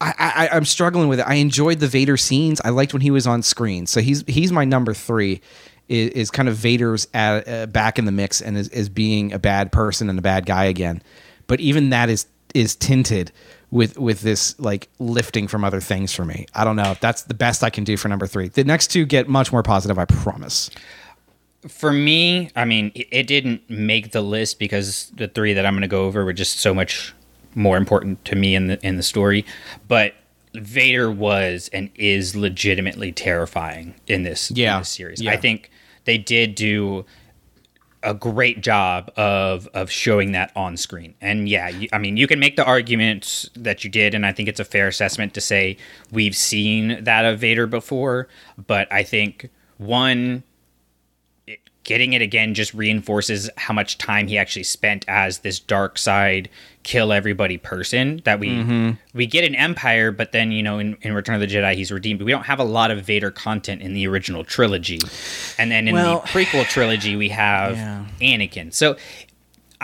I, 0.00 0.14
I 0.18 0.48
I'm 0.56 0.64
struggling 0.64 1.06
with 1.06 1.20
it. 1.20 1.28
I 1.28 1.34
enjoyed 1.34 1.78
the 1.78 1.86
Vader 1.86 2.16
scenes. 2.16 2.60
I 2.64 2.70
liked 2.70 2.92
when 2.92 3.02
he 3.02 3.12
was 3.12 3.28
on 3.28 3.42
screen. 3.42 3.86
So 3.86 4.00
he's 4.00 4.24
he's 4.26 4.50
my 4.50 4.64
number 4.64 4.94
three. 4.94 5.42
Is, 5.92 6.08
is 6.12 6.30
kind 6.30 6.48
of 6.48 6.56
Vader's 6.56 7.06
at, 7.12 7.46
uh, 7.46 7.66
back 7.66 7.98
in 7.98 8.06
the 8.06 8.12
mix 8.12 8.40
and 8.40 8.56
is, 8.56 8.68
is 8.70 8.88
being 8.88 9.30
a 9.34 9.38
bad 9.38 9.70
person 9.70 10.08
and 10.08 10.18
a 10.18 10.22
bad 10.22 10.46
guy 10.46 10.64
again. 10.64 11.02
But 11.46 11.60
even 11.60 11.90
that 11.90 12.08
is 12.08 12.26
is 12.54 12.74
tinted 12.76 13.30
with 13.70 13.98
with 13.98 14.22
this 14.22 14.58
like 14.58 14.88
lifting 14.98 15.48
from 15.48 15.64
other 15.64 15.80
things 15.80 16.14
for 16.14 16.24
me. 16.24 16.46
I 16.54 16.64
don't 16.64 16.76
know. 16.76 16.96
That's 17.00 17.22
the 17.22 17.34
best 17.34 17.62
I 17.62 17.68
can 17.68 17.84
do 17.84 17.98
for 17.98 18.08
number 18.08 18.26
three. 18.26 18.48
The 18.48 18.64
next 18.64 18.86
two 18.88 19.04
get 19.04 19.28
much 19.28 19.52
more 19.52 19.62
positive. 19.62 19.98
I 19.98 20.06
promise. 20.06 20.70
For 21.68 21.92
me, 21.92 22.50
I 22.56 22.64
mean, 22.64 22.90
it 22.94 23.26
didn't 23.26 23.68
make 23.68 24.12
the 24.12 24.22
list 24.22 24.58
because 24.58 25.12
the 25.16 25.28
three 25.28 25.52
that 25.52 25.66
I'm 25.66 25.74
going 25.74 25.82
to 25.82 25.88
go 25.88 26.06
over 26.06 26.24
were 26.24 26.32
just 26.32 26.58
so 26.58 26.72
much 26.72 27.14
more 27.54 27.76
important 27.76 28.24
to 28.24 28.34
me 28.34 28.54
in 28.54 28.68
the 28.68 28.86
in 28.86 28.96
the 28.96 29.02
story. 29.02 29.44
But 29.88 30.14
Vader 30.54 31.10
was 31.10 31.70
and 31.72 31.90
is 31.94 32.34
legitimately 32.36 33.12
terrifying 33.12 33.94
in 34.06 34.22
this, 34.22 34.50
in 34.50 34.56
this 34.56 34.88
series. 34.88 35.20
Yeah. 35.20 35.32
I 35.32 35.36
think 35.36 35.70
they 36.04 36.18
did 36.18 36.54
do 36.54 37.04
a 38.02 38.14
great 38.14 38.60
job 38.60 39.10
of 39.16 39.68
of 39.74 39.90
showing 39.90 40.32
that 40.32 40.52
on 40.56 40.76
screen. 40.76 41.14
And 41.20 41.48
yeah, 41.48 41.68
you, 41.68 41.88
I 41.92 41.98
mean, 41.98 42.16
you 42.16 42.26
can 42.26 42.38
make 42.38 42.56
the 42.56 42.64
arguments 42.64 43.48
that 43.54 43.84
you 43.84 43.90
did, 43.90 44.14
and 44.14 44.26
I 44.26 44.32
think 44.32 44.48
it's 44.48 44.60
a 44.60 44.64
fair 44.64 44.88
assessment 44.88 45.34
to 45.34 45.40
say 45.40 45.76
we've 46.10 46.36
seen 46.36 47.02
that 47.04 47.24
of 47.24 47.38
Vader 47.38 47.66
before. 47.66 48.28
But 48.66 48.92
I 48.92 49.02
think 49.02 49.50
one 49.78 50.42
getting 51.84 52.12
it 52.12 52.22
again 52.22 52.54
just 52.54 52.72
reinforces 52.74 53.50
how 53.56 53.74
much 53.74 53.98
time 53.98 54.28
he 54.28 54.38
actually 54.38 54.62
spent 54.62 55.04
as 55.08 55.38
this 55.38 55.58
dark 55.58 55.98
side 55.98 56.48
kill 56.82 57.12
everybody 57.12 57.56
person 57.58 58.20
that 58.24 58.40
we 58.40 58.48
mm-hmm. 58.48 58.90
we 59.14 59.26
get 59.26 59.44
an 59.44 59.54
empire 59.54 60.10
but 60.10 60.32
then 60.32 60.50
you 60.50 60.62
know 60.62 60.78
in, 60.78 60.96
in 61.02 61.12
return 61.12 61.34
of 61.34 61.40
the 61.40 61.46
jedi 61.46 61.74
he's 61.74 61.92
redeemed. 61.92 62.18
But 62.18 62.26
we 62.26 62.32
don't 62.32 62.46
have 62.46 62.58
a 62.58 62.64
lot 62.64 62.90
of 62.90 63.04
vader 63.04 63.30
content 63.30 63.82
in 63.82 63.94
the 63.94 64.06
original 64.06 64.44
trilogy. 64.44 65.00
And 65.58 65.70
then 65.70 65.88
in 65.88 65.94
Well- 65.94 66.20
the 66.20 66.28
prequel 66.28 66.68
trilogy 66.68 67.16
we 67.16 67.28
have 67.30 67.76
Yeah. 67.76 68.04
anakin. 68.20 68.72
So 68.72 68.96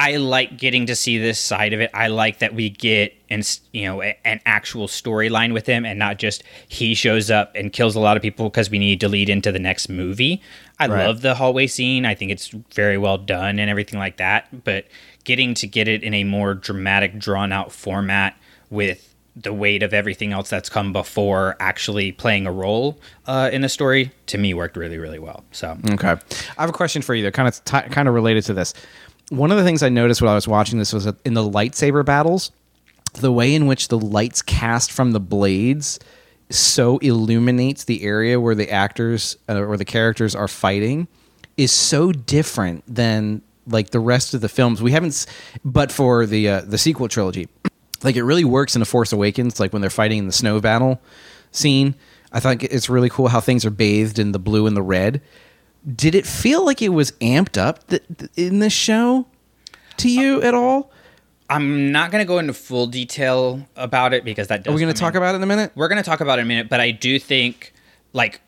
I 0.00 0.16
like 0.16 0.56
getting 0.56 0.86
to 0.86 0.94
see 0.94 1.18
this 1.18 1.40
side 1.40 1.72
of 1.72 1.80
it. 1.80 1.90
I 1.92 2.06
like 2.06 2.38
that 2.38 2.54
we 2.54 2.70
get 2.70 3.14
and 3.28 3.58
you 3.72 3.84
know 3.84 4.00
an 4.00 4.40
actual 4.46 4.86
storyline 4.86 5.52
with 5.52 5.66
him, 5.66 5.84
and 5.84 5.98
not 5.98 6.18
just 6.18 6.44
he 6.68 6.94
shows 6.94 7.30
up 7.32 7.52
and 7.56 7.72
kills 7.72 7.96
a 7.96 8.00
lot 8.00 8.16
of 8.16 8.22
people 8.22 8.48
because 8.48 8.70
we 8.70 8.78
need 8.78 9.00
to 9.00 9.08
lead 9.08 9.28
into 9.28 9.50
the 9.50 9.58
next 9.58 9.88
movie. 9.88 10.40
I 10.78 10.86
Right. 10.86 11.04
love 11.04 11.22
the 11.22 11.34
hallway 11.34 11.66
scene. 11.66 12.06
I 12.06 12.14
think 12.14 12.30
it's 12.30 12.48
very 12.72 12.96
well 12.96 13.18
done 13.18 13.58
and 13.58 13.68
everything 13.68 13.98
like 13.98 14.18
that. 14.18 14.64
But 14.64 14.86
getting 15.24 15.52
to 15.54 15.66
get 15.66 15.88
it 15.88 16.04
in 16.04 16.14
a 16.14 16.22
more 16.22 16.54
dramatic, 16.54 17.18
drawn 17.18 17.50
out 17.52 17.72
format 17.72 18.36
with 18.70 19.12
the 19.34 19.52
weight 19.52 19.82
of 19.82 19.92
everything 19.92 20.32
else 20.32 20.48
that's 20.48 20.68
come 20.68 20.92
before 20.92 21.56
actually 21.60 22.12
playing 22.12 22.46
a 22.46 22.52
role 22.52 22.98
uh, 23.26 23.50
in 23.52 23.62
the 23.62 23.68
story 23.68 24.10
to 24.26 24.38
me 24.38 24.54
worked 24.54 24.76
really 24.76 24.98
really 24.98 25.18
well. 25.18 25.44
So 25.50 25.76
Okay. 25.90 26.14
I 26.56 26.60
have 26.60 26.70
a 26.70 26.72
question 26.72 27.02
for 27.02 27.14
you 27.16 27.24
that 27.24 27.34
kind 27.34 27.48
of 27.48 27.64
t- 27.64 27.90
kind 27.90 28.06
of 28.08 28.14
related 28.14 28.44
to 28.44 28.54
this. 28.54 28.74
One 29.30 29.50
of 29.50 29.58
the 29.58 29.64
things 29.64 29.82
I 29.82 29.88
noticed 29.88 30.22
when 30.22 30.30
I 30.30 30.34
was 30.34 30.48
watching 30.48 30.78
this 30.78 30.92
was 30.92 31.04
that 31.04 31.16
in 31.24 31.34
the 31.34 31.42
lightsaber 31.42 32.04
battles, 32.04 32.50
the 33.14 33.32
way 33.32 33.54
in 33.54 33.66
which 33.66 33.88
the 33.88 33.98
lights 33.98 34.42
cast 34.42 34.90
from 34.90 35.12
the 35.12 35.20
blades 35.20 35.98
so 36.50 36.98
illuminates 36.98 37.84
the 37.84 38.02
area 38.02 38.40
where 38.40 38.54
the 38.54 38.70
actors 38.70 39.36
uh, 39.48 39.60
or 39.60 39.76
the 39.76 39.84
characters 39.84 40.34
are 40.34 40.48
fighting 40.48 41.08
is 41.56 41.72
so 41.72 42.12
different 42.12 42.82
than 42.86 43.42
like 43.66 43.90
the 43.90 44.00
rest 44.00 44.32
of 44.32 44.40
the 44.40 44.48
films. 44.48 44.80
We 44.80 44.92
haven't, 44.92 45.26
but 45.64 45.92
for 45.92 46.24
the 46.24 46.48
uh, 46.48 46.60
the 46.62 46.78
sequel 46.78 47.08
trilogy, 47.08 47.48
like 48.02 48.16
it 48.16 48.22
really 48.22 48.44
works 48.44 48.74
in 48.74 48.80
the 48.80 48.86
Force 48.86 49.12
Awakens, 49.12 49.60
like 49.60 49.72
when 49.72 49.82
they're 49.82 49.90
fighting 49.90 50.18
in 50.18 50.26
the 50.26 50.32
snow 50.32 50.60
battle 50.60 51.00
scene. 51.52 51.94
I 52.30 52.40
think 52.40 52.64
it's 52.64 52.90
really 52.90 53.08
cool 53.08 53.28
how 53.28 53.40
things 53.40 53.64
are 53.64 53.70
bathed 53.70 54.18
in 54.18 54.32
the 54.32 54.38
blue 54.38 54.66
and 54.66 54.76
the 54.76 54.82
red. 54.82 55.22
Did 55.94 56.14
it 56.14 56.26
feel 56.26 56.64
like 56.64 56.82
it 56.82 56.90
was 56.90 57.12
amped 57.12 57.56
up 57.56 57.86
th- 57.88 58.02
th- 58.18 58.30
in 58.36 58.58
this 58.58 58.72
show 58.72 59.26
to 59.98 60.08
uh, 60.08 60.10
you 60.10 60.42
at 60.42 60.54
all? 60.54 60.90
I'm 61.50 61.92
not 61.92 62.10
going 62.10 62.22
to 62.22 62.28
go 62.28 62.38
into 62.38 62.52
full 62.52 62.86
detail 62.86 63.66
about 63.76 64.12
it 64.12 64.22
because 64.24 64.48
that. 64.48 64.64
Does 64.64 64.70
Are 64.72 64.74
we 64.74 64.80
going 64.82 64.92
to 64.92 65.00
talk 65.00 65.14
in- 65.14 65.16
about 65.18 65.34
it 65.34 65.36
in 65.36 65.42
a 65.42 65.46
minute? 65.46 65.72
We're 65.74 65.88
going 65.88 66.02
to 66.02 66.08
talk 66.08 66.20
about 66.20 66.38
it 66.38 66.42
in 66.42 66.46
a 66.46 66.48
minute, 66.48 66.68
but 66.68 66.80
I 66.80 66.90
do 66.90 67.18
think 67.18 67.72
like 68.12 68.40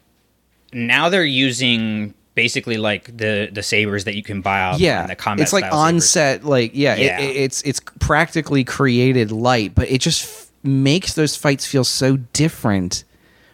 now 0.72 1.08
they're 1.08 1.24
using 1.24 2.12
basically 2.34 2.76
like 2.76 3.16
the 3.16 3.48
the 3.52 3.62
sabers 3.62 4.04
that 4.04 4.16
you 4.16 4.22
can 4.22 4.40
buy 4.42 4.60
out. 4.60 4.78
yeah, 4.80 5.06
the 5.06 5.14
combat 5.16 5.42
it's 5.44 5.52
like 5.52 5.64
style 5.64 5.78
on 5.78 6.00
set. 6.00 6.44
Like 6.44 6.72
yeah, 6.74 6.94
it- 6.94 7.04
Yeah. 7.04 7.20
it- 7.20 7.36
it's 7.36 7.62
it's 7.62 7.80
practically 8.00 8.64
created 8.64 9.32
light, 9.32 9.74
but 9.74 9.90
it 9.90 10.00
just 10.02 10.24
f- 10.24 10.50
makes 10.62 11.14
those 11.14 11.36
fights 11.36 11.64
feel 11.66 11.84
so 11.84 12.18
different 12.34 13.04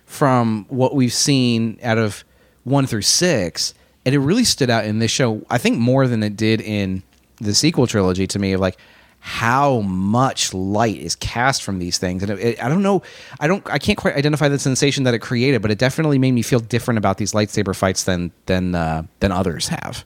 from 0.07 0.66
what 0.68 0.95
we've 0.95 1.12
seen 1.12 1.78
out 1.82 1.99
of 1.99 2.24
one 2.64 2.87
through 2.87 3.03
six, 3.03 3.74
and 4.07 4.14
it 4.14 4.18
really 4.20 4.44
stood 4.44 4.70
out 4.70 4.86
in 4.86 5.00
this 5.00 5.11
show. 5.11 5.42
I 5.50 5.59
think 5.59 5.78
more 5.78 6.07
than 6.09 6.22
it 6.22 6.36
did 6.36 6.62
in 6.62 7.02
the 7.38 7.54
sequel 7.54 7.86
trilogy 7.86 8.26
to 8.28 8.38
me 8.38 8.54
of 8.54 8.61
like 8.61 8.78
how 9.18 9.80
much 9.80 10.54
light 10.54 10.96
is 10.96 11.14
cast 11.16 11.62
from 11.64 11.78
these 11.80 11.98
things 11.98 12.22
and 12.22 12.30
it, 12.30 12.38
it- 12.38 12.62
i 12.64 12.68
don't 12.68 12.82
know 12.82 13.02
i 13.40 13.46
don't 13.48 13.68
i 13.70 13.78
can't 13.78 13.98
quite 13.98 14.14
identify 14.16 14.48
the 14.48 14.59
sensation 14.59 15.02
that 15.04 15.14
it 15.14 15.18
created 15.18 15.61
but 15.61 15.70
it 15.70 15.78
definitely 15.78 16.16
made 16.18 16.30
me 16.30 16.42
feel 16.42 16.61
different 16.61 16.96
about 16.96 17.16
these 17.18 17.32
lightsaber 17.32 17.74
fights 17.74 18.04
than 18.04 18.30
than 18.46 18.74
uh, 18.74 19.02
than 19.20 19.32
others 19.32 19.66
have 19.68 20.04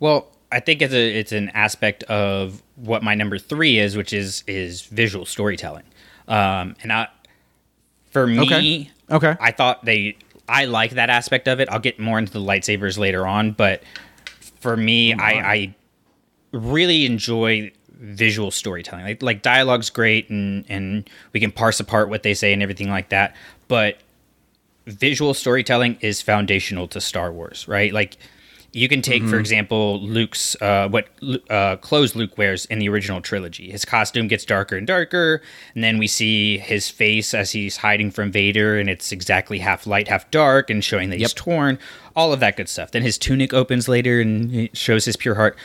Well, 0.00 0.28
I 0.50 0.60
think 0.60 0.82
it's 0.82 0.92
a 0.92 1.18
it's 1.18 1.32
an 1.32 1.48
aspect 1.54 2.02
of 2.04 2.62
what 2.76 3.02
my 3.02 3.14
number 3.14 3.38
three 3.38 3.78
is, 3.78 3.96
which 3.96 4.12
is 4.12 4.44
is 4.46 4.82
visual 4.82 5.24
storytelling. 5.24 5.84
Um, 6.28 6.76
and 6.82 6.92
I, 6.92 7.08
for 8.10 8.26
me, 8.26 8.40
Okay. 8.42 8.90
Okay. 9.10 9.36
I 9.40 9.50
thought 9.52 9.84
they 9.84 10.16
I 10.48 10.64
like 10.66 10.92
that 10.92 11.10
aspect 11.10 11.48
of 11.48 11.60
it. 11.60 11.68
I'll 11.70 11.78
get 11.78 11.98
more 11.98 12.18
into 12.18 12.32
the 12.32 12.40
lightsabers 12.40 12.98
later 12.98 13.26
on, 13.26 13.52
but 13.52 13.82
for 14.60 14.76
me, 14.76 15.14
oh, 15.14 15.18
I, 15.18 15.30
I 15.30 15.74
really 16.52 17.06
enjoy 17.06 17.72
visual 17.90 18.50
storytelling. 18.50 19.04
Like 19.04 19.22
like 19.22 19.42
dialogue's 19.42 19.90
great 19.90 20.28
and 20.28 20.64
and 20.68 21.08
we 21.32 21.40
can 21.40 21.52
parse 21.52 21.80
apart 21.80 22.08
what 22.08 22.22
they 22.22 22.34
say 22.34 22.52
and 22.52 22.62
everything 22.62 22.90
like 22.90 23.10
that, 23.10 23.34
but 23.68 23.98
visual 24.86 25.34
storytelling 25.34 25.96
is 26.00 26.20
foundational 26.20 26.88
to 26.88 27.00
Star 27.00 27.32
Wars, 27.32 27.68
right? 27.68 27.92
Like 27.92 28.16
you 28.74 28.88
can 28.88 29.02
take, 29.02 29.22
for 29.24 29.38
example, 29.38 30.00
Luke's 30.00 30.56
uh, 30.62 30.88
what 30.88 31.08
uh, 31.50 31.76
clothes 31.76 32.16
Luke 32.16 32.38
wears 32.38 32.64
in 32.66 32.78
the 32.78 32.88
original 32.88 33.20
trilogy. 33.20 33.70
His 33.70 33.84
costume 33.84 34.28
gets 34.28 34.46
darker 34.46 34.76
and 34.76 34.86
darker, 34.86 35.42
and 35.74 35.84
then 35.84 35.98
we 35.98 36.06
see 36.06 36.56
his 36.56 36.88
face 36.88 37.34
as 37.34 37.52
he's 37.52 37.76
hiding 37.76 38.10
from 38.10 38.32
Vader, 38.32 38.78
and 38.78 38.88
it's 38.88 39.12
exactly 39.12 39.58
half 39.58 39.86
light, 39.86 40.08
half 40.08 40.30
dark, 40.30 40.70
and 40.70 40.82
showing 40.82 41.10
that 41.10 41.18
he's 41.18 41.34
torn. 41.34 41.78
All 42.16 42.32
of 42.32 42.40
that 42.40 42.56
good 42.56 42.68
stuff. 42.68 42.92
Then 42.92 43.02
his 43.02 43.18
tunic 43.18 43.52
opens 43.52 43.88
later, 43.88 44.22
and 44.22 44.54
it 44.54 44.76
shows 44.76 45.04
his 45.04 45.16
pure 45.16 45.34
heart. 45.34 45.56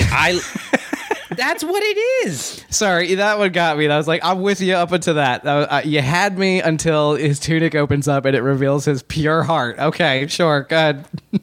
I. 0.00 0.40
That's 1.36 1.62
what 1.62 1.80
it 1.80 2.26
is. 2.26 2.64
Sorry, 2.70 3.14
that 3.14 3.38
one 3.38 3.52
got 3.52 3.78
me. 3.78 3.86
I 3.86 3.96
was 3.96 4.08
like, 4.08 4.24
I'm 4.24 4.42
with 4.42 4.60
you 4.60 4.74
up 4.74 4.90
until 4.90 5.14
that. 5.14 5.44
That 5.44 5.72
uh, 5.72 5.82
you 5.84 6.00
had 6.00 6.36
me 6.36 6.60
until 6.60 7.14
his 7.14 7.38
tunic 7.38 7.76
opens 7.76 8.08
up 8.08 8.24
and 8.24 8.34
it 8.34 8.42
reveals 8.42 8.84
his 8.84 9.04
pure 9.04 9.44
heart. 9.44 9.78
Okay, 9.78 10.26
sure, 10.26 10.64
good. 10.68 11.04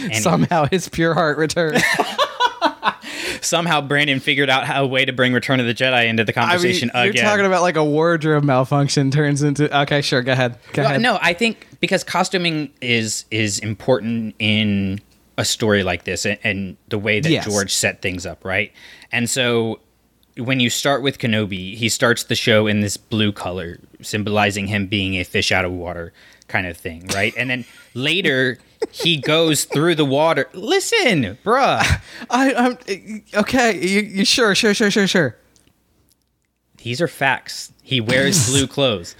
And 0.00 0.16
Somehow 0.16 0.66
his 0.70 0.88
pure 0.88 1.14
heart 1.14 1.38
returns. 1.38 1.82
somehow 3.40 3.80
Brandon 3.80 4.20
figured 4.20 4.48
out 4.50 4.64
how 4.64 4.84
a 4.84 4.86
way 4.86 5.04
to 5.04 5.12
bring 5.12 5.32
Return 5.32 5.60
of 5.60 5.66
the 5.66 5.74
Jedi 5.74 6.06
into 6.08 6.24
the 6.24 6.36
I 6.38 6.42
mean, 6.42 6.48
conversation 6.50 6.90
you're 6.94 7.04
again. 7.04 7.24
talking 7.24 7.44
about 7.46 7.62
like 7.62 7.76
a 7.76 7.84
wardrobe 7.84 8.44
malfunction 8.44 9.10
turns 9.10 9.42
into. 9.42 9.74
Okay, 9.82 10.00
sure, 10.00 10.22
go 10.22 10.32
ahead. 10.32 10.58
Go 10.72 10.82
Well, 10.82 10.90
ahead. 10.92 11.02
no, 11.02 11.18
I 11.20 11.32
think 11.34 11.66
because 11.80 12.04
costuming 12.04 12.70
is 12.80 13.24
is 13.30 13.58
important 13.58 14.34
in 14.38 15.00
a 15.36 15.44
story 15.44 15.82
like 15.82 16.04
this 16.04 16.24
and, 16.24 16.38
and 16.44 16.76
the 16.88 16.98
way 16.98 17.20
that 17.20 17.30
Yes. 17.30 17.44
George 17.46 17.72
set 17.74 18.00
things 18.02 18.24
up, 18.24 18.44
right? 18.44 18.72
And 19.10 19.28
so 19.28 19.80
when 20.36 20.60
you 20.60 20.70
start 20.70 21.02
with 21.02 21.18
Kenobi, 21.18 21.74
he 21.74 21.88
starts 21.88 22.24
the 22.24 22.34
show 22.36 22.66
in 22.66 22.80
this 22.80 22.96
blue 22.96 23.32
color, 23.32 23.78
symbolizing 24.00 24.66
him 24.68 24.86
being 24.86 25.14
a 25.14 25.24
fish 25.24 25.50
out 25.52 25.64
of 25.64 25.72
water 25.72 26.12
kind 26.48 26.66
of 26.66 26.76
thing, 26.76 27.06
right? 27.14 27.32
And 27.36 27.50
then 27.50 27.64
later 27.94 28.58
he 28.92 29.16
goes 29.16 29.64
through 29.64 29.94
the 29.96 30.04
water. 30.04 30.48
Listen, 30.52 31.38
bruh. 31.44 32.00
I, 32.30 32.54
I'm 32.54 33.22
okay. 33.34 33.76
You, 33.78 34.00
you 34.00 34.24
sure, 34.24 34.54
sure, 34.54 34.74
sure, 34.74 34.90
sure, 34.90 35.06
sure. 35.06 35.36
These 36.78 37.00
are 37.00 37.08
facts. 37.08 37.72
He 37.82 38.00
wears 38.00 38.46
blue 38.50 38.66
clothes. 38.66 39.16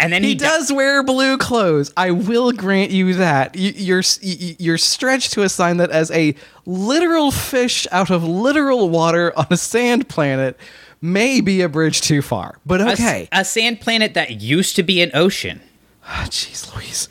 And 0.00 0.12
then 0.12 0.22
He, 0.22 0.30
he, 0.30 0.34
di- 0.34 0.44
does 0.44 0.72
wear 0.72 1.02
blue 1.02 1.38
clothes. 1.38 1.92
I 1.96 2.10
will 2.10 2.50
grant 2.52 2.90
you 2.90 3.14
that. 3.14 3.54
You, 3.56 3.70
you're 3.76 4.02
you- 4.20 4.56
you're 4.58 4.78
stretched 4.78 5.32
to 5.34 5.42
assign 5.42 5.76
that 5.78 5.90
as 5.90 6.10
a 6.10 6.34
literal 6.66 7.30
fish 7.30 7.86
out 7.92 8.10
of 8.10 8.24
literal 8.24 8.88
water 8.90 9.32
on 9.36 9.46
a 9.50 9.56
sand 9.56 10.08
planet 10.08 10.58
may 11.00 11.40
be 11.40 11.60
a 11.60 11.68
bridge 11.68 12.00
too 12.00 12.22
far. 12.22 12.58
But 12.66 12.80
okay. 12.80 13.28
a 13.30 13.44
sand 13.44 13.80
planet 13.80 14.14
that 14.14 14.40
used 14.40 14.74
to 14.76 14.82
be 14.82 15.00
an 15.02 15.10
ocean. 15.14 15.60
Jeez 16.04 16.74
Louise. 16.74 17.08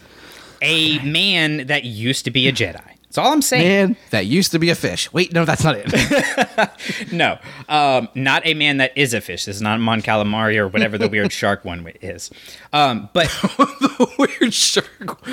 A 0.64 1.00
man 1.00 1.68
that 1.68 1.84
used 1.84 2.26
to 2.26 2.32
be 2.32 2.48
a 2.48 2.52
Jedi. 2.52 2.82
That's 3.14 3.28
all 3.28 3.32
I'm 3.32 3.44
saying. 3.44 3.68
Man, 3.68 3.98
that 4.10 4.26
used 4.26 4.54
to 4.54 4.60
be 4.60 4.72
a 4.72 4.76
fish. 4.76 5.14
Wait, 5.14 5.34
no, 5.34 5.46
that's 5.46 5.64
not 5.64 5.76
it. 5.78 7.12
No, 7.12 7.38
um, 7.70 8.10
not 8.16 8.44
a 8.44 8.56
man 8.56 8.78
that 8.78 8.98
is 8.98 9.14
a 9.14 9.22
fish. 9.22 9.46
This 9.46 9.58
is 9.58 9.62
not 9.62 9.80
Mon 9.80 10.02
Calamari 10.02 10.58
or 10.58 10.68
whatever 10.68 10.98
the 10.98 11.08
weird 11.08 11.32
shark 11.32 11.64
one 11.64 11.88
is. 12.02 12.32
Um, 12.72 13.10
but 13.14 13.28
the 13.42 14.16
weird 14.18 14.52
shark. 14.52 15.28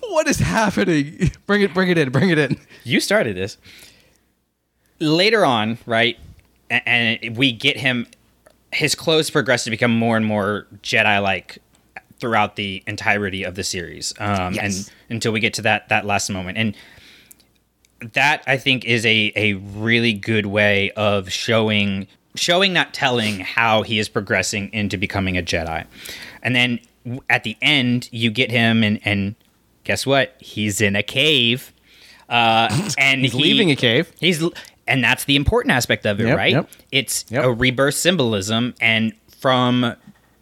What 0.00 0.28
is 0.28 0.38
happening? 0.38 1.30
Bring 1.46 1.60
it, 1.60 1.74
bring 1.74 1.90
it 1.90 1.98
in, 1.98 2.08
bring 2.08 2.30
it 2.30 2.38
in. 2.38 2.58
you 2.84 3.00
started 3.00 3.36
this. 3.36 3.58
Later 4.98 5.44
on, 5.44 5.76
right, 5.84 6.18
and 6.70 7.36
we 7.36 7.52
get 7.52 7.76
him. 7.76 8.06
His 8.72 8.94
clothes 8.94 9.28
progress 9.28 9.64
to 9.64 9.70
become 9.70 9.90
more 9.90 10.16
and 10.16 10.24
more 10.24 10.66
Jedi-like 10.82 11.58
throughout 12.20 12.56
the 12.56 12.82
entirety 12.86 13.42
of 13.44 13.54
the 13.54 13.64
series, 13.64 14.12
um, 14.20 14.54
Yes. 14.54 14.88
and 15.08 15.16
until 15.16 15.32
we 15.32 15.40
get 15.40 15.54
to 15.54 15.62
that 15.62 15.88
that 15.88 16.04
last 16.06 16.30
moment. 16.30 16.58
And 16.58 16.74
that 18.14 18.42
I 18.46 18.56
think 18.56 18.84
is 18.84 19.04
a 19.04 19.32
a 19.36 19.54
really 19.54 20.12
good 20.12 20.46
way 20.46 20.90
of 20.92 21.30
showing 21.30 22.06
showing 22.34 22.72
not 22.72 22.94
telling 22.94 23.40
how 23.40 23.82
he 23.82 23.98
is 23.98 24.08
progressing 24.08 24.72
into 24.72 24.96
becoming 24.96 25.36
a 25.36 25.42
Jedi. 25.42 25.84
And 26.42 26.54
then 26.56 26.78
at 27.28 27.44
the 27.44 27.56
end 27.60 28.08
you 28.12 28.30
get 28.30 28.50
him 28.50 28.82
and 28.82 29.00
and 29.04 29.34
guess 29.84 30.06
what? 30.06 30.36
He's 30.40 30.80
in 30.80 30.96
a 30.96 31.02
cave. 31.02 31.72
Uh 32.28 32.68
and 32.98 33.20
He's 33.22 33.32
he- 33.32 33.42
leaving 33.42 33.70
a 33.70 33.76
cave. 33.76 34.10
He's 34.20 34.42
and 34.86 35.04
that's 35.04 35.24
the 35.24 35.36
important 35.36 35.72
aspect 35.72 36.06
of 36.06 36.20
it, 36.20 36.26
Yep, 36.26 36.36
right? 36.36 36.52
yep. 36.52 36.70
It's 36.90 37.24
Yep. 37.28 37.44
a 37.44 37.52
rebirth 37.52 37.94
symbolism 37.94 38.74
and 38.80 39.12
from 39.40 39.94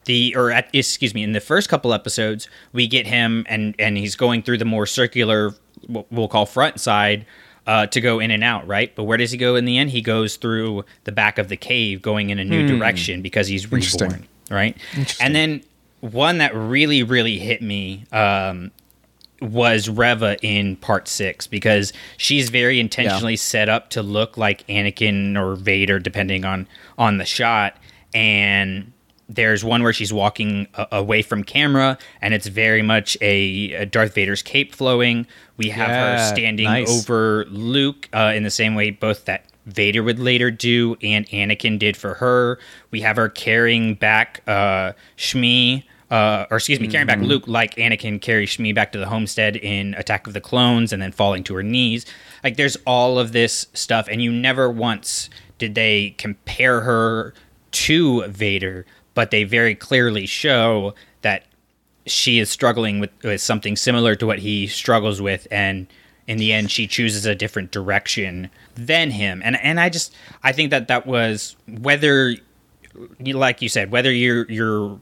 the 0.09 0.35
or 0.35 0.51
at, 0.51 0.69
excuse 0.73 1.15
me 1.15 1.23
in 1.23 1.33
the 1.33 1.41
first 1.41 1.69
couple 1.69 1.93
episodes 1.95 2.49
we 2.73 2.89
get 2.89 3.07
him 3.07 3.45
and 3.49 3.75
and 3.79 3.97
he's 3.97 4.17
going 4.17 4.43
through 4.43 4.59
the 4.59 4.65
more 4.65 4.87
circular 4.87 5.55
what 5.87 6.11
we'll 6.11 6.27
call 6.29 6.47
front 6.47 6.81
side 6.81 7.25
uh, 7.67 7.87
to 7.87 8.01
go 8.01 8.19
in 8.19 8.31
and 8.31 8.43
out 8.43 8.67
right? 8.67 8.97
But 8.97 9.05
where 9.05 9.19
does 9.19 9.31
he 9.31 9.37
go 9.39 9.55
in 9.55 9.67
the 9.67 9.77
end? 9.79 9.91
He 9.91 10.01
goes 10.01 10.37
through 10.37 10.85
the 11.05 11.13
back 11.13 11.39
of 11.39 11.49
the 11.49 11.57
cave 11.57 12.01
going 12.03 12.31
in 12.31 12.39
a 12.39 12.45
new 12.45 12.67
direction 12.79 13.23
because 13.23 13.47
he's 13.47 13.65
Hmm. 13.67 13.75
Reborn 13.77 14.27
right? 14.51 14.77
And 15.21 15.35
then 15.35 15.63
one 16.01 16.39
that 16.39 16.55
really 16.55 17.03
really 17.03 17.39
hit 17.39 17.61
me 17.61 18.05
um, 18.11 18.71
was 19.43 19.89
Reva 19.89 20.37
in 20.43 20.77
part 20.77 21.07
six 21.07 21.47
because 21.47 21.93
she's 22.17 22.49
very 22.49 22.81
intentionally 22.81 23.37
set 23.37 23.69
up 23.69 23.91
to 23.91 24.03
look 24.03 24.37
like 24.37 24.67
Anakin 24.69 25.37
or 25.37 25.55
Vader, 25.55 25.99
depending 25.99 26.45
on 26.45 26.67
on 26.97 27.19
the 27.19 27.25
shot. 27.27 27.77
And 28.15 28.93
there's 29.29 29.65
one 29.65 29.83
where 29.83 29.93
she's 29.93 30.13
walking 30.13 30.67
a- 30.75 30.87
away 30.93 31.23
from 31.23 31.45
camera, 31.45 31.99
and 32.21 32.33
it's 32.35 32.47
very 32.47 32.83
much 32.83 33.17
a, 33.21 33.73
a 33.75 33.87
Darth 33.87 34.15
Vader's 34.15 34.43
cape 34.43 34.75
flowing. 34.75 35.27
We 35.57 35.69
have 35.71 35.89
her 35.91 36.35
standing 36.35 36.65
nice. 36.65 36.91
over 36.91 37.45
Luke 37.51 38.09
uh, 38.13 38.33
in 38.35 38.43
the 38.43 38.51
same 38.51 38.75
way 38.75 38.91
both 38.91 39.27
that 39.27 39.45
Vader 39.67 40.03
would 40.03 40.19
later 40.19 40.51
do 40.51 40.97
and 41.03 41.27
Anakin 41.29 41.79
did 41.79 41.97
for 41.97 42.15
her. 42.15 42.59
We 42.91 43.03
have 43.03 43.17
her 43.17 43.29
carrying 43.29 43.95
back 43.95 44.43
uh, 44.47 44.93
Shmi, 45.17 45.85
uh, 46.11 46.47
or 46.51 46.57
excuse 46.57 46.81
me, 46.81 46.89
carrying 46.89 47.07
back 47.07 47.21
Luke 47.21 47.47
like 47.47 47.75
Anakin 47.75 48.21
carries 48.21 48.51
Shmi 48.57 48.75
back 48.75 48.93
to 48.93 48.99
the 48.99 49.07
homestead 49.07 49.57
in 49.57 49.95
Attack 49.95 50.27
of 50.27 50.33
the 50.33 50.41
Clones 50.41 50.93
and 50.93 51.03
then 51.03 51.13
falling 51.13 51.45
to 51.45 51.55
her 51.55 51.63
knees. 51.63 52.07
Like 52.43 52.57
there's 52.57 52.77
all 52.87 53.19
of 53.19 53.33
this 53.33 53.67
stuff, 53.75 54.09
and 54.11 54.23
you 54.23 54.33
never 54.33 54.71
once 54.71 55.29
did 55.59 55.75
they 55.75 56.15
compare 56.17 56.81
her 56.81 57.35
to 57.71 58.27
Vader, 58.29 58.87
but 59.19 59.33
they 59.33 59.43
very 59.43 59.75
clearly 59.75 60.27
show 60.27 60.95
that 61.23 61.43
she 62.07 62.39
is 62.39 62.49
struggling 62.49 63.01
with, 63.01 63.11
with 63.25 63.41
something 63.41 63.75
similar 63.75 64.15
to 64.15 64.25
what 64.25 64.39
he 64.39 64.69
struggles 64.69 65.21
with 65.21 65.49
and 65.51 65.89
in 66.29 66.39
the 66.39 66.53
end 66.53 66.71
she 66.71 66.87
chooses 66.87 67.27
a 67.27 67.35
different 67.35 67.73
direction 67.73 68.49
than 68.77 69.11
him. 69.11 69.43
And 69.45 69.61
and 69.61 69.81
I 69.81 69.89
just 69.89 70.15
I 70.45 70.53
think 70.53 70.71
that 70.71 70.87
that 70.87 71.05
was 71.05 71.57
whether 71.67 72.37
like 73.21 73.61
you 73.61 73.69
said 73.69 73.91
whether 73.91 74.13
you're 74.13 74.49
you're 74.49 74.97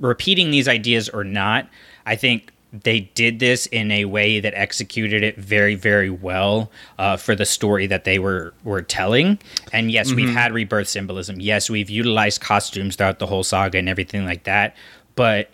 repeating 0.00 0.50
these 0.50 0.66
ideas 0.66 1.08
or 1.08 1.22
not 1.22 1.68
I 2.06 2.16
think 2.16 2.50
they 2.72 3.00
did 3.00 3.40
this 3.40 3.66
in 3.66 3.90
a 3.90 4.04
way 4.04 4.38
that 4.40 4.54
executed 4.54 5.22
it 5.24 5.36
very, 5.36 5.74
very 5.74 6.10
well 6.10 6.70
uh, 6.98 7.16
for 7.16 7.34
the 7.34 7.44
story 7.44 7.86
that 7.88 8.04
they 8.04 8.18
were 8.18 8.54
were 8.62 8.82
telling. 8.82 9.38
And 9.72 9.90
yes, 9.90 10.12
we've 10.12 10.30
had 10.30 10.52
rebirth 10.52 10.88
symbolism. 10.88 11.40
Yes, 11.40 11.68
we've 11.68 11.90
utilized 11.90 12.40
costumes 12.40 12.94
throughout 12.96 13.18
the 13.18 13.26
whole 13.26 13.42
saga 13.42 13.78
and 13.78 13.88
everything 13.88 14.24
like 14.24 14.44
that. 14.44 14.76
But 15.16 15.50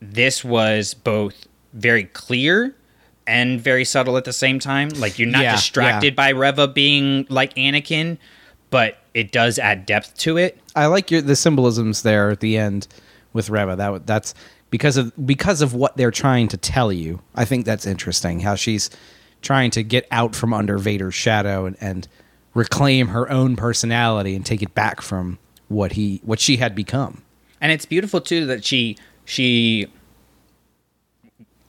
this 0.00 0.44
was 0.44 0.94
both 0.94 1.46
very 1.74 2.04
clear 2.04 2.74
and 3.26 3.60
very 3.60 3.84
subtle 3.84 4.16
at 4.16 4.24
the 4.24 4.32
same 4.32 4.58
time. 4.58 4.88
Like 4.90 5.18
you're 5.18 5.28
not 5.28 5.42
Yeah, 5.42 5.52
distracted 5.56 6.16
by 6.16 6.30
Reva 6.30 6.68
being 6.68 7.26
like 7.28 7.54
Anakin, 7.54 8.16
but 8.70 8.98
it 9.12 9.32
does 9.32 9.58
add 9.58 9.84
depth 9.84 10.16
to 10.18 10.38
it. 10.38 10.58
I 10.74 10.86
like 10.86 11.10
your 11.10 11.20
the 11.20 11.36
symbolisms 11.36 12.02
there 12.02 12.30
at 12.30 12.40
the 12.40 12.56
end 12.56 12.88
with 13.34 13.50
Reva. 13.50 13.76
That 13.76 14.06
that's 14.06 14.34
because 14.70 14.96
of 14.96 15.12
because 15.26 15.62
of 15.62 15.74
what 15.74 15.96
they're 15.96 16.10
trying 16.10 16.48
to 16.48 16.56
tell 16.56 16.92
you. 16.92 17.20
I 17.34 17.44
think 17.44 17.64
that's 17.64 17.86
interesting 17.86 18.40
how 18.40 18.54
she's 18.54 18.90
trying 19.42 19.70
to 19.72 19.82
get 19.82 20.06
out 20.10 20.34
from 20.34 20.52
under 20.52 20.78
Vader's 20.78 21.14
shadow 21.14 21.66
and, 21.66 21.76
and 21.80 22.08
reclaim 22.54 23.08
her 23.08 23.30
own 23.30 23.56
personality 23.56 24.34
and 24.34 24.44
take 24.44 24.62
it 24.62 24.74
back 24.74 25.00
from 25.00 25.38
what 25.68 25.92
he 25.92 26.20
what 26.24 26.40
she 26.40 26.56
had 26.56 26.74
become. 26.74 27.22
And 27.60 27.72
it's 27.72 27.86
beautiful 27.86 28.20
too 28.20 28.46
that 28.46 28.64
she 28.64 28.96
she 29.24 29.86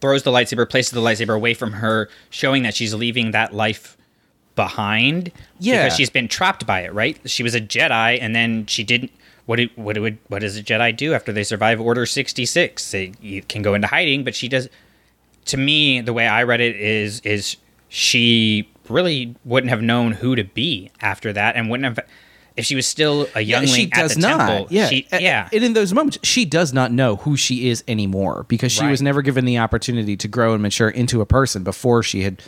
throws 0.02 0.24
the 0.24 0.32
lightsaber, 0.32 0.70
places 0.70 0.92
the 0.92 1.02
lightsaber 1.02 1.36
away 1.36 1.54
from 1.54 1.74
her, 1.74 2.10
showing 2.30 2.64
that 2.64 2.74
she's 2.74 2.94
leaving 2.94 3.32
that 3.32 3.54
life 3.54 3.98
behind. 4.56 5.32
Yeah. 5.60 5.84
because 5.84 5.98
she's 5.98 6.10
been 6.10 6.28
trapped 6.28 6.66
by 6.66 6.82
it. 6.82 6.94
Right? 6.94 7.18
She 7.30 7.44
was 7.44 7.56
a 7.56 7.62
Jedi, 7.62 8.18
and 8.22 8.36
then 8.36 8.66
she 8.66 8.84
didn't. 8.84 9.12
What 9.50 9.56
did 9.56 9.72
what 9.76 9.98
would 9.98 10.20
what 10.28 10.42
does 10.42 10.58
a 10.58 10.62
Jedi 10.62 10.96
do 10.96 11.16
after 11.16 11.32
they 11.32 11.44
survive 11.44 11.82
Order 11.82 12.06
sixty 12.06 12.46
six? 12.46 12.92
They 12.92 13.08
can 13.48 13.64
go 13.64 13.74
into 13.74 13.88
hiding, 13.88 14.24
but 14.24 14.36
she 14.36 14.48
does. 14.48 14.70
To 15.46 15.58
me, 15.58 16.02
the 16.02 16.14
way 16.14 16.28
I 16.28 16.44
read 16.44 16.62
it 16.62 16.76
is 16.76 17.20
is 17.22 17.58
she 17.88 18.70
really 18.90 19.36
wouldn't 19.46 19.72
have 19.72 19.82
known 19.82 20.12
who 20.12 20.36
to 20.36 20.44
be 20.44 20.92
after 21.02 21.34
that, 21.34 21.56
and 21.56 21.68
wouldn't 21.68 21.98
have. 21.98 22.08
If 22.58 22.66
she 22.66 22.76
was 22.76 22.86
still 22.86 23.28
a 23.34 23.42
youngling 23.42 23.74
she 23.74 23.92
at 23.92 23.98
does 23.98 24.14
the 24.14 24.22
not. 24.22 24.38
temple, 24.38 24.68
yeah, 24.70 24.88
she, 24.88 25.08
yeah, 25.14 25.50
And 25.52 25.64
in 25.64 25.74
those 25.74 25.96
moments, 25.96 26.20
she 26.22 26.46
does 26.46 26.72
not 26.72 26.92
know 26.92 27.16
who 27.16 27.36
she 27.36 27.70
is 27.70 27.84
anymore 27.88 28.46
because 28.50 28.72
she 28.72 28.86
was 28.86 29.02
never 29.02 29.24
given 29.24 29.46
the 29.46 29.58
opportunity 29.58 30.16
to 30.18 30.28
grow 30.28 30.54
and 30.54 30.62
mature 30.62 30.90
into 30.90 31.22
a 31.22 31.26
person 31.26 31.64
before 31.64 32.04
she 32.04 32.22
had 32.22 32.44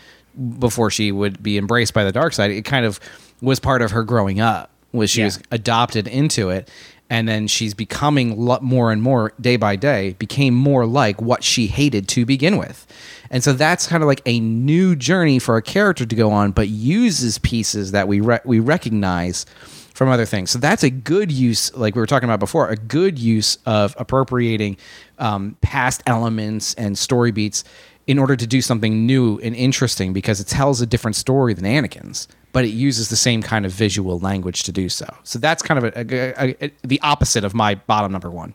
before 0.59 0.91
she 0.91 1.11
would 1.11 1.41
be 1.41 1.57
embraced 1.57 1.95
by 1.95 2.03
the 2.03 2.11
dark 2.11 2.33
side. 2.33 2.51
It 2.51 2.63
kind 2.63 2.85
of 2.85 2.99
was 3.41 3.59
part 3.59 3.81
of 3.81 3.89
her 3.89 4.03
growing 4.03 4.39
up. 4.39 4.69
Was 4.93 5.09
she 5.11 5.19
Yeah. 5.19 5.25
was 5.27 5.39
adopted 5.51 6.07
into 6.07 6.49
it, 6.49 6.69
and 7.09 7.27
then 7.27 7.47
she's 7.47 7.73
becoming 7.73 8.37
more 8.61 8.91
and 8.91 9.01
more 9.01 9.33
day 9.39 9.55
by 9.57 9.75
day. 9.75 10.15
Became 10.19 10.53
more 10.53 10.85
like 10.85 11.21
what 11.21 11.43
she 11.43 11.67
hated 11.67 12.07
to 12.09 12.25
begin 12.25 12.57
with. 12.57 12.85
And 13.29 13.43
so 13.43 13.53
that's 13.53 13.87
kind 13.87 14.03
of 14.03 14.07
like 14.07 14.21
a 14.25 14.39
new 14.39 14.95
journey 14.95 15.39
for 15.39 15.55
a 15.55 15.61
character 15.61 16.05
to 16.05 16.15
go 16.15 16.31
on, 16.31 16.51
but 16.51 16.67
uses 16.67 17.37
pieces 17.37 17.91
that 17.91 18.07
we 18.07 18.19
re- 18.19 18.39
we 18.43 18.59
recognize 18.59 19.45
from 19.93 20.09
other 20.09 20.25
things. 20.25 20.49
So 20.51 20.57
that's 20.59 20.83
a 20.83 20.89
good 20.89 21.31
use, 21.31 21.73
like 21.75 21.95
we 21.95 22.01
were 22.01 22.07
talking 22.07 22.27
about 22.27 22.39
before, 22.39 22.69
a 22.69 22.75
good 22.75 23.19
use 23.19 23.57
of 23.65 23.93
appropriating 23.99 24.77
um, 25.19 25.57
past 25.61 26.01
elements 26.07 26.73
and 26.75 26.97
story 26.97 27.31
beats 27.31 27.63
in 28.11 28.19
order 28.19 28.35
to 28.35 28.45
do 28.55 28.61
something 28.61 29.05
new 29.05 29.39
and 29.45 29.55
interesting 29.55 30.11
because 30.13 30.39
it 30.43 30.47
tells 30.47 30.81
a 30.81 30.85
different 30.85 31.15
story 31.15 31.53
than 31.53 31.65
Anakin's, 31.65 32.27
but 32.51 32.65
it 32.65 32.73
uses 32.87 33.07
the 33.09 33.15
same 33.15 33.41
kind 33.41 33.65
of 33.65 33.71
visual 33.71 34.19
language 34.19 34.63
to 34.63 34.71
do 34.71 34.89
so. 34.89 35.05
So 35.23 35.39
that's 35.39 35.61
kind 35.63 35.77
of 35.77 35.83
a, 35.85 35.99
a- 36.43 36.65
a- 36.65 36.71
the 36.83 36.99
opposite 37.01 37.43
of 37.45 37.53
my 37.53 37.75
bottom 37.75 38.11
number 38.11 38.29
one. 38.29 38.53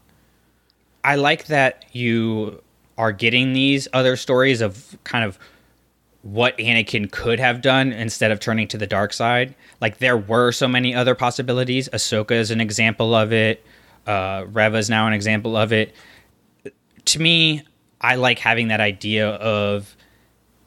I 1.03 1.15
like 1.17 1.47
that 1.47 1.85
you 1.93 2.61
are 2.99 3.13
getting 3.13 3.53
these 3.55 3.89
other 3.93 4.17
stories 4.17 4.61
of 4.61 4.97
kind 5.05 5.25
of 5.25 5.39
what 6.23 6.59
Anakin 6.59 7.11
could 7.11 7.39
have 7.39 7.63
done 7.63 7.93
instead 7.93 8.31
of 8.33 8.41
turning 8.41 8.67
to 8.69 8.79
the 8.79 8.87
dark 8.87 9.13
side. 9.13 9.55
Like 9.81 9.99
there 9.99 10.17
were 10.19 10.51
so 10.53 10.67
many 10.69 10.95
other 10.95 11.15
possibilities. 11.15 11.89
Ahsoka 11.93 12.33
is 12.33 12.51
an 12.51 12.61
example 12.61 13.15
of 13.15 13.33
it. 13.33 13.65
Uh, 14.07 14.45
Reva 14.49 14.77
is 14.79 14.91
now 14.91 15.07
an 15.07 15.13
example 15.13 15.57
of 15.57 15.73
it. 15.73 15.95
To 17.05 17.19
me, 17.21 17.63
I 18.01 18.15
like 18.17 18.39
having 18.39 18.69
that 18.69 18.81
idea 18.81 19.29
of 19.29 19.97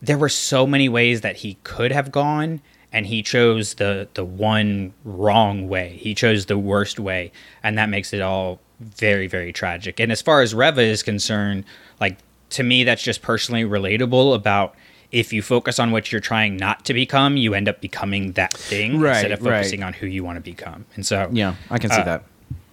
there 0.01 0.17
were 0.17 0.29
so 0.29 0.65
many 0.65 0.89
ways 0.89 1.21
that 1.21 1.37
he 1.37 1.55
could 1.63 1.91
have 1.91 2.11
gone 2.11 2.61
and 2.91 3.05
he 3.05 3.21
chose 3.21 3.75
the 3.75 4.07
the 4.15 4.25
one 4.25 4.93
wrong 5.03 5.67
way. 5.67 5.97
He 6.01 6.15
chose 6.15 6.45
the 6.47 6.57
worst 6.57 6.99
way 6.99 7.31
and 7.63 7.77
that 7.77 7.89
makes 7.89 8.13
it 8.13 8.21
all 8.21 8.59
very 8.79 9.27
very 9.27 9.51
tragic. 9.53 9.99
And 9.99 10.11
as 10.11 10.21
far 10.21 10.41
as 10.41 10.55
reva 10.55 10.81
is 10.81 11.03
concerned 11.03 11.65
like 11.99 12.17
to 12.51 12.63
me 12.63 12.83
that's 12.83 13.03
just 13.03 13.21
personally 13.21 13.63
relatable 13.63 14.33
about 14.33 14.73
if 15.11 15.33
you 15.33 15.41
focus 15.41 15.79
on 15.79 15.91
what 15.91 16.11
you're 16.11 16.21
trying 16.21 16.55
not 16.55 16.85
to 16.85 16.93
become 16.93 17.35
you 17.37 17.53
end 17.53 17.67
up 17.67 17.81
becoming 17.81 18.31
that 18.33 18.53
thing 18.53 18.99
Right, 18.99 19.15
instead 19.17 19.31
of 19.33 19.41
right. 19.43 19.57
focusing 19.57 19.83
on 19.83 19.93
who 19.93 20.05
you 20.07 20.23
want 20.23 20.37
to 20.37 20.41
become. 20.41 20.85
And 20.95 21.05
so 21.05 21.29
Yeah, 21.31 21.55
I 21.69 21.77
can 21.77 21.89
see 21.91 21.97
Uh, 22.01 22.05
that. 22.05 22.23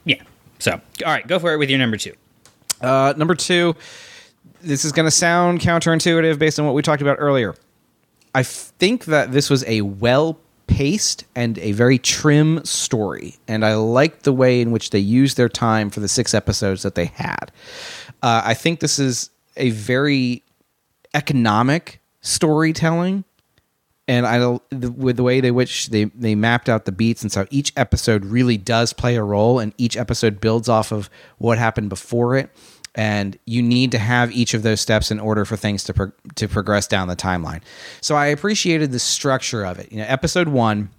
yeah. 0.05 0.23
So 0.61 0.73
all 1.05 1.13
right 1.13 1.27
go 1.27 1.39
for 1.39 1.53
it 1.53 1.59
with 1.59 1.69
your 1.71 1.79
number 1.79 1.97
two. 1.99 2.15
Uh, 2.81 3.13
number 3.17 3.35
two, 3.35 3.75
this 4.67 4.85
is 4.85 4.93
going 4.93 5.07
to 5.07 5.11
sound 5.11 5.61
counterintuitive 5.61 6.39
based 6.39 6.59
on 6.59 6.67
what 6.67 6.75
we 6.75 6.83
talked 6.83 7.03
about 7.03 7.17
earlier. 7.19 7.55
I 8.35 8.43
think 8.43 9.07
that 9.07 9.33
this 9.33 9.49
was 9.49 9.65
a 9.67 9.81
well 9.81 10.39
paced 10.67 11.25
and 11.35 11.59
a 11.59 11.73
very 11.73 11.99
trim 11.99 12.65
story, 12.65 13.37
and 13.49 13.65
I 13.65 13.75
liked 13.75 14.25
the 14.25 14.33
way 14.33 14.61
in 14.61 14.73
which 14.73 14.91
they 14.91 14.99
used 14.99 15.37
their 15.37 15.49
time 15.49 15.91
for 15.91 16.01
the 16.01 16.09
six 16.09 16.35
episodes 16.35 16.83
that 16.83 16.97
they 16.97 17.07
had. 17.07 17.53
Uh, 18.23 18.43
I 18.45 18.55
think 18.55 18.81
this 18.81 18.99
is 18.99 19.31
a 19.57 19.71
very 19.71 20.43
economic 21.15 22.01
storytelling 22.21 23.25
and 24.09 24.27
I 24.27 24.39
the, 24.71 24.91
with 24.91 25.17
the 25.17 25.23
way 25.23 25.41
they 25.41 25.51
which 25.51 25.89
they 25.89 26.05
they 26.05 26.35
mapped 26.35 26.69
out 26.69 26.85
the 26.85 26.93
beats 26.93 27.23
and 27.23 27.33
so 27.33 27.47
each 27.51 27.73
episode 27.77 28.25
really 28.25 28.57
does 28.57 28.93
play 28.93 29.17
a 29.17 29.23
role 29.23 29.59
and 29.59 29.73
each 29.79 29.97
episode 29.97 30.41
builds 30.41 30.69
off 30.69 30.93
of 30.93 31.11
what 31.39 31.59
happened 31.59 31.89
before 31.89 32.37
it 32.37 32.51
and 32.97 33.39
you 33.45 33.63
need 33.63 33.93
to 33.93 33.99
have 33.99 34.33
each 34.33 34.55
of 34.55 34.63
those 34.63 34.81
steps 34.81 35.11
in 35.11 35.21
order 35.21 35.45
for 35.45 35.57
things 35.57 35.85
to 35.85 35.95
pro- 35.95 36.13
to 36.35 36.49
progress 36.49 36.89
down 36.89 37.07
the 37.07 37.17
timeline. 37.17 37.61
So 38.01 38.17
I 38.17 38.27
appreciated 38.27 38.91
the 38.91 38.99
structure 38.99 39.65
of 39.65 39.79
it. 39.79 39.93
You 39.93 39.99
know, 39.99 40.07
episode 40.09 40.49
1 40.49 40.91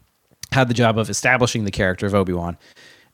had 0.53 0.69
the 0.69 0.73
job 0.73 0.97
of 0.97 1.09
establishing 1.09 1.65
the 1.65 1.71
character 1.71 2.05
of 2.05 2.15
Obi-Wan 2.15 2.57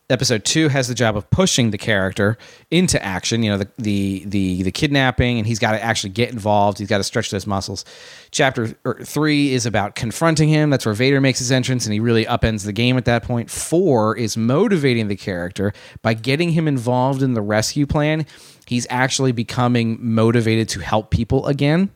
episode 0.09 0.43
two 0.43 0.67
has 0.67 0.89
the 0.89 0.93
job 0.93 1.15
of 1.15 1.29
pushing 1.29 1.71
the 1.71 1.77
character 1.77 2.37
into 2.69 3.01
action 3.03 3.41
you 3.41 3.49
know 3.49 3.57
the 3.57 3.69
the 3.77 4.23
the, 4.25 4.63
the 4.63 4.71
kidnapping 4.71 5.37
and 5.37 5.47
he's 5.47 5.59
got 5.59 5.71
to 5.71 5.81
actually 5.81 6.09
get 6.09 6.29
involved 6.29 6.77
he's 6.77 6.89
got 6.89 6.97
to 6.97 7.03
stretch 7.03 7.31
those 7.31 7.47
muscles 7.47 7.85
chapter 8.29 8.75
er, 8.85 8.99
three 9.03 9.53
is 9.53 9.65
about 9.65 9.95
confronting 9.95 10.49
him 10.49 10.69
that's 10.69 10.85
where 10.85 10.93
vader 10.93 11.21
makes 11.21 11.39
his 11.39 11.51
entrance 11.51 11.85
and 11.85 11.93
he 11.93 12.01
really 12.01 12.25
upends 12.25 12.65
the 12.65 12.73
game 12.73 12.97
at 12.97 13.05
that 13.05 13.23
point. 13.23 13.47
point 13.47 13.51
four 13.51 14.15
is 14.17 14.35
motivating 14.35 15.07
the 15.07 15.15
character 15.15 15.71
by 16.01 16.13
getting 16.13 16.51
him 16.51 16.67
involved 16.67 17.23
in 17.23 17.33
the 17.33 17.41
rescue 17.41 17.85
plan 17.85 18.25
he's 18.65 18.87
actually 18.89 19.31
becoming 19.31 19.97
motivated 19.99 20.69
to 20.69 20.79
help 20.79 21.09
people 21.09 21.45
again. 21.47 21.91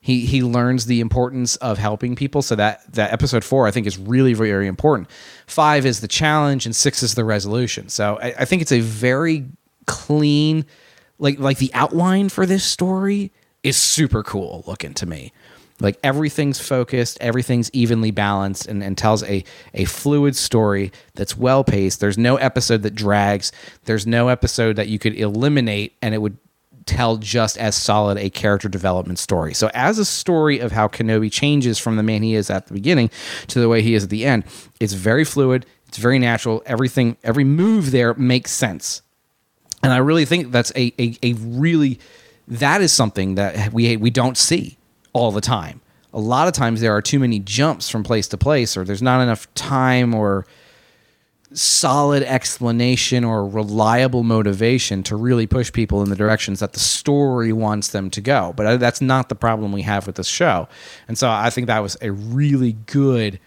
He 0.00 0.26
he 0.26 0.42
learns 0.42 0.86
the 0.86 1.00
importance 1.00 1.56
of 1.56 1.78
helping 1.78 2.16
people. 2.16 2.42
So 2.42 2.54
that 2.56 2.92
that 2.92 3.12
episode 3.12 3.44
four 3.44 3.66
i 3.66 3.70
think 3.70 3.86
is 3.86 3.98
really 3.98 4.34
very 4.34 4.66
important. 4.66 5.10
Five 5.46 5.84
is 5.84 6.00
the 6.00 6.08
challenge 6.08 6.66
and 6.66 6.74
six 6.74 7.02
is 7.02 7.14
the 7.14 7.24
resolution. 7.24 7.88
So 7.88 8.18
i, 8.22 8.34
I 8.40 8.44
think 8.44 8.62
it's 8.62 8.72
a 8.72 8.80
very 8.80 9.46
clean 9.86 10.64
like 11.18 11.38
like 11.38 11.58
the 11.58 11.72
outline 11.74 12.28
for 12.28 12.46
this 12.46 12.64
story 12.64 13.32
is 13.62 13.76
super 13.76 14.22
cool 14.22 14.62
looking 14.66 14.94
to 14.94 15.06
me 15.06 15.32
like 15.80 15.98
everything's 16.02 16.60
focused 16.60 17.18
everything's 17.20 17.70
evenly 17.72 18.10
balanced 18.10 18.66
and, 18.66 18.82
and 18.82 18.98
tells 18.98 19.22
a 19.24 19.44
a 19.74 19.84
fluid 19.84 20.34
story 20.36 20.92
that's 21.14 21.36
well 21.36 21.64
paced 21.64 22.00
there's 22.00 22.18
no 22.18 22.36
episode 22.36 22.82
that 22.82 22.94
drags 22.94 23.52
there's 23.84 24.06
no 24.06 24.28
episode 24.28 24.76
that 24.76 24.88
you 24.88 24.98
could 24.98 25.14
eliminate 25.14 25.96
and 26.02 26.14
it 26.14 26.18
would 26.18 26.36
tell 26.88 27.18
just 27.18 27.56
as 27.58 27.76
solid 27.76 28.18
a 28.18 28.30
character 28.30 28.68
development 28.68 29.18
story. 29.18 29.54
So, 29.54 29.70
as 29.74 29.98
a 29.98 30.04
story 30.04 30.58
of 30.58 30.72
how 30.72 30.88
Kenobi 30.88 31.30
changes 31.30 31.78
from 31.78 31.96
the 31.96 32.02
man 32.02 32.22
he 32.22 32.34
is 32.34 32.50
at 32.50 32.66
the 32.66 32.74
beginning 32.74 33.10
to 33.48 33.60
the 33.60 33.68
way 33.68 33.82
he 33.82 33.94
is 33.94 34.04
at 34.04 34.10
the 34.10 34.24
end, 34.24 34.44
it's 34.80 34.94
very 34.94 35.24
fluid. 35.24 35.66
It's 35.86 35.98
very 35.98 36.18
natural. 36.18 36.62
Everything, 36.66 37.16
every 37.22 37.44
move 37.44 37.92
there 37.92 38.14
makes 38.14 38.50
sense, 38.50 39.02
and 39.82 39.92
I 39.92 39.98
really 39.98 40.24
think 40.24 40.50
that's 40.50 40.72
a 40.74 40.92
a, 40.98 41.16
a 41.22 41.34
really 41.34 42.00
that 42.48 42.80
is 42.80 42.92
something 42.92 43.36
that 43.36 43.72
we 43.72 43.96
we 43.96 44.10
don't 44.10 44.36
see 44.36 44.77
all 45.18 45.32
the 45.32 45.40
time. 45.40 45.80
A 46.12 46.20
lot 46.20 46.48
of 46.48 46.54
times 46.54 46.80
there 46.80 46.94
are 46.96 47.02
too 47.02 47.18
many 47.18 47.38
jumps 47.38 47.90
from 47.90 48.02
place 48.02 48.28
to 48.28 48.38
place, 48.38 48.76
or 48.76 48.84
there's 48.84 49.02
not 49.02 49.20
enough 49.20 49.52
time 49.54 50.14
or 50.14 50.46
solid 51.52 52.22
explanation 52.22 53.24
or 53.24 53.46
reliable 53.46 54.22
motivation 54.22 55.02
to 55.02 55.16
really 55.16 55.46
push 55.46 55.72
people 55.72 56.02
in 56.02 56.10
the 56.10 56.16
directions 56.16 56.60
that 56.60 56.72
the 56.72 56.80
story 56.80 57.52
wants 57.52 57.88
them 57.88 58.10
to 58.10 58.20
go. 58.20 58.52
But 58.56 58.66
uh, 58.66 58.76
that's 58.76 59.00
not 59.00 59.28
the 59.28 59.34
problem 59.34 59.72
we 59.72 59.82
have 59.82 60.06
with 60.06 60.16
this 60.16 60.26
show. 60.26 60.68
And 61.08 61.16
so 61.16 61.28
I 61.28 61.50
think 61.50 61.66
that 61.66 61.80
was 61.80 61.96
a 62.02 62.10
really 62.10 62.72
good 62.86 63.40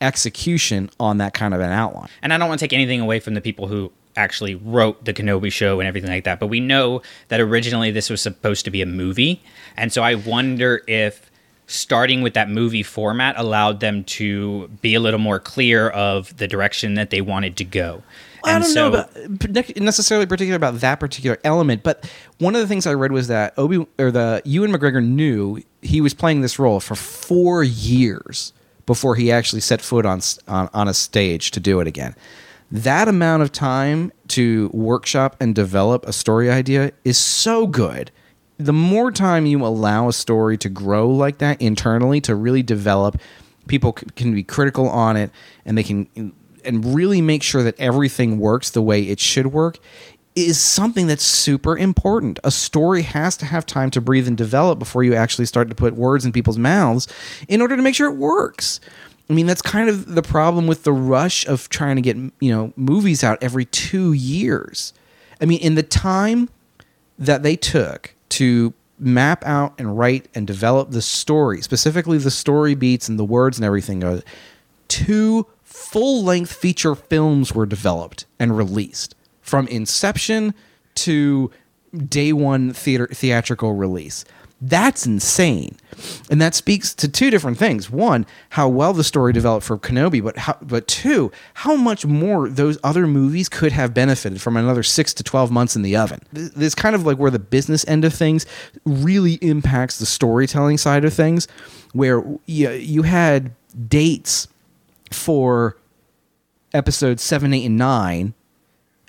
execution 0.00 0.90
on 0.98 1.18
that 1.18 1.34
kind 1.34 1.54
of 1.54 1.60
an 1.60 1.70
outline. 1.70 2.08
and 2.22 2.32
I 2.32 2.38
don't 2.38 2.48
want 2.48 2.58
to 2.58 2.64
take 2.64 2.72
anything 2.72 3.00
away 3.00 3.20
from 3.20 3.34
the 3.34 3.40
people 3.40 3.68
who 3.68 3.92
actually 4.16 4.54
wrote 4.54 5.04
the 5.04 5.12
Kenobi 5.14 5.50
show 5.52 5.80
and 5.80 5.88
everything 5.88 6.10
like 6.10 6.24
that. 6.24 6.38
But 6.40 6.48
we 6.48 6.60
know 6.60 7.02
that 7.28 7.40
originally 7.40 7.90
this 7.90 8.10
was 8.10 8.20
supposed 8.20 8.64
to 8.66 8.70
be 8.70 8.82
a 8.82 8.86
movie, 8.86 9.42
and 9.76 9.92
so 9.92 10.02
I 10.02 10.14
wonder 10.14 10.82
if 10.86 11.30
starting 11.68 12.20
with 12.20 12.34
that 12.34 12.50
movie 12.50 12.82
format 12.82 13.34
allowed 13.38 13.80
them 13.80 14.04
to 14.04 14.68
be 14.82 14.94
a 14.94 15.00
little 15.00 15.20
more 15.20 15.38
clear 15.38 15.88
of 15.88 16.36
the 16.36 16.46
direction 16.46 16.94
that 16.94 17.08
they 17.10 17.20
wanted 17.22 17.56
to 17.56 17.64
go. 17.64 18.02
I 18.44 18.52
And 18.54 18.64
don't 18.64 18.72
so- 18.72 18.90
know 18.90 18.98
about 18.98 19.76
necessarily 19.80 20.26
particular 20.26 20.56
about 20.56 20.80
that 20.80 20.96
particular 21.00 21.38
element, 21.44 21.82
but 21.82 22.10
one 22.38 22.54
of 22.54 22.60
the 22.60 22.66
things 22.66 22.86
I 22.86 22.92
read 22.92 23.12
was 23.12 23.28
that 23.28 23.54
Obi 23.56 23.86
or 23.98 24.10
the 24.10 24.42
Ewan 24.44 24.72
McGregor 24.72 25.02
knew 25.02 25.62
he 25.80 26.00
was 26.00 26.12
playing 26.12 26.40
this 26.42 26.58
role 26.58 26.80
for 26.80 26.94
four 26.96 27.62
years 27.62 28.52
before 28.84 29.14
he 29.14 29.30
actually 29.30 29.60
set 29.60 29.80
foot 29.80 30.04
on 30.04 30.20
on, 30.48 30.68
on 30.74 30.88
a 30.88 30.94
stage 30.94 31.52
to 31.52 31.60
do 31.60 31.78
it 31.80 31.86
again. 31.86 32.14
That 32.72 33.06
amount 33.06 33.42
of 33.42 33.52
time 33.52 34.12
to 34.28 34.70
workshop 34.72 35.36
and 35.38 35.54
develop 35.54 36.06
a 36.06 36.12
story 36.12 36.50
idea 36.50 36.92
is 37.04 37.18
so 37.18 37.66
good. 37.66 38.10
The 38.56 38.72
more 38.72 39.12
time 39.12 39.44
you 39.44 39.62
allow 39.62 40.08
a 40.08 40.12
story 40.14 40.56
to 40.56 40.70
grow 40.70 41.10
like 41.10 41.36
that 41.38 41.60
internally 41.60 42.22
to 42.22 42.34
really 42.34 42.62
develop, 42.62 43.20
people 43.66 43.92
can 43.92 44.34
be 44.34 44.42
critical 44.42 44.88
on 44.88 45.18
it 45.18 45.30
and 45.66 45.76
they 45.76 45.82
can 45.82 46.32
and 46.64 46.94
really 46.94 47.20
make 47.20 47.42
sure 47.42 47.62
that 47.62 47.78
everything 47.78 48.38
works 48.38 48.70
the 48.70 48.80
way 48.80 49.02
it 49.02 49.20
should 49.20 49.48
work 49.48 49.78
is 50.34 50.58
something 50.58 51.06
that's 51.06 51.24
super 51.24 51.76
important. 51.76 52.38
A 52.42 52.50
story 52.50 53.02
has 53.02 53.36
to 53.36 53.44
have 53.44 53.66
time 53.66 53.90
to 53.90 54.00
breathe 54.00 54.26
and 54.26 54.36
develop 54.36 54.78
before 54.78 55.04
you 55.04 55.14
actually 55.14 55.44
start 55.44 55.68
to 55.68 55.74
put 55.74 55.94
words 55.94 56.24
in 56.24 56.32
people's 56.32 56.56
mouths 56.56 57.06
in 57.48 57.60
order 57.60 57.76
to 57.76 57.82
make 57.82 57.94
sure 57.94 58.10
it 58.10 58.16
works. 58.16 58.80
I 59.32 59.34
mean, 59.34 59.46
that's 59.46 59.62
kind 59.62 59.88
of 59.88 60.14
the 60.14 60.20
problem 60.20 60.66
with 60.66 60.84
the 60.84 60.92
rush 60.92 61.46
of 61.46 61.70
trying 61.70 61.96
to 61.96 62.02
get, 62.02 62.18
you 62.18 62.52
know, 62.52 62.74
movies 62.76 63.24
out 63.24 63.42
every 63.42 63.64
2 63.64 64.12
years. 64.12 64.92
I 65.40 65.46
mean, 65.46 65.58
in 65.60 65.74
the 65.74 65.82
time 65.82 66.50
that 67.18 67.42
they 67.42 67.56
took 67.56 68.14
to 68.28 68.74
map 68.98 69.42
out 69.46 69.72
and 69.78 69.96
write 69.96 70.28
and 70.34 70.46
develop 70.46 70.90
the 70.90 71.00
story, 71.00 71.62
specifically 71.62 72.18
the 72.18 72.30
story 72.30 72.74
beats 72.74 73.08
and 73.08 73.18
the 73.18 73.24
words 73.24 73.56
and 73.56 73.64
everything, 73.64 74.04
uh, 74.04 74.20
two 74.88 75.46
full 75.62 76.22
length 76.22 76.52
feature 76.52 76.94
films 76.94 77.54
were 77.54 77.64
developed 77.64 78.26
and 78.38 78.54
released 78.54 79.14
from 79.40 79.66
inception 79.68 80.52
to 80.94 81.50
day 82.06 82.34
one 82.34 82.74
theater 82.74 83.06
theatrical 83.06 83.72
release. 83.72 84.26
That's 84.64 85.06
insane. 85.06 85.76
And 86.30 86.40
that 86.40 86.54
speaks 86.54 86.94
to 86.94 87.08
two 87.08 87.30
different 87.30 87.58
things. 87.58 87.90
One, 87.90 88.24
how 88.50 88.68
well 88.68 88.92
the 88.92 89.02
story 89.02 89.32
developed 89.32 89.66
for 89.66 89.76
Kenobi, 89.76 90.22
but 90.22 90.38
how, 90.38 90.56
but 90.62 90.86
two, 90.86 91.32
how 91.54 91.74
much 91.74 92.06
more 92.06 92.48
those 92.48 92.78
other 92.84 93.08
movies 93.08 93.48
could 93.48 93.72
have 93.72 93.92
benefited 93.92 94.40
from 94.40 94.56
another 94.56 94.84
6 94.84 95.14
to 95.14 95.22
12 95.24 95.50
months 95.50 95.74
in 95.74 95.82
the 95.82 95.96
oven. 95.96 96.20
This 96.32 96.50
this 96.50 96.66
is 96.68 96.74
kind 96.76 96.94
of 96.94 97.04
like 97.04 97.18
where 97.18 97.30
the 97.30 97.40
business 97.40 97.84
end 97.88 98.04
of 98.04 98.14
things 98.14 98.46
really 98.84 99.34
impacts 99.34 99.98
the 99.98 100.06
storytelling 100.06 100.78
side 100.78 101.04
of 101.04 101.12
things 101.12 101.48
where 101.92 102.22
you, 102.46 102.70
you 102.70 103.02
had 103.02 103.50
dates 103.88 104.46
for 105.10 105.76
episodes 106.72 107.20
7, 107.24 107.52
8 107.52 107.66
and 107.66 107.76
9 107.76 108.34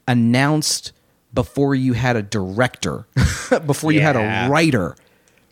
announced 0.08 0.94
before 1.32 1.76
you 1.76 1.94
had 1.94 2.16
a 2.16 2.24
director, 2.24 3.06
before 3.68 3.92
you 3.92 4.02
had 4.02 4.16
a 4.16 4.50
writer 4.50 4.96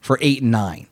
for 0.02 0.18
8 0.22 0.41
and 0.41 0.52
9. 0.52 0.88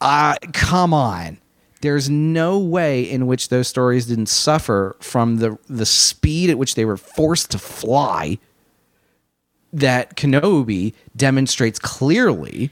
Uh, 0.00 0.34
come 0.52 0.92
on. 0.92 1.38
There's 1.80 2.10
no 2.10 2.58
way 2.58 3.02
in 3.02 3.26
which 3.26 3.48
those 3.48 3.68
stories 3.68 4.06
didn't 4.06 4.26
suffer 4.26 4.96
from 5.00 5.38
the 5.38 5.58
the 5.68 5.86
speed 5.86 6.48
at 6.48 6.58
which 6.58 6.76
they 6.76 6.84
were 6.84 6.96
forced 6.96 7.50
to 7.52 7.58
fly. 7.58 8.38
That 9.72 10.16
Kenobi 10.16 10.92
demonstrates 11.16 11.78
clearly 11.78 12.70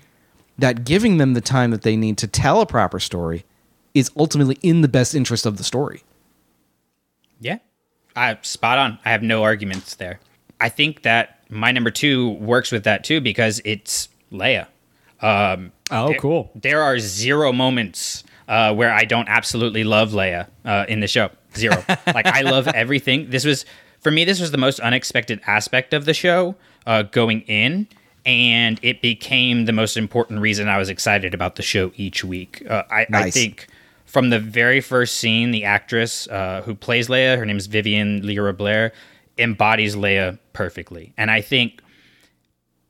that 0.58 0.84
giving 0.84 1.16
them 1.16 1.34
the 1.34 1.40
time 1.40 1.70
that 1.70 1.82
they 1.82 1.96
need 1.96 2.18
to 2.18 2.28
tell 2.28 2.60
a 2.60 2.66
proper 2.66 3.00
story 3.00 3.44
is 3.94 4.10
ultimately 4.16 4.58
in 4.62 4.82
the 4.82 4.88
best 4.88 5.14
interest 5.14 5.46
of 5.46 5.56
the 5.56 5.64
story. 5.64 6.04
Yeah, 7.40 7.58
I 8.14 8.38
spot 8.42 8.78
on. 8.78 8.98
I 9.04 9.10
have 9.10 9.22
no 9.22 9.42
arguments 9.42 9.96
there. 9.96 10.20
I 10.60 10.68
think 10.68 11.02
that 11.02 11.40
my 11.48 11.72
number 11.72 11.90
two 11.90 12.30
works 12.32 12.70
with 12.70 12.84
that 12.84 13.02
too 13.02 13.20
because 13.20 13.60
it's 13.64 14.08
Leia. 14.30 14.66
Um, 15.22 15.72
Oh, 15.90 16.08
there- 16.08 16.18
cool. 16.18 16.50
There 16.54 16.82
are 16.82 16.98
zero 17.00 17.52
moments 17.52 18.22
uh, 18.48 18.72
where 18.74 18.92
I 18.92 19.04
don't 19.04 19.28
absolutely 19.28 19.82
love 19.84 20.10
Leia 20.12 20.46
uh, 20.64 20.84
in 20.88 21.00
the 21.00 21.08
show. 21.08 21.30
Zero. 21.56 21.82
like 22.06 22.26
I 22.26 22.42
love 22.42 22.68
everything. 22.68 23.30
This 23.30 23.44
was 23.44 23.64
for 24.00 24.10
me. 24.12 24.24
This 24.24 24.40
was 24.40 24.50
the 24.52 24.58
most 24.58 24.78
unexpected 24.80 25.40
aspect 25.48 25.92
of 25.92 26.04
the 26.04 26.14
show 26.14 26.54
uh, 26.86 27.02
going 27.02 27.40
in, 27.42 27.88
and 28.24 28.78
it 28.82 29.02
became 29.02 29.64
the 29.64 29.72
most 29.72 29.96
important 29.96 30.40
reason 30.40 30.68
I 30.68 30.78
was 30.78 30.88
excited 30.88 31.34
about 31.34 31.56
the 31.56 31.62
show 31.62 31.90
each 31.96 32.22
week. 32.22 32.62
Uh, 32.68 32.84
I, 32.90 33.06
I 33.12 33.30
think 33.30 33.66
from 34.06 34.30
the 34.30 34.38
very 34.38 34.80
first 34.80 35.16
scene, 35.18 35.50
the 35.50 35.64
actress 35.64 36.28
uh, 36.28 36.62
who 36.64 36.74
plays 36.76 37.08
Leia, 37.08 37.36
her 37.36 37.44
name 37.44 37.56
is 37.56 37.66
Vivian 37.66 38.24
Lyra 38.24 38.52
Blair, 38.54 38.92
embodies 39.38 39.96
Leia 39.96 40.38
perfectly, 40.52 41.12
and 41.16 41.32
I 41.32 41.40
think 41.40 41.82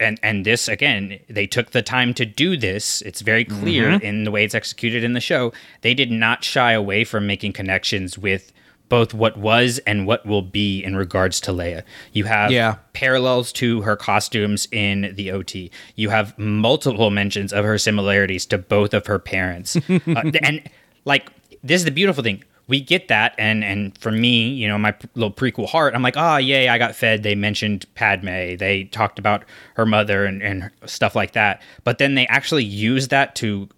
and 0.01 0.19
and 0.23 0.45
this 0.45 0.67
again 0.69 1.19
they 1.29 1.47
took 1.47 1.71
the 1.71 1.83
time 1.83 2.13
to 2.15 2.25
do 2.27 2.57
this 2.57 3.03
it's 3.03 3.21
very 3.21 3.45
clear 3.45 3.91
Mm-hmm. 3.91 4.05
in 4.05 4.25
the 4.25 4.31
way 4.31 4.45
it's 4.45 4.55
executed 4.55 5.05
in 5.05 5.13
the 5.13 5.21
show 5.21 5.53
they 5.83 5.95
did 5.95 6.11
not 6.11 6.43
shy 6.45 6.73
away 6.73 7.05
from 7.05 7.27
making 7.27 7.53
connections 7.53 8.19
with 8.19 8.53
both 8.89 9.15
what 9.15 9.37
was 9.37 9.79
and 9.87 10.05
what 10.07 10.27
will 10.27 10.43
be 10.43 10.83
in 10.83 10.97
regards 10.97 11.41
to 11.41 11.53
Leia. 11.53 11.85
You 12.13 12.25
have 12.25 12.51
Yeah. 12.51 12.75
parallels 12.93 13.53
to 13.53 13.83
her 13.83 13.95
costumes 13.95 14.67
in 14.73 15.13
the 15.15 15.31
OT. 15.31 15.71
You 15.95 16.11
have 16.11 16.37
multiple 16.37 17.09
mentions 17.11 17.53
of 17.53 17.65
her 17.65 17.79
similarities 17.79 18.45
to 18.47 18.59
both 18.59 18.93
of 18.93 19.07
her 19.07 19.21
parents. 19.21 19.77
uh, 19.89 20.33
and 20.43 20.69
like 21.05 21.31
this 21.63 21.81
is 21.81 21.85
the 21.85 21.93
beautiful 21.93 22.25
thing. 22.25 22.43
We 22.71 22.81
get 22.81 23.09
that 23.09 23.35
and 23.37 23.63
and 23.63 23.97
for 23.99 24.11
me, 24.11 24.49
you 24.49 24.67
know, 24.69 24.79
my 24.79 24.95
little 25.15 25.33
prequel 25.33 25.69
heart, 25.69 25.95
I'm 25.95 26.03
like, 26.03 26.17
"Ah, 26.17 26.39
yay, 26.39 26.69
I 26.69 26.79
got 26.79 26.95
fed. 26.95 27.23
They 27.23 27.35
mentioned 27.35 27.85
Padme. 27.95 28.57
They 28.57 28.85
talked 28.91 29.19
about 29.19 29.45
her 29.75 29.85
mother 29.85 30.25
and 30.25 30.43
and 30.43 30.71
stuff 30.87 31.15
like 31.15 31.33
that." 31.33 31.61
But 31.85 31.99
then 31.99 32.15
they 32.15 32.27
actually 32.29 32.65
use 32.65 33.09
that 33.09 33.35
to 33.37 33.69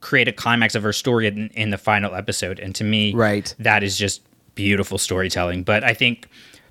create 0.00 0.28
a 0.28 0.32
climax 0.32 0.74
of 0.76 0.82
her 0.84 0.92
story 0.92 1.26
in, 1.26 1.48
in 1.54 1.70
the 1.70 1.78
final 1.78 2.14
episode. 2.14 2.60
And 2.60 2.72
to 2.76 2.84
me, 2.84 3.12
Right. 3.14 3.52
that 3.58 3.82
is 3.82 3.98
just 3.98 4.22
beautiful 4.54 4.96
storytelling. 4.96 5.64
But 5.64 5.82
I 5.82 5.92
think 5.92 6.28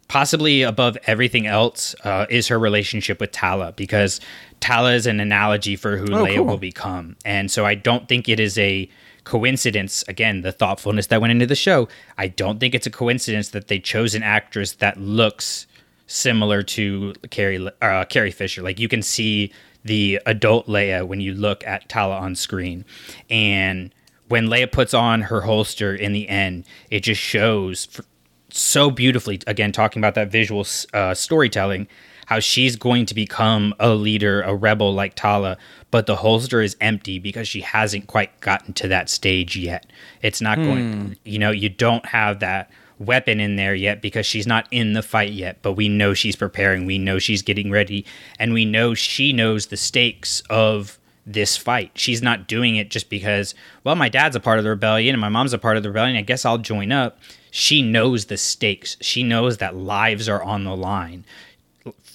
possibly 0.07 0.61
above 0.61 0.98
everything 1.07 1.45
else 1.48 1.94
uh, 2.06 2.26
is 2.30 2.48
her 2.48 2.57
relationship 2.57 3.19
with 3.19 3.31
Tala 3.34 3.73
because 3.73 4.22
Tala 4.61 4.94
is 4.94 5.06
an 5.06 5.19
analogy 5.19 5.76
for 5.76 5.98
who 5.98 6.06
Oh, 6.15 6.23
Leia 6.26 6.35
cool. 6.38 6.45
will 6.45 6.57
become. 6.57 7.18
And 7.26 7.52
so 7.52 7.65
I 7.65 7.76
don't 7.76 8.07
think 8.07 8.30
it 8.30 8.39
is 8.39 8.57
a 8.57 8.88
coincidence. 9.27 10.03
Again 10.07 10.41
the 10.41 10.51
thoughtfulness 10.51 11.07
that 11.07 11.21
went 11.21 11.31
into 11.31 11.45
the 11.45 11.55
show. 11.55 11.87
I 12.17 12.27
don't 12.29 12.59
think 12.59 12.73
it's 12.73 12.87
a 12.87 12.91
coincidence 12.91 13.49
that 13.49 13.67
they 13.67 13.79
chose 13.79 14.15
an 14.15 14.23
actress 14.23 14.73
that 14.73 14.99
looks 14.99 15.67
similar 16.07 16.63
to 16.63 17.13
carrie 17.29 17.69
uh, 17.81 18.05
carrie 18.05 18.31
fisher. 18.31 18.61
Like 18.61 18.79
you 18.79 18.87
can 18.87 19.01
see 19.01 19.51
the 19.83 20.19
adult 20.25 20.67
leia 20.67 21.05
when 21.05 21.21
you 21.21 21.33
look 21.33 21.65
at 21.67 21.87
tala 21.89 22.17
on 22.17 22.35
screen. 22.35 22.85
And 23.29 23.93
when 24.27 24.47
leia 24.47 24.71
puts 24.71 24.93
on 24.93 25.21
her 25.23 25.41
holster 25.41 25.95
in 25.95 26.13
the 26.13 26.27
end 26.29 26.65
it 26.89 27.01
just 27.01 27.21
shows 27.21 27.87
f- 27.97 28.05
so 28.49 28.89
beautifully 28.91 29.39
again 29.47 29.71
talking 29.71 29.99
about 29.99 30.15
that 30.15 30.31
visual 30.31 30.65
uh, 30.93 31.13
storytelling 31.13 31.87
how 32.27 32.39
she's 32.39 32.75
going 32.75 33.05
to 33.05 33.15
become 33.15 33.73
a 33.79 33.89
leader 33.89 34.41
a 34.43 34.53
rebel 34.53 34.93
like 34.93 35.15
tala 35.15 35.57
but 35.89 36.05
the 36.05 36.17
holster 36.17 36.61
is 36.61 36.77
empty 36.79 37.19
because 37.19 37.47
she 37.47 37.61
hasn't 37.61 38.05
quite 38.07 38.39
gotten 38.41 38.73
to 38.73 38.87
that 38.87 39.09
stage 39.09 39.57
yet 39.57 39.85
it's 40.21 40.41
not 40.41 40.57
going 40.57 40.93
hmm. 40.93 41.13
you 41.23 41.39
know 41.39 41.51
you 41.51 41.69
don't 41.69 42.05
have 42.05 42.39
that 42.39 42.69
weapon 42.99 43.39
in 43.39 43.55
there 43.57 43.75
yet 43.75 44.01
because 44.01 44.25
she's 44.25 44.47
not 44.47 44.67
in 44.71 44.93
the 44.93 45.03
fight 45.03 45.31
yet 45.31 45.57
but 45.61 45.73
we 45.73 45.87
know 45.87 46.13
she's 46.13 46.35
preparing 46.35 46.85
we 46.85 46.97
know 46.97 47.19
she's 47.19 47.41
getting 47.41 47.71
ready 47.71 48.05
and 48.39 48.53
we 48.53 48.65
know 48.65 48.93
she 48.93 49.31
knows 49.33 49.67
the 49.67 49.77
stakes 49.77 50.41
of 50.49 50.99
this 51.27 51.57
fight. 51.57 51.91
She's 51.93 52.21
not 52.21 52.47
doing 52.47 52.77
it 52.77 52.89
just 52.89 53.09
because, 53.09 53.53
well, 53.83 53.95
my 53.95 54.07
dad's 54.07 54.37
a 54.37 54.39
part 54.39 54.59
of 54.59 54.63
the 54.63 54.69
rebellion 54.69 55.13
and 55.13 55.19
my 55.19 55.27
mom's 55.29 55.51
a 55.51 55.57
part 55.57 55.75
of 55.75 55.83
the 55.83 55.89
rebellion. 55.89 56.15
I 56.15 56.21
guess 56.21 56.45
I'll 56.45 56.57
join 56.57 56.91
up. 56.91 57.19
She 57.51 57.81
knows 57.81 58.25
the 58.25 58.37
stakes. 58.37 58.95
She 59.01 59.23
knows 59.23 59.57
that 59.57 59.75
lives 59.75 60.29
are 60.29 60.41
on 60.41 60.63
the 60.63 60.75
line. 60.75 61.25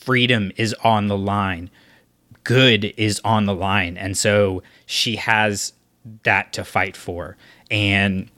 Freedom 0.02 0.50
is 0.56 0.74
on 0.82 1.06
the 1.06 1.16
line. 1.16 1.70
Good 2.42 2.92
is 2.96 3.20
on 3.24 3.46
the 3.46 3.54
line. 3.54 3.96
And 3.96 4.18
so 4.18 4.64
she 4.86 5.14
has 5.14 5.72
that 6.24 6.52
to 6.54 6.64
fight 6.64 6.96
for. 6.96 7.36
And 7.70 8.28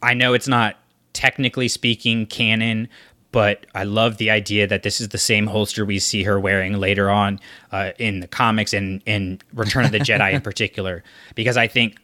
I 0.00 0.14
know 0.14 0.32
it's 0.32 0.46
not 0.46 0.76
technically 1.12 1.66
speaking 1.66 2.26
canon, 2.26 2.88
but 3.32 3.66
I 3.74 3.82
love 3.82 4.18
the 4.18 4.30
idea 4.30 4.68
that 4.68 4.84
this 4.84 5.00
is 5.00 5.08
the 5.08 5.18
same 5.18 5.48
holster 5.48 5.84
we 5.84 5.98
see 5.98 6.22
her 6.22 6.38
wearing 6.38 6.74
later 6.74 7.10
on 7.10 7.40
uh, 7.72 7.90
in 7.98 8.20
the 8.20 8.28
comics 8.28 8.72
and 8.72 9.02
in 9.04 9.40
Return 9.54 9.84
of 9.84 9.90
the 9.90 9.98
Jedi 9.98 10.34
in 10.34 10.40
particular, 10.52 11.02
because 11.34 11.56
I 11.56 11.66
think 11.66 11.96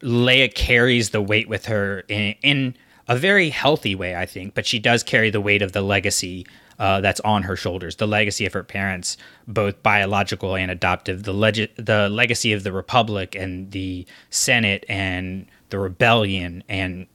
Leia 0.00 0.52
carries 0.54 1.10
the 1.10 1.20
weight 1.20 1.50
with 1.50 1.66
her 1.66 2.04
in, 2.08 2.34
in 2.42 2.76
a 3.08 3.16
very 3.16 3.50
healthy 3.50 3.94
way, 3.94 4.16
I 4.16 4.24
think, 4.24 4.54
but 4.54 4.64
she 4.64 4.78
does 4.78 5.02
carry 5.02 5.28
the 5.28 5.40
weight 5.40 5.60
of 5.60 5.72
the 5.72 5.82
legacy 5.82 6.46
uh, 6.78 7.00
that's 7.00 7.20
on 7.20 7.42
her 7.44 7.56
shoulders. 7.56 7.96
The 7.96 8.06
legacy 8.06 8.46
of 8.46 8.52
her 8.52 8.62
parents, 8.62 9.16
both 9.46 9.82
biological 9.82 10.56
and 10.56 10.70
adoptive. 10.70 11.22
The 11.22 11.34
leg- 11.34 11.74
the 11.76 12.08
legacy 12.08 12.52
of 12.52 12.62
the 12.62 12.72
Republic 12.72 13.34
and 13.34 13.70
the 13.70 14.06
Senate 14.30 14.84
and 14.88 15.46
the 15.70 15.78
rebellion 15.78 16.64
and 16.68 17.06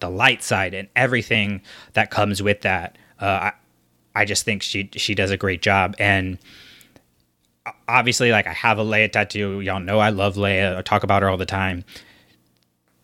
the 0.00 0.08
light 0.08 0.42
side 0.42 0.74
and 0.74 0.88
everything 0.94 1.60
that 1.94 2.10
comes 2.10 2.42
with 2.42 2.60
that. 2.62 2.96
Uh, 3.20 3.50
I, 3.50 3.52
I 4.14 4.24
just 4.24 4.44
think 4.44 4.62
she 4.62 4.90
she 4.94 5.14
does 5.14 5.30
a 5.30 5.36
great 5.36 5.62
job 5.62 5.94
and 5.98 6.38
obviously 7.88 8.30
like 8.30 8.46
I 8.46 8.52
have 8.52 8.78
a 8.78 8.84
Leia 8.84 9.10
tattoo. 9.10 9.60
Y'all 9.60 9.80
know 9.80 9.98
I 9.98 10.10
love 10.10 10.36
Leia. 10.36 10.76
I 10.76 10.82
talk 10.82 11.02
about 11.02 11.22
her 11.22 11.28
all 11.28 11.36
the 11.36 11.46
time. 11.46 11.84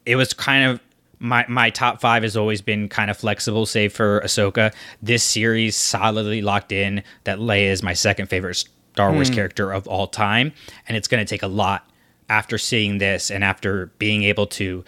It 0.07 0.17
was 0.17 0.33
kind 0.33 0.71
of 0.71 0.81
my 1.25 1.45
my 1.49 1.71
top 1.71 2.01
five 2.01 2.23
has 2.23 2.37
always 2.37 2.61
been 2.61 2.89
kind 2.89 3.11
of 3.11 3.17
flexible, 3.17 3.67
save 3.67 3.93
for 3.93 4.21
Ahsoka. 4.21 4.73
This 5.03 5.25
series 5.25 5.75
solidly 5.75 6.43
locked 6.43 6.71
in 6.71 7.03
that 7.25 7.39
Leia 7.39 7.71
is 7.71 7.83
my 7.83 7.95
second 7.95 8.29
favorite 8.29 8.63
Star 8.93 9.13
Wars 9.13 9.31
character 9.31 9.73
of 9.73 9.89
all 9.89 10.07
time, 10.07 10.53
and 10.87 10.97
it's 10.97 11.09
going 11.09 11.25
to 11.25 11.29
take 11.29 11.43
a 11.43 11.49
lot 11.49 11.91
after 12.29 12.59
seeing 12.59 12.99
this 12.99 13.31
and 13.31 13.43
after 13.43 13.87
being 13.99 14.23
able 14.23 14.47
to 14.47 14.85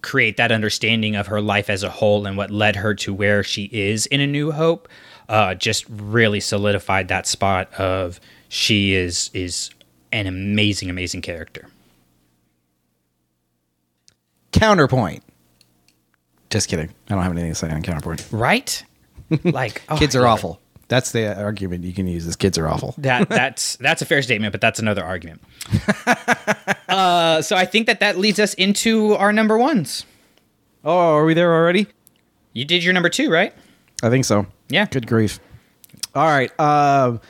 create 0.00 0.36
that 0.38 0.50
understanding 0.50 1.14
of 1.14 1.28
her 1.28 1.40
life 1.40 1.70
as 1.70 1.82
a 1.82 1.90
whole 1.90 2.26
and 2.26 2.36
what 2.36 2.50
led 2.50 2.76
her 2.76 2.94
to 2.94 3.14
where 3.14 3.44
she 3.44 3.68
is 3.72 4.06
in 4.06 4.20
A 4.20 4.26
New 4.26 4.50
Hope. 4.50 4.88
Uh, 5.28 5.54
just 5.54 5.84
really 5.88 6.40
solidified 6.40 7.08
that 7.08 7.26
spot 7.26 7.72
of 7.74 8.18
she 8.48 8.94
is 8.94 9.30
is 9.34 9.70
an 10.10 10.26
amazing, 10.26 10.90
amazing 10.90 11.22
character. 11.22 11.68
Counterpoint. 14.50 15.22
Just 16.52 16.68
kidding. 16.68 16.90
I 17.08 17.14
don't 17.14 17.22
have 17.22 17.32
anything 17.32 17.50
to 17.50 17.54
say 17.54 17.70
on 17.70 17.82
counterpoint. 17.82 18.28
Right? 18.30 18.84
Like 19.44 19.80
oh, 19.88 19.96
Kids 19.96 20.14
are 20.14 20.26
awful. 20.26 20.60
That's 20.88 21.12
the 21.12 21.34
argument 21.42 21.84
you 21.84 21.94
can 21.94 22.06
use. 22.06 22.26
Is 22.26 22.36
kids 22.36 22.58
are 22.58 22.68
awful. 22.68 22.94
that 22.98 23.30
that's 23.30 23.76
that's 23.76 24.02
a 24.02 24.04
fair 24.04 24.20
statement, 24.20 24.52
but 24.52 24.60
that's 24.60 24.78
another 24.78 25.02
argument. 25.02 25.40
uh, 26.90 27.40
so 27.40 27.56
I 27.56 27.64
think 27.64 27.86
that 27.86 28.00
that 28.00 28.18
leads 28.18 28.38
us 28.38 28.52
into 28.54 29.14
our 29.14 29.32
number 29.32 29.56
ones. 29.56 30.04
Oh, 30.84 31.14
are 31.14 31.24
we 31.24 31.32
there 31.32 31.54
already? 31.54 31.86
You 32.52 32.66
did 32.66 32.84
your 32.84 32.92
number 32.92 33.08
two, 33.08 33.30
right? 33.30 33.54
I 34.02 34.10
think 34.10 34.26
so. 34.26 34.44
Yeah. 34.68 34.84
Good 34.84 35.06
grief. 35.06 35.40
All 36.14 36.26
right. 36.26 36.50
Um, 36.60 37.22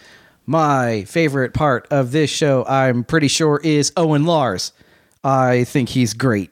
my 0.46 1.04
favorite 1.04 1.54
part 1.54 1.86
of 1.92 2.10
this 2.10 2.30
show, 2.30 2.64
I'm 2.64 3.04
pretty 3.04 3.28
sure, 3.28 3.60
is 3.62 3.92
Owen 3.96 4.24
Lars. 4.24 4.72
I 5.22 5.62
think 5.64 5.90
he's 5.90 6.14
great. 6.14 6.50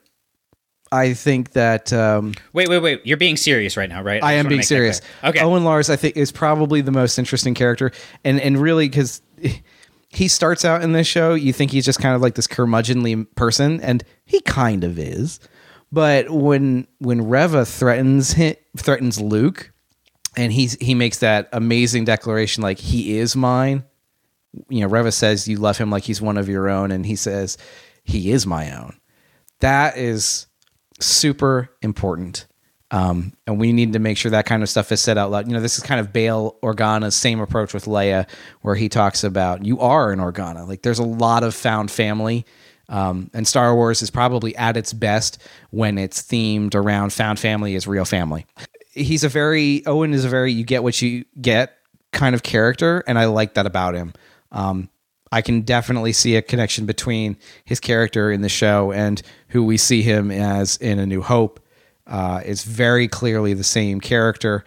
I 0.91 1.13
think 1.13 1.51
that 1.51 1.93
um, 1.93 2.33
Wait, 2.53 2.67
wait, 2.67 2.79
wait. 2.79 3.01
You're 3.05 3.17
being 3.17 3.37
serious 3.37 3.77
right 3.77 3.89
now, 3.89 4.03
right? 4.03 4.21
I 4.21 4.33
just 4.33 4.45
am 4.45 4.49
being 4.49 4.61
serious. 4.61 5.01
Okay. 5.23 5.39
Owen 5.39 5.63
Lars, 5.63 5.89
I 5.89 5.95
think, 5.95 6.17
is 6.17 6.31
probably 6.31 6.81
the 6.81 6.91
most 6.91 7.17
interesting 7.17 7.53
character, 7.53 7.91
and 8.23 8.39
and 8.41 8.57
really 8.57 8.89
because 8.89 9.21
he 10.09 10.27
starts 10.27 10.65
out 10.65 10.83
in 10.83 10.91
this 10.91 11.07
show, 11.07 11.33
you 11.33 11.53
think 11.53 11.71
he's 11.71 11.85
just 11.85 11.99
kind 11.99 12.13
of 12.13 12.21
like 12.21 12.35
this 12.35 12.47
curmudgeonly 12.47 13.33
person, 13.35 13.79
and 13.79 14.03
he 14.25 14.41
kind 14.41 14.83
of 14.83 14.99
is. 14.99 15.39
But 15.91 16.29
when 16.29 16.87
when 16.99 17.27
Reva 17.29 17.65
threatens 17.65 18.33
him, 18.33 18.55
threatens 18.75 19.19
Luke, 19.19 19.71
and 20.35 20.51
he's 20.51 20.73
he 20.81 20.93
makes 20.93 21.19
that 21.19 21.47
amazing 21.53 22.03
declaration 22.03 22.63
like 22.63 22.79
he 22.79 23.17
is 23.17 23.35
mine. 23.35 23.85
You 24.67 24.81
know, 24.81 24.87
Reva 24.87 25.13
says 25.13 25.47
you 25.47 25.57
love 25.57 25.77
him 25.77 25.89
like 25.89 26.03
he's 26.03 26.21
one 26.21 26.37
of 26.37 26.49
your 26.49 26.69
own, 26.69 26.91
and 26.91 27.05
he 27.05 27.15
says 27.15 27.57
he 28.03 28.31
is 28.31 28.45
my 28.45 28.77
own. 28.77 28.97
That 29.59 29.97
is 29.97 30.47
super 31.05 31.69
important. 31.81 32.47
Um, 32.91 33.33
and 33.47 33.57
we 33.57 33.71
need 33.71 33.93
to 33.93 33.99
make 33.99 34.17
sure 34.17 34.31
that 34.31 34.45
kind 34.45 34.63
of 34.63 34.69
stuff 34.69 34.91
is 34.91 34.99
said 34.99 35.17
out 35.17 35.31
loud. 35.31 35.47
You 35.47 35.53
know, 35.53 35.61
this 35.61 35.77
is 35.77 35.83
kind 35.83 36.01
of 36.01 36.11
Bail 36.11 36.57
Organa's 36.61 37.15
same 37.15 37.39
approach 37.39 37.73
with 37.73 37.85
Leia, 37.85 38.29
where 38.61 38.75
he 38.75 38.89
talks 38.89 39.23
about 39.23 39.65
you 39.65 39.79
are 39.79 40.11
an 40.11 40.19
Organa. 40.19 40.67
Like 40.67 40.81
there's 40.81 40.99
a 40.99 41.03
lot 41.03 41.43
of 41.43 41.55
found 41.55 41.89
family. 41.89 42.45
Um, 42.89 43.29
and 43.33 43.47
Star 43.47 43.73
Wars 43.73 44.01
is 44.01 44.11
probably 44.11 44.53
at 44.57 44.75
its 44.75 44.91
best 44.91 45.41
when 45.69 45.97
it's 45.97 46.21
themed 46.21 46.75
around 46.75 47.13
found 47.13 47.39
family 47.39 47.75
is 47.75 47.87
real 47.87 48.03
family. 48.03 48.45
He's 48.91 49.23
a 49.23 49.29
very, 49.29 49.85
Owen 49.85 50.13
is 50.13 50.25
a 50.25 50.29
very, 50.29 50.51
you 50.51 50.65
get 50.65 50.83
what 50.83 51.01
you 51.01 51.23
get 51.39 51.77
kind 52.11 52.35
of 52.35 52.43
character. 52.43 53.05
And 53.07 53.17
I 53.17 53.25
like 53.25 53.53
that 53.53 53.65
about 53.65 53.95
him. 53.95 54.11
Um, 54.51 54.89
I 55.31 55.41
can 55.41 55.61
definitely 55.61 56.11
see 56.11 56.35
a 56.35 56.41
connection 56.41 56.85
between 56.85 57.37
his 57.63 57.79
character 57.79 58.29
in 58.29 58.41
the 58.41 58.49
show 58.49 58.91
and 58.91 59.21
who 59.51 59.63
we 59.63 59.77
see 59.77 60.01
him 60.01 60.31
as 60.31 60.77
in 60.77 60.99
A 60.99 61.05
New 61.05 61.21
Hope. 61.21 61.59
Uh, 62.07 62.41
it's 62.45 62.63
very 62.63 63.07
clearly 63.07 63.53
the 63.53 63.63
same 63.63 63.99
character, 63.99 64.63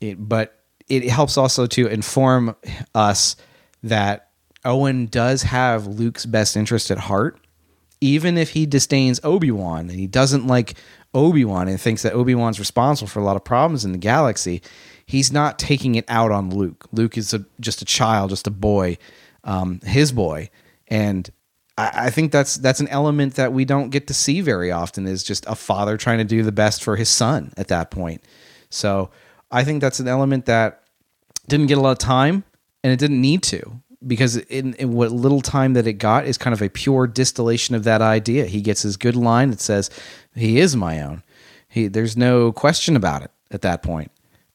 it, 0.00 0.16
but 0.16 0.60
it 0.88 1.08
helps 1.08 1.36
also 1.36 1.66
to 1.66 1.86
inform 1.86 2.54
us 2.94 3.36
that 3.82 4.30
Owen 4.64 5.06
does 5.06 5.42
have 5.42 5.86
Luke's 5.86 6.26
best 6.26 6.56
interest 6.56 6.90
at 6.90 6.98
heart, 6.98 7.38
even 8.00 8.36
if 8.36 8.50
he 8.50 8.66
disdains 8.66 9.20
Obi 9.24 9.50
Wan 9.50 9.88
and 9.88 9.98
he 9.98 10.06
doesn't 10.06 10.46
like 10.46 10.74
Obi 11.14 11.44
Wan 11.44 11.68
and 11.68 11.80
thinks 11.80 12.02
that 12.02 12.12
Obi 12.12 12.34
Wan's 12.34 12.58
responsible 12.58 13.08
for 13.08 13.20
a 13.20 13.24
lot 13.24 13.36
of 13.36 13.44
problems 13.44 13.84
in 13.84 13.92
the 13.92 13.98
galaxy. 13.98 14.62
He's 15.06 15.32
not 15.32 15.58
taking 15.58 15.94
it 15.94 16.04
out 16.08 16.30
on 16.32 16.50
Luke. 16.50 16.86
Luke 16.92 17.16
is 17.16 17.32
a, 17.32 17.44
just 17.60 17.82
a 17.82 17.84
child, 17.84 18.30
just 18.30 18.46
a 18.46 18.50
boy, 18.50 18.98
um, 19.44 19.80
his 19.84 20.12
boy, 20.12 20.50
and 20.88 21.30
I, 21.78 22.10
think 22.10 22.32
that's 22.32 22.56
that's 22.56 22.80
an 22.80 22.88
element 22.88 23.34
that 23.36 23.52
we 23.52 23.64
don't 23.64 23.90
get 23.90 24.08
to 24.08 24.14
see 24.14 24.40
very 24.40 24.72
often. 24.72 25.06
Is 25.06 25.22
just 25.22 25.46
a 25.46 25.54
father 25.54 25.96
trying 25.96 26.18
to 26.18 26.24
do 26.24 26.42
the 26.42 26.52
best 26.52 26.82
for 26.82 26.96
his 26.96 27.08
son 27.08 27.52
at 27.56 27.68
that 27.68 27.90
point. 27.90 28.22
So 28.68 29.10
I 29.50 29.62
think 29.62 29.80
that's 29.80 30.00
an 30.00 30.08
element 30.08 30.46
that 30.46 30.82
didn't 31.46 31.66
get 31.66 31.78
a 31.78 31.80
lot 31.80 31.92
of 31.92 31.98
time, 31.98 32.42
and 32.82 32.92
it 32.92 32.98
didn't 32.98 33.20
need 33.20 33.42
to 33.44 33.80
because 34.06 34.36
in, 34.36 34.74
in 34.74 34.92
what 34.92 35.12
little 35.12 35.40
time 35.40 35.74
that 35.74 35.86
it 35.86 35.94
got 35.94 36.26
is 36.26 36.38
kind 36.38 36.54
of 36.54 36.62
a 36.62 36.68
pure 36.68 37.06
distillation 37.06 37.74
of 37.74 37.84
that 37.84 38.02
idea. 38.02 38.46
He 38.46 38.60
gets 38.60 38.82
his 38.82 38.96
good 38.96 39.16
line 39.16 39.50
that 39.50 39.60
says, 39.60 39.88
"He 40.34 40.58
is 40.58 40.74
my 40.74 41.00
own." 41.00 41.22
He 41.68 41.86
there's 41.86 42.16
no 42.16 42.50
question 42.52 42.96
about 42.96 43.22
it 43.22 43.30
at 43.50 43.62
that 43.62 43.82
point. 43.82 44.10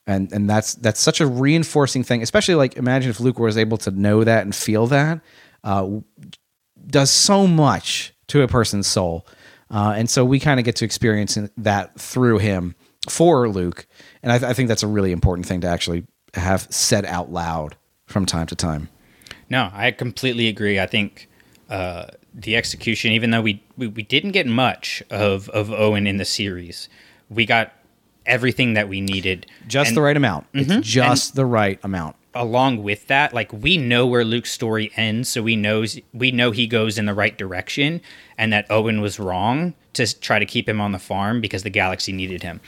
And 0.06 0.30
and 0.32 0.48
that's 0.48 0.74
that's 0.74 1.00
such 1.00 1.20
a 1.20 1.26
reinforcing 1.26 2.04
thing, 2.04 2.22
especially 2.22 2.54
like 2.54 2.76
imagine 2.76 3.10
if 3.10 3.20
Luke 3.20 3.38
was 3.38 3.56
able 3.56 3.78
to 3.78 3.90
know 3.90 4.24
that 4.24 4.42
and 4.42 4.54
feel 4.54 4.86
that. 4.88 5.20
Uh, 5.62 6.00
does 6.86 7.10
so 7.10 7.46
much 7.46 8.14
to 8.28 8.42
a 8.42 8.48
person's 8.48 8.86
soul. 8.86 9.26
Uh, 9.70 9.94
and 9.96 10.08
so 10.08 10.24
we 10.24 10.38
kind 10.38 10.60
of 10.60 10.64
get 10.64 10.76
to 10.76 10.84
experience 10.84 11.38
that 11.56 11.98
through 11.98 12.38
him 12.38 12.74
for 13.08 13.48
Luke. 13.48 13.86
And 14.22 14.32
I, 14.32 14.50
I 14.50 14.52
think 14.54 14.68
that's 14.68 14.82
a 14.82 14.86
really 14.86 15.12
important 15.12 15.46
thing 15.46 15.60
to 15.62 15.66
actually 15.66 16.06
have 16.34 16.66
said 16.70 17.04
out 17.06 17.32
loud 17.32 17.76
from 18.06 18.26
time 18.26 18.46
to 18.46 18.56
time. 18.56 18.88
No, 19.50 19.70
I 19.72 19.90
completely 19.90 20.48
agree. 20.48 20.78
I 20.78 20.86
think 20.86 21.28
uh, 21.68 22.06
the 22.32 22.56
execution, 22.56 23.12
even 23.12 23.30
though 23.30 23.42
we, 23.42 23.62
we, 23.76 23.86
we 23.88 24.02
didn't 24.02 24.32
get 24.32 24.46
much 24.46 25.02
of, 25.10 25.48
of 25.50 25.70
Owen 25.70 26.06
in 26.06 26.16
the 26.16 26.24
series, 26.24 26.88
we 27.28 27.46
got 27.46 27.72
everything 28.26 28.74
that 28.74 28.88
we 28.88 29.00
needed. 29.00 29.46
Just 29.66 29.88
And 29.88 29.96
the 29.96 30.02
right 30.02 30.16
amount. 30.16 30.46
It's 30.54 30.86
just 30.86 31.34
the 31.34 31.46
right 31.46 31.78
amount. 31.82 32.16
Along 32.34 32.82
with 32.82 33.06
that, 33.06 33.32
like 33.32 33.52
we 33.52 33.76
know 33.76 34.06
where 34.06 34.24
Luke's 34.24 34.50
story 34.50 34.90
ends, 34.96 35.28
so 35.28 35.42
we 35.42 35.56
knows 35.56 36.00
we 36.12 36.32
know 36.32 36.50
he 36.50 36.66
goes 36.66 36.98
in 36.98 37.06
the 37.06 37.14
right 37.14 37.36
direction, 37.36 38.00
and 38.36 38.52
that 38.52 38.66
Owen 38.70 39.00
was 39.00 39.20
wrong 39.20 39.74
to 39.92 40.20
try 40.20 40.38
to 40.38 40.46
keep 40.46 40.68
him 40.68 40.80
on 40.80 40.92
the 40.92 40.98
farm 40.98 41.40
because 41.40 41.62
the 41.62 41.70
galaxy 41.70 42.12
needed 42.12 42.42
him. 42.42 42.60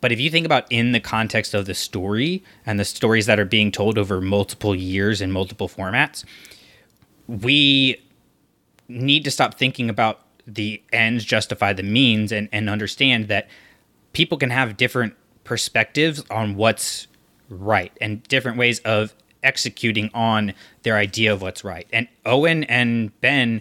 But 0.00 0.12
if 0.12 0.20
you 0.20 0.30
think 0.30 0.44
about 0.44 0.66
in 0.70 0.92
the 0.92 1.00
context 1.00 1.54
of 1.54 1.64
the 1.64 1.72
story 1.72 2.44
and 2.66 2.78
the 2.78 2.84
stories 2.84 3.24
that 3.24 3.40
are 3.40 3.46
being 3.46 3.72
told 3.72 3.96
over 3.96 4.20
multiple 4.20 4.74
years 4.74 5.22
in 5.22 5.32
multiple 5.32 5.68
formats, 5.68 6.24
we 7.26 8.02
need 8.86 9.24
to 9.24 9.30
stop 9.30 9.54
thinking 9.54 9.88
about 9.88 10.20
the 10.46 10.82
ends 10.92 11.24
justify 11.24 11.72
the 11.72 11.82
means 11.82 12.32
and, 12.32 12.50
and 12.52 12.68
understand 12.68 13.28
that 13.28 13.48
people 14.12 14.36
can 14.36 14.50
have 14.50 14.76
different 14.76 15.14
perspectives 15.44 16.22
on 16.30 16.54
what's 16.54 17.06
right 17.54 17.92
and 18.00 18.22
different 18.24 18.58
ways 18.58 18.80
of 18.80 19.14
executing 19.42 20.10
on 20.14 20.54
their 20.82 20.96
idea 20.96 21.32
of 21.32 21.42
what's 21.42 21.62
right. 21.62 21.86
And 21.92 22.08
Owen 22.24 22.64
and 22.64 23.18
Ben 23.20 23.60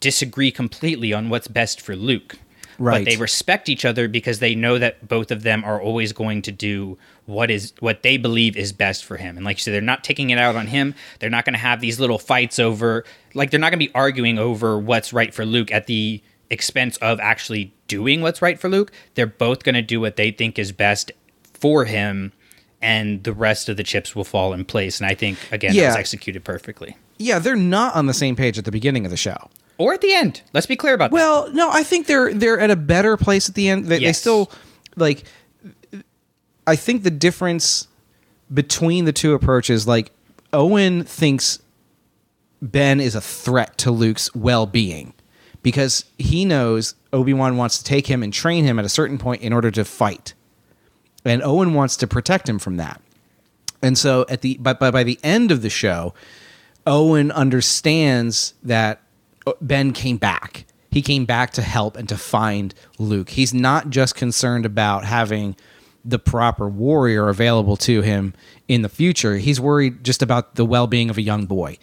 disagree 0.00 0.50
completely 0.50 1.12
on 1.12 1.28
what's 1.28 1.48
best 1.48 1.80
for 1.80 1.96
Luke. 1.96 2.38
Right. 2.78 3.04
But 3.04 3.10
they 3.10 3.16
respect 3.16 3.68
each 3.68 3.84
other 3.84 4.08
because 4.08 4.38
they 4.38 4.54
know 4.54 4.78
that 4.78 5.06
both 5.06 5.30
of 5.30 5.42
them 5.42 5.62
are 5.64 5.80
always 5.80 6.12
going 6.12 6.42
to 6.42 6.52
do 6.52 6.98
what 7.26 7.50
is 7.50 7.72
what 7.80 8.02
they 8.02 8.16
believe 8.16 8.56
is 8.56 8.72
best 8.72 9.04
for 9.04 9.18
him. 9.18 9.36
And 9.36 9.44
like 9.44 9.58
you 9.58 9.60
said, 9.60 9.74
they're 9.74 9.80
not 9.80 10.02
taking 10.02 10.30
it 10.30 10.38
out 10.38 10.56
on 10.56 10.66
him. 10.66 10.94
They're 11.18 11.30
not 11.30 11.44
going 11.44 11.52
to 11.52 11.60
have 11.60 11.80
these 11.80 12.00
little 12.00 12.18
fights 12.18 12.58
over 12.58 13.04
like 13.34 13.50
they're 13.50 13.60
not 13.60 13.70
going 13.70 13.78
to 13.78 13.86
be 13.86 13.94
arguing 13.94 14.38
over 14.38 14.78
what's 14.78 15.12
right 15.12 15.32
for 15.32 15.44
Luke 15.44 15.70
at 15.70 15.86
the 15.86 16.22
expense 16.50 16.96
of 16.98 17.20
actually 17.20 17.72
doing 17.88 18.20
what's 18.20 18.42
right 18.42 18.58
for 18.58 18.68
Luke. 18.68 18.90
They're 19.14 19.26
both 19.26 19.62
going 19.64 19.74
to 19.74 19.82
do 19.82 20.00
what 20.00 20.16
they 20.16 20.30
think 20.30 20.58
is 20.58 20.72
best 20.72 21.12
for 21.52 21.84
him 21.84 22.32
and 22.82 23.22
the 23.24 23.32
rest 23.32 23.68
of 23.68 23.76
the 23.76 23.82
chips 23.82 24.14
will 24.14 24.24
fall 24.24 24.52
in 24.52 24.64
place. 24.64 25.00
And 25.00 25.08
I 25.08 25.14
think 25.14 25.38
again, 25.50 25.74
Yeah. 25.74 25.84
it 25.84 25.86
was 25.88 25.96
executed 25.96 26.44
perfectly. 26.44 26.96
Yeah, 27.18 27.38
they're 27.38 27.56
not 27.56 27.94
on 27.94 28.06
the 28.06 28.14
same 28.14 28.36
page 28.36 28.58
at 28.58 28.64
the 28.64 28.72
beginning 28.72 29.04
of 29.04 29.10
the 29.10 29.16
show. 29.16 29.48
Or 29.78 29.94
at 29.94 30.00
the 30.00 30.12
end. 30.12 30.42
Let's 30.52 30.66
be 30.66 30.76
clear 30.76 30.94
about 30.94 31.10
that. 31.10 31.14
Well, 31.14 31.50
no, 31.52 31.70
I 31.70 31.82
think 31.82 32.06
they're 32.06 32.32
they're 32.34 32.60
at 32.60 32.70
a 32.70 32.76
better 32.76 33.16
place 33.16 33.48
at 33.48 33.54
the 33.54 33.68
end. 33.68 33.86
They, 33.86 33.98
they 34.00 34.12
still 34.12 34.50
like. 34.96 35.24
I 36.66 36.76
think 36.76 37.02
the 37.02 37.10
difference 37.10 37.88
between 38.52 39.04
the 39.04 39.12
two 39.12 39.32
approaches, 39.34 39.86
like 39.86 40.12
Owen 40.52 41.02
thinks 41.04 41.58
Ben 42.60 43.00
is 43.00 43.14
a 43.14 43.20
threat 43.20 43.76
to 43.78 43.90
Luke's 43.90 44.32
well 44.34 44.66
being 44.66 45.14
because 45.62 46.04
he 46.18 46.44
knows 46.44 46.94
Obi 47.12 47.32
Wan 47.32 47.56
wants 47.56 47.78
to 47.78 47.84
take 47.84 48.06
him 48.06 48.22
and 48.22 48.32
train 48.32 48.64
him 48.64 48.78
at 48.78 48.84
a 48.84 48.88
certain 48.88 49.18
point 49.18 49.42
in 49.42 49.52
order 49.52 49.70
to 49.72 49.84
fight. 49.84 50.34
And 51.24 51.42
Owen 51.42 51.74
wants 51.74 51.96
to 51.98 52.06
protect 52.06 52.48
him 52.48 52.58
from 52.58 52.76
that. 52.76 53.00
And 53.82 53.98
so 53.98 54.24
at 54.28 54.42
the 54.42 54.58
but, 54.60 54.78
but 54.78 54.92
by 54.92 55.02
the 55.02 55.18
end 55.22 55.50
of 55.50 55.62
the 55.62 55.70
show, 55.70 56.14
Owen 56.86 57.30
understands 57.30 58.54
that 58.62 59.00
uh, 59.46 59.52
Ben 59.60 59.92
came 59.92 60.16
back. 60.16 60.66
He 60.90 61.02
came 61.02 61.24
back 61.24 61.52
to 61.54 61.62
help 61.62 61.96
and 61.96 62.08
to 62.08 62.16
find 62.16 62.74
Luke. 62.98 63.30
He's 63.30 63.54
not 63.54 63.90
just 63.90 64.14
concerned 64.14 64.66
about 64.66 65.04
having 65.04 65.56
the 66.04 66.18
proper 66.18 66.68
warrior 66.68 67.28
available 67.28 67.76
to 67.78 68.02
him 68.02 68.34
in 68.68 68.82
the 68.82 68.88
future. 68.88 69.36
He's 69.36 69.60
worried 69.60 70.04
just 70.04 70.22
about 70.22 70.56
the 70.56 70.64
well-being 70.64 71.10
of 71.10 71.16
a 71.16 71.22
young 71.22 71.46
boy. 71.46 71.78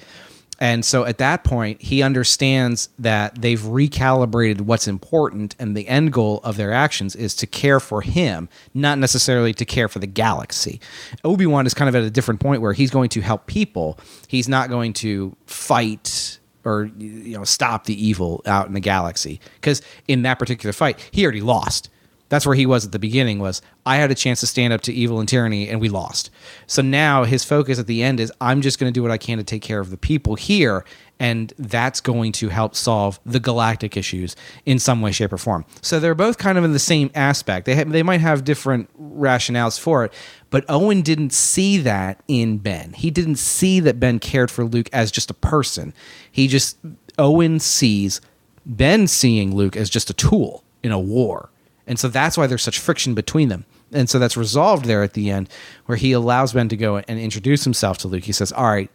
And 0.60 0.84
so 0.84 1.06
at 1.06 1.18
that 1.19 1.44
point, 1.44 1.81
he 1.81 2.03
understands 2.03 2.90
that 2.99 3.41
they've 3.41 3.60
recalibrated 3.60 4.61
what's 4.61 4.88
important, 4.88 5.56
and 5.57 5.76
the 5.76 5.88
end 5.88 6.11
goal 6.11 6.41
of 6.44 6.57
their 6.57 6.73
actions 6.73 7.15
is 7.15 7.34
to 7.36 7.48
care 7.48 7.80
for 7.80 8.02
him, 8.02 8.49
not 8.73 8.98
necessarily 8.98 9.53
to 9.53 9.65
care 9.65 9.88
for 9.88 9.99
the 9.99 10.07
galaxy. 10.07 10.81
Obi 11.23 11.45
Wan 11.45 11.65
is 11.65 11.73
kind 11.73 11.88
of 11.88 11.95
at 11.95 12.03
a 12.03 12.10
different 12.10 12.41
point 12.41 12.61
where 12.61 12.73
he's 12.73 12.91
going 12.91 13.10
to 13.10 13.22
help 13.22 13.48
people. 13.48 13.98
He's 14.27 14.49
not 14.49 14.69
going 14.69 14.94
to 14.94 15.36
fight 15.45 16.40
or 16.65 16.91
you 16.98 17.38
know 17.38 17.45
stop 17.45 17.86
the 17.86 18.06
evil 18.06 18.41
out 18.45 18.68
in 18.68 18.73
the 18.73 18.81
galaxy 18.81 19.40
because 19.56 19.81
in 20.10 20.23
that 20.23 20.38
particular 20.38 20.73
fight, 20.73 20.99
he 21.11 21.23
already 21.23 21.41
lost 21.41 21.90
that's 22.30 22.46
where 22.46 22.56
he 22.56 22.66
was 22.66 22.86
at 22.86 22.92
the 22.92 23.00
beginning 23.00 23.40
was 23.40 23.62
i 23.86 23.98
had 23.98 24.12
a 24.12 24.16
chance 24.16 24.40
to 24.40 24.48
stand 24.48 24.72
up 24.72 24.82
to 24.82 24.94
evil 24.94 25.20
and 25.20 25.28
tyranny 25.28 25.68
and 25.68 25.82
we 25.82 25.90
lost. 25.90 26.30
So 26.68 26.82
now 26.82 27.24
his 27.24 27.44
focus 27.44 27.80
at 27.80 27.88
the 27.88 28.04
end 28.04 28.20
is 28.20 28.32
i'm 28.40 28.62
just 28.62 28.80
going 28.80 28.92
to 28.92 28.98
do 28.98 29.02
what 29.02 29.12
i 29.12 29.18
can 29.18 29.38
to 29.38 29.44
take 29.44 29.62
care 29.62 29.80
of 29.80 29.90
the 29.90 29.98
people 29.98 30.36
here 30.36 30.86
and 31.20 31.54
that's 31.60 32.00
going 32.00 32.32
to 32.32 32.48
help 32.48 32.76
solve 32.76 33.20
the 33.26 33.42
galactic 33.42 33.98
issues 33.98 34.38
in 34.66 34.80
some 34.80 35.02
way 35.02 35.12
shape 35.12 35.34
or 35.34 35.38
form. 35.38 35.66
So 35.82 36.00
they're 36.00 36.16
both 36.16 36.38
kind 36.38 36.58
of 36.58 36.64
in 36.64 36.72
the 36.72 36.80
same 36.80 37.12
aspect. 37.14 37.66
They, 37.66 37.76
ha- 37.76 37.84
they 37.86 38.04
might 38.04 38.22
have 38.22 38.46
different 38.46 38.90
rationales 38.98 39.78
for 39.78 40.06
it 40.06 40.14
but 40.50 40.66
owen 40.68 41.02
didn't 41.02 41.32
see 41.32 41.78
that 41.78 42.22
in 42.28 42.58
ben. 42.58 42.94
He 42.94 43.12
didn't 43.12 43.36
see 43.36 43.80
that 43.82 44.00
ben 44.00 44.20
cared 44.20 44.50
for 44.50 44.66
luke 44.66 44.90
as 44.92 45.12
just 45.12 45.30
a 45.30 45.36
person. 45.36 45.94
He 46.32 46.48
just 46.48 46.78
owen 47.18 47.60
sees 47.60 48.22
ben 48.66 49.08
seeing 49.08 49.56
luke 49.56 49.76
as 49.76 49.90
just 49.90 50.10
a 50.10 50.14
tool 50.14 50.64
in 50.84 50.92
a 50.92 51.00
war 51.00 51.50
and 51.90 51.99
so 51.99 52.07
that's 52.07 52.38
why 52.38 52.48
there's 52.48 52.64
such 52.64 52.80
friction 52.80 53.14
between 53.16 53.49
them. 53.49 53.66
And 53.91 54.07
so 54.10 54.20
that's 54.20 54.38
resolved 54.38 54.86
there 54.86 55.02
at 55.03 55.14
the 55.14 55.30
end, 55.32 55.49
where 55.88 55.98
he 55.98 56.11
allows 56.14 56.53
Ben 56.53 56.70
to 56.70 56.78
go 56.78 56.98
and 56.98 57.20
introduce 57.20 57.64
himself 57.66 57.98
to 57.99 58.07
Luke. 58.07 58.24
He 58.26 58.32
says, 58.32 58.52
All 58.53 58.66
right, 58.68 58.90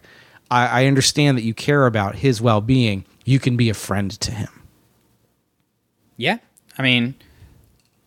I, 0.49 0.83
I 0.83 0.85
understand 0.87 1.37
that 1.37 1.43
you 1.43 1.53
care 1.53 1.85
about 1.85 2.15
his 2.15 2.41
well 2.41 2.61
being. 2.61 3.03
You 3.25 3.37
can 3.39 3.57
be 3.57 3.69
a 3.69 3.73
friend 3.73 4.09
to 4.21 4.31
him. 4.31 4.47
Yeah. 6.17 6.37
I 6.77 6.81
mean, 6.81 7.15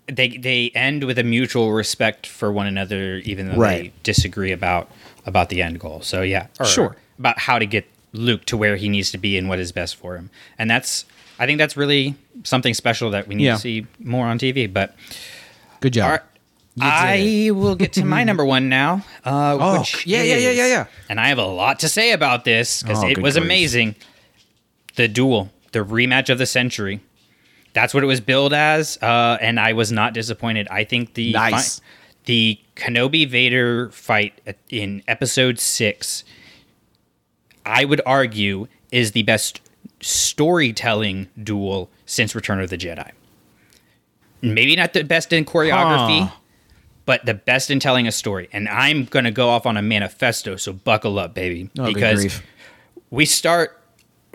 they 0.07 0.29
they 0.39 0.71
end 0.75 1.05
with 1.05 1.19
a 1.19 1.23
mutual 1.25 1.73
respect 1.73 2.27
for 2.27 2.51
one 2.53 2.67
another, 2.67 3.17
even 3.19 3.49
though 3.49 3.57
Right. 3.57 3.83
they 3.85 3.93
disagree 4.03 4.53
about 4.53 4.91
about 5.27 5.51
the 5.51 5.61
end 5.63 5.81
goal. 5.81 6.01
So 6.03 6.23
yeah, 6.23 6.47
or 6.59 6.67
Sure. 6.67 6.97
about 7.19 7.39
how 7.39 7.59
to 7.59 7.67
get 7.67 7.87
Luke 8.13 8.47
to 8.47 8.57
where 8.57 8.77
he 8.77 8.89
needs 8.89 9.11
to 9.11 9.19
be 9.19 9.37
and 9.37 9.49
what 9.49 9.59
is 9.59 9.73
best 9.73 9.97
for 9.97 10.17
him. 10.17 10.31
And 10.59 10.71
that's 10.71 11.05
I 11.39 11.47
think 11.47 11.59
that's 11.59 11.77
really 11.77 12.15
something 12.45 12.75
special 12.75 13.11
that 13.11 13.29
we 13.29 13.35
need 13.35 13.45
Yeah. 13.45 13.55
to 13.55 13.61
see 13.61 13.87
more 14.01 14.27
on 14.27 14.39
TV. 14.39 14.67
But 14.73 14.95
Good 15.81 15.93
job. 15.95 16.11
right, 16.11 16.21
I 16.81 17.51
will 17.53 17.75
get 17.77 17.93
to 17.95 18.05
my 18.05 18.25
number 18.25 18.45
one 18.45 18.69
now. 18.69 19.05
Uh, 19.25 19.57
Oh, 19.61 19.85
yeah, 20.05 20.23
yeah, 20.23 20.37
yeah, 20.37 20.51
yeah, 20.51 20.67
yeah. 20.67 20.87
And 21.09 21.21
I 21.21 21.29
have 21.29 21.39
a 21.39 21.47
lot 21.47 21.81
to 21.81 21.89
say 21.89 22.13
about 22.13 22.45
this 22.45 22.83
because 22.83 23.03
Oh, 23.05 23.09
it 23.09 23.19
was 23.19 23.35
grief. 23.35 23.45
amazing. 23.45 23.95
The 24.97 25.09
duel, 25.09 25.51
the 25.73 25.81
rematch 25.85 26.29
of 26.29 26.39
the 26.39 26.47
century. 26.47 27.01
That's 27.73 27.95
what 27.95 28.03
it 28.03 28.07
was 28.07 28.21
billed 28.21 28.53
as, 28.53 28.99
uh, 29.03 29.39
and 29.41 29.61
I 29.61 29.73
was 29.75 29.93
not 29.93 30.13
disappointed. 30.15 30.67
I 30.71 30.83
think 30.85 31.15
the 31.15 31.33
Nice. 31.33 31.79
fi- 31.79 31.85
the 32.25 32.59
Kenobi 32.77 33.29
Vader 33.29 33.91
fight 33.91 34.41
in 34.69 35.03
Episode 35.07 35.59
Six, 35.61 36.25
I 37.65 37.85
would 37.85 38.01
argue, 38.05 38.67
is 38.91 39.13
the 39.13 39.23
best 39.23 39.61
storytelling 40.01 41.29
duel 41.43 41.91
since 42.07 42.35
Return 42.35 42.61
of 42.61 42.71
the 42.71 42.79
Jedi. 42.79 43.11
Maybe 44.41 44.77
not 44.77 44.93
the 44.93 45.03
best 45.03 45.33
in 45.33 45.45
choreography, 45.45 46.29
Huh. 46.29 46.37
but 47.07 47.27
the 47.27 47.35
best 47.35 47.71
in 47.71 47.81
telling 47.81 48.07
a 48.07 48.13
story. 48.13 48.49
And 48.53 48.69
I'm 48.69 49.05
going 49.05 49.25
to 49.25 49.33
go 49.33 49.49
off 49.49 49.67
on 49.67 49.77
a 49.77 49.83
manifesto, 49.83 50.57
so 50.57 50.73
buckle 50.73 51.19
up, 51.19 51.35
baby, 51.35 51.71
Oh, 51.79 51.93
because 51.93 52.41
we 53.11 53.25
start 53.25 53.75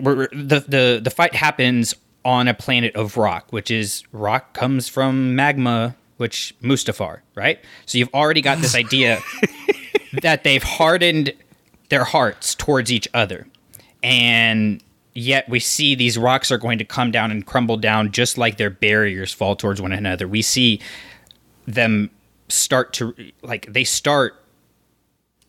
we're, 0.00 0.28
the 0.28 0.60
the 0.68 1.00
the 1.02 1.10
fight 1.10 1.34
happens 1.34 1.94
on 2.24 2.48
a 2.48 2.54
planet 2.54 2.94
of 2.96 3.16
rock, 3.16 3.46
which 3.52 3.70
is 3.70 4.02
rock 4.12 4.52
comes 4.54 4.88
from 4.88 5.34
magma, 5.36 5.94
which 6.16 6.54
Mustafar, 6.62 7.20
right? 7.34 7.58
So 7.86 7.96
you've 7.98 8.12
already 8.12 8.40
got 8.42 8.58
this 8.58 8.74
idea 8.74 9.20
that 10.22 10.42
they've 10.44 10.62
hardened 10.62 11.32
their 11.90 12.04
hearts 12.04 12.54
towards 12.54 12.90
each 12.92 13.06
other, 13.14 13.46
and 14.02 14.82
yet 15.14 15.48
we 15.48 15.60
see 15.60 15.94
these 15.94 16.18
rocks 16.18 16.50
are 16.50 16.58
going 16.58 16.78
to 16.78 16.84
come 16.84 17.10
down 17.10 17.30
and 17.30 17.46
crumble 17.46 17.76
down 17.76 18.10
just 18.12 18.36
like 18.36 18.56
their 18.56 18.70
barriers 18.70 19.32
fall 19.32 19.56
towards 19.56 19.80
one 19.80 19.92
another. 19.92 20.26
We 20.26 20.42
see 20.42 20.80
them 21.66 22.10
start 22.48 22.92
to 22.92 23.14
like 23.42 23.72
they 23.72 23.84
start 23.84 24.36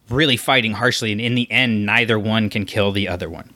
really 0.10 0.38
fighting 0.38 0.74
harshly 0.74 1.12
and 1.12 1.20
in 1.20 1.36
the 1.36 1.52
end 1.52 1.86
neither 1.86 2.18
one 2.18 2.50
can 2.50 2.64
kill 2.64 2.94
the 2.94 3.06
other 3.08 3.30
one 3.30 3.50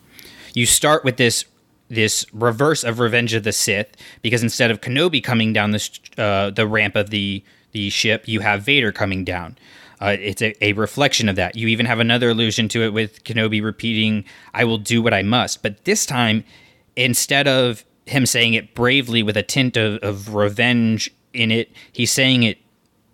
you 0.53 0.65
start 0.65 1.05
with 1.05 1.15
this 1.15 1.45
this 1.89 2.25
reverse 2.33 2.83
of 2.83 2.99
Revenge 2.99 3.33
of 3.33 3.43
the 3.43 3.51
Sith 3.51 3.95
because 4.21 4.43
instead 4.43 4.71
of 4.71 4.81
Kenobi 4.81 5.23
coming 5.23 5.53
down 5.53 5.71
this 5.71 5.99
uh, 6.17 6.51
the 6.51 6.67
ramp 6.67 6.95
of 6.95 7.09
the 7.09 7.43
the 7.71 7.89
ship, 7.89 8.27
you 8.27 8.39
have 8.39 8.63
Vader 8.63 8.91
coming 8.91 9.23
down. 9.23 9.57
Uh, 10.01 10.15
it's 10.19 10.41
a, 10.41 10.63
a 10.63 10.73
reflection 10.73 11.27
of 11.27 11.35
that. 11.35 11.55
You 11.55 11.67
even 11.67 11.85
have 11.85 11.99
another 11.99 12.29
allusion 12.29 12.69
to 12.69 12.83
it 12.83 12.93
with 12.93 13.23
Kenobi 13.23 13.63
repeating, 13.63 14.25
"I 14.53 14.63
will 14.63 14.77
do 14.77 15.01
what 15.01 15.13
I 15.13 15.23
must." 15.23 15.61
But 15.61 15.85
this 15.85 16.05
time, 16.05 16.43
instead 16.95 17.47
of 17.47 17.85
him 18.05 18.25
saying 18.25 18.53
it 18.53 18.73
bravely 18.73 19.21
with 19.23 19.37
a 19.37 19.43
tint 19.43 19.77
of, 19.77 19.97
of 20.03 20.33
revenge 20.33 21.11
in 21.33 21.51
it, 21.51 21.71
he's 21.91 22.11
saying 22.11 22.43
it 22.43 22.57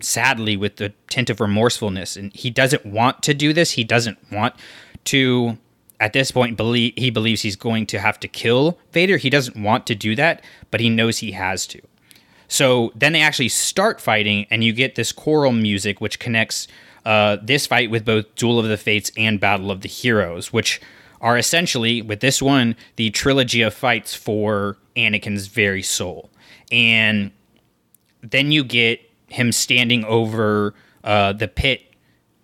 sadly 0.00 0.56
with 0.56 0.76
the 0.76 0.92
tint 1.08 1.30
of 1.30 1.40
remorsefulness 1.40 2.16
and 2.16 2.32
he 2.34 2.50
doesn't 2.50 2.84
want 2.84 3.22
to 3.22 3.32
do 3.32 3.52
this 3.52 3.72
he 3.72 3.84
doesn't 3.84 4.18
want 4.30 4.54
to 5.04 5.56
at 5.98 6.12
this 6.12 6.30
point 6.30 6.56
believe 6.56 6.92
he 6.96 7.10
believes 7.10 7.42
he's 7.42 7.56
going 7.56 7.86
to 7.86 7.98
have 7.98 8.20
to 8.20 8.28
kill 8.28 8.78
Vader 8.92 9.16
he 9.16 9.30
doesn't 9.30 9.56
want 9.56 9.86
to 9.86 9.94
do 9.94 10.14
that 10.14 10.44
but 10.70 10.80
he 10.80 10.90
knows 10.90 11.18
he 11.18 11.32
has 11.32 11.66
to 11.66 11.80
so 12.48 12.92
then 12.94 13.12
they 13.12 13.20
actually 13.20 13.48
start 13.48 14.00
fighting 14.00 14.46
and 14.50 14.62
you 14.62 14.72
get 14.72 14.94
this 14.94 15.12
choral 15.12 15.52
music 15.52 16.00
which 16.00 16.18
connects 16.18 16.68
uh, 17.04 17.36
this 17.42 17.66
fight 17.66 17.90
with 17.90 18.04
both 18.04 18.34
Duel 18.34 18.58
of 18.58 18.66
the 18.66 18.76
Fates 18.76 19.10
and 19.16 19.38
Battle 19.38 19.70
of 19.70 19.80
the 19.80 19.88
Heroes 19.88 20.52
which 20.52 20.80
are 21.20 21.38
essentially 21.38 22.02
with 22.02 22.20
this 22.20 22.42
one 22.42 22.76
the 22.96 23.10
trilogy 23.10 23.62
of 23.62 23.74
fights 23.74 24.14
for 24.14 24.76
Anakin's 24.96 25.46
very 25.46 25.82
soul. 25.82 26.30
And 26.72 27.30
then 28.22 28.50
you 28.50 28.64
get 28.64 29.00
him 29.28 29.52
standing 29.52 30.04
over 30.04 30.74
uh, 31.04 31.32
the 31.32 31.48
pit 31.48 31.82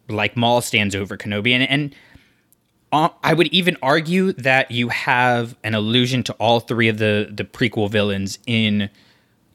like 0.09 0.37
Maul 0.37 0.61
stands 0.61 0.95
over 0.95 1.17
Kenobi, 1.17 1.53
and, 1.53 1.69
and 1.69 1.95
uh, 2.93 3.09
I 3.23 3.35
would 3.35 3.49
even 3.49 3.77
argue 3.83 4.33
that 4.35 4.71
you 4.71 4.91
have 4.91 5.57
an 5.65 5.75
allusion 5.75 6.23
to 6.25 6.33
all 6.35 6.61
three 6.61 6.89
of 6.89 6.99
the 6.99 7.29
the 7.31 7.45
prequel 7.45 7.91
villains 7.91 8.39
in 8.47 8.91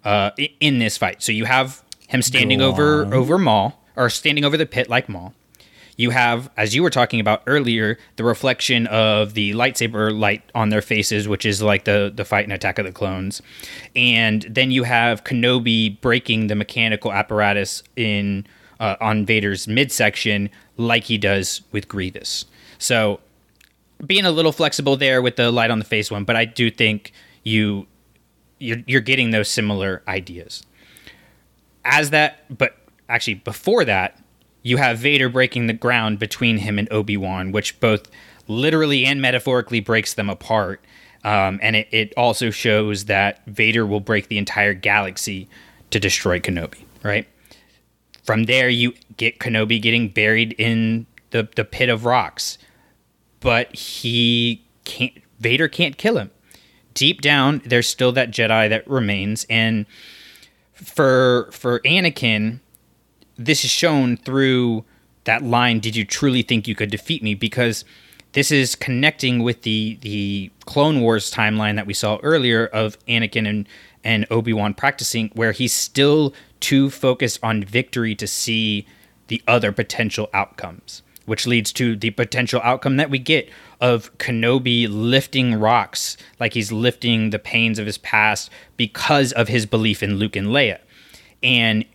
uh, 0.07 0.31
in 0.61 0.79
this 0.79 0.97
fight. 0.97 1.21
So 1.21 1.33
you 1.33 1.43
have 1.43 1.83
him 2.07 2.21
standing 2.21 2.61
over 2.61 3.13
over 3.13 3.37
Maul 3.37 3.77
or 3.97 4.09
standing 4.09 4.45
over 4.45 4.55
the 4.55 4.65
pit 4.65 4.89
like 4.89 5.09
Maul. 5.09 5.33
You 5.97 6.11
have, 6.11 6.49
as 6.55 6.73
you 6.75 6.83
were 6.83 6.91
talking 6.91 7.19
about 7.19 7.41
earlier, 7.45 7.97
the 8.17 8.23
reflection 8.23 8.85
of 8.87 9.33
the 9.33 9.51
lightsaber 9.53 10.17
light 10.17 10.43
on 10.55 10.69
their 10.69 10.81
faces, 10.81 11.27
which 11.27 11.45
is 11.45 11.61
like 11.61 11.83
the 11.83 12.11
the 12.15 12.23
fight 12.23 12.45
in 12.45 12.51
Attack 12.53 12.79
of 12.79 12.85
the 12.85 12.91
Clones, 12.93 13.41
and 13.97 14.43
then 14.43 14.71
you 14.71 14.83
have 14.83 15.25
Kenobi 15.25 15.99
breaking 15.99 16.47
the 16.47 16.55
mechanical 16.55 17.11
apparatus 17.11 17.83
in 17.97 18.47
uh, 18.79 18.95
on 19.01 19.25
Vader's 19.25 19.67
midsection, 19.67 20.49
like 20.77 21.03
he 21.03 21.17
does 21.17 21.63
with 21.73 21.89
Grievous. 21.89 22.45
So, 22.77 23.19
being 24.05 24.23
a 24.23 24.31
little 24.31 24.53
flexible 24.53 24.95
there 24.95 25.21
with 25.21 25.35
the 25.35 25.51
light 25.51 25.71
on 25.71 25.79
the 25.79 25.85
face 25.85 26.09
one, 26.09 26.23
but 26.23 26.37
I 26.37 26.45
do 26.45 26.71
think 26.71 27.11
you 27.43 27.87
you're, 28.59 28.83
you're 28.85 29.01
getting 29.01 29.31
those 29.31 29.49
similar 29.49 30.01
ideas 30.07 30.63
as 31.85 32.09
that, 32.09 32.45
but 32.55 32.77
actually 33.07 33.35
before 33.35 33.85
that, 33.85 34.19
you 34.63 34.77
have 34.77 34.97
Vader 34.97 35.29
breaking 35.29 35.67
the 35.67 35.73
ground 35.73 36.19
between 36.19 36.57
him 36.57 36.77
and 36.77 36.91
Obi 36.91 37.15
Wan, 37.15 37.51
which 37.51 37.79
both 37.79 38.09
literally 38.47 39.05
and 39.05 39.21
metaphorically 39.21 39.79
breaks 39.79 40.13
them 40.13 40.29
apart. 40.29 40.83
Um, 41.23 41.59
and 41.61 41.75
it, 41.75 41.87
it 41.91 42.13
also 42.17 42.49
shows 42.49 43.05
that 43.05 43.45
Vader 43.45 43.85
will 43.85 43.99
break 43.99 44.27
the 44.27 44.37
entire 44.37 44.73
galaxy 44.73 45.47
to 45.91 45.99
destroy 45.99 46.39
Kenobi, 46.39 46.83
right? 47.03 47.27
from 48.27 48.43
there, 48.43 48.67
you 48.67 48.93
get 49.15 49.39
Kenobi 49.39 49.81
getting 49.81 50.09
buried 50.09 50.53
in 50.57 51.07
the, 51.31 51.47
the 51.55 51.63
pit 51.63 51.87
of 51.87 52.03
rocks, 52.03 52.57
but 53.39 53.73
he 53.73 54.63
can't. 54.83 55.13
Vader 55.39 55.69
can't 55.69 55.97
kill 55.97 56.17
him. 56.17 56.29
Deep 56.97 57.21
down, 57.21 57.61
there's 57.63 57.85
still 57.85 58.11
that 58.13 58.31
Jedi 58.31 58.67
that 58.69 58.87
remains, 58.89 59.45
and 59.51 59.85
for 60.73 61.47
for 61.51 61.79
Anakin, 61.81 62.59
this 63.37 63.63
is 63.63 63.69
shown 63.69 64.17
through 64.17 64.83
that 65.25 65.43
line. 65.43 65.79
Did 65.79 65.95
you 65.95 66.03
truly 66.03 66.41
think 66.41 66.67
you 66.67 66.73
could 66.73 66.89
defeat 66.89 67.21
me? 67.21 67.35
Because 67.35 67.85
this 68.31 68.51
is 68.51 68.73
connecting 68.73 69.43
with 69.43 69.61
the 69.61 69.99
the 70.01 70.49
Clone 70.65 71.01
Wars 71.01 71.31
timeline 71.31 71.75
that 71.75 71.85
we 71.85 71.93
saw 71.93 72.17
earlier 72.23 72.65
of 72.65 72.97
Anakin 73.05 73.47
and 73.47 73.67
and 74.03 74.25
Obi 74.31 74.51
Wan 74.51 74.73
practicing, 74.73 75.29
where 75.35 75.51
he's 75.51 75.73
still 75.73 76.33
too 76.59 76.89
focused 76.89 77.39
on 77.43 77.63
victory 77.63 78.15
to 78.15 78.25
see 78.25 78.87
the 79.27 79.43
other 79.47 79.71
potential 79.71 80.31
outcomes, 80.33 81.03
which 81.27 81.45
leads 81.45 81.71
to 81.73 81.95
the 81.95 82.09
potential 82.11 82.61
outcome 82.63 82.95
that 82.97 83.09
we 83.09 83.19
get 83.19 83.49
of 83.79 84.17
Kenobi 84.17 84.87
lifting 84.89 85.55
rocks 85.55 86.17
like 86.39 86.53
he's 86.53 86.71
lifting 86.71 87.29
the 87.29 87.37
pains 87.37 87.77
of 87.77 87.85
his 87.85 87.97
past 87.99 88.49
because 88.77 89.33
of 89.33 89.49
his 89.49 89.65
belief 89.65 90.01
in 90.01 90.15
Luke 90.15 90.37
and 90.37 90.47
Leia. 90.47 90.79
And 91.43 91.85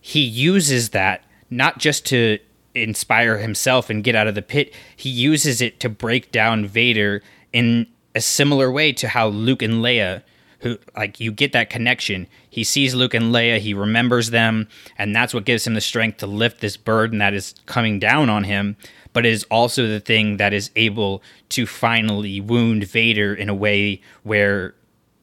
he 0.00 0.20
uses 0.20 0.90
that 0.90 1.24
not 1.48 1.78
just 1.78 2.04
to 2.06 2.38
inspire 2.74 3.38
himself 3.38 3.88
and 3.88 4.04
get 4.04 4.14
out 4.14 4.26
of 4.26 4.34
the 4.34 4.42
pit, 4.42 4.74
he 4.94 5.08
uses 5.08 5.62
it 5.62 5.80
to 5.80 5.88
break 5.88 6.30
down 6.30 6.66
Vader 6.66 7.22
in 7.52 7.86
a 8.14 8.20
similar 8.20 8.70
way 8.70 8.92
to 8.92 9.08
how 9.08 9.28
Luke 9.28 9.62
and 9.62 9.74
Leia 9.74 10.22
who 10.62 10.78
like 10.96 11.20
you 11.20 11.32
get 11.32 11.52
that 11.52 11.70
connection. 11.70 12.26
He 12.48 12.64
sees 12.64 12.94
Luke 12.94 13.14
and 13.14 13.34
Leia, 13.34 13.58
he 13.58 13.74
remembers 13.74 14.30
them, 14.30 14.68
and 14.96 15.14
that's 15.14 15.34
what 15.34 15.44
gives 15.44 15.66
him 15.66 15.74
the 15.74 15.80
strength 15.80 16.18
to 16.18 16.26
lift 16.26 16.60
this 16.60 16.76
burden 16.76 17.18
that 17.18 17.34
is 17.34 17.54
coming 17.66 17.98
down 17.98 18.30
on 18.30 18.44
him, 18.44 18.76
but 19.12 19.26
it 19.26 19.32
is 19.32 19.44
also 19.44 19.86
the 19.86 20.00
thing 20.00 20.36
that 20.36 20.52
is 20.52 20.70
able 20.76 21.22
to 21.50 21.66
finally 21.66 22.40
wound 22.40 22.84
Vader 22.84 23.34
in 23.34 23.48
a 23.48 23.54
way 23.54 24.00
where 24.22 24.74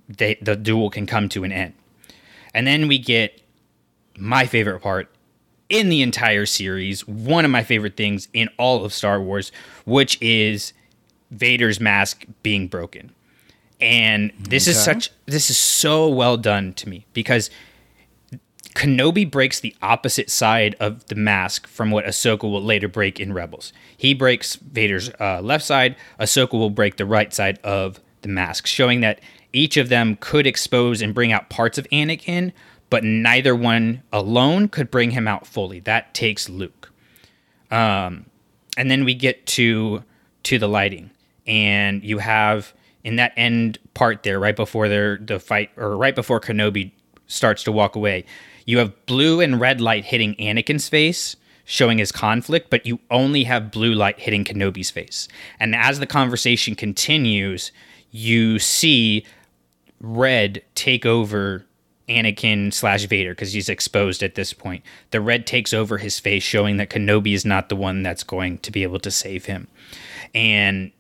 they, 0.09 0.35
the 0.41 0.55
duel 0.55 0.89
can 0.89 1.05
come 1.05 1.29
to 1.29 1.43
an 1.43 1.51
end. 1.51 1.73
And 2.53 2.67
then 2.67 2.87
we 2.87 2.99
get 2.99 3.41
my 4.17 4.45
favorite 4.45 4.81
part 4.81 5.09
in 5.69 5.87
the 5.89 6.01
entire 6.01 6.45
series, 6.45 7.07
one 7.07 7.45
of 7.45 7.51
my 7.51 7.63
favorite 7.63 7.95
things 7.95 8.27
in 8.33 8.49
all 8.57 8.83
of 8.83 8.91
Star 8.91 9.21
Wars, 9.21 9.51
which 9.85 10.21
is 10.21 10.73
Vader's 11.31 11.79
mask 11.79 12.25
being 12.43 12.67
broken. 12.67 13.13
And 13.81 14.33
this 14.37 14.67
is 14.67 14.81
such 14.81 15.09
this 15.25 15.49
is 15.49 15.57
so 15.57 16.09
well 16.09 16.35
done 16.35 16.73
to 16.73 16.89
me 16.89 17.05
because 17.13 17.49
Kenobi 18.75 19.29
breaks 19.29 19.59
the 19.59 19.75
opposite 19.81 20.29
side 20.29 20.75
of 20.79 21.05
the 21.07 21.15
mask 21.15 21.67
from 21.67 21.91
what 21.91 22.05
Ahsoka 22.05 22.43
will 22.43 22.61
later 22.63 22.87
break 22.87 23.19
in 23.19 23.33
Rebels. 23.33 23.73
He 23.97 24.13
breaks 24.13 24.55
Vader's 24.55 25.09
uh, 25.19 25.41
left 25.41 25.65
side. 25.65 25.95
Ahsoka 26.19 26.53
will 26.53 26.69
break 26.69 26.97
the 26.97 27.05
right 27.05 27.33
side 27.33 27.59
of 27.63 27.99
the 28.21 28.29
mask, 28.29 28.67
showing 28.67 29.01
that 29.01 29.19
each 29.53 29.77
of 29.77 29.89
them 29.89 30.17
could 30.19 30.45
expose 30.45 31.01
and 31.01 31.13
bring 31.13 31.31
out 31.31 31.49
parts 31.49 31.77
of 31.77 31.87
Anakin, 31.89 32.51
but 32.89 33.03
neither 33.03 33.55
one 33.55 34.03
alone 34.13 34.67
could 34.67 34.91
bring 34.91 35.11
him 35.11 35.27
out 35.27 35.47
fully. 35.47 35.79
That 35.79 36.13
takes 36.13 36.47
Luke. 36.47 36.91
Um, 37.71 38.25
and 38.77 38.89
then 38.89 39.03
we 39.03 39.13
get 39.13 39.45
to 39.47 40.03
to 40.43 40.57
the 40.57 40.69
lighting, 40.69 41.11
and 41.45 42.03
you 42.03 42.19
have 42.19 42.73
in 43.03 43.15
that 43.17 43.33
end 43.37 43.79
part 43.93 44.23
there, 44.23 44.39
right 44.39 44.55
before 44.55 44.89
their 44.89 45.17
the 45.17 45.39
fight, 45.39 45.71
or 45.77 45.95
right 45.97 46.15
before 46.15 46.39
Kenobi 46.39 46.91
starts 47.27 47.63
to 47.63 47.71
walk 47.71 47.95
away, 47.95 48.25
you 48.65 48.77
have 48.79 49.05
blue 49.05 49.41
and 49.41 49.59
red 49.59 49.81
light 49.81 50.05
hitting 50.05 50.35
Anakin's 50.35 50.89
face, 50.89 51.35
showing 51.65 51.97
his 51.97 52.11
conflict, 52.11 52.69
but 52.69 52.85
you 52.85 52.99
only 53.11 53.43
have 53.43 53.71
blue 53.71 53.93
light 53.93 54.19
hitting 54.19 54.43
Kenobi's 54.43 54.91
face. 54.91 55.27
And 55.59 55.75
as 55.75 55.99
the 55.99 56.07
conversation 56.07 56.75
continues, 56.75 57.71
you 58.11 58.59
see 58.59 59.25
red 60.01 60.61
take 60.75 61.05
over 61.05 61.65
Anakin 62.09 62.73
slash 62.73 63.05
Vader 63.05 63.31
because 63.31 63.53
he's 63.53 63.69
exposed 63.69 64.23
at 64.23 64.35
this 64.35 64.51
point. 64.51 64.83
The 65.11 65.21
red 65.21 65.45
takes 65.45 65.73
over 65.73 65.99
his 65.99 66.19
face, 66.19 66.43
showing 66.43 66.77
that 66.77 66.89
Kenobi 66.89 67.33
is 67.33 67.45
not 67.45 67.69
the 67.69 67.75
one 67.75 68.01
that's 68.01 68.23
going 68.23 68.57
to 68.59 68.71
be 68.71 68.83
able 68.83 68.99
to 68.99 69.11
save 69.11 69.45
him. 69.45 69.67
And 70.33 70.91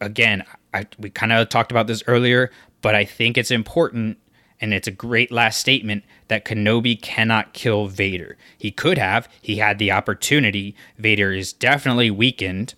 again, 0.00 0.44
I, 0.74 0.86
we 0.98 1.10
kind 1.10 1.32
of 1.32 1.48
talked 1.48 1.70
about 1.70 1.86
this 1.86 2.02
earlier, 2.06 2.50
but 2.82 2.94
I 2.94 3.04
think 3.04 3.38
it's 3.38 3.50
important 3.50 4.18
and 4.60 4.72
it's 4.72 4.88
a 4.88 4.92
great 4.92 5.30
last 5.30 5.58
statement 5.58 6.04
that 6.28 6.44
Kenobi 6.44 7.00
cannot 7.00 7.52
kill 7.52 7.86
Vader. 7.86 8.36
He 8.56 8.70
could 8.70 8.98
have, 8.98 9.28
he 9.42 9.56
had 9.56 9.78
the 9.78 9.92
opportunity. 9.92 10.74
Vader 10.98 11.32
is 11.32 11.52
definitely 11.52 12.10
weakened, 12.10 12.74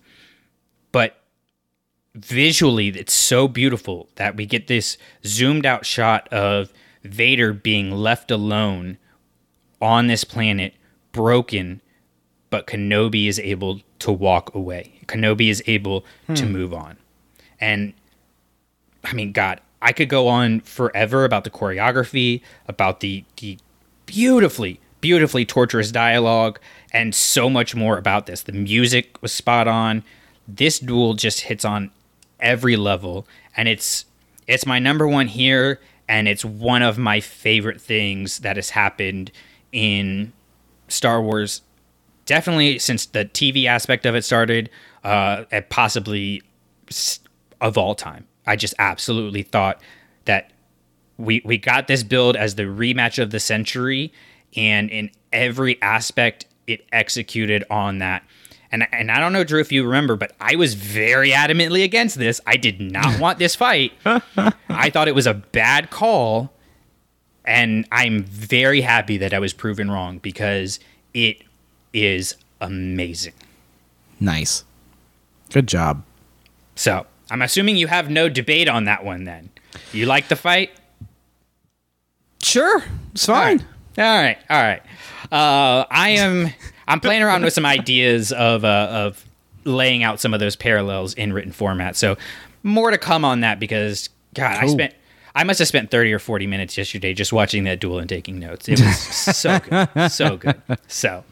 but 0.91 1.21
visually, 2.15 2.89
it's 2.89 3.13
so 3.13 3.47
beautiful 3.47 4.09
that 4.15 4.35
we 4.35 4.45
get 4.45 4.67
this 4.67 4.97
zoomed 5.25 5.65
out 5.65 5.85
shot 5.85 6.27
of 6.29 6.73
Vader 7.03 7.53
being 7.53 7.91
left 7.91 8.29
alone 8.29 8.97
on 9.81 10.07
this 10.07 10.25
planet, 10.25 10.73
broken, 11.11 11.81
but 12.49 12.67
Kenobi 12.67 13.27
is 13.27 13.39
able 13.39 13.81
to 13.99 14.11
walk 14.11 14.53
away. 14.53 14.99
Kenobi 15.05 15.49
is 15.49 15.63
able 15.65 16.03
to 16.33 16.45
hmm. 16.45 16.51
move 16.51 16.73
on. 16.73 16.97
And 17.59 17.93
I 19.03 19.13
mean, 19.13 19.31
God, 19.31 19.61
I 19.81 19.91
could 19.91 20.09
go 20.09 20.27
on 20.27 20.59
forever 20.61 21.25
about 21.25 21.43
the 21.43 21.49
choreography, 21.49 22.41
about 22.67 22.99
the 22.99 23.23
the 23.37 23.57
beautifully, 24.05 24.79
beautifully 25.01 25.45
torturous 25.45 25.91
dialogue, 25.91 26.59
and 26.91 27.13
so 27.13 27.49
much 27.49 27.75
more 27.75 27.97
about 27.97 28.25
this. 28.25 28.43
The 28.43 28.51
music 28.51 29.21
was 29.21 29.31
spot 29.31 29.67
on. 29.67 30.03
This 30.47 30.79
duel 30.79 31.13
just 31.13 31.41
hits 31.41 31.63
on 31.63 31.91
every 32.39 32.75
level, 32.75 33.27
and 33.55 33.67
it's 33.67 34.05
it's 34.47 34.65
my 34.65 34.79
number 34.79 35.07
one 35.07 35.27
here, 35.27 35.79
and 36.07 36.27
it's 36.27 36.43
one 36.43 36.81
of 36.81 36.97
my 36.97 37.19
favorite 37.19 37.79
things 37.79 38.39
that 38.39 38.55
has 38.55 38.71
happened 38.71 39.31
in 39.71 40.33
Star 40.87 41.21
Wars. 41.21 41.61
Definitely 42.25 42.79
since 42.79 43.05
the 43.05 43.25
TV 43.25 43.65
aspect 43.65 44.05
of 44.05 44.15
it 44.15 44.23
started, 44.23 44.69
uh, 45.03 45.45
and 45.51 45.69
possibly 45.69 46.41
of 47.61 47.77
all 47.77 47.95
time. 47.95 48.25
I 48.45 48.55
just 48.55 48.73
absolutely 48.79 49.43
thought 49.43 49.81
that 50.25 50.51
we 51.17 51.41
we 51.43 51.57
got 51.57 51.87
this 51.87 52.03
build 52.03 52.35
as 52.35 52.55
the 52.55 52.63
rematch 52.63 53.21
of 53.21 53.31
the 53.31 53.39
century, 53.39 54.11
and 54.55 54.89
in 54.89 55.11
every 55.31 55.79
aspect, 55.81 56.45
it 56.65 56.85
executed 56.91 57.63
on 57.69 57.99
that. 57.99 58.23
And 58.71 58.87
and 58.91 59.11
I 59.11 59.19
don't 59.19 59.33
know, 59.33 59.43
Drew, 59.43 59.59
if 59.59 59.71
you 59.71 59.83
remember, 59.85 60.15
but 60.15 60.33
I 60.39 60.55
was 60.55 60.75
very 60.75 61.31
adamantly 61.31 61.83
against 61.83 62.17
this. 62.17 62.39
I 62.47 62.57
did 62.57 62.79
not 62.79 63.19
want 63.19 63.39
this 63.39 63.55
fight. 63.55 63.93
I 64.05 64.89
thought 64.89 65.07
it 65.07 65.15
was 65.15 65.27
a 65.27 65.33
bad 65.33 65.89
call, 65.89 66.53
and 67.45 67.87
I'm 67.91 68.23
very 68.23 68.81
happy 68.81 69.17
that 69.17 69.33
I 69.33 69.39
was 69.39 69.53
proven 69.53 69.91
wrong 69.91 70.19
because 70.19 70.79
it 71.13 71.43
is 71.93 72.35
amazing. 72.61 73.33
Nice. 74.19 74.63
Good 75.51 75.67
job. 75.67 76.03
So 76.75 77.07
I'm 77.31 77.41
assuming 77.41 77.77
you 77.77 77.87
have 77.87 78.09
no 78.09 78.29
debate 78.29 78.67
on 78.67 78.85
that 78.85 79.03
one. 79.03 79.23
Then 79.25 79.49
you 79.93 80.05
like 80.05 80.27
the 80.27 80.35
fight? 80.35 80.71
Sure. 82.41 82.83
It's 83.13 83.25
fine. 83.25 83.65
right, 83.97 84.07
all 84.07 84.21
right, 84.21 84.37
all 84.49 84.61
right. 84.61 84.81
Uh, 85.31 85.85
I 85.91 86.09
am. 86.11 86.53
I'm 86.87 86.99
playing 86.99 87.21
around 87.21 87.43
with 87.43 87.53
some 87.53 87.65
ideas 87.65 88.31
of 88.31 88.65
uh, 88.65 88.87
of 88.89 89.25
laying 89.65 90.03
out 90.03 90.19
some 90.19 90.33
of 90.33 90.39
those 90.39 90.55
parallels 90.55 91.13
in 91.13 91.33
written 91.33 91.51
format. 91.51 91.95
So 91.95 92.17
more 92.63 92.91
to 92.91 92.97
come 92.97 93.23
on 93.23 93.41
that 93.41 93.59
because 93.59 94.09
God, 94.33 94.57
I 94.57 94.67
spent. 94.67 94.93
I 95.35 95.43
must 95.43 95.59
have 95.59 95.67
spent 95.67 95.91
30 95.91 96.13
or 96.13 96.19
40 96.19 96.47
minutes 96.47 96.77
yesterday 96.77 97.13
just 97.13 97.31
watching 97.31 97.63
that 97.65 97.79
duel 97.79 97.99
and 97.99 98.09
taking 98.09 98.39
notes. 98.39 98.67
It 98.67 98.79
was 98.79 98.97
so 99.37 99.59
good. 99.59 100.11
So 100.11 100.37
good. 100.37 100.61
So, 100.87 101.23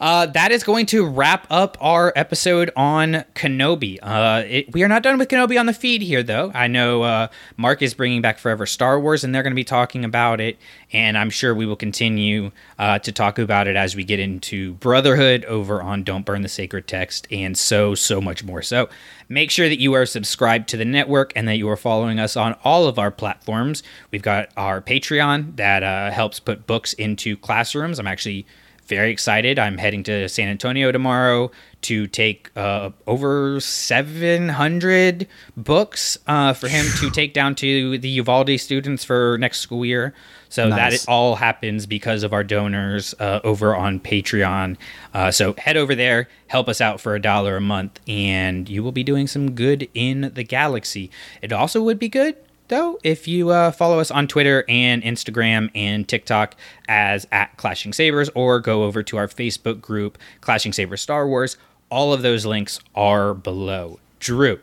uh, 0.00 0.26
that 0.26 0.52
is 0.52 0.62
going 0.62 0.86
to 0.86 1.06
wrap 1.06 1.46
up 1.50 1.76
our 1.80 2.12
episode 2.16 2.70
on 2.76 3.24
Kenobi. 3.34 3.98
Uh, 4.02 4.44
it, 4.46 4.72
we 4.72 4.82
are 4.82 4.88
not 4.88 5.02
done 5.02 5.18
with 5.18 5.28
Kenobi 5.28 5.58
on 5.58 5.66
the 5.66 5.72
feed 5.72 6.02
here, 6.02 6.22
though. 6.22 6.50
I 6.54 6.66
know 6.66 7.02
uh, 7.02 7.28
Mark 7.56 7.82
is 7.82 7.94
bringing 7.94 8.22
back 8.22 8.38
Forever 8.38 8.66
Star 8.66 9.00
Wars, 9.00 9.24
and 9.24 9.34
they're 9.34 9.42
going 9.42 9.52
to 9.52 9.56
be 9.56 9.64
talking 9.64 10.04
about 10.04 10.40
it. 10.40 10.58
And 10.92 11.16
I'm 11.16 11.30
sure 11.30 11.54
we 11.54 11.66
will 11.66 11.76
continue 11.76 12.50
uh, 12.78 12.98
to 13.00 13.12
talk 13.12 13.38
about 13.38 13.66
it 13.66 13.76
as 13.76 13.94
we 13.94 14.04
get 14.04 14.18
into 14.18 14.74
Brotherhood 14.74 15.44
over 15.44 15.82
on 15.82 16.02
Don't 16.02 16.24
Burn 16.24 16.42
the 16.42 16.48
Sacred 16.48 16.86
Text 16.86 17.28
and 17.30 17.56
so, 17.56 17.94
so 17.94 18.20
much 18.20 18.42
more. 18.42 18.62
So, 18.62 18.88
make 19.30 19.50
sure 19.50 19.68
that 19.68 19.80
you 19.80 19.94
are 19.94 20.04
subscribed 20.04 20.68
to 20.68 20.76
the 20.76 20.84
network 20.84 21.32
and 21.34 21.48
that 21.48 21.56
you 21.56 21.68
are 21.70 21.76
following 21.76 22.18
us 22.18 22.36
on 22.36 22.54
all 22.64 22.86
of 22.86 22.98
our 22.98 23.12
platforms. 23.12 23.82
We've 24.10 24.20
got 24.20 24.50
our 24.56 24.82
Patreon 24.82 25.56
that 25.56 25.82
uh, 25.82 26.10
helps 26.10 26.40
put 26.40 26.66
books 26.66 26.92
into 26.94 27.36
classrooms. 27.38 27.98
I'm 27.98 28.08
actually 28.08 28.44
very 28.90 29.12
excited. 29.12 29.56
I'm 29.56 29.78
heading 29.78 30.02
to 30.02 30.28
San 30.28 30.48
Antonio 30.48 30.90
tomorrow 30.90 31.52
to 31.82 32.08
take 32.08 32.50
uh, 32.56 32.90
over 33.06 33.60
700 33.60 35.28
books 35.56 36.18
uh, 36.26 36.52
for 36.52 36.66
him 36.68 36.84
to 36.98 37.08
take 37.08 37.32
down 37.32 37.54
to 37.54 37.96
the 37.98 38.08
Uvalde 38.08 38.58
students 38.58 39.04
for 39.04 39.38
next 39.38 39.60
school 39.60 39.86
year. 39.86 40.12
So 40.48 40.68
that 40.70 40.90
Nice. 40.90 41.04
it 41.04 41.08
all 41.08 41.36
happens 41.36 41.86
because 41.86 42.24
of 42.24 42.32
our 42.32 42.42
donors 42.42 43.14
uh, 43.20 43.38
over 43.44 43.76
on 43.76 44.00
Patreon. 44.00 44.76
Uh, 45.14 45.30
so 45.30 45.54
head 45.56 45.76
over 45.76 45.94
there, 45.94 46.28
help 46.48 46.68
us 46.68 46.80
out 46.80 47.00
for 47.00 47.14
a 47.14 47.20
dollar 47.22 47.56
a 47.56 47.60
month, 47.60 48.00
and 48.08 48.68
you 48.68 48.82
will 48.82 48.90
be 48.92 49.04
doing 49.04 49.28
some 49.28 49.52
good 49.52 49.88
in 49.94 50.32
the 50.34 50.42
galaxy. 50.42 51.12
It 51.40 51.52
also 51.52 51.80
would 51.82 52.00
be 52.00 52.08
good 52.08 52.34
though 52.70 52.98
if 53.04 53.28
you 53.28 53.50
uh, 53.50 53.70
follow 53.70 54.00
us 54.00 54.10
on 54.10 54.26
Twitter 54.26 54.64
and 54.68 55.02
Instagram 55.02 55.70
and 55.74 56.08
TikTok 56.08 56.56
as 56.88 57.26
at 57.30 57.56
Clashing 57.58 57.92
Sabers, 57.92 58.30
or 58.34 58.58
go 58.60 58.84
over 58.84 59.02
to 59.02 59.18
our 59.18 59.28
Facebook 59.28 59.80
group 59.80 60.16
Clashing 60.40 60.72
Sabers 60.72 61.02
Star 61.02 61.28
Wars. 61.28 61.58
All 61.90 62.12
of 62.12 62.22
those 62.22 62.46
links 62.46 62.80
are 62.94 63.34
below. 63.34 63.98
Drew, 64.20 64.60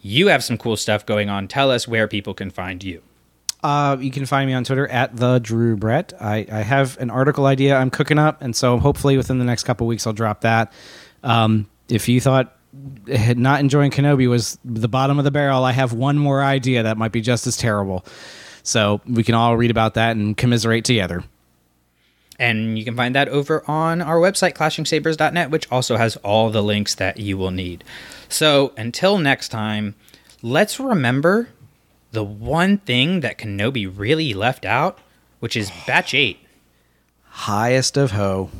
you 0.00 0.28
have 0.28 0.42
some 0.42 0.56
cool 0.56 0.76
stuff 0.76 1.04
going 1.04 1.28
on. 1.28 1.48
Tell 1.48 1.70
us 1.70 1.86
where 1.86 2.08
people 2.08 2.34
can 2.34 2.50
find 2.50 2.82
you. 2.82 3.02
Uh, 3.62 3.96
you 3.98 4.10
can 4.10 4.24
find 4.24 4.46
me 4.46 4.54
on 4.54 4.62
Twitter 4.64 4.86
at 4.86 5.16
the 5.16 5.40
Drew 5.40 5.76
Brett. 5.76 6.12
I, 6.20 6.46
I 6.50 6.60
have 6.60 6.96
an 6.98 7.10
article 7.10 7.46
idea 7.46 7.76
I'm 7.76 7.90
cooking 7.90 8.18
up, 8.18 8.40
and 8.40 8.54
so 8.54 8.78
hopefully 8.78 9.16
within 9.16 9.38
the 9.38 9.44
next 9.44 9.64
couple 9.64 9.86
weeks 9.86 10.06
I'll 10.06 10.12
drop 10.12 10.42
that. 10.42 10.72
Um, 11.24 11.68
if 11.88 12.08
you 12.08 12.20
thought 12.20 12.56
not 12.72 13.60
enjoying 13.60 13.90
Kenobi 13.90 14.28
was 14.28 14.58
the 14.64 14.88
bottom 14.88 15.18
of 15.18 15.24
the 15.24 15.30
barrel, 15.30 15.64
I 15.64 15.72
have 15.72 15.92
one 15.92 16.18
more 16.18 16.42
idea 16.42 16.82
that 16.82 16.98
might 16.98 17.12
be 17.12 17.20
just 17.20 17.46
as 17.46 17.56
terrible. 17.56 18.04
So 18.62 19.00
we 19.06 19.24
can 19.24 19.34
all 19.34 19.56
read 19.56 19.70
about 19.70 19.94
that 19.94 20.16
and 20.16 20.36
commiserate 20.36 20.84
together. 20.84 21.24
And 22.38 22.78
you 22.78 22.84
can 22.84 22.94
find 22.94 23.14
that 23.14 23.28
over 23.28 23.68
on 23.68 24.00
our 24.00 24.16
website, 24.16 24.54
clashingsabers.net, 24.54 25.50
which 25.50 25.70
also 25.72 25.96
has 25.96 26.16
all 26.18 26.50
the 26.50 26.62
links 26.62 26.94
that 26.96 27.18
you 27.18 27.36
will 27.36 27.50
need. 27.50 27.82
So 28.28 28.72
until 28.76 29.18
next 29.18 29.48
time, 29.48 29.96
let's 30.42 30.78
remember 30.78 31.48
the 32.12 32.22
one 32.22 32.78
thing 32.78 33.20
that 33.20 33.38
Kenobi 33.38 33.92
really 33.92 34.34
left 34.34 34.64
out, 34.64 34.98
which 35.40 35.56
is 35.56 35.72
Batch 35.86 36.14
8. 36.14 36.38
Highest 37.24 37.96
of 37.96 38.12
ho. 38.12 38.50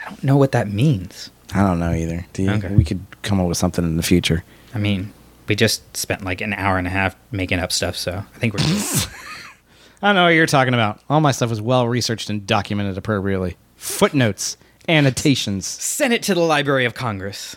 I 0.00 0.10
don't 0.10 0.24
know 0.24 0.36
what 0.36 0.52
that 0.52 0.70
means. 0.70 1.30
I 1.54 1.62
don't 1.62 1.78
know 1.78 1.92
either. 1.92 2.26
Do 2.32 2.42
you? 2.42 2.50
Okay. 2.50 2.74
We 2.74 2.84
could 2.84 3.04
come 3.22 3.40
up 3.40 3.46
with 3.46 3.56
something 3.56 3.84
in 3.84 3.96
the 3.96 4.02
future. 4.02 4.44
I 4.74 4.78
mean, 4.78 5.12
we 5.46 5.54
just 5.54 5.96
spent 5.96 6.24
like 6.24 6.40
an 6.40 6.52
hour 6.52 6.78
and 6.78 6.86
a 6.86 6.90
half 6.90 7.16
making 7.30 7.60
up 7.60 7.70
stuff, 7.70 7.96
so 7.96 8.12
I 8.12 8.38
think 8.38 8.54
we're. 8.54 8.60
I 10.02 10.08
don't 10.08 10.16
know 10.16 10.24
what 10.24 10.30
you're 10.30 10.46
talking 10.46 10.74
about. 10.74 11.00
All 11.08 11.20
my 11.20 11.30
stuff 11.30 11.48
was 11.48 11.62
well 11.62 11.88
researched 11.88 12.28
and 12.28 12.46
documented 12.46 12.98
appropriately. 12.98 13.56
Footnotes, 13.76 14.56
annotations. 14.88 15.66
Send 15.66 16.12
it 16.12 16.22
to 16.24 16.34
the 16.34 16.40
Library 16.40 16.84
of 16.84 16.94
Congress. 16.94 17.56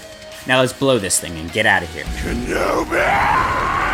Now 0.47 0.61
let's 0.61 0.73
blow 0.73 0.97
this 0.97 1.19
thing 1.19 1.37
and 1.37 1.51
get 1.51 1.65
out 1.65 1.83
of 1.83 1.93
here. 1.93 2.03
Kenobi! 2.05 3.90